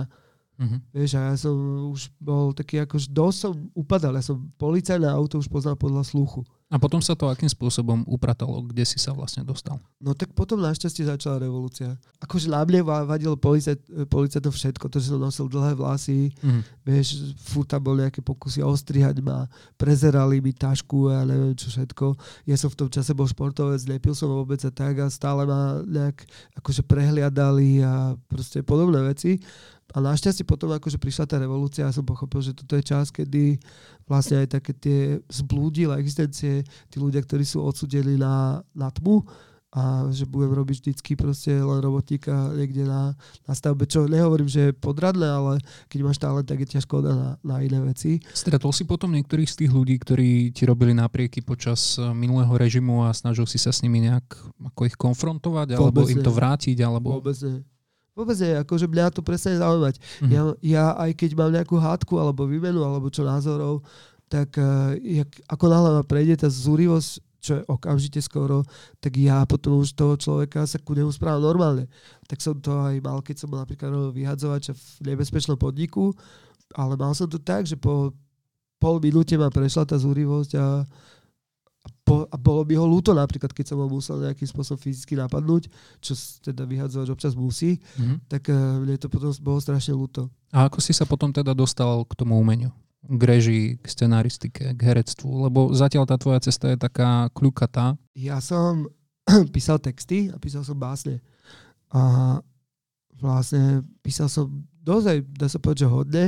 Uh-huh. 0.57 0.81
Vieš, 0.89 1.21
a 1.21 1.21
ja 1.29 1.35
som 1.38 1.53
už 1.93 2.09
bol 2.17 2.49
taký, 2.49 2.81
akož 2.81 3.13
dosť 3.13 3.38
som 3.38 3.53
upadal. 3.77 4.17
Ja 4.17 4.25
som 4.25 4.49
policajné 4.57 5.05
auto 5.05 5.38
už 5.38 5.53
poznal 5.53 5.77
podľa 5.77 6.01
sluchu. 6.01 6.41
A 6.68 6.76
potom 6.76 6.99
sa 6.99 7.15
to 7.15 7.32
akým 7.32 7.47
spôsobom 7.47 8.03
upratalo? 8.03 8.59
Kde 8.59 8.84
si 8.84 8.99
sa 8.99 9.15
vlastne 9.15 9.39
dostal? 9.47 9.80
No 10.03 10.11
tak 10.11 10.36
potom 10.36 10.59
našťastie 10.59 11.07
začala 11.07 11.39
revolúcia. 11.39 11.95
Akože 12.20 12.51
na 12.51 12.59
mne 12.68 12.84
vadil 12.84 13.32
policajt, 13.39 14.11
policajtov 14.11 14.51
všetko, 14.51 14.91
to, 14.91 14.99
že 14.99 15.15
som 15.15 15.24
nosil 15.24 15.47
dlhé 15.47 15.80
vlasy, 15.80 16.28
mm. 16.43 16.84
vieš, 16.84 17.32
furt 17.39 17.72
tam 17.72 17.88
boli 17.88 18.03
nejaké 18.03 18.20
pokusy 18.20 18.59
ostrihať 18.59 19.24
ma, 19.24 19.47
prezerali 19.80 20.43
mi 20.43 20.51
tašku 20.51 21.07
a 21.07 21.24
neviem 21.24 21.55
čo 21.55 21.72
všetko. 21.72 22.20
Ja 22.51 22.59
som 22.59 22.68
v 22.68 22.84
tom 22.84 22.89
čase 22.91 23.15
bol 23.15 23.32
športovec, 23.32 23.88
nepil 23.88 24.11
som 24.11 24.28
vôbec 24.28 24.59
a 24.68 24.72
tak 24.72 24.99
a 24.99 25.07
stále 25.07 25.47
ma 25.47 25.80
nejak 25.88 26.28
akože 26.59 26.84
prehliadali 26.84 27.80
a 27.80 28.20
proste 28.28 28.59
podobné 28.59 29.07
veci. 29.07 29.39
A 29.95 30.03
našťastie 30.03 30.43
potom 30.43 30.67
akože 30.75 30.99
prišla 30.99 31.29
tá 31.29 31.39
revolúcia 31.39 31.88
a 31.88 31.95
som 31.95 32.03
pochopil, 32.03 32.43
že 32.43 32.51
toto 32.51 32.75
je 32.75 32.83
čas, 32.83 33.07
kedy 33.07 33.55
vlastne 34.03 34.43
aj 34.43 34.59
také 34.59 34.71
tie 34.75 34.99
zblúdile 35.31 35.95
existencie, 35.95 36.67
tí 36.91 36.97
ľudia, 36.99 37.23
ktorí 37.23 37.47
sú 37.47 37.63
odsudení 37.63 38.19
na, 38.19 38.59
na 38.75 38.91
tmu, 38.91 39.23
a 39.77 40.07
že 40.15 40.23
budem 40.23 40.55
robiť 40.55 40.77
vždycky 40.79 41.19
proste 41.19 41.51
len 41.51 41.79
robotníka 41.83 42.55
niekde 42.55 42.88
na, 42.88 43.13
na 43.43 43.53
stavbe, 43.53 43.83
čo 43.83 44.07
nehovorím, 44.07 44.47
že 44.47 44.71
je 44.71 44.79
podradné, 44.79 45.27
ale 45.27 45.53
keď 45.91 45.99
máš 46.07 46.17
talent, 46.23 46.47
tak 46.47 46.63
je 46.63 46.79
ťažko 46.79 47.03
na, 47.03 47.35
na 47.43 47.55
iné 47.59 47.83
veci. 47.83 48.23
Stretol 48.31 48.71
si 48.71 48.88
potom 48.88 49.11
niektorých 49.11 49.45
z 49.51 49.67
tých 49.67 49.71
ľudí, 49.75 49.99
ktorí 49.99 50.55
ti 50.55 50.63
robili 50.63 50.95
naprieky 50.95 51.43
počas 51.43 51.99
eh, 51.99 52.09
minulého 52.15 52.55
režimu 52.55 53.05
a 53.05 53.11
snažil 53.11 53.43
si 53.43 53.59
sa 53.59 53.75
s 53.75 53.83
nimi 53.83 54.07
nejak 54.07 54.25
ako 54.73 54.81
ich 54.88 54.95
konfrontovať, 54.95 55.75
alebo 55.75 55.99
Vôbec 55.99 56.15
im 56.15 56.23
to 56.23 56.31
vrátiť? 56.31 56.77
Alebo... 56.81 57.19
Vôbec 57.19 57.35
nie. 57.43 57.61
Vôbec 58.18 58.34
nie, 58.41 58.57
akože 58.57 58.89
mňa 58.89 59.13
to 59.13 59.22
presne 59.22 59.61
zaujímať. 59.61 60.01
Mm-hmm. 60.01 60.32
Ja, 60.34 60.41
ja 60.65 60.86
aj 60.97 61.13
keď 61.13 61.30
mám 61.38 61.53
nejakú 61.53 61.78
hádku 61.78 62.18
alebo 62.18 62.49
výmenu 62.49 62.82
alebo 62.82 63.13
čo 63.13 63.22
názorov, 63.22 63.86
tak 64.26 64.57
uh, 64.57 64.97
jak, 64.97 65.30
ako 65.45 65.65
náhle 65.70 65.89
ma 66.01 66.03
prejde 66.03 66.41
tá 66.41 66.49
zúrivosť, 66.49 67.22
čo 67.38 67.51
je 67.61 67.63
okamžite 67.70 68.20
skoro, 68.20 68.65
tak 68.97 69.15
ja 69.22 69.45
potom 69.45 69.80
už 69.80 69.93
toho 69.93 70.18
človeka 70.18 70.65
sa 70.65 70.82
ku 70.82 70.97
nemu 70.97 71.13
správam 71.13 71.45
normálne. 71.45 71.86
Tak 72.26 72.41
som 72.41 72.57
to 72.57 72.74
aj 72.74 72.97
mal, 73.05 73.22
keď 73.22 73.45
som 73.45 73.53
bol 73.53 73.61
napríklad 73.61 73.93
vyhadzovača 74.11 74.74
v 74.74 75.13
nebezpečnom 75.13 75.55
podniku, 75.55 76.11
ale 76.74 76.97
mal 76.97 77.13
som 77.13 77.30
to 77.30 77.38
tak, 77.38 77.70
že 77.70 77.78
po 77.78 78.11
pol 78.78 79.01
minúte 79.01 79.38
ma 79.38 79.49
prešla 79.53 79.86
tá 79.86 79.97
zúrivosť 79.97 80.51
a 80.57 80.65
po, 82.08 82.24
a 82.32 82.36
bolo 82.39 82.64
by 82.64 82.80
ho 82.80 82.88
ľúto 82.88 83.12
napríklad, 83.12 83.51
keď 83.51 83.76
som 83.76 83.84
ho 83.84 83.91
musel 83.91 84.24
nejakým 84.24 84.47
spôsobom 84.47 84.80
fyzicky 84.80 85.20
napadnúť, 85.20 85.68
čo 85.99 86.16
teda 86.39 86.64
vyhadzovať 86.64 87.12
občas 87.12 87.36
musí, 87.36 87.76
mm-hmm. 87.76 88.32
tak 88.32 88.47
uh, 88.47 88.80
mne 88.80 88.95
to 88.95 89.12
potom 89.12 89.36
bolo 89.43 89.60
strašne 89.60 89.91
ľúto. 89.91 90.32
A 90.55 90.72
ako 90.72 90.80
si 90.80 90.95
sa 90.95 91.03
potom 91.03 91.36
teda 91.36 91.51
dostal 91.51 92.08
k 92.08 92.16
tomu 92.16 92.39
umeniu? 92.39 92.72
K 93.03 93.22
režii, 93.22 93.66
k 93.84 93.86
scenaristike, 93.91 94.64
k 94.72 94.80
herectvu? 94.80 95.51
Lebo 95.51 95.76
zatiaľ 95.76 96.08
tá 96.08 96.16
tvoja 96.16 96.39
cesta 96.39 96.72
je 96.72 96.80
taká 96.80 97.28
kľukatá. 97.36 97.99
Ja 98.16 98.39
som 98.39 98.88
písal 99.55 99.84
texty 99.84 100.32
a 100.32 100.39
písal 100.39 100.64
som 100.64 100.80
básne. 100.80 101.19
A 101.91 102.40
vlastne 103.19 103.84
písal 103.99 104.31
som 104.31 104.48
dozaj, 104.80 105.27
dá 105.36 105.52
sa 105.52 105.60
povedať, 105.60 105.84
že 105.84 105.91
hodne 105.91 106.26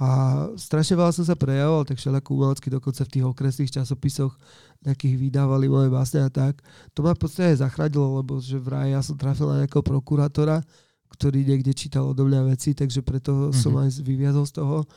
a 0.00 0.08
strašne 0.56 0.96
veľa 0.96 1.12
som 1.12 1.28
sa 1.28 1.36
prejavoval, 1.36 1.84
tak 1.84 2.00
všelijako 2.00 2.32
umelecky 2.32 2.72
dokonca 2.72 3.04
v 3.04 3.12
tých 3.12 3.24
okresných 3.28 3.74
časopisoch 3.76 4.32
nejakých 4.80 5.20
vydávali 5.20 5.68
moje 5.68 5.92
básne 5.92 6.24
a 6.24 6.32
tak. 6.32 6.64
To 6.96 7.04
ma 7.04 7.12
v 7.12 7.20
podstate 7.20 7.60
zachránilo, 7.60 8.24
lebo 8.24 8.40
že 8.40 8.56
vraj 8.56 8.96
ja 8.96 9.04
som 9.04 9.20
trafil 9.20 9.52
na 9.52 9.60
nejakého 9.60 9.84
prokurátora, 9.84 10.64
ktorý 11.12 11.44
niekde 11.44 11.76
čítal 11.76 12.08
odo 12.08 12.24
mňa 12.24 12.48
veci, 12.48 12.72
takže 12.72 13.04
preto 13.04 13.52
mm-hmm. 13.52 13.60
som 13.60 13.76
aj 13.76 14.00
vyviazol 14.00 14.48
z 14.48 14.52
toho. 14.56 14.88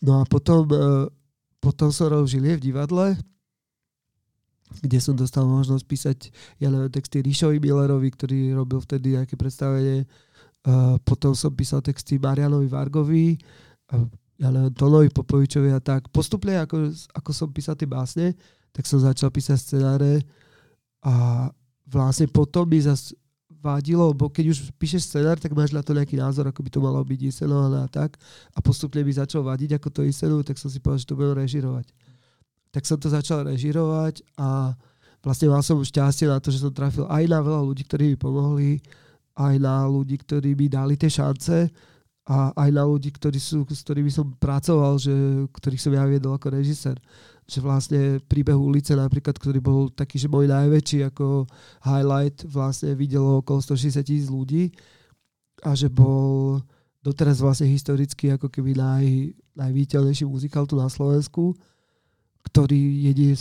No 0.00 0.20
a 0.20 0.22
potom, 0.24 0.64
e, 0.72 1.12
potom 1.60 1.92
som 1.92 2.08
robil 2.08 2.24
Žilie 2.24 2.56
v 2.56 2.64
divadle, 2.72 3.06
kde 4.80 4.98
som 5.04 5.12
dostal 5.12 5.44
možnosť 5.44 5.84
písať, 5.84 6.18
ja 6.64 6.72
neviem, 6.72 6.88
texty 6.88 7.20
Ríšovi 7.20 7.60
Millerovi, 7.60 8.08
ktorý 8.08 8.56
robil 8.56 8.80
vtedy 8.80 9.20
nejaké 9.20 9.36
predstavenie. 9.38 10.08
Uh, 10.66 10.98
potom 11.06 11.30
som 11.30 11.54
písal 11.54 11.78
texty 11.78 12.18
Marianovi 12.18 12.66
Vargovi, 12.66 13.38
ja 14.36 14.52
neviem, 14.52 14.72
Tonovi 14.72 15.08
Popovičovi 15.08 15.72
a 15.72 15.80
tak. 15.80 16.12
Postupne, 16.12 16.60
ako, 16.60 16.92
ako 17.16 17.30
som 17.32 17.48
písal 17.48 17.76
tie 17.76 17.88
básne, 17.88 18.36
tak 18.76 18.84
som 18.84 19.00
začal 19.00 19.32
písať 19.32 19.56
scenáre 19.56 20.20
a 21.00 21.48
vlastne 21.88 22.28
potom 22.28 22.68
mi 22.68 22.76
zase 22.76 23.16
vadilo, 23.66 24.12
bo 24.12 24.28
keď 24.28 24.52
už 24.52 24.58
píšeš 24.76 25.10
scenár, 25.10 25.40
tak 25.40 25.56
máš 25.56 25.72
na 25.72 25.80
to 25.80 25.96
nejaký 25.96 26.14
názor, 26.14 26.46
ako 26.46 26.60
by 26.62 26.70
to 26.70 26.80
malo 26.84 27.00
byť 27.02 27.20
inscenované 27.26 27.82
a 27.82 27.88
tak. 27.88 28.20
A 28.52 28.58
postupne 28.60 29.00
mi 29.02 29.10
začal 29.10 29.42
vadiť, 29.42 29.80
ako 29.80 29.88
to 29.90 30.00
inscenujú, 30.06 30.44
tak 30.46 30.60
som 30.60 30.68
si 30.70 30.78
povedal, 30.78 31.00
že 31.02 31.08
to 31.08 31.18
budem 31.18 31.34
režirovať. 31.40 31.86
Tak 32.70 32.82
som 32.84 33.00
to 33.00 33.08
začal 33.08 33.42
režirovať 33.48 34.22
a 34.36 34.76
vlastne 35.24 35.50
mal 35.50 35.64
som 35.64 35.80
šťastie 35.80 36.28
na 36.28 36.38
to, 36.38 36.52
že 36.52 36.62
som 36.62 36.70
trafil 36.70 37.08
aj 37.08 37.24
na 37.26 37.40
veľa 37.40 37.64
ľudí, 37.64 37.82
ktorí 37.88 38.14
mi 38.14 38.18
pomohli, 38.20 38.70
aj 39.34 39.54
na 39.58 39.88
ľudí, 39.88 40.20
ktorí 40.20 40.52
mi 40.52 40.68
dali 40.68 40.94
tie 40.94 41.08
šance 41.08 41.72
a 42.26 42.50
aj 42.58 42.70
na 42.74 42.82
ľudí, 42.82 43.14
ktorí 43.14 43.38
sú, 43.38 43.62
s 43.70 43.80
ktorými 43.86 44.10
som 44.10 44.34
pracoval, 44.34 44.98
že, 44.98 45.14
ktorých 45.54 45.82
som 45.82 45.94
ja 45.94 46.02
viedol 46.04 46.34
ako 46.34 46.58
režisér 46.58 46.98
že 47.46 47.62
vlastne 47.62 48.18
príbeh 48.26 48.58
ulice 48.58 48.98
napríklad, 48.98 49.38
ktorý 49.38 49.62
bol 49.62 49.86
taký, 49.86 50.18
že 50.18 50.26
môj 50.26 50.50
najväčší 50.50 51.06
ako 51.14 51.46
highlight, 51.86 52.42
vlastne 52.50 52.98
videlo 52.98 53.38
okolo 53.38 53.62
160 53.62 54.02
tisíc 54.02 54.26
ľudí 54.26 54.74
a 55.62 55.72
že 55.78 55.86
bol 55.86 56.58
doteraz 57.06 57.38
vlastne 57.38 57.70
historicky 57.70 58.34
ako 58.34 58.50
keby 58.50 58.74
naj, 58.74 59.06
najvítelnejší 59.54 60.26
muzikál 60.26 60.66
tu 60.66 60.74
na 60.74 60.90
Slovensku, 60.90 61.54
ktorý 62.50 63.06
jedine 63.14 63.38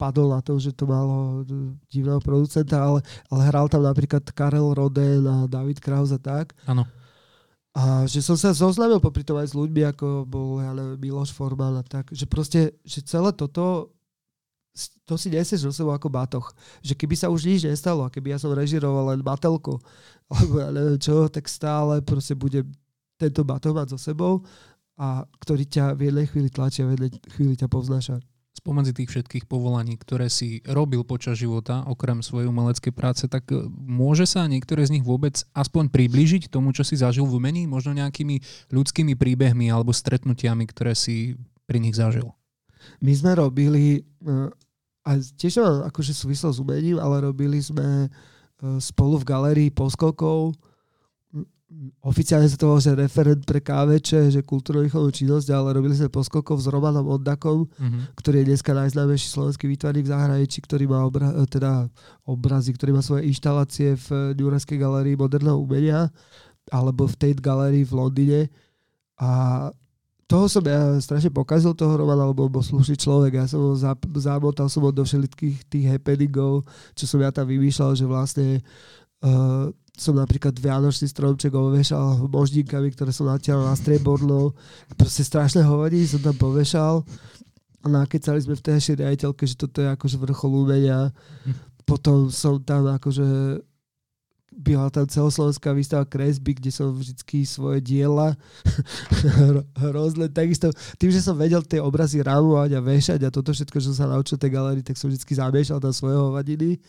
padol 0.00 0.32
na 0.32 0.40
to, 0.40 0.56
že 0.56 0.72
to 0.72 0.88
malo 0.88 1.44
divného 1.92 2.20
producenta, 2.24 2.80
ale, 2.80 3.04
ale 3.28 3.42
hral 3.52 3.68
tam 3.68 3.84
napríklad 3.84 4.24
Karel 4.32 4.72
Roden 4.72 5.24
a 5.28 5.44
David 5.44 5.80
Kraus 5.84 6.08
a 6.08 6.20
tak. 6.20 6.56
Áno. 6.64 6.88
A 7.76 8.08
že 8.08 8.24
som 8.24 8.40
sa 8.40 8.56
zoznámil 8.56 9.04
popri 9.04 9.20
tom 9.20 9.36
aj 9.36 9.52
s 9.52 9.54
ľuďmi, 9.54 9.84
ako 9.92 10.24
bol 10.24 10.64
ja 10.64 10.72
neviem, 10.72 10.96
Miloš 10.96 11.36
Forman 11.36 11.76
a 11.76 11.84
tak, 11.84 12.08
že 12.08 12.24
proste, 12.24 12.80
že 12.88 13.04
celé 13.04 13.36
toto 13.36 13.92
to 15.08 15.16
si 15.16 15.32
nesieš 15.32 15.64
do 15.64 15.72
sebou 15.72 15.92
ako 15.92 16.08
batoch. 16.12 16.52
Že 16.84 16.96
keby 17.00 17.14
sa 17.16 17.32
už 17.32 17.48
nič 17.48 17.64
nestalo, 17.64 18.04
a 18.04 18.12
keby 18.12 18.36
ja 18.36 18.38
som 18.40 18.52
režiroval 18.52 19.12
len 19.12 19.20
batelko, 19.24 19.80
alebo 20.32 20.54
ja 20.60 20.68
neviem 20.72 21.00
čo, 21.00 21.28
tak 21.28 21.48
stále 21.48 22.00
proste 22.00 22.32
bude 22.32 22.64
tento 23.16 23.44
batoh 23.44 23.72
mať 23.72 23.96
so 23.96 23.98
sebou 24.00 24.44
a 24.96 25.24
ktorý 25.40 25.64
ťa 25.68 25.96
v 25.96 26.08
jednej 26.08 26.26
chvíli 26.28 26.48
tlačí 26.48 26.80
a 26.80 26.88
v 26.88 26.96
jednej 26.96 27.12
chvíli 27.32 27.54
ťa 27.56 27.68
povznáša 27.68 28.16
spomedzi 28.56 28.96
tých 28.96 29.12
všetkých 29.12 29.44
povolaní, 29.44 30.00
ktoré 30.00 30.32
si 30.32 30.64
robil 30.64 31.04
počas 31.04 31.36
života, 31.36 31.84
okrem 31.84 32.24
svojej 32.24 32.48
umeleckej 32.48 32.92
práce, 32.96 33.28
tak 33.28 33.52
e, 33.52 33.68
môže 33.76 34.24
sa 34.24 34.48
niektoré 34.48 34.88
z 34.88 34.96
nich 34.98 35.04
vôbec 35.04 35.44
aspoň 35.52 35.92
priblížiť 35.92 36.48
tomu, 36.48 36.72
čo 36.72 36.80
si 36.80 36.96
zažil 36.96 37.28
v 37.28 37.36
umení, 37.36 37.68
možno 37.68 37.92
nejakými 37.92 38.40
ľudskými 38.72 39.12
príbehmi 39.12 39.68
alebo 39.68 39.92
stretnutiami, 39.92 40.64
ktoré 40.72 40.96
si 40.96 41.36
pri 41.68 41.84
nich 41.84 41.94
zažil? 41.94 42.32
My 43.04 43.12
sme 43.12 43.36
robili, 43.36 44.00
e, 44.24 44.32
a 45.04 45.10
tiež 45.20 45.60
akože 45.92 46.16
súvislo 46.16 46.48
s 46.48 46.58
umením, 46.58 46.96
ale 46.96 47.28
robili 47.28 47.60
sme 47.60 48.08
e, 48.08 48.08
spolu 48.80 49.20
v 49.20 49.28
galerii 49.28 49.70
Poskolkov 49.70 50.56
oficiálne 51.98 52.46
sa 52.46 52.54
to 52.54 52.70
volá, 52.70 52.78
že 52.78 52.94
referent 52.94 53.42
pre 53.42 53.58
káveče, 53.58 54.30
že 54.30 54.46
kultúrno-výchovnú 54.46 55.10
činnosť, 55.10 55.50
ale 55.50 55.74
robili 55.74 55.98
sme 55.98 56.06
poskokov 56.06 56.62
s 56.62 56.70
Romanom 56.70 57.02
Oddakom, 57.10 57.66
mm-hmm. 57.66 58.14
ktorý 58.14 58.42
je 58.42 58.48
dneska 58.54 58.70
najznámejší 58.70 59.26
slovenský 59.26 59.66
výtvarník 59.66 60.06
v 60.06 60.14
zahraničí, 60.14 60.62
ktorý 60.62 60.86
má 60.86 61.02
obra- 61.02 61.34
teda 61.50 61.90
obrazy, 62.22 62.70
ktorý 62.70 62.94
má 62.94 63.02
svoje 63.02 63.26
inštalácie 63.26 63.98
v 63.98 64.38
Newyorskej 64.38 64.78
galerii 64.78 65.18
moderného 65.18 65.58
umenia 65.58 66.06
alebo 66.70 67.10
v 67.10 67.18
Tate 67.18 67.42
Gallery 67.42 67.82
v 67.82 67.92
Londýne. 67.94 68.40
A 69.18 69.30
toho 70.26 70.50
som 70.50 70.62
ja 70.66 70.98
strašne 70.98 71.30
pokazil 71.30 71.74
toho 71.74 71.94
Romana, 71.94 72.26
lebo 72.26 72.50
bol 72.50 72.62
slušný 72.62 72.98
človek. 72.98 73.42
Ja 73.42 73.46
som 73.46 73.62
ho 73.62 73.78
zamotal 74.18 74.66
som 74.66 74.82
ho 74.82 74.90
do 74.90 75.06
všetkých 75.06 75.70
tých 75.70 75.86
happeningov, 75.86 76.66
čo 76.98 77.06
som 77.06 77.22
ja 77.22 77.30
tam 77.30 77.46
vymýšľal, 77.46 77.94
že 77.94 78.06
vlastne 78.06 78.48
uh, 79.22 79.70
som 79.96 80.12
napríklad 80.12 80.52
Vianočný 80.60 81.08
stromček 81.08 81.56
ovešal 81.56 82.28
moždínkami, 82.28 82.92
ktoré 82.92 83.10
som 83.16 83.32
natiaľ 83.32 83.72
na 83.72 83.74
striebornou. 83.74 84.52
Proste 84.94 85.24
strašné 85.24 85.64
hovadí 85.64 86.04
som 86.04 86.20
tam 86.20 86.36
povešal. 86.36 87.00
A 87.80 87.86
nakecali 87.88 88.36
sme 88.44 88.60
v 88.60 88.64
tej 88.64 88.92
riaditeľke, 88.92 89.48
že 89.48 89.56
toto 89.56 89.80
je 89.80 89.88
akože 89.88 90.20
vrchol 90.20 90.68
umenia. 90.68 91.16
Potom 91.88 92.28
som 92.28 92.60
tam 92.60 92.92
akože 92.92 93.24
byla 94.56 94.88
tam 94.90 95.06
celoslovenská 95.06 95.76
výstava 95.76 96.08
kresby, 96.08 96.56
kde 96.56 96.72
som 96.72 96.88
vždycky 96.96 97.44
svoje 97.44 97.84
diela 97.84 98.32
hrozne. 99.84 100.32
Takisto 100.32 100.72
tým, 100.96 101.12
že 101.12 101.20
som 101.20 101.36
vedel 101.36 101.60
tie 101.60 101.76
obrazy 101.76 102.24
rámovať 102.24 102.72
a 102.72 102.80
vešať 102.80 103.20
a 103.28 103.30
toto 103.30 103.52
všetko, 103.52 103.76
čo 103.76 103.92
som 103.92 103.96
sa 103.96 104.06
naučil 104.08 104.40
tej 104.40 104.56
galerii, 104.56 104.80
tak 104.80 104.96
som 104.96 105.12
vždycky 105.12 105.36
zamiešal 105.36 105.76
tam 105.76 105.92
svoje 105.92 106.16
hovadiny. 106.16 106.80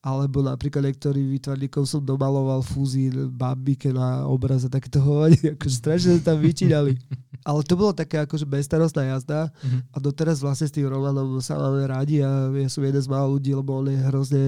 Alebo 0.00 0.40
napríklad 0.40 0.88
niektorým 0.88 1.28
výtvarníkom 1.36 1.84
som 1.84 2.00
domaloval 2.00 2.64
fúzi 2.64 3.12
babike 3.12 3.92
na 3.92 4.24
obraz 4.24 4.64
a 4.64 4.72
takéto 4.72 5.04
hovadiny. 5.04 5.52
Akože 5.60 5.76
strašne 5.76 6.16
sa 6.16 6.32
tam 6.32 6.40
vyčínali. 6.40 6.96
Ale 7.44 7.60
to 7.64 7.72
bolo 7.72 7.96
také 7.96 8.20
akože 8.20 8.44
bezstarostná 8.44 9.16
jazda 9.16 9.48
mm-hmm. 9.48 9.80
a 9.92 9.96
doteraz 9.96 10.44
vlastne 10.44 10.68
s 10.68 10.76
tým 10.76 10.92
Romanom 10.92 11.40
sa 11.40 11.56
máme 11.56 11.88
rádi 11.88 12.20
a 12.20 12.52
ja 12.52 12.68
som 12.68 12.84
jeden 12.84 13.00
z 13.00 13.08
mála 13.08 13.32
ľudí, 13.32 13.56
lebo 13.56 13.80
on 13.80 13.88
je 13.88 13.96
hrozne 13.96 14.44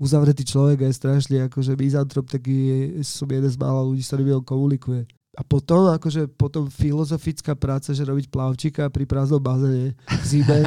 uzavretý 0.00 0.48
človek 0.48 0.80
a 0.82 0.86
je 0.88 0.96
strašný 0.96 1.36
akože 1.52 1.76
mizantrop, 1.76 2.24
tak 2.24 2.48
je, 2.48 3.04
som 3.04 3.28
jeden 3.28 3.52
z 3.52 3.60
mála 3.60 3.84
ľudí, 3.84 4.00
s 4.00 4.08
ktorými 4.08 4.40
on 4.40 4.44
komunikuje. 4.44 5.04
A 5.38 5.46
potom, 5.46 5.92
akože 5.94 6.26
potom 6.34 6.66
filozofická 6.66 7.54
práca, 7.54 7.94
že 7.94 8.02
robiť 8.02 8.32
plavčíka 8.32 8.90
pri 8.90 9.06
prázdnom 9.06 9.38
bazéne 9.38 9.94
v 9.94 10.24
zime. 10.26 10.66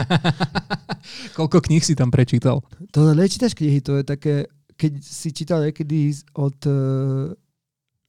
Koľko 1.37 1.59
kníh 1.67 1.83
si 1.83 1.97
tam 1.97 2.07
prečítal? 2.13 2.63
To 2.95 3.11
nečítaš 3.11 3.57
knihy, 3.57 3.83
to 3.83 3.99
je 3.99 4.03
také, 4.07 4.47
keď 4.79 5.03
si 5.03 5.35
čítal 5.35 5.65
niekedy 5.67 6.15
od 6.37 6.57
uh, 6.69 7.35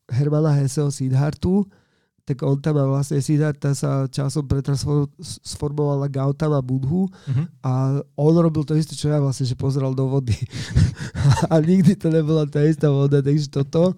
Hermana 0.07 0.55
Hesseho 0.55 0.93
Siddhartu, 0.95 1.67
tak 2.25 2.41
on 2.41 2.57
tam 2.57 2.81
má 2.81 2.89
vlastne 2.89 3.21
Siddhartha 3.21 3.77
sa 3.77 4.09
časom 4.09 4.49
pretransformoval 4.49 6.01
na 6.01 6.09
Gautama 6.09 6.65
Budhu 6.65 7.05
uh-huh. 7.05 7.45
a 7.61 8.01
on 8.17 8.35
robil 8.41 8.65
to 8.65 8.73
isté, 8.73 8.97
čo 8.97 9.13
ja 9.13 9.21
vlastne, 9.21 9.45
že 9.45 9.53
pozeral 9.53 9.93
do 9.93 10.09
vody. 10.09 10.33
a 11.53 11.61
nikdy 11.61 11.93
to 11.93 12.09
nebola 12.09 12.49
tá 12.49 12.65
istá 12.65 12.89
voda, 12.89 13.21
takže 13.21 13.53
toto. 13.53 13.93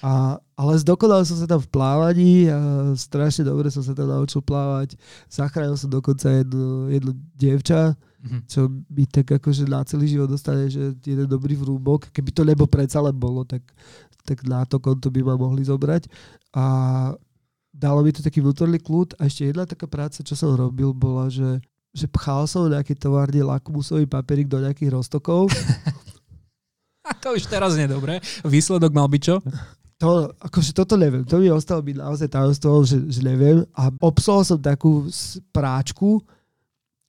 A, 0.00 0.40
ale 0.56 0.72
zdokonal 0.80 1.28
som 1.28 1.36
sa 1.36 1.44
tam 1.44 1.60
v 1.60 1.68
plávaní 1.68 2.48
a 2.48 2.90
strašne 2.96 3.44
dobre 3.44 3.68
som 3.68 3.84
sa 3.84 3.92
tam 3.92 4.08
naučil 4.08 4.40
plávať. 4.40 4.96
Zachránil 5.28 5.76
som 5.76 5.92
dokonca 5.92 6.32
jednu, 6.32 6.88
jednu 6.88 7.12
dievča, 7.36 7.92
uh-huh. 7.92 8.40
čo 8.48 8.72
mi 8.88 9.04
tak 9.04 9.28
akože 9.28 9.68
na 9.68 9.84
celý 9.84 10.08
život 10.08 10.32
dostane, 10.32 10.72
že 10.72 10.96
jeden 11.04 11.28
dobrý 11.28 11.52
vrúbok. 11.52 12.08
Keby 12.16 12.32
to 12.32 12.48
nebo 12.48 12.64
predsa 12.64 13.04
len 13.04 13.12
bolo, 13.12 13.44
tak, 13.44 13.60
tak 14.24 14.40
na 14.48 14.64
to 14.64 14.80
konto 14.80 15.12
by 15.12 15.20
ma 15.20 15.36
mohli 15.36 15.68
zobrať. 15.68 16.08
A 16.56 16.64
dalo 17.72 18.04
mi 18.04 18.12
to 18.12 18.20
taký 18.20 18.44
vnútorný 18.44 18.78
kľud. 18.78 19.16
A 19.18 19.26
ešte 19.26 19.48
jedna 19.48 19.64
taká 19.64 19.88
práca, 19.88 20.20
čo 20.20 20.36
som 20.36 20.52
robil, 20.52 20.92
bola, 20.92 21.32
že, 21.32 21.58
že 21.96 22.06
pchal 22.06 22.44
som 22.44 22.68
nejaký 22.68 22.94
továrny 22.94 23.40
lakmusový 23.40 24.04
papierik 24.04 24.46
do 24.46 24.60
nejakých 24.60 24.92
roztokov. 24.92 25.48
A 27.08 27.18
to 27.18 27.34
už 27.34 27.50
teraz 27.50 27.74
nie 27.74 27.90
dobre. 27.90 28.22
Výsledok 28.46 28.94
mal 28.94 29.10
byť 29.10 29.22
čo? 29.26 29.42
To, 29.98 30.30
akože 30.38 30.70
toto 30.70 30.94
neviem. 30.94 31.26
To 31.26 31.42
mi 31.42 31.50
ostalo 31.50 31.82
byť 31.82 31.96
naozaj 31.98 32.28
tajomstvom, 32.30 32.82
že, 32.86 32.98
že 33.10 33.20
neviem. 33.26 33.66
A 33.74 33.90
obsol 33.98 34.46
som 34.46 34.58
takú 34.58 35.10
práčku, 35.50 36.22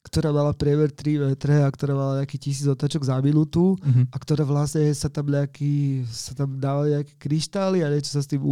ktorá 0.03 0.35
mala 0.35 0.51
priemer 0.51 0.91
3 0.91 1.31
metre 1.31 1.63
a 1.63 1.71
ktorá 1.71 1.95
mala 1.95 2.13
nejaký 2.19 2.35
tisíc 2.35 2.67
otačok 2.67 3.07
za 3.07 3.15
minútu 3.23 3.79
mm-hmm. 3.79 4.11
a 4.11 4.15
ktoré 4.19 4.43
vlastne 4.43 4.91
sa 4.91 5.07
tam 5.07 5.31
nejaký, 5.31 6.03
sa 6.11 6.35
tam 6.35 6.59
dávali 6.59 6.99
nejaké 6.99 7.15
kryštály 7.15 7.81
a 7.81 7.87
niečo 7.87 8.11
sa 8.11 8.21
s 8.21 8.27
tým 8.27 8.43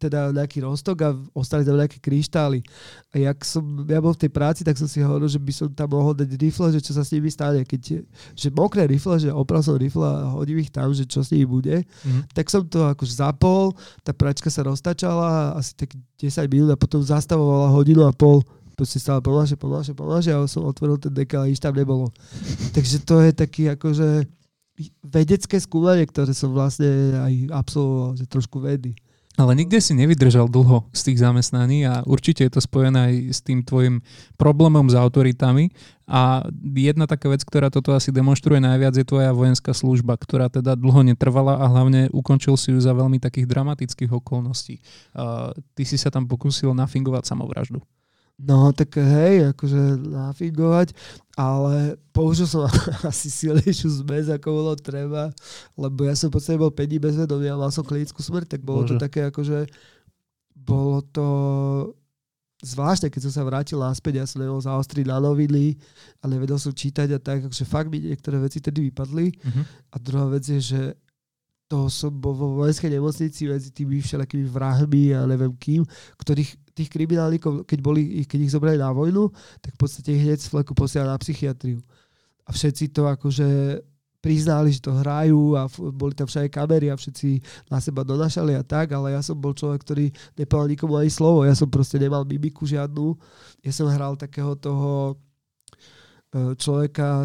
teda 0.00 0.32
nejaký 0.32 0.64
rostok 0.64 0.96
a 1.04 1.12
ostali 1.36 1.60
tam 1.60 1.76
nejaké 1.76 2.00
kryštály. 2.00 2.64
A 3.12 3.20
jak 3.20 3.36
som, 3.44 3.84
ja 3.84 4.00
bol 4.00 4.16
v 4.16 4.24
tej 4.24 4.32
práci, 4.32 4.64
tak 4.64 4.80
som 4.80 4.88
si 4.88 5.04
hovoril, 5.04 5.28
že 5.28 5.36
by 5.36 5.52
som 5.52 5.68
tam 5.68 5.92
mohol 5.92 6.16
dať 6.16 6.40
rifle, 6.40 6.72
že 6.72 6.80
čo 6.80 6.96
sa 6.96 7.04
s 7.04 7.12
nimi 7.12 7.28
stane. 7.28 7.60
Keď, 7.68 8.08
že 8.32 8.48
mokré 8.48 8.88
rifle, 8.88 9.20
že 9.20 9.28
opral 9.28 9.60
som 9.60 9.76
rifle 9.76 10.00
a 10.00 10.32
hodím 10.32 10.64
ich 10.64 10.72
tam, 10.72 10.88
že 10.96 11.04
čo 11.04 11.20
s 11.20 11.28
nimi 11.28 11.44
bude. 11.44 11.84
Mm. 11.84 12.24
Tak 12.32 12.48
som 12.48 12.64
to 12.64 12.88
akože 12.88 13.20
zapol, 13.20 13.76
tá 14.00 14.16
pračka 14.16 14.48
sa 14.48 14.64
roztačala 14.64 15.52
asi 15.60 15.76
tak 15.76 15.92
10 16.16 16.48
minút 16.48 16.72
a 16.72 16.80
potom 16.80 17.04
zastavovala 17.04 17.68
hodinu 17.68 18.08
a 18.08 18.16
pol 18.16 18.40
proste 18.80 18.96
stále 18.96 19.20
pomalšie, 19.20 19.60
pomalšie, 19.60 19.92
pomalšie 19.92 20.32
a 20.32 20.48
som 20.48 20.64
otvoril 20.64 20.96
ten 20.96 21.12
dekal 21.12 21.44
a 21.44 21.50
nič 21.52 21.60
tam 21.60 21.76
nebolo. 21.76 22.08
Takže 22.76 23.04
to 23.04 23.20
je 23.20 23.36
taký 23.36 23.68
akože 23.76 24.24
vedecké 25.04 25.60
skúmanie, 25.60 26.08
ktoré 26.08 26.32
som 26.32 26.56
vlastne 26.56 26.88
aj 27.20 27.32
absolvoval, 27.52 28.16
že 28.16 28.24
trošku 28.24 28.64
vedy. 28.64 28.96
Ale 29.38 29.56
nikde 29.56 29.80
si 29.80 29.96
nevydržal 29.96 30.50
dlho 30.50 30.90
z 30.90 31.00
tých 31.12 31.22
zamestnaní 31.22 31.86
a 31.86 32.02
určite 32.04 32.44
je 32.44 32.52
to 32.52 32.60
spojené 32.60 32.98
aj 32.98 33.14
s 33.30 33.40
tým 33.40 33.62
tvojim 33.62 34.02
problémom 34.34 34.84
s 34.90 34.96
autoritami. 34.98 35.70
A 36.10 36.42
jedna 36.74 37.06
taká 37.06 37.30
vec, 37.30 37.46
ktorá 37.46 37.70
toto 37.70 37.94
asi 37.94 38.10
demonstruje 38.10 38.58
najviac, 38.58 38.98
je 38.98 39.06
tvoja 39.06 39.30
vojenská 39.30 39.70
služba, 39.70 40.18
ktorá 40.18 40.50
teda 40.50 40.74
dlho 40.74 41.06
netrvala 41.06 41.62
a 41.62 41.64
hlavne 41.70 42.10
ukončil 42.10 42.58
si 42.58 42.74
ju 42.74 42.82
za 42.82 42.90
veľmi 42.90 43.22
takých 43.22 43.46
dramatických 43.46 44.10
okolností. 44.10 44.82
Uh, 45.14 45.54
ty 45.78 45.86
si 45.86 45.94
sa 45.94 46.10
tam 46.10 46.26
pokúsil 46.26 46.74
nafingovať 46.74 47.30
samovraždu. 47.30 47.78
No, 48.40 48.72
tak 48.72 48.96
hej, 48.96 49.52
akože 49.52 50.00
nafigovať, 50.00 50.96
ale 51.36 52.00
použil 52.08 52.48
som 52.48 52.64
asi 53.10 53.28
silnejšiu 53.28 54.00
zmes, 54.00 54.32
ako 54.32 54.48
bolo 54.48 54.72
treba, 54.80 55.28
lebo 55.76 56.08
ja 56.08 56.16
som 56.16 56.32
v 56.32 56.40
podstate 56.40 56.56
bol 56.56 56.72
5 56.72 56.80
dní 56.88 56.98
bez 56.98 57.20
vedomia 57.20 57.52
a 57.52 57.60
mal 57.60 57.68
som 57.68 57.84
klinickú 57.84 58.24
smrť, 58.24 58.56
tak 58.56 58.60
bolo 58.64 58.88
Bože. 58.88 58.96
to 58.96 59.02
také 59.04 59.28
akože, 59.28 59.68
bolo 60.56 61.04
to 61.12 61.26
zvláštne, 62.64 63.08
keď 63.08 63.28
som 63.28 63.32
sa 63.32 63.42
vrátil 63.44 63.80
naspäť, 63.80 64.20
ja 64.20 64.26
som 64.28 64.40
nemohol 64.40 64.64
zaostriť 64.64 65.04
na 65.08 65.20
noviny 65.20 65.76
a 66.20 66.28
nevedel 66.28 66.56
som 66.60 66.72
čítať 66.72 67.08
a 67.16 67.18
tak, 67.20 67.48
akože 67.48 67.64
fakt 67.64 67.88
mi 67.88 68.00
niektoré 68.00 68.36
veci 68.40 68.60
tedy 68.60 68.88
vypadli. 68.92 69.32
Uh-huh. 69.32 69.64
A 69.92 69.96
druhá 69.96 70.28
vec 70.28 70.44
je, 70.44 70.60
že 70.60 70.80
to 71.70 71.86
som 71.86 72.10
bol 72.10 72.34
vo 72.34 72.58
vojenskej 72.60 72.90
nemocnici 72.98 73.46
medzi 73.46 73.70
tými 73.70 74.02
všelakými 74.02 74.42
vrahmi 74.50 75.14
a 75.14 75.22
neviem 75.22 75.54
kým, 75.54 75.86
ktorých 76.18 76.59
tých 76.74 76.90
kriminálnikov, 76.90 77.66
keď, 77.66 77.78
boli, 77.82 78.24
keď 78.24 78.38
ich 78.46 78.54
zobrali 78.54 78.78
na 78.78 78.90
vojnu, 78.94 79.30
tak 79.60 79.74
v 79.76 79.80
podstate 79.80 80.14
ich 80.14 80.22
hneď 80.22 80.38
z 80.40 80.50
fleku 80.50 80.72
posielali 80.72 81.10
na 81.10 81.20
psychiatriu. 81.20 81.78
A 82.46 82.50
všetci 82.50 82.90
to 82.90 83.06
akože 83.06 83.80
priznali, 84.20 84.68
že 84.68 84.84
to 84.84 84.92
hrajú 84.92 85.56
a 85.56 85.64
boli 85.72 86.12
tam 86.12 86.28
všade 86.28 86.52
kamery 86.52 86.92
a 86.92 86.96
všetci 86.96 87.40
na 87.72 87.80
seba 87.80 88.04
donašali 88.04 88.52
a 88.52 88.60
tak, 88.60 88.92
ale 88.92 89.16
ja 89.16 89.24
som 89.24 89.32
bol 89.32 89.56
človek, 89.56 89.80
ktorý 89.80 90.12
nepovedal 90.36 90.68
nikomu 90.68 90.94
ani 91.00 91.08
slovo. 91.08 91.48
Ja 91.48 91.56
som 91.56 91.72
proste 91.72 91.96
nemal 91.96 92.28
mimiku 92.28 92.68
žiadnu. 92.68 93.16
Ja 93.64 93.72
som 93.72 93.88
hral 93.88 94.20
takého 94.20 94.52
toho 94.60 95.16
e, 96.36 96.52
človeka, 96.60 97.24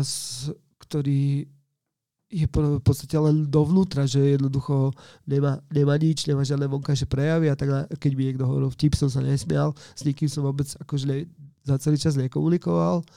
ktorý 0.79 1.51
je 2.35 2.51
v 2.51 2.83
podstate 2.83 3.15
len 3.15 3.47
dovnútra, 3.47 4.03
že 4.03 4.35
jednoducho 4.35 4.91
nemá, 5.23 5.63
nemá 5.71 5.95
nič, 5.95 6.27
nemá 6.27 6.43
žiadne 6.43 6.67
vonkajšie 6.67 7.07
prejavy 7.07 7.47
a 7.47 7.55
tak 7.55 7.87
keď 7.95 8.11
mi 8.11 8.27
niekto 8.27 8.43
hovoril 8.43 8.67
vtip, 8.75 8.91
som 8.99 9.07
sa 9.07 9.23
nesmial, 9.23 9.71
s 9.95 10.03
nikým 10.03 10.27
som 10.27 10.43
vôbec 10.43 10.67
akože 10.83 11.05
ne, 11.07 11.17
za 11.63 11.79
celý 11.79 11.95
čas 11.95 12.19
nekomunikoval 12.19 13.07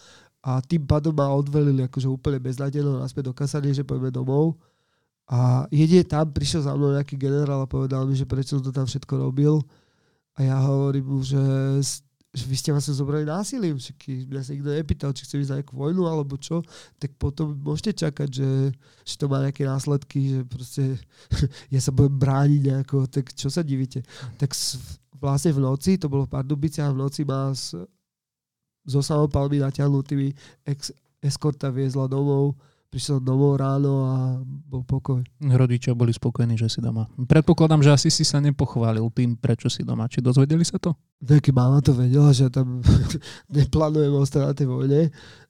a 0.46 0.62
tým 0.62 0.86
pádom 0.86 1.10
ma 1.10 1.34
odvelili 1.34 1.82
akože 1.90 2.06
úplne 2.06 2.38
beznadejno 2.38 3.02
naspäť 3.02 3.28
do 3.28 3.34
kasanie, 3.34 3.74
že 3.74 3.82
poďme 3.82 4.14
domov. 4.14 4.54
A 5.28 5.68
jedine 5.68 6.06
tam 6.06 6.30
prišiel 6.30 6.64
za 6.64 6.72
mnou 6.72 6.94
nejaký 6.96 7.18
generál 7.20 7.60
a 7.60 7.68
povedal 7.68 8.08
mi, 8.08 8.16
že 8.16 8.24
prečo 8.24 8.56
som 8.56 8.64
to 8.64 8.72
tam 8.72 8.88
všetko 8.88 9.28
robil. 9.28 9.60
A 10.38 10.46
ja 10.46 10.56
hovorím 10.62 11.04
mu, 11.04 11.18
že 11.20 11.36
vy 12.36 12.56
ste 12.60 12.76
vlastne 12.76 12.92
zobrali 12.92 13.24
násilím, 13.24 13.80
že 13.80 13.96
mňa 14.04 14.42
sa 14.44 14.52
nikto 14.52 14.68
nepýtal, 14.68 15.10
či 15.16 15.24
chce 15.24 15.40
ísť 15.40 15.50
na 15.50 15.56
nejakú 15.60 15.74
vojnu 15.80 16.04
alebo 16.04 16.36
čo, 16.36 16.60
tak 17.00 17.16
potom 17.16 17.56
môžete 17.56 18.04
čakať, 18.04 18.28
že, 18.28 18.50
že 19.08 19.14
to 19.16 19.32
má 19.32 19.40
nejaké 19.40 19.64
následky, 19.64 20.20
že 20.36 20.40
proste 20.44 20.84
ja 21.74 21.80
sa 21.80 21.88
budem 21.88 22.20
brániť 22.20 22.60
nejako, 22.68 23.08
tak 23.08 23.32
čo 23.32 23.48
sa 23.48 23.64
divíte. 23.64 24.04
Tak 24.36 24.52
vlastne 25.16 25.56
v 25.56 25.64
noci, 25.64 25.96
to 25.96 26.12
bolo 26.12 26.28
v 26.28 26.32
Pardubiciach, 26.36 26.92
v 26.92 27.00
noci 27.00 27.24
ma 27.24 27.48
s, 27.56 27.72
so 28.84 29.00
samopalmi 29.00 29.64
natiahnutými 29.64 30.28
ex, 30.68 30.92
eskorta 31.24 31.72
viezla 31.72 32.04
domov 32.04 32.60
prišiel 32.88 33.20
domov 33.20 33.60
ráno 33.60 34.08
a 34.08 34.16
bol 34.42 34.80
pokoj. 34.80 35.20
Rodičia 35.44 35.92
boli 35.92 36.12
spokojní, 36.12 36.56
že 36.56 36.72
si 36.72 36.80
doma. 36.80 37.04
Predpokladám, 37.20 37.84
že 37.84 37.92
asi 37.92 38.08
si 38.08 38.24
sa 38.24 38.40
nepochválil 38.40 39.04
tým, 39.12 39.36
prečo 39.36 39.68
si 39.68 39.84
doma. 39.84 40.08
Či 40.08 40.24
dozvedeli 40.24 40.64
sa 40.64 40.80
to? 40.80 40.96
Taký 41.20 41.52
mama 41.52 41.84
to 41.84 41.92
vedela, 41.92 42.32
že 42.32 42.48
tam 42.48 42.80
neplánujem 43.56 44.12
ostať 44.16 44.40
na 44.40 44.52
tej 44.56 44.66
vojne. 44.72 45.00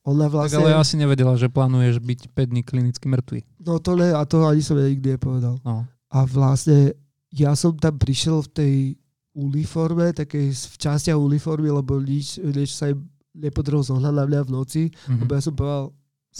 Ona 0.02 0.27
vlastne... 0.27 0.59
Tak 0.59 0.66
ale 0.66 0.74
asi 0.74 0.98
nevedela, 0.98 1.39
že 1.39 1.47
plánuješ 1.47 2.02
byť 2.02 2.20
5 2.35 2.51
dní 2.51 2.62
klinicky 2.66 3.06
mŕtvy. 3.06 3.40
No 3.62 3.78
to 3.78 3.94
ne, 3.94 4.10
a 4.10 4.23
to 4.27 4.43
ani 4.43 4.62
som 4.62 4.74
nikdy 4.74 5.15
nepovedal. 5.15 5.62
No. 5.62 5.86
A 6.10 6.19
vlastne 6.27 6.98
ja 7.31 7.55
som 7.55 7.77
tam 7.78 8.01
prišiel 8.02 8.43
v 8.47 8.51
tej 8.51 8.74
uniforme, 9.39 10.10
takej 10.10 10.51
v 10.51 10.77
časti 10.81 11.15
uniformy, 11.15 11.70
lebo 11.70 12.02
nič, 12.02 12.43
nič 12.43 12.74
sa 12.74 12.90
im 12.90 13.06
nepodarilo 13.39 13.86
zohnať 13.86 14.10
na 14.10 14.24
mňa 14.27 14.40
v 14.43 14.51
noci, 14.51 14.82
mm-hmm. 14.90 15.20
lebo 15.23 15.31
ja 15.31 15.43
som 15.44 15.55
povedal, 15.55 15.85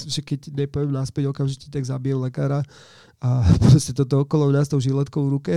že 0.07 0.21
keď 0.23 0.55
nepoviem 0.55 0.95
naspäť 0.95 1.31
okamžite, 1.33 1.67
tak 1.73 1.83
zabijem 1.83 2.23
lekára 2.23 2.63
a 3.19 3.43
proste 3.63 3.91
toto 3.91 4.23
okolo 4.23 4.51
mňa 4.53 4.63
s 4.63 4.71
tou 4.71 4.79
žiletkou 4.79 5.27
v 5.27 5.33
ruke. 5.35 5.55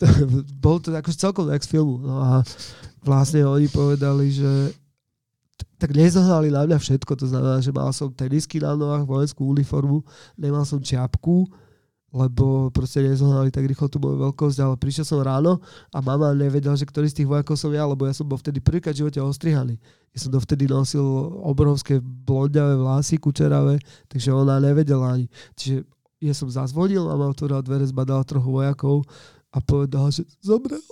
To, 0.00 0.06
bolo 0.60 0.82
to 0.82 0.92
akože 0.92 1.16
celkom 1.16 1.48
jak 1.48 1.64
z 1.64 1.72
filmu. 1.78 2.02
No 2.02 2.20
a 2.20 2.30
vlastne 3.00 3.46
oni 3.46 3.70
povedali, 3.70 4.34
že 4.34 4.76
tak 5.78 5.94
nezohnali 5.94 6.50
na 6.50 6.66
mňa 6.66 6.78
všetko, 6.78 7.12
to 7.18 7.26
znamená, 7.26 7.58
že 7.58 7.74
mal 7.74 7.90
som 7.90 8.10
tenisky 8.10 8.62
na 8.62 8.74
nohách, 8.78 9.06
vojenskú 9.06 9.46
uniformu, 9.50 10.02
nemal 10.38 10.62
som 10.62 10.78
čiapku, 10.78 11.50
lebo 12.12 12.68
proste 12.68 13.00
nezohnali 13.00 13.48
tak 13.48 13.64
rýchlo 13.64 13.88
tú 13.88 13.96
moju 13.96 14.20
veľkosť, 14.28 14.56
ale 14.60 14.76
prišiel 14.76 15.08
som 15.08 15.24
ráno 15.24 15.64
a 15.90 15.98
mama 16.04 16.36
nevedela, 16.36 16.76
že 16.76 16.84
ktorý 16.84 17.08
z 17.08 17.24
tých 17.24 17.28
vojakov 17.28 17.56
som 17.56 17.72
ja, 17.72 17.88
lebo 17.88 18.04
ja 18.04 18.12
som 18.12 18.28
bol 18.28 18.36
vtedy 18.36 18.60
prvýkrát 18.60 18.92
v 18.92 19.08
živote 19.08 19.18
ostrihaný. 19.24 19.80
Ja 20.12 20.18
som 20.20 20.28
dovtedy 20.28 20.68
nosil 20.68 21.02
obrovské 21.40 22.04
blondiavé 22.04 22.76
vlasy, 22.76 23.16
kučeravé, 23.16 23.80
takže 24.12 24.28
ona 24.28 24.60
nevedela 24.60 25.16
ani. 25.16 25.26
Čiže 25.56 25.88
ja 26.20 26.36
som 26.36 26.52
zazvonil, 26.52 27.08
mama 27.08 27.32
otvorila 27.32 27.64
dvere, 27.64 27.88
zbadala 27.88 28.22
trochu 28.28 28.46
vojakov 28.52 29.08
a 29.50 29.58
povedala, 29.64 30.12
že 30.12 30.28
zomrel. 30.44 30.84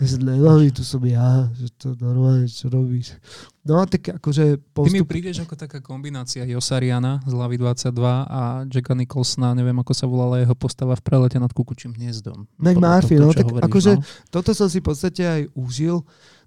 Ja 0.00 0.16
som 0.16 0.24
nemám, 0.24 0.64
tu 0.72 0.80
som 0.80 1.04
ja, 1.04 1.44
že 1.52 1.68
to 1.76 1.92
normálne, 2.00 2.48
čo 2.48 2.72
robíš. 2.72 3.20
No 3.68 3.76
a 3.76 3.84
tak 3.84 4.16
akože 4.16 4.56
postup... 4.72 4.88
Ty 4.88 4.96
mi 4.96 5.04
prídeš 5.04 5.44
ako 5.44 5.60
taká 5.60 5.84
kombinácia 5.84 6.40
Josariana 6.48 7.20
z 7.28 7.36
Lavy 7.36 7.60
22 7.60 8.00
a 8.24 8.64
Jacka 8.64 8.96
Nicholsona, 8.96 9.52
neviem 9.52 9.76
ako 9.76 9.92
sa 9.92 10.08
volala 10.08 10.40
jeho 10.40 10.56
postava 10.56 10.96
v 10.96 11.04
prelete 11.04 11.36
nad 11.36 11.52
kukučím 11.52 11.92
hniezdom. 12.00 12.48
Mac 12.56 12.80
Murphy, 12.80 13.20
no 13.20 13.36
tak 13.36 13.44
hovoríš, 13.44 13.68
akože 13.68 13.92
no? 14.00 14.04
toto 14.32 14.56
som 14.56 14.72
si 14.72 14.80
v 14.80 14.88
podstate 14.88 15.20
aj 15.20 15.42
užil 15.52 16.00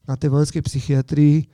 na 0.10 0.18
tej 0.18 0.34
vojenskej 0.34 0.62
psychiatrii, 0.66 1.46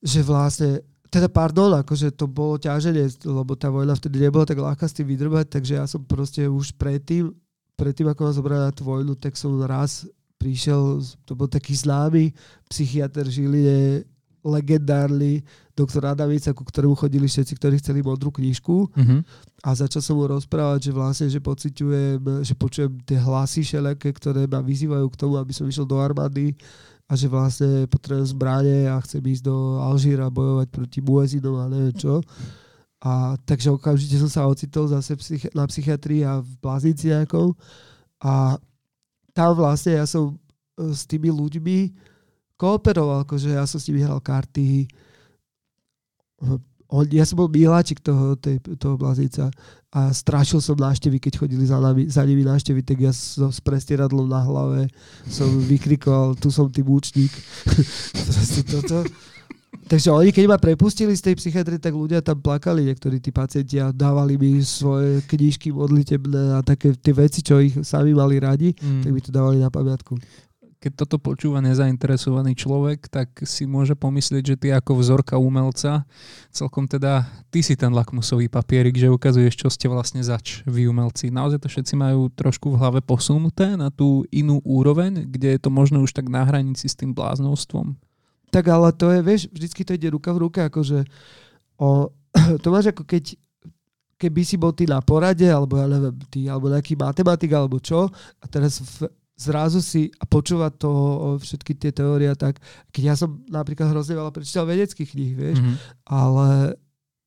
že 0.00 0.24
vlastne 0.24 0.80
teda 1.12 1.28
pardon, 1.28 1.84
akože 1.84 2.16
to 2.16 2.24
bolo 2.24 2.56
ťaženie, 2.56 3.28
lebo 3.28 3.52
tá 3.60 3.68
vojna 3.68 3.92
vtedy 3.92 4.24
nebola 4.24 4.48
tak 4.48 4.56
ľahká 4.56 4.88
s 4.88 4.96
tým 4.96 5.12
vydrbať, 5.12 5.52
takže 5.52 5.72
ja 5.76 5.84
som 5.84 6.00
proste 6.00 6.48
už 6.48 6.80
predtým, 6.80 7.28
predtým 7.76 8.08
ako 8.08 8.20
ma 8.24 8.32
zobrali 8.32 8.62
na 8.64 8.72
tú 8.72 8.88
vojnu, 8.88 9.12
tak 9.20 9.36
som 9.36 9.52
raz 9.68 10.08
prišiel, 10.44 11.00
to 11.24 11.32
bol 11.32 11.48
taký 11.48 11.72
známy 11.72 12.36
psychiatr 12.68 13.24
Žiline, 13.24 14.04
legendárny 14.44 15.40
doktor 15.72 16.04
Adamica, 16.04 16.52
ku 16.52 16.68
ktorému 16.68 16.92
chodili 16.92 17.24
všetci, 17.24 17.56
ktorí 17.56 17.80
chceli 17.80 18.04
modrú 18.04 18.28
knižku 18.28 18.92
mm-hmm. 18.92 19.20
a 19.64 19.68
začal 19.72 20.04
som 20.04 20.20
mu 20.20 20.28
rozprávať, 20.28 20.92
že 20.92 20.92
vlastne, 20.92 21.26
že 21.32 21.40
pociťujem, 21.40 22.44
že 22.44 22.52
počujem 22.52 22.92
tie 23.08 23.16
hlasy 23.16 23.64
všelijaké, 23.64 24.12
ktoré 24.12 24.44
ma 24.44 24.60
vyzývajú 24.60 25.06
k 25.08 25.16
tomu, 25.18 25.40
aby 25.40 25.56
som 25.56 25.64
išiel 25.64 25.88
do 25.88 25.96
armády 25.96 26.52
a 27.08 27.16
že 27.16 27.26
vlastne 27.26 27.88
potrebujem 27.88 28.28
zbranie 28.36 28.84
a 28.84 29.00
chcem 29.00 29.24
ísť 29.24 29.48
do 29.48 29.80
Alžíra 29.80 30.28
bojovať 30.28 30.68
proti 30.68 31.00
muezinom 31.00 31.56
a 31.58 31.64
neviem 31.72 31.96
čo. 31.96 32.20
A 33.04 33.36
takže 33.44 33.72
okamžite 33.72 34.16
som 34.20 34.28
sa 34.28 34.48
ocitol 34.48 34.88
zase 34.88 35.16
psychi- 35.16 35.52
na 35.52 35.64
psychiatrii 35.68 36.24
a 36.24 36.40
v 36.40 36.50
bláznici 36.60 37.12
nejakou 37.12 37.52
a 38.20 38.56
tam 39.34 39.58
vlastne 39.58 39.98
ja 39.98 40.06
som 40.06 40.38
e, 40.78 40.94
s 40.94 41.04
tými 41.04 41.28
ľuďmi 41.28 41.92
kooperoval, 42.54 43.26
akože 43.26 43.52
ja 43.52 43.66
som 43.66 43.82
s 43.82 43.90
nimi 43.90 44.06
hral 44.06 44.22
karty. 44.22 44.86
Ja 47.10 47.26
som 47.26 47.42
bol 47.42 47.50
miláčik 47.50 47.98
toho, 47.98 48.38
tej, 48.38 48.62
toho 48.78 48.94
blazíca 48.94 49.50
a 49.90 50.14
strašil 50.14 50.62
som 50.62 50.78
návštevy, 50.78 51.18
keď 51.18 51.42
chodili 51.42 51.66
za, 51.66 51.82
nami, 51.82 52.06
za 52.06 52.22
nimi 52.22 52.46
návštevy, 52.46 52.86
tak 52.86 53.02
ja 53.02 53.10
som 53.10 53.50
s 53.50 53.58
prestieradlom 53.58 54.30
na 54.30 54.42
hlave 54.46 54.86
som 55.26 55.50
vykrikoval, 55.50 56.38
tu 56.38 56.54
som 56.54 56.70
tým 56.70 56.86
účník. 56.86 57.30
Toto. 58.70 59.02
Takže 59.84 60.08
oni, 60.08 60.30
keď 60.32 60.44
ma 60.48 60.56
prepustili 60.56 61.12
z 61.12 61.30
tej 61.30 61.34
psychiatrie, 61.36 61.76
tak 61.76 61.92
ľudia 61.92 62.24
tam 62.24 62.40
plakali, 62.40 62.88
niektorí 62.88 63.20
tí 63.20 63.28
pacienti 63.28 63.76
a 63.76 63.92
dávali 63.92 64.40
mi 64.40 64.64
svoje 64.64 65.20
knižky 65.28 65.76
modlitebné 65.76 66.56
a 66.56 66.64
také 66.64 66.96
tie 66.96 67.12
veci, 67.12 67.44
čo 67.44 67.60
ich 67.60 67.76
sami 67.84 68.16
mali 68.16 68.40
radi, 68.40 68.72
mm. 68.72 69.04
tak 69.04 69.10
mi 69.12 69.20
to 69.20 69.28
dávali 69.28 69.60
na 69.60 69.68
pamiatku 69.68 70.16
keď 70.84 71.00
toto 71.00 71.16
počúva 71.16 71.64
nezainteresovaný 71.64 72.52
človek, 72.52 73.08
tak 73.08 73.40
si 73.48 73.64
môže 73.64 73.96
pomyslieť, 73.96 74.44
že 74.44 74.60
ty 74.60 74.68
ako 74.68 75.00
vzorka 75.00 75.40
umelca, 75.40 76.04
celkom 76.52 76.84
teda 76.84 77.24
ty 77.48 77.64
si 77.64 77.72
ten 77.72 77.88
lakmusový 77.88 78.52
papierik, 78.52 78.92
že 78.92 79.08
ukazuješ, 79.08 79.56
čo 79.56 79.72
ste 79.72 79.88
vlastne 79.88 80.20
zač 80.20 80.60
vy 80.68 80.84
umelci. 80.84 81.32
Naozaj 81.32 81.64
to 81.64 81.72
všetci 81.72 81.96
majú 81.96 82.28
trošku 82.28 82.76
v 82.76 82.76
hlave 82.76 83.00
posunuté 83.00 83.80
na 83.80 83.88
tú 83.88 84.28
inú 84.28 84.60
úroveň, 84.60 85.24
kde 85.24 85.56
je 85.56 85.60
to 85.64 85.72
možno 85.72 86.04
už 86.04 86.12
tak 86.12 86.28
na 86.28 86.44
hranici 86.44 86.84
s 86.84 86.92
tým 86.92 87.16
bláznovstvom. 87.16 87.96
Tak 88.54 88.70
ale 88.70 88.94
to 88.94 89.10
je, 89.10 89.18
vieš, 89.18 89.42
vždycky 89.50 89.82
to 89.82 89.98
ide 89.98 90.06
ruka 90.14 90.30
v 90.30 90.46
ruke, 90.46 90.62
akože 90.62 91.02
o, 91.82 92.14
to 92.62 92.66
máš 92.70 92.94
ako 92.94 93.02
keď 93.02 93.34
keby 94.14 94.46
si 94.46 94.54
bol 94.54 94.70
ty 94.70 94.86
na 94.86 95.02
porade, 95.02 95.44
alebo 95.50 95.74
ja 95.74 95.90
neviem, 95.90 96.14
ty, 96.30 96.46
alebo 96.46 96.70
nejaký 96.70 96.94
matematik, 96.94 97.50
alebo 97.50 97.82
čo, 97.82 98.06
a 98.14 98.44
teraz 98.46 98.78
v, 98.78 99.10
zrazu 99.34 99.82
si 99.82 100.14
a 100.22 100.24
počúvať 100.24 100.72
to 100.78 100.90
všetky 101.42 101.74
tie 101.74 101.90
teórie 101.90 102.30
tak, 102.38 102.62
keď 102.94 103.02
ja 103.02 103.14
som 103.18 103.42
napríklad 103.50 103.90
hrozne 103.90 104.14
veľa 104.14 104.30
prečítal 104.30 104.70
vedeckých 104.70 105.10
kníh, 105.10 105.32
vieš, 105.34 105.58
mm-hmm. 105.58 105.76
ale 106.06 106.78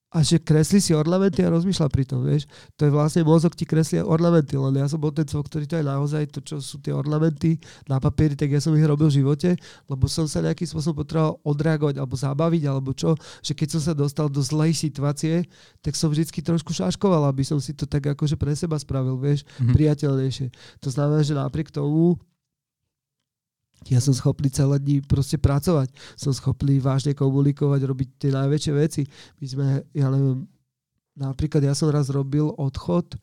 a 0.08 0.24
že 0.24 0.40
kreslí 0.40 0.80
si 0.80 0.96
ornamenty 0.96 1.44
a 1.44 1.52
rozmýšľa 1.52 1.92
pri 1.92 2.08
tom, 2.08 2.24
vieš. 2.24 2.48
To 2.80 2.88
je 2.88 2.92
vlastne 2.96 3.28
mozog 3.28 3.52
ti 3.60 3.68
kreslí 3.68 4.00
ornamenty, 4.00 4.56
len 4.56 4.80
ja 4.80 4.88
som 4.88 5.04
bol 5.04 5.12
ten 5.12 5.28
cvok, 5.28 5.52
ktorý 5.52 5.68
to 5.68 5.76
je 5.76 5.86
naozaj 5.86 6.24
to, 6.32 6.40
čo 6.40 6.64
sú 6.64 6.80
tie 6.80 6.96
ornamenty 6.96 7.60
na 7.92 8.00
papieri, 8.00 8.40
tak 8.40 8.48
ja 8.48 8.64
som 8.64 8.72
ich 8.72 8.88
robil 8.88 9.12
v 9.12 9.20
živote, 9.20 9.60
lebo 9.92 10.08
som 10.08 10.24
sa 10.24 10.40
nejakým 10.40 10.64
spôsobom 10.64 11.04
potreboval 11.04 11.44
odreagovať 11.44 11.96
alebo 12.00 12.16
zabaviť, 12.16 12.64
alebo 12.72 12.96
čo, 12.96 13.20
že 13.44 13.52
keď 13.52 13.68
som 13.76 13.82
sa 13.84 13.92
dostal 13.92 14.32
do 14.32 14.40
zlej 14.40 14.80
situácie, 14.80 15.44
tak 15.84 16.00
som 16.00 16.08
vždycky 16.08 16.40
trošku 16.40 16.72
šaškoval, 16.72 17.28
aby 17.28 17.44
som 17.44 17.60
si 17.60 17.76
to 17.76 17.84
tak 17.84 18.08
akože 18.08 18.40
pre 18.40 18.56
seba 18.56 18.80
spravil, 18.80 19.20
vieš, 19.20 19.44
mm-hmm. 19.44 19.76
priateľnejšie. 19.76 20.48
To 20.88 20.90
znamená, 20.90 21.20
že 21.20 21.36
napriek 21.36 21.68
tomu 21.68 22.16
ja 23.86 24.02
som 24.02 24.12
schopný 24.12 24.50
celé 24.50 24.82
dní 24.82 25.06
proste 25.06 25.38
pracovať. 25.38 25.94
Som 26.18 26.34
schopný 26.34 26.82
vážne 26.82 27.14
komunikovať, 27.14 27.82
robiť 27.86 28.10
tie 28.18 28.32
najväčšie 28.34 28.74
veci. 28.74 29.02
My 29.38 29.46
sme, 29.46 29.68
ja 29.94 30.10
neviem, 30.10 30.50
napríklad 31.14 31.62
ja 31.62 31.78
som 31.78 31.94
raz 31.94 32.10
robil 32.10 32.50
odchod 32.58 33.16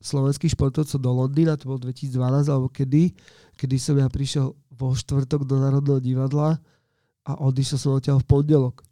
slovenských 0.00 0.54
športovcov 0.54 0.98
do 1.00 1.10
Londýna, 1.10 1.58
to 1.58 1.72
bolo 1.72 1.82
2012 1.82 2.52
alebo 2.52 2.68
kedy, 2.70 3.10
kedy 3.58 3.76
som 3.80 3.96
ja 3.98 4.06
prišiel 4.06 4.54
vo 4.76 4.92
štvrtok 4.92 5.48
do 5.48 5.56
Národného 5.56 5.98
divadla 5.98 6.60
a 7.26 7.32
odišiel 7.42 7.78
som 7.80 7.96
odtiaľ 7.96 8.22
v 8.22 8.28
pondelok. 8.28 8.86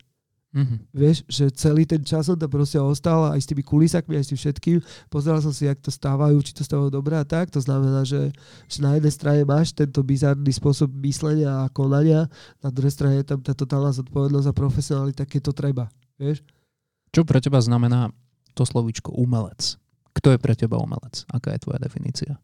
Mm-hmm. 0.55 0.79
Vieš, 0.95 1.27
že 1.27 1.51
celý 1.51 1.83
ten 1.83 1.99
čas 2.07 2.31
tam 2.31 2.47
proste 2.47 2.79
ostal 2.79 3.35
aj 3.35 3.43
s 3.43 3.51
tými 3.51 3.67
kulisakmi, 3.67 4.15
aj 4.15 4.23
s 4.23 4.31
tým 4.31 4.39
všetkým. 4.39 4.79
Pozeral 5.11 5.43
som 5.43 5.51
si, 5.51 5.67
jak 5.67 5.83
to 5.83 5.91
stávajú, 5.91 6.39
či 6.47 6.55
to 6.55 6.63
stávajú 6.63 6.95
dobre 6.95 7.19
a 7.19 7.27
tak. 7.27 7.51
To 7.51 7.59
znamená, 7.59 8.07
že, 8.07 8.31
že 8.71 8.79
na 8.79 8.95
jednej 8.95 9.11
strane 9.11 9.43
máš 9.43 9.75
tento 9.75 9.99
bizarný 10.07 10.55
spôsob 10.55 10.95
myslenia 11.03 11.67
a 11.67 11.71
konania, 11.75 12.31
na 12.63 12.71
druhej 12.71 12.95
strane 12.95 13.19
je 13.19 13.35
tam 13.35 13.43
tá 13.43 13.51
totálna 13.51 13.91
zodpovednosť 13.99 14.47
a 14.47 14.55
profesionalita, 14.55 15.27
keď 15.27 15.51
to 15.51 15.53
treba. 15.59 15.85
Vieš? 16.23 16.47
Čo 17.11 17.27
pre 17.27 17.43
teba 17.43 17.59
znamená 17.59 18.15
to 18.55 18.63
slovíčko 18.63 19.11
umelec? 19.11 19.75
Kto 20.15 20.31
je 20.31 20.39
pre 20.39 20.55
teba 20.55 20.79
umelec? 20.79 21.27
Aká 21.35 21.51
je 21.51 21.67
tvoja 21.67 21.83
definícia? 21.83 22.39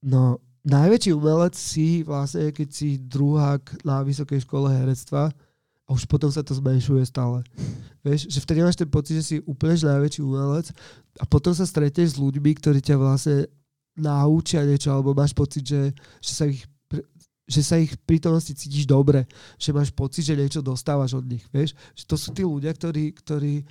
No, 0.00 0.40
najväčší 0.64 1.12
umelec 1.12 1.52
si 1.52 2.00
vlastne, 2.00 2.48
keď 2.56 2.68
si 2.72 2.96
druhák 2.96 3.84
na 3.84 4.00
vysokej 4.00 4.48
škole 4.48 4.72
herectva, 4.72 5.28
a 5.84 5.92
už 5.92 6.08
potom 6.08 6.32
sa 6.32 6.40
to 6.40 6.56
zmenšuje 6.56 7.04
stále. 7.04 7.44
Vieš, 8.00 8.32
že 8.32 8.40
vtedy 8.40 8.64
máš 8.64 8.80
ten 8.80 8.88
pocit, 8.88 9.20
že 9.20 9.24
si 9.24 9.36
úplne 9.44 9.76
najväčší 9.76 10.20
umelec 10.24 10.72
a 11.20 11.24
potom 11.28 11.52
sa 11.52 11.68
stretneš 11.68 12.16
s 12.16 12.20
ľuďmi, 12.20 12.50
ktorí 12.56 12.80
ťa 12.80 12.96
vlastne 12.96 13.48
naučia 13.94 14.64
niečo, 14.64 14.90
alebo 14.90 15.12
máš 15.12 15.36
pocit, 15.36 15.62
že, 15.62 15.92
že 16.24 16.32
sa 16.32 16.44
ich 16.48 16.64
že 17.44 17.60
sa 17.60 17.76
ich 17.76 17.92
prítomnosti 18.08 18.56
cítiš 18.56 18.88
dobre, 18.88 19.28
že 19.60 19.76
máš 19.76 19.92
pocit, 19.92 20.24
že 20.24 20.32
niečo 20.32 20.64
dostávaš 20.64 21.12
od 21.20 21.28
nich, 21.28 21.44
vieš. 21.52 21.76
Že 21.92 22.04
to 22.08 22.16
sú 22.16 22.28
tí 22.32 22.40
ľudia, 22.40 22.72
ktorí, 22.72 23.12
ktorí 23.20 23.68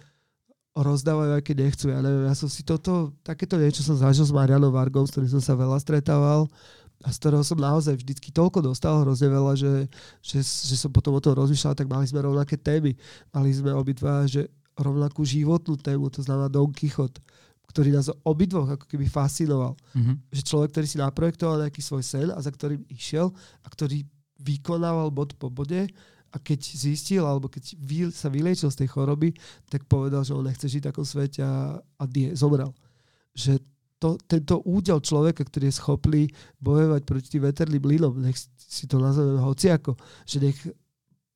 rozdávajú, 0.77 1.41
aj 1.41 1.44
keď 1.45 1.56
nechcú. 1.57 1.85
Ja 1.90 2.02
neviem, 2.06 2.30
ja 2.30 2.38
som 2.38 2.49
si 2.49 2.61
toto, 2.61 3.14
takéto 3.26 3.57
niečo 3.57 3.81
som 3.81 3.98
zažil 3.98 4.26
s 4.26 4.34
Marianom 4.34 4.69
Vargom, 4.69 5.10
s 5.10 5.14
ktorým 5.14 5.30
som 5.30 5.41
sa 5.41 5.57
veľa 5.57 5.81
stretával 5.81 6.45
a 7.03 7.11
z 7.11 7.19
ktorého 7.19 7.43
som 7.43 7.59
naozaj 7.59 7.99
vždycky 7.99 8.31
toľko 8.31 8.63
dostal 8.63 9.03
hrozne 9.03 9.27
veľa, 9.27 9.59
že, 9.59 9.91
že, 10.23 10.39
že 10.39 10.75
som 10.80 10.88
potom 10.88 11.11
o 11.11 11.19
tom 11.19 11.35
rozmýšľal, 11.35 11.75
tak 11.75 11.91
mali 11.91 12.07
sme 12.07 12.23
rovnaké 12.23 12.55
témy. 12.55 12.95
Mali 13.35 13.51
sme 13.51 13.75
obidva, 13.75 14.23
že 14.23 14.47
rovnakú 14.80 15.27
životnú 15.27 15.75
tému, 15.75 16.07
to 16.07 16.23
znamená 16.23 16.47
Don 16.47 16.71
Quixote, 16.71 17.19
ktorý 17.67 17.91
nás 17.91 18.07
obidvoch 18.23 18.80
ako 18.80 18.85
keby 18.88 19.11
fascinoval. 19.11 19.75
Mm-hmm. 19.93 20.15
Že 20.31 20.41
človek, 20.47 20.69
ktorý 20.71 20.88
si 20.88 20.97
naprojektoval 21.03 21.67
nejaký 21.67 21.81
svoj 21.84 22.03
sen 22.07 22.31
a 22.31 22.39
za 22.39 22.49
ktorým 22.49 22.88
išiel 22.88 23.35
a 23.61 23.67
ktorý 23.67 24.07
vykonával 24.39 25.11
bod 25.11 25.35
po 25.35 25.51
bode 25.51 25.91
a 26.34 26.38
keď 26.41 26.59
zistil, 26.63 27.27
alebo 27.27 27.51
keď 27.51 27.77
sa 28.09 28.31
vyliečil 28.31 28.71
z 28.71 28.80
tej 28.85 28.89
choroby, 28.89 29.35
tak 29.69 29.85
povedal, 29.85 30.25
že 30.25 30.34
on 30.34 30.47
nechce 30.47 30.65
žiť 30.65 30.81
v 30.81 30.89
takom 30.89 31.05
svete 31.05 31.45
a, 31.45 31.77
a 31.77 32.03
die, 32.09 32.34
zomrel. 32.34 32.73
Že 33.38 33.61
to, 34.03 34.19
tento 34.27 34.59
údel 34.67 34.99
človeka, 34.99 35.47
ktorý 35.47 35.71
je 35.71 35.80
schopný 35.80 36.23
bojovať 36.59 37.01
proti 37.07 37.27
tým 37.31 37.47
veterným 37.47 37.80
mlynom, 37.80 38.19
nech 38.19 38.35
si 38.59 38.84
to 38.84 38.99
nazveme 38.99 39.39
hociako, 39.39 39.95
že 40.27 40.43
nech 40.43 40.59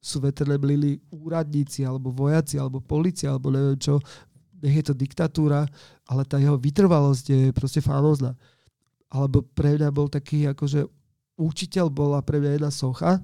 sú 0.04 0.20
veterné 0.20 0.60
mlyny 0.60 1.00
úradníci, 1.16 1.88
alebo 1.88 2.12
vojaci, 2.12 2.60
alebo 2.60 2.84
policia, 2.84 3.32
alebo 3.32 3.56
neviem 3.56 3.80
čo, 3.80 4.04
nech 4.60 4.76
je 4.84 4.86
to 4.92 4.94
diktatúra, 5.00 5.64
ale 6.12 6.22
tá 6.28 6.36
jeho 6.44 6.60
vytrvalosť 6.60 7.26
je 7.32 7.42
proste 7.56 7.80
famózna. 7.80 8.36
Alebo 9.08 9.40
pre 9.40 9.80
mňa 9.80 9.90
bol 9.96 10.12
taký, 10.12 10.52
akože 10.52 10.84
učiteľ 11.40 11.88
bola 11.88 12.20
pre 12.20 12.44
mňa 12.44 12.52
jedna 12.60 12.72
socha, 12.74 13.24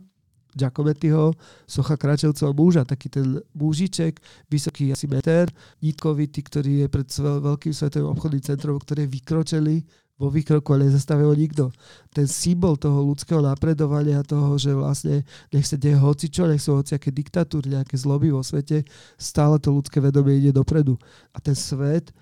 Giacomettiho, 0.53 1.33
socha 1.65 1.97
kráčajúceho 1.97 2.53
muža, 2.53 2.85
taký 2.85 3.09
ten 3.09 3.41
mužiček, 3.57 4.21
vysoký 4.47 4.93
asi 4.93 5.09
meter, 5.09 5.49
nítkovitý, 5.81 6.45
ktorý 6.45 6.85
je 6.85 6.87
pred 6.87 7.07
veľkým 7.19 7.73
svetovým 7.73 8.09
obchodným 8.13 8.43
centrom, 8.45 8.77
ktorý 8.77 9.05
je 9.05 9.13
vykročený 9.13 9.77
vo 10.13 10.29
výkroku 10.29 10.77
a 10.77 10.81
nezastavil 10.85 11.33
nikto. 11.33 11.73
Ten 12.13 12.29
symbol 12.29 12.77
toho 12.77 13.01
ľudského 13.01 13.41
napredovania, 13.41 14.21
toho, 14.21 14.55
že 14.61 14.71
vlastne 14.71 15.25
nech 15.49 15.65
sa 15.65 15.75
deje 15.75 15.97
hocičo, 15.97 16.45
nech 16.45 16.61
sú 16.61 16.77
hociaké 16.77 17.09
diktatúry, 17.09 17.73
nejaké 17.73 17.97
zloby 17.97 18.29
vo 18.29 18.45
svete, 18.45 18.85
stále 19.17 19.57
to 19.57 19.73
ľudské 19.73 19.97
vedomie 19.97 20.37
ide 20.37 20.53
dopredu. 20.53 20.95
A 21.33 21.41
ten 21.41 21.57
svet 21.57 22.13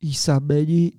i 0.00 0.10
sa 0.16 0.40
mení 0.40 0.96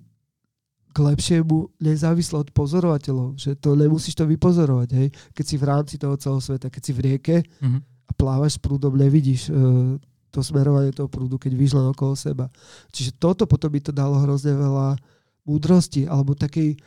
k 0.93 0.97
lepšiemu 1.01 1.73
nezávisle 1.81 2.45
od 2.45 2.49
pozorovateľov, 2.53 3.33
že 3.33 3.57
to 3.57 3.73
nemusíš 3.73 4.13
to 4.13 4.29
vypozorovať, 4.29 4.89
hej. 4.93 5.09
Keď 5.33 5.45
si 5.45 5.55
v 5.57 5.65
rámci 5.65 5.95
toho 5.97 6.13
celého 6.21 6.41
sveta, 6.41 6.69
keď 6.69 6.81
si 6.85 6.91
v 6.93 6.99
rieke 7.01 7.37
mm-hmm. 7.41 7.81
a 7.81 8.11
plávaš 8.13 8.55
s 8.55 8.59
prúdom, 8.61 8.93
nevidíš 8.93 9.49
uh, 9.49 9.97
to 10.29 10.45
smerovanie 10.45 10.93
toho 10.93 11.09
prúdu, 11.09 11.41
keď 11.41 11.57
len 11.57 11.89
okolo 11.89 12.13
seba. 12.13 12.45
Čiže 12.93 13.17
toto 13.17 13.49
potom 13.49 13.73
by 13.73 13.79
to 13.81 13.89
dalo 13.89 14.21
hrozne 14.21 14.53
veľa 14.53 15.01
múdrosti, 15.49 16.05
alebo 16.05 16.37
takej, 16.37 16.77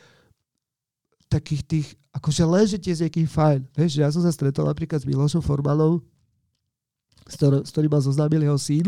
takých 1.27 1.61
tých, 1.67 1.87
akože 2.15 2.43
len, 2.47 2.65
že 2.65 2.79
tie 2.79 2.95
s 2.95 3.03
niekým 3.03 3.27
fajn. 3.27 3.67
Vieš, 3.75 3.91
ja 3.99 4.07
som 4.07 4.23
sa 4.23 4.31
stretol 4.31 4.71
napríklad 4.71 5.03
s 5.03 5.05
Milošom 5.05 5.43
Formanom, 5.43 5.99
s, 7.27 7.35
ktorým, 7.35 7.61
s 7.67 7.69
ktorým 7.75 7.91
ma 7.91 7.99
zoznámil 7.99 8.39
jeho 8.39 8.55
syn 8.55 8.87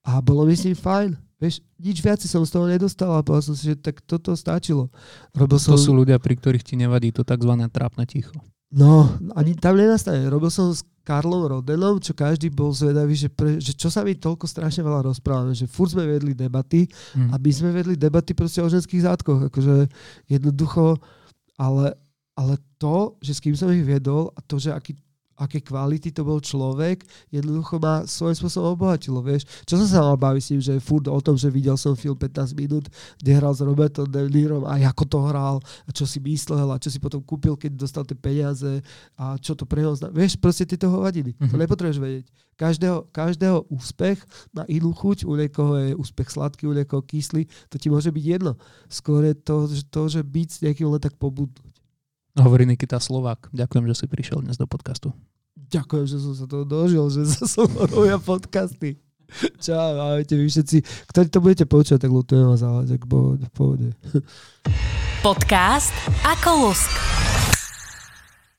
a 0.00 0.24
bolo 0.24 0.48
mi 0.48 0.56
s 0.56 0.64
ním 0.64 0.72
fajn 0.72 1.27
Vieš, 1.38 1.62
nič 1.78 2.02
viac 2.02 2.18
som 2.18 2.42
z 2.42 2.50
toho 2.50 2.66
nedostal 2.66 3.14
a 3.14 3.22
povedal 3.22 3.54
som 3.54 3.54
si, 3.54 3.70
že 3.70 3.78
tak 3.78 4.02
toto 4.02 4.34
stačilo. 4.34 4.90
Robil 5.30 5.58
to 5.58 5.70
som... 5.70 5.78
sú 5.78 5.94
ľudia, 5.94 6.18
pri 6.18 6.34
ktorých 6.34 6.66
ti 6.66 6.74
nevadí 6.74 7.14
to 7.14 7.22
tzv. 7.22 7.52
trápne 7.70 8.02
ticho. 8.10 8.34
No, 8.68 9.06
ani 9.32 9.56
tam 9.56 9.80
nenastane. 9.80 10.28
Robil 10.28 10.52
som 10.52 10.74
s 10.74 10.84
Karlom 11.00 11.48
Rodenom, 11.48 11.96
čo 12.04 12.12
každý 12.12 12.52
bol 12.52 12.68
zvedavý, 12.68 13.16
že, 13.16 13.32
pre, 13.32 13.56
že 13.56 13.72
čo 13.72 13.88
sa 13.88 14.04
mi 14.04 14.12
toľko 14.12 14.44
strašne 14.44 14.84
veľa 14.84 15.08
rozprávame, 15.08 15.56
že 15.56 15.64
furt 15.64 15.96
sme 15.96 16.04
vedli 16.04 16.36
debaty 16.36 16.84
mm. 16.84 17.32
a 17.32 17.34
my 17.40 17.50
sme 17.54 17.72
vedli 17.72 17.96
debaty 17.96 18.36
proste 18.36 18.60
o 18.60 18.68
ženských 18.68 19.08
zátkoch, 19.08 19.48
akože 19.48 19.88
jednoducho, 20.28 21.00
ale, 21.56 21.96
ale 22.36 22.60
to, 22.76 23.16
že 23.24 23.40
s 23.40 23.40
kým 23.40 23.56
som 23.56 23.72
ich 23.72 23.80
viedol 23.80 24.36
a 24.36 24.44
to, 24.44 24.60
že 24.60 24.68
aký 24.68 24.92
aké 25.38 25.62
kvality 25.62 26.10
to 26.10 26.26
bol 26.26 26.42
človek, 26.42 27.06
jednoducho 27.30 27.78
ma 27.78 28.02
svojím 28.02 28.36
spôsobom 28.36 28.74
obohatilo, 28.74 29.22
vieš. 29.22 29.46
Čo 29.62 29.78
som 29.78 29.86
sa 29.86 30.00
mal 30.02 30.18
baviť 30.18 30.42
s 30.42 30.50
tým, 30.50 30.60
že 30.60 30.74
furt 30.82 31.06
o 31.06 31.20
tom, 31.22 31.38
že 31.38 31.46
videl 31.48 31.78
som 31.78 31.94
film 31.94 32.18
15 32.18 32.58
minút, 32.58 32.90
kde 33.22 33.30
hral 33.38 33.54
s 33.54 33.62
Robertom 33.62 34.10
De 34.10 34.26
Nirom 34.26 34.66
a 34.66 34.74
ako 34.82 35.04
to 35.06 35.18
hral 35.30 35.56
a 35.86 35.90
čo 35.94 36.02
si 36.04 36.18
myslel 36.18 36.66
a 36.74 36.82
čo 36.82 36.90
si 36.90 36.98
potom 36.98 37.22
kúpil, 37.22 37.54
keď 37.54 37.78
dostal 37.78 38.02
tie 38.02 38.18
peniaze 38.18 38.82
a 39.14 39.38
čo 39.38 39.54
to 39.54 39.62
pre 39.62 39.86
neho 39.86 39.94
zna... 39.94 40.10
Vieš, 40.10 40.42
proste 40.42 40.66
tieto 40.66 40.90
hovadiny. 40.90 41.38
Mm-hmm. 41.38 41.50
To 41.50 41.54
mhm. 41.54 41.62
nepotrebuješ 41.62 42.00
vedieť. 42.02 42.26
Každého, 42.58 43.06
každého 43.14 43.70
úspech 43.70 44.18
má 44.50 44.66
inú 44.66 44.90
chuť, 44.90 45.22
u 45.22 45.38
niekoho 45.38 45.78
je 45.78 45.94
úspech 45.94 46.34
sladký, 46.34 46.66
u 46.66 46.74
niekoho 46.74 47.06
kyslý, 47.06 47.46
to 47.70 47.78
ti 47.78 47.86
môže 47.86 48.10
byť 48.10 48.24
jedno. 48.26 48.58
Skôr 48.90 49.30
je 49.30 49.34
to, 49.38 49.70
že, 49.70 49.86
to, 49.86 50.02
že 50.10 50.26
byť 50.26 50.48
s 50.50 50.58
niekým 50.66 50.90
len 50.90 50.98
tak 50.98 51.14
pobudnúť. 51.22 51.67
Hovorí 52.36 52.68
Nikita 52.68 53.00
Slovák. 53.00 53.48
Ďakujem, 53.56 53.84
že 53.88 54.04
si 54.04 54.06
prišiel 54.10 54.44
dnes 54.44 54.60
do 54.60 54.68
podcastu. 54.68 55.16
Ďakujem, 55.72 56.04
že 56.04 56.16
som 56.20 56.34
sa 56.36 56.44
toho 56.44 56.64
dožil, 56.68 57.04
že 57.08 57.24
sa 57.28 57.44
so 57.48 57.64
mnou 57.64 57.88
robia 57.88 58.20
podcasty. 58.20 59.00
Čau, 59.60 59.76
ahojte 60.00 60.40
vy 60.40 60.48
všetci, 60.48 61.08
ktorí 61.12 61.28
to 61.28 61.44
budete 61.44 61.64
počuť, 61.68 62.00
tak 62.00 62.08
lutujem 62.08 62.48
vás, 62.48 62.64
ale 62.64 62.88
tak 62.88 63.04
v 63.04 63.52
pohode. 63.52 63.88
Podcast 65.20 65.92
ako 66.24 66.72
lusk. 66.72 66.92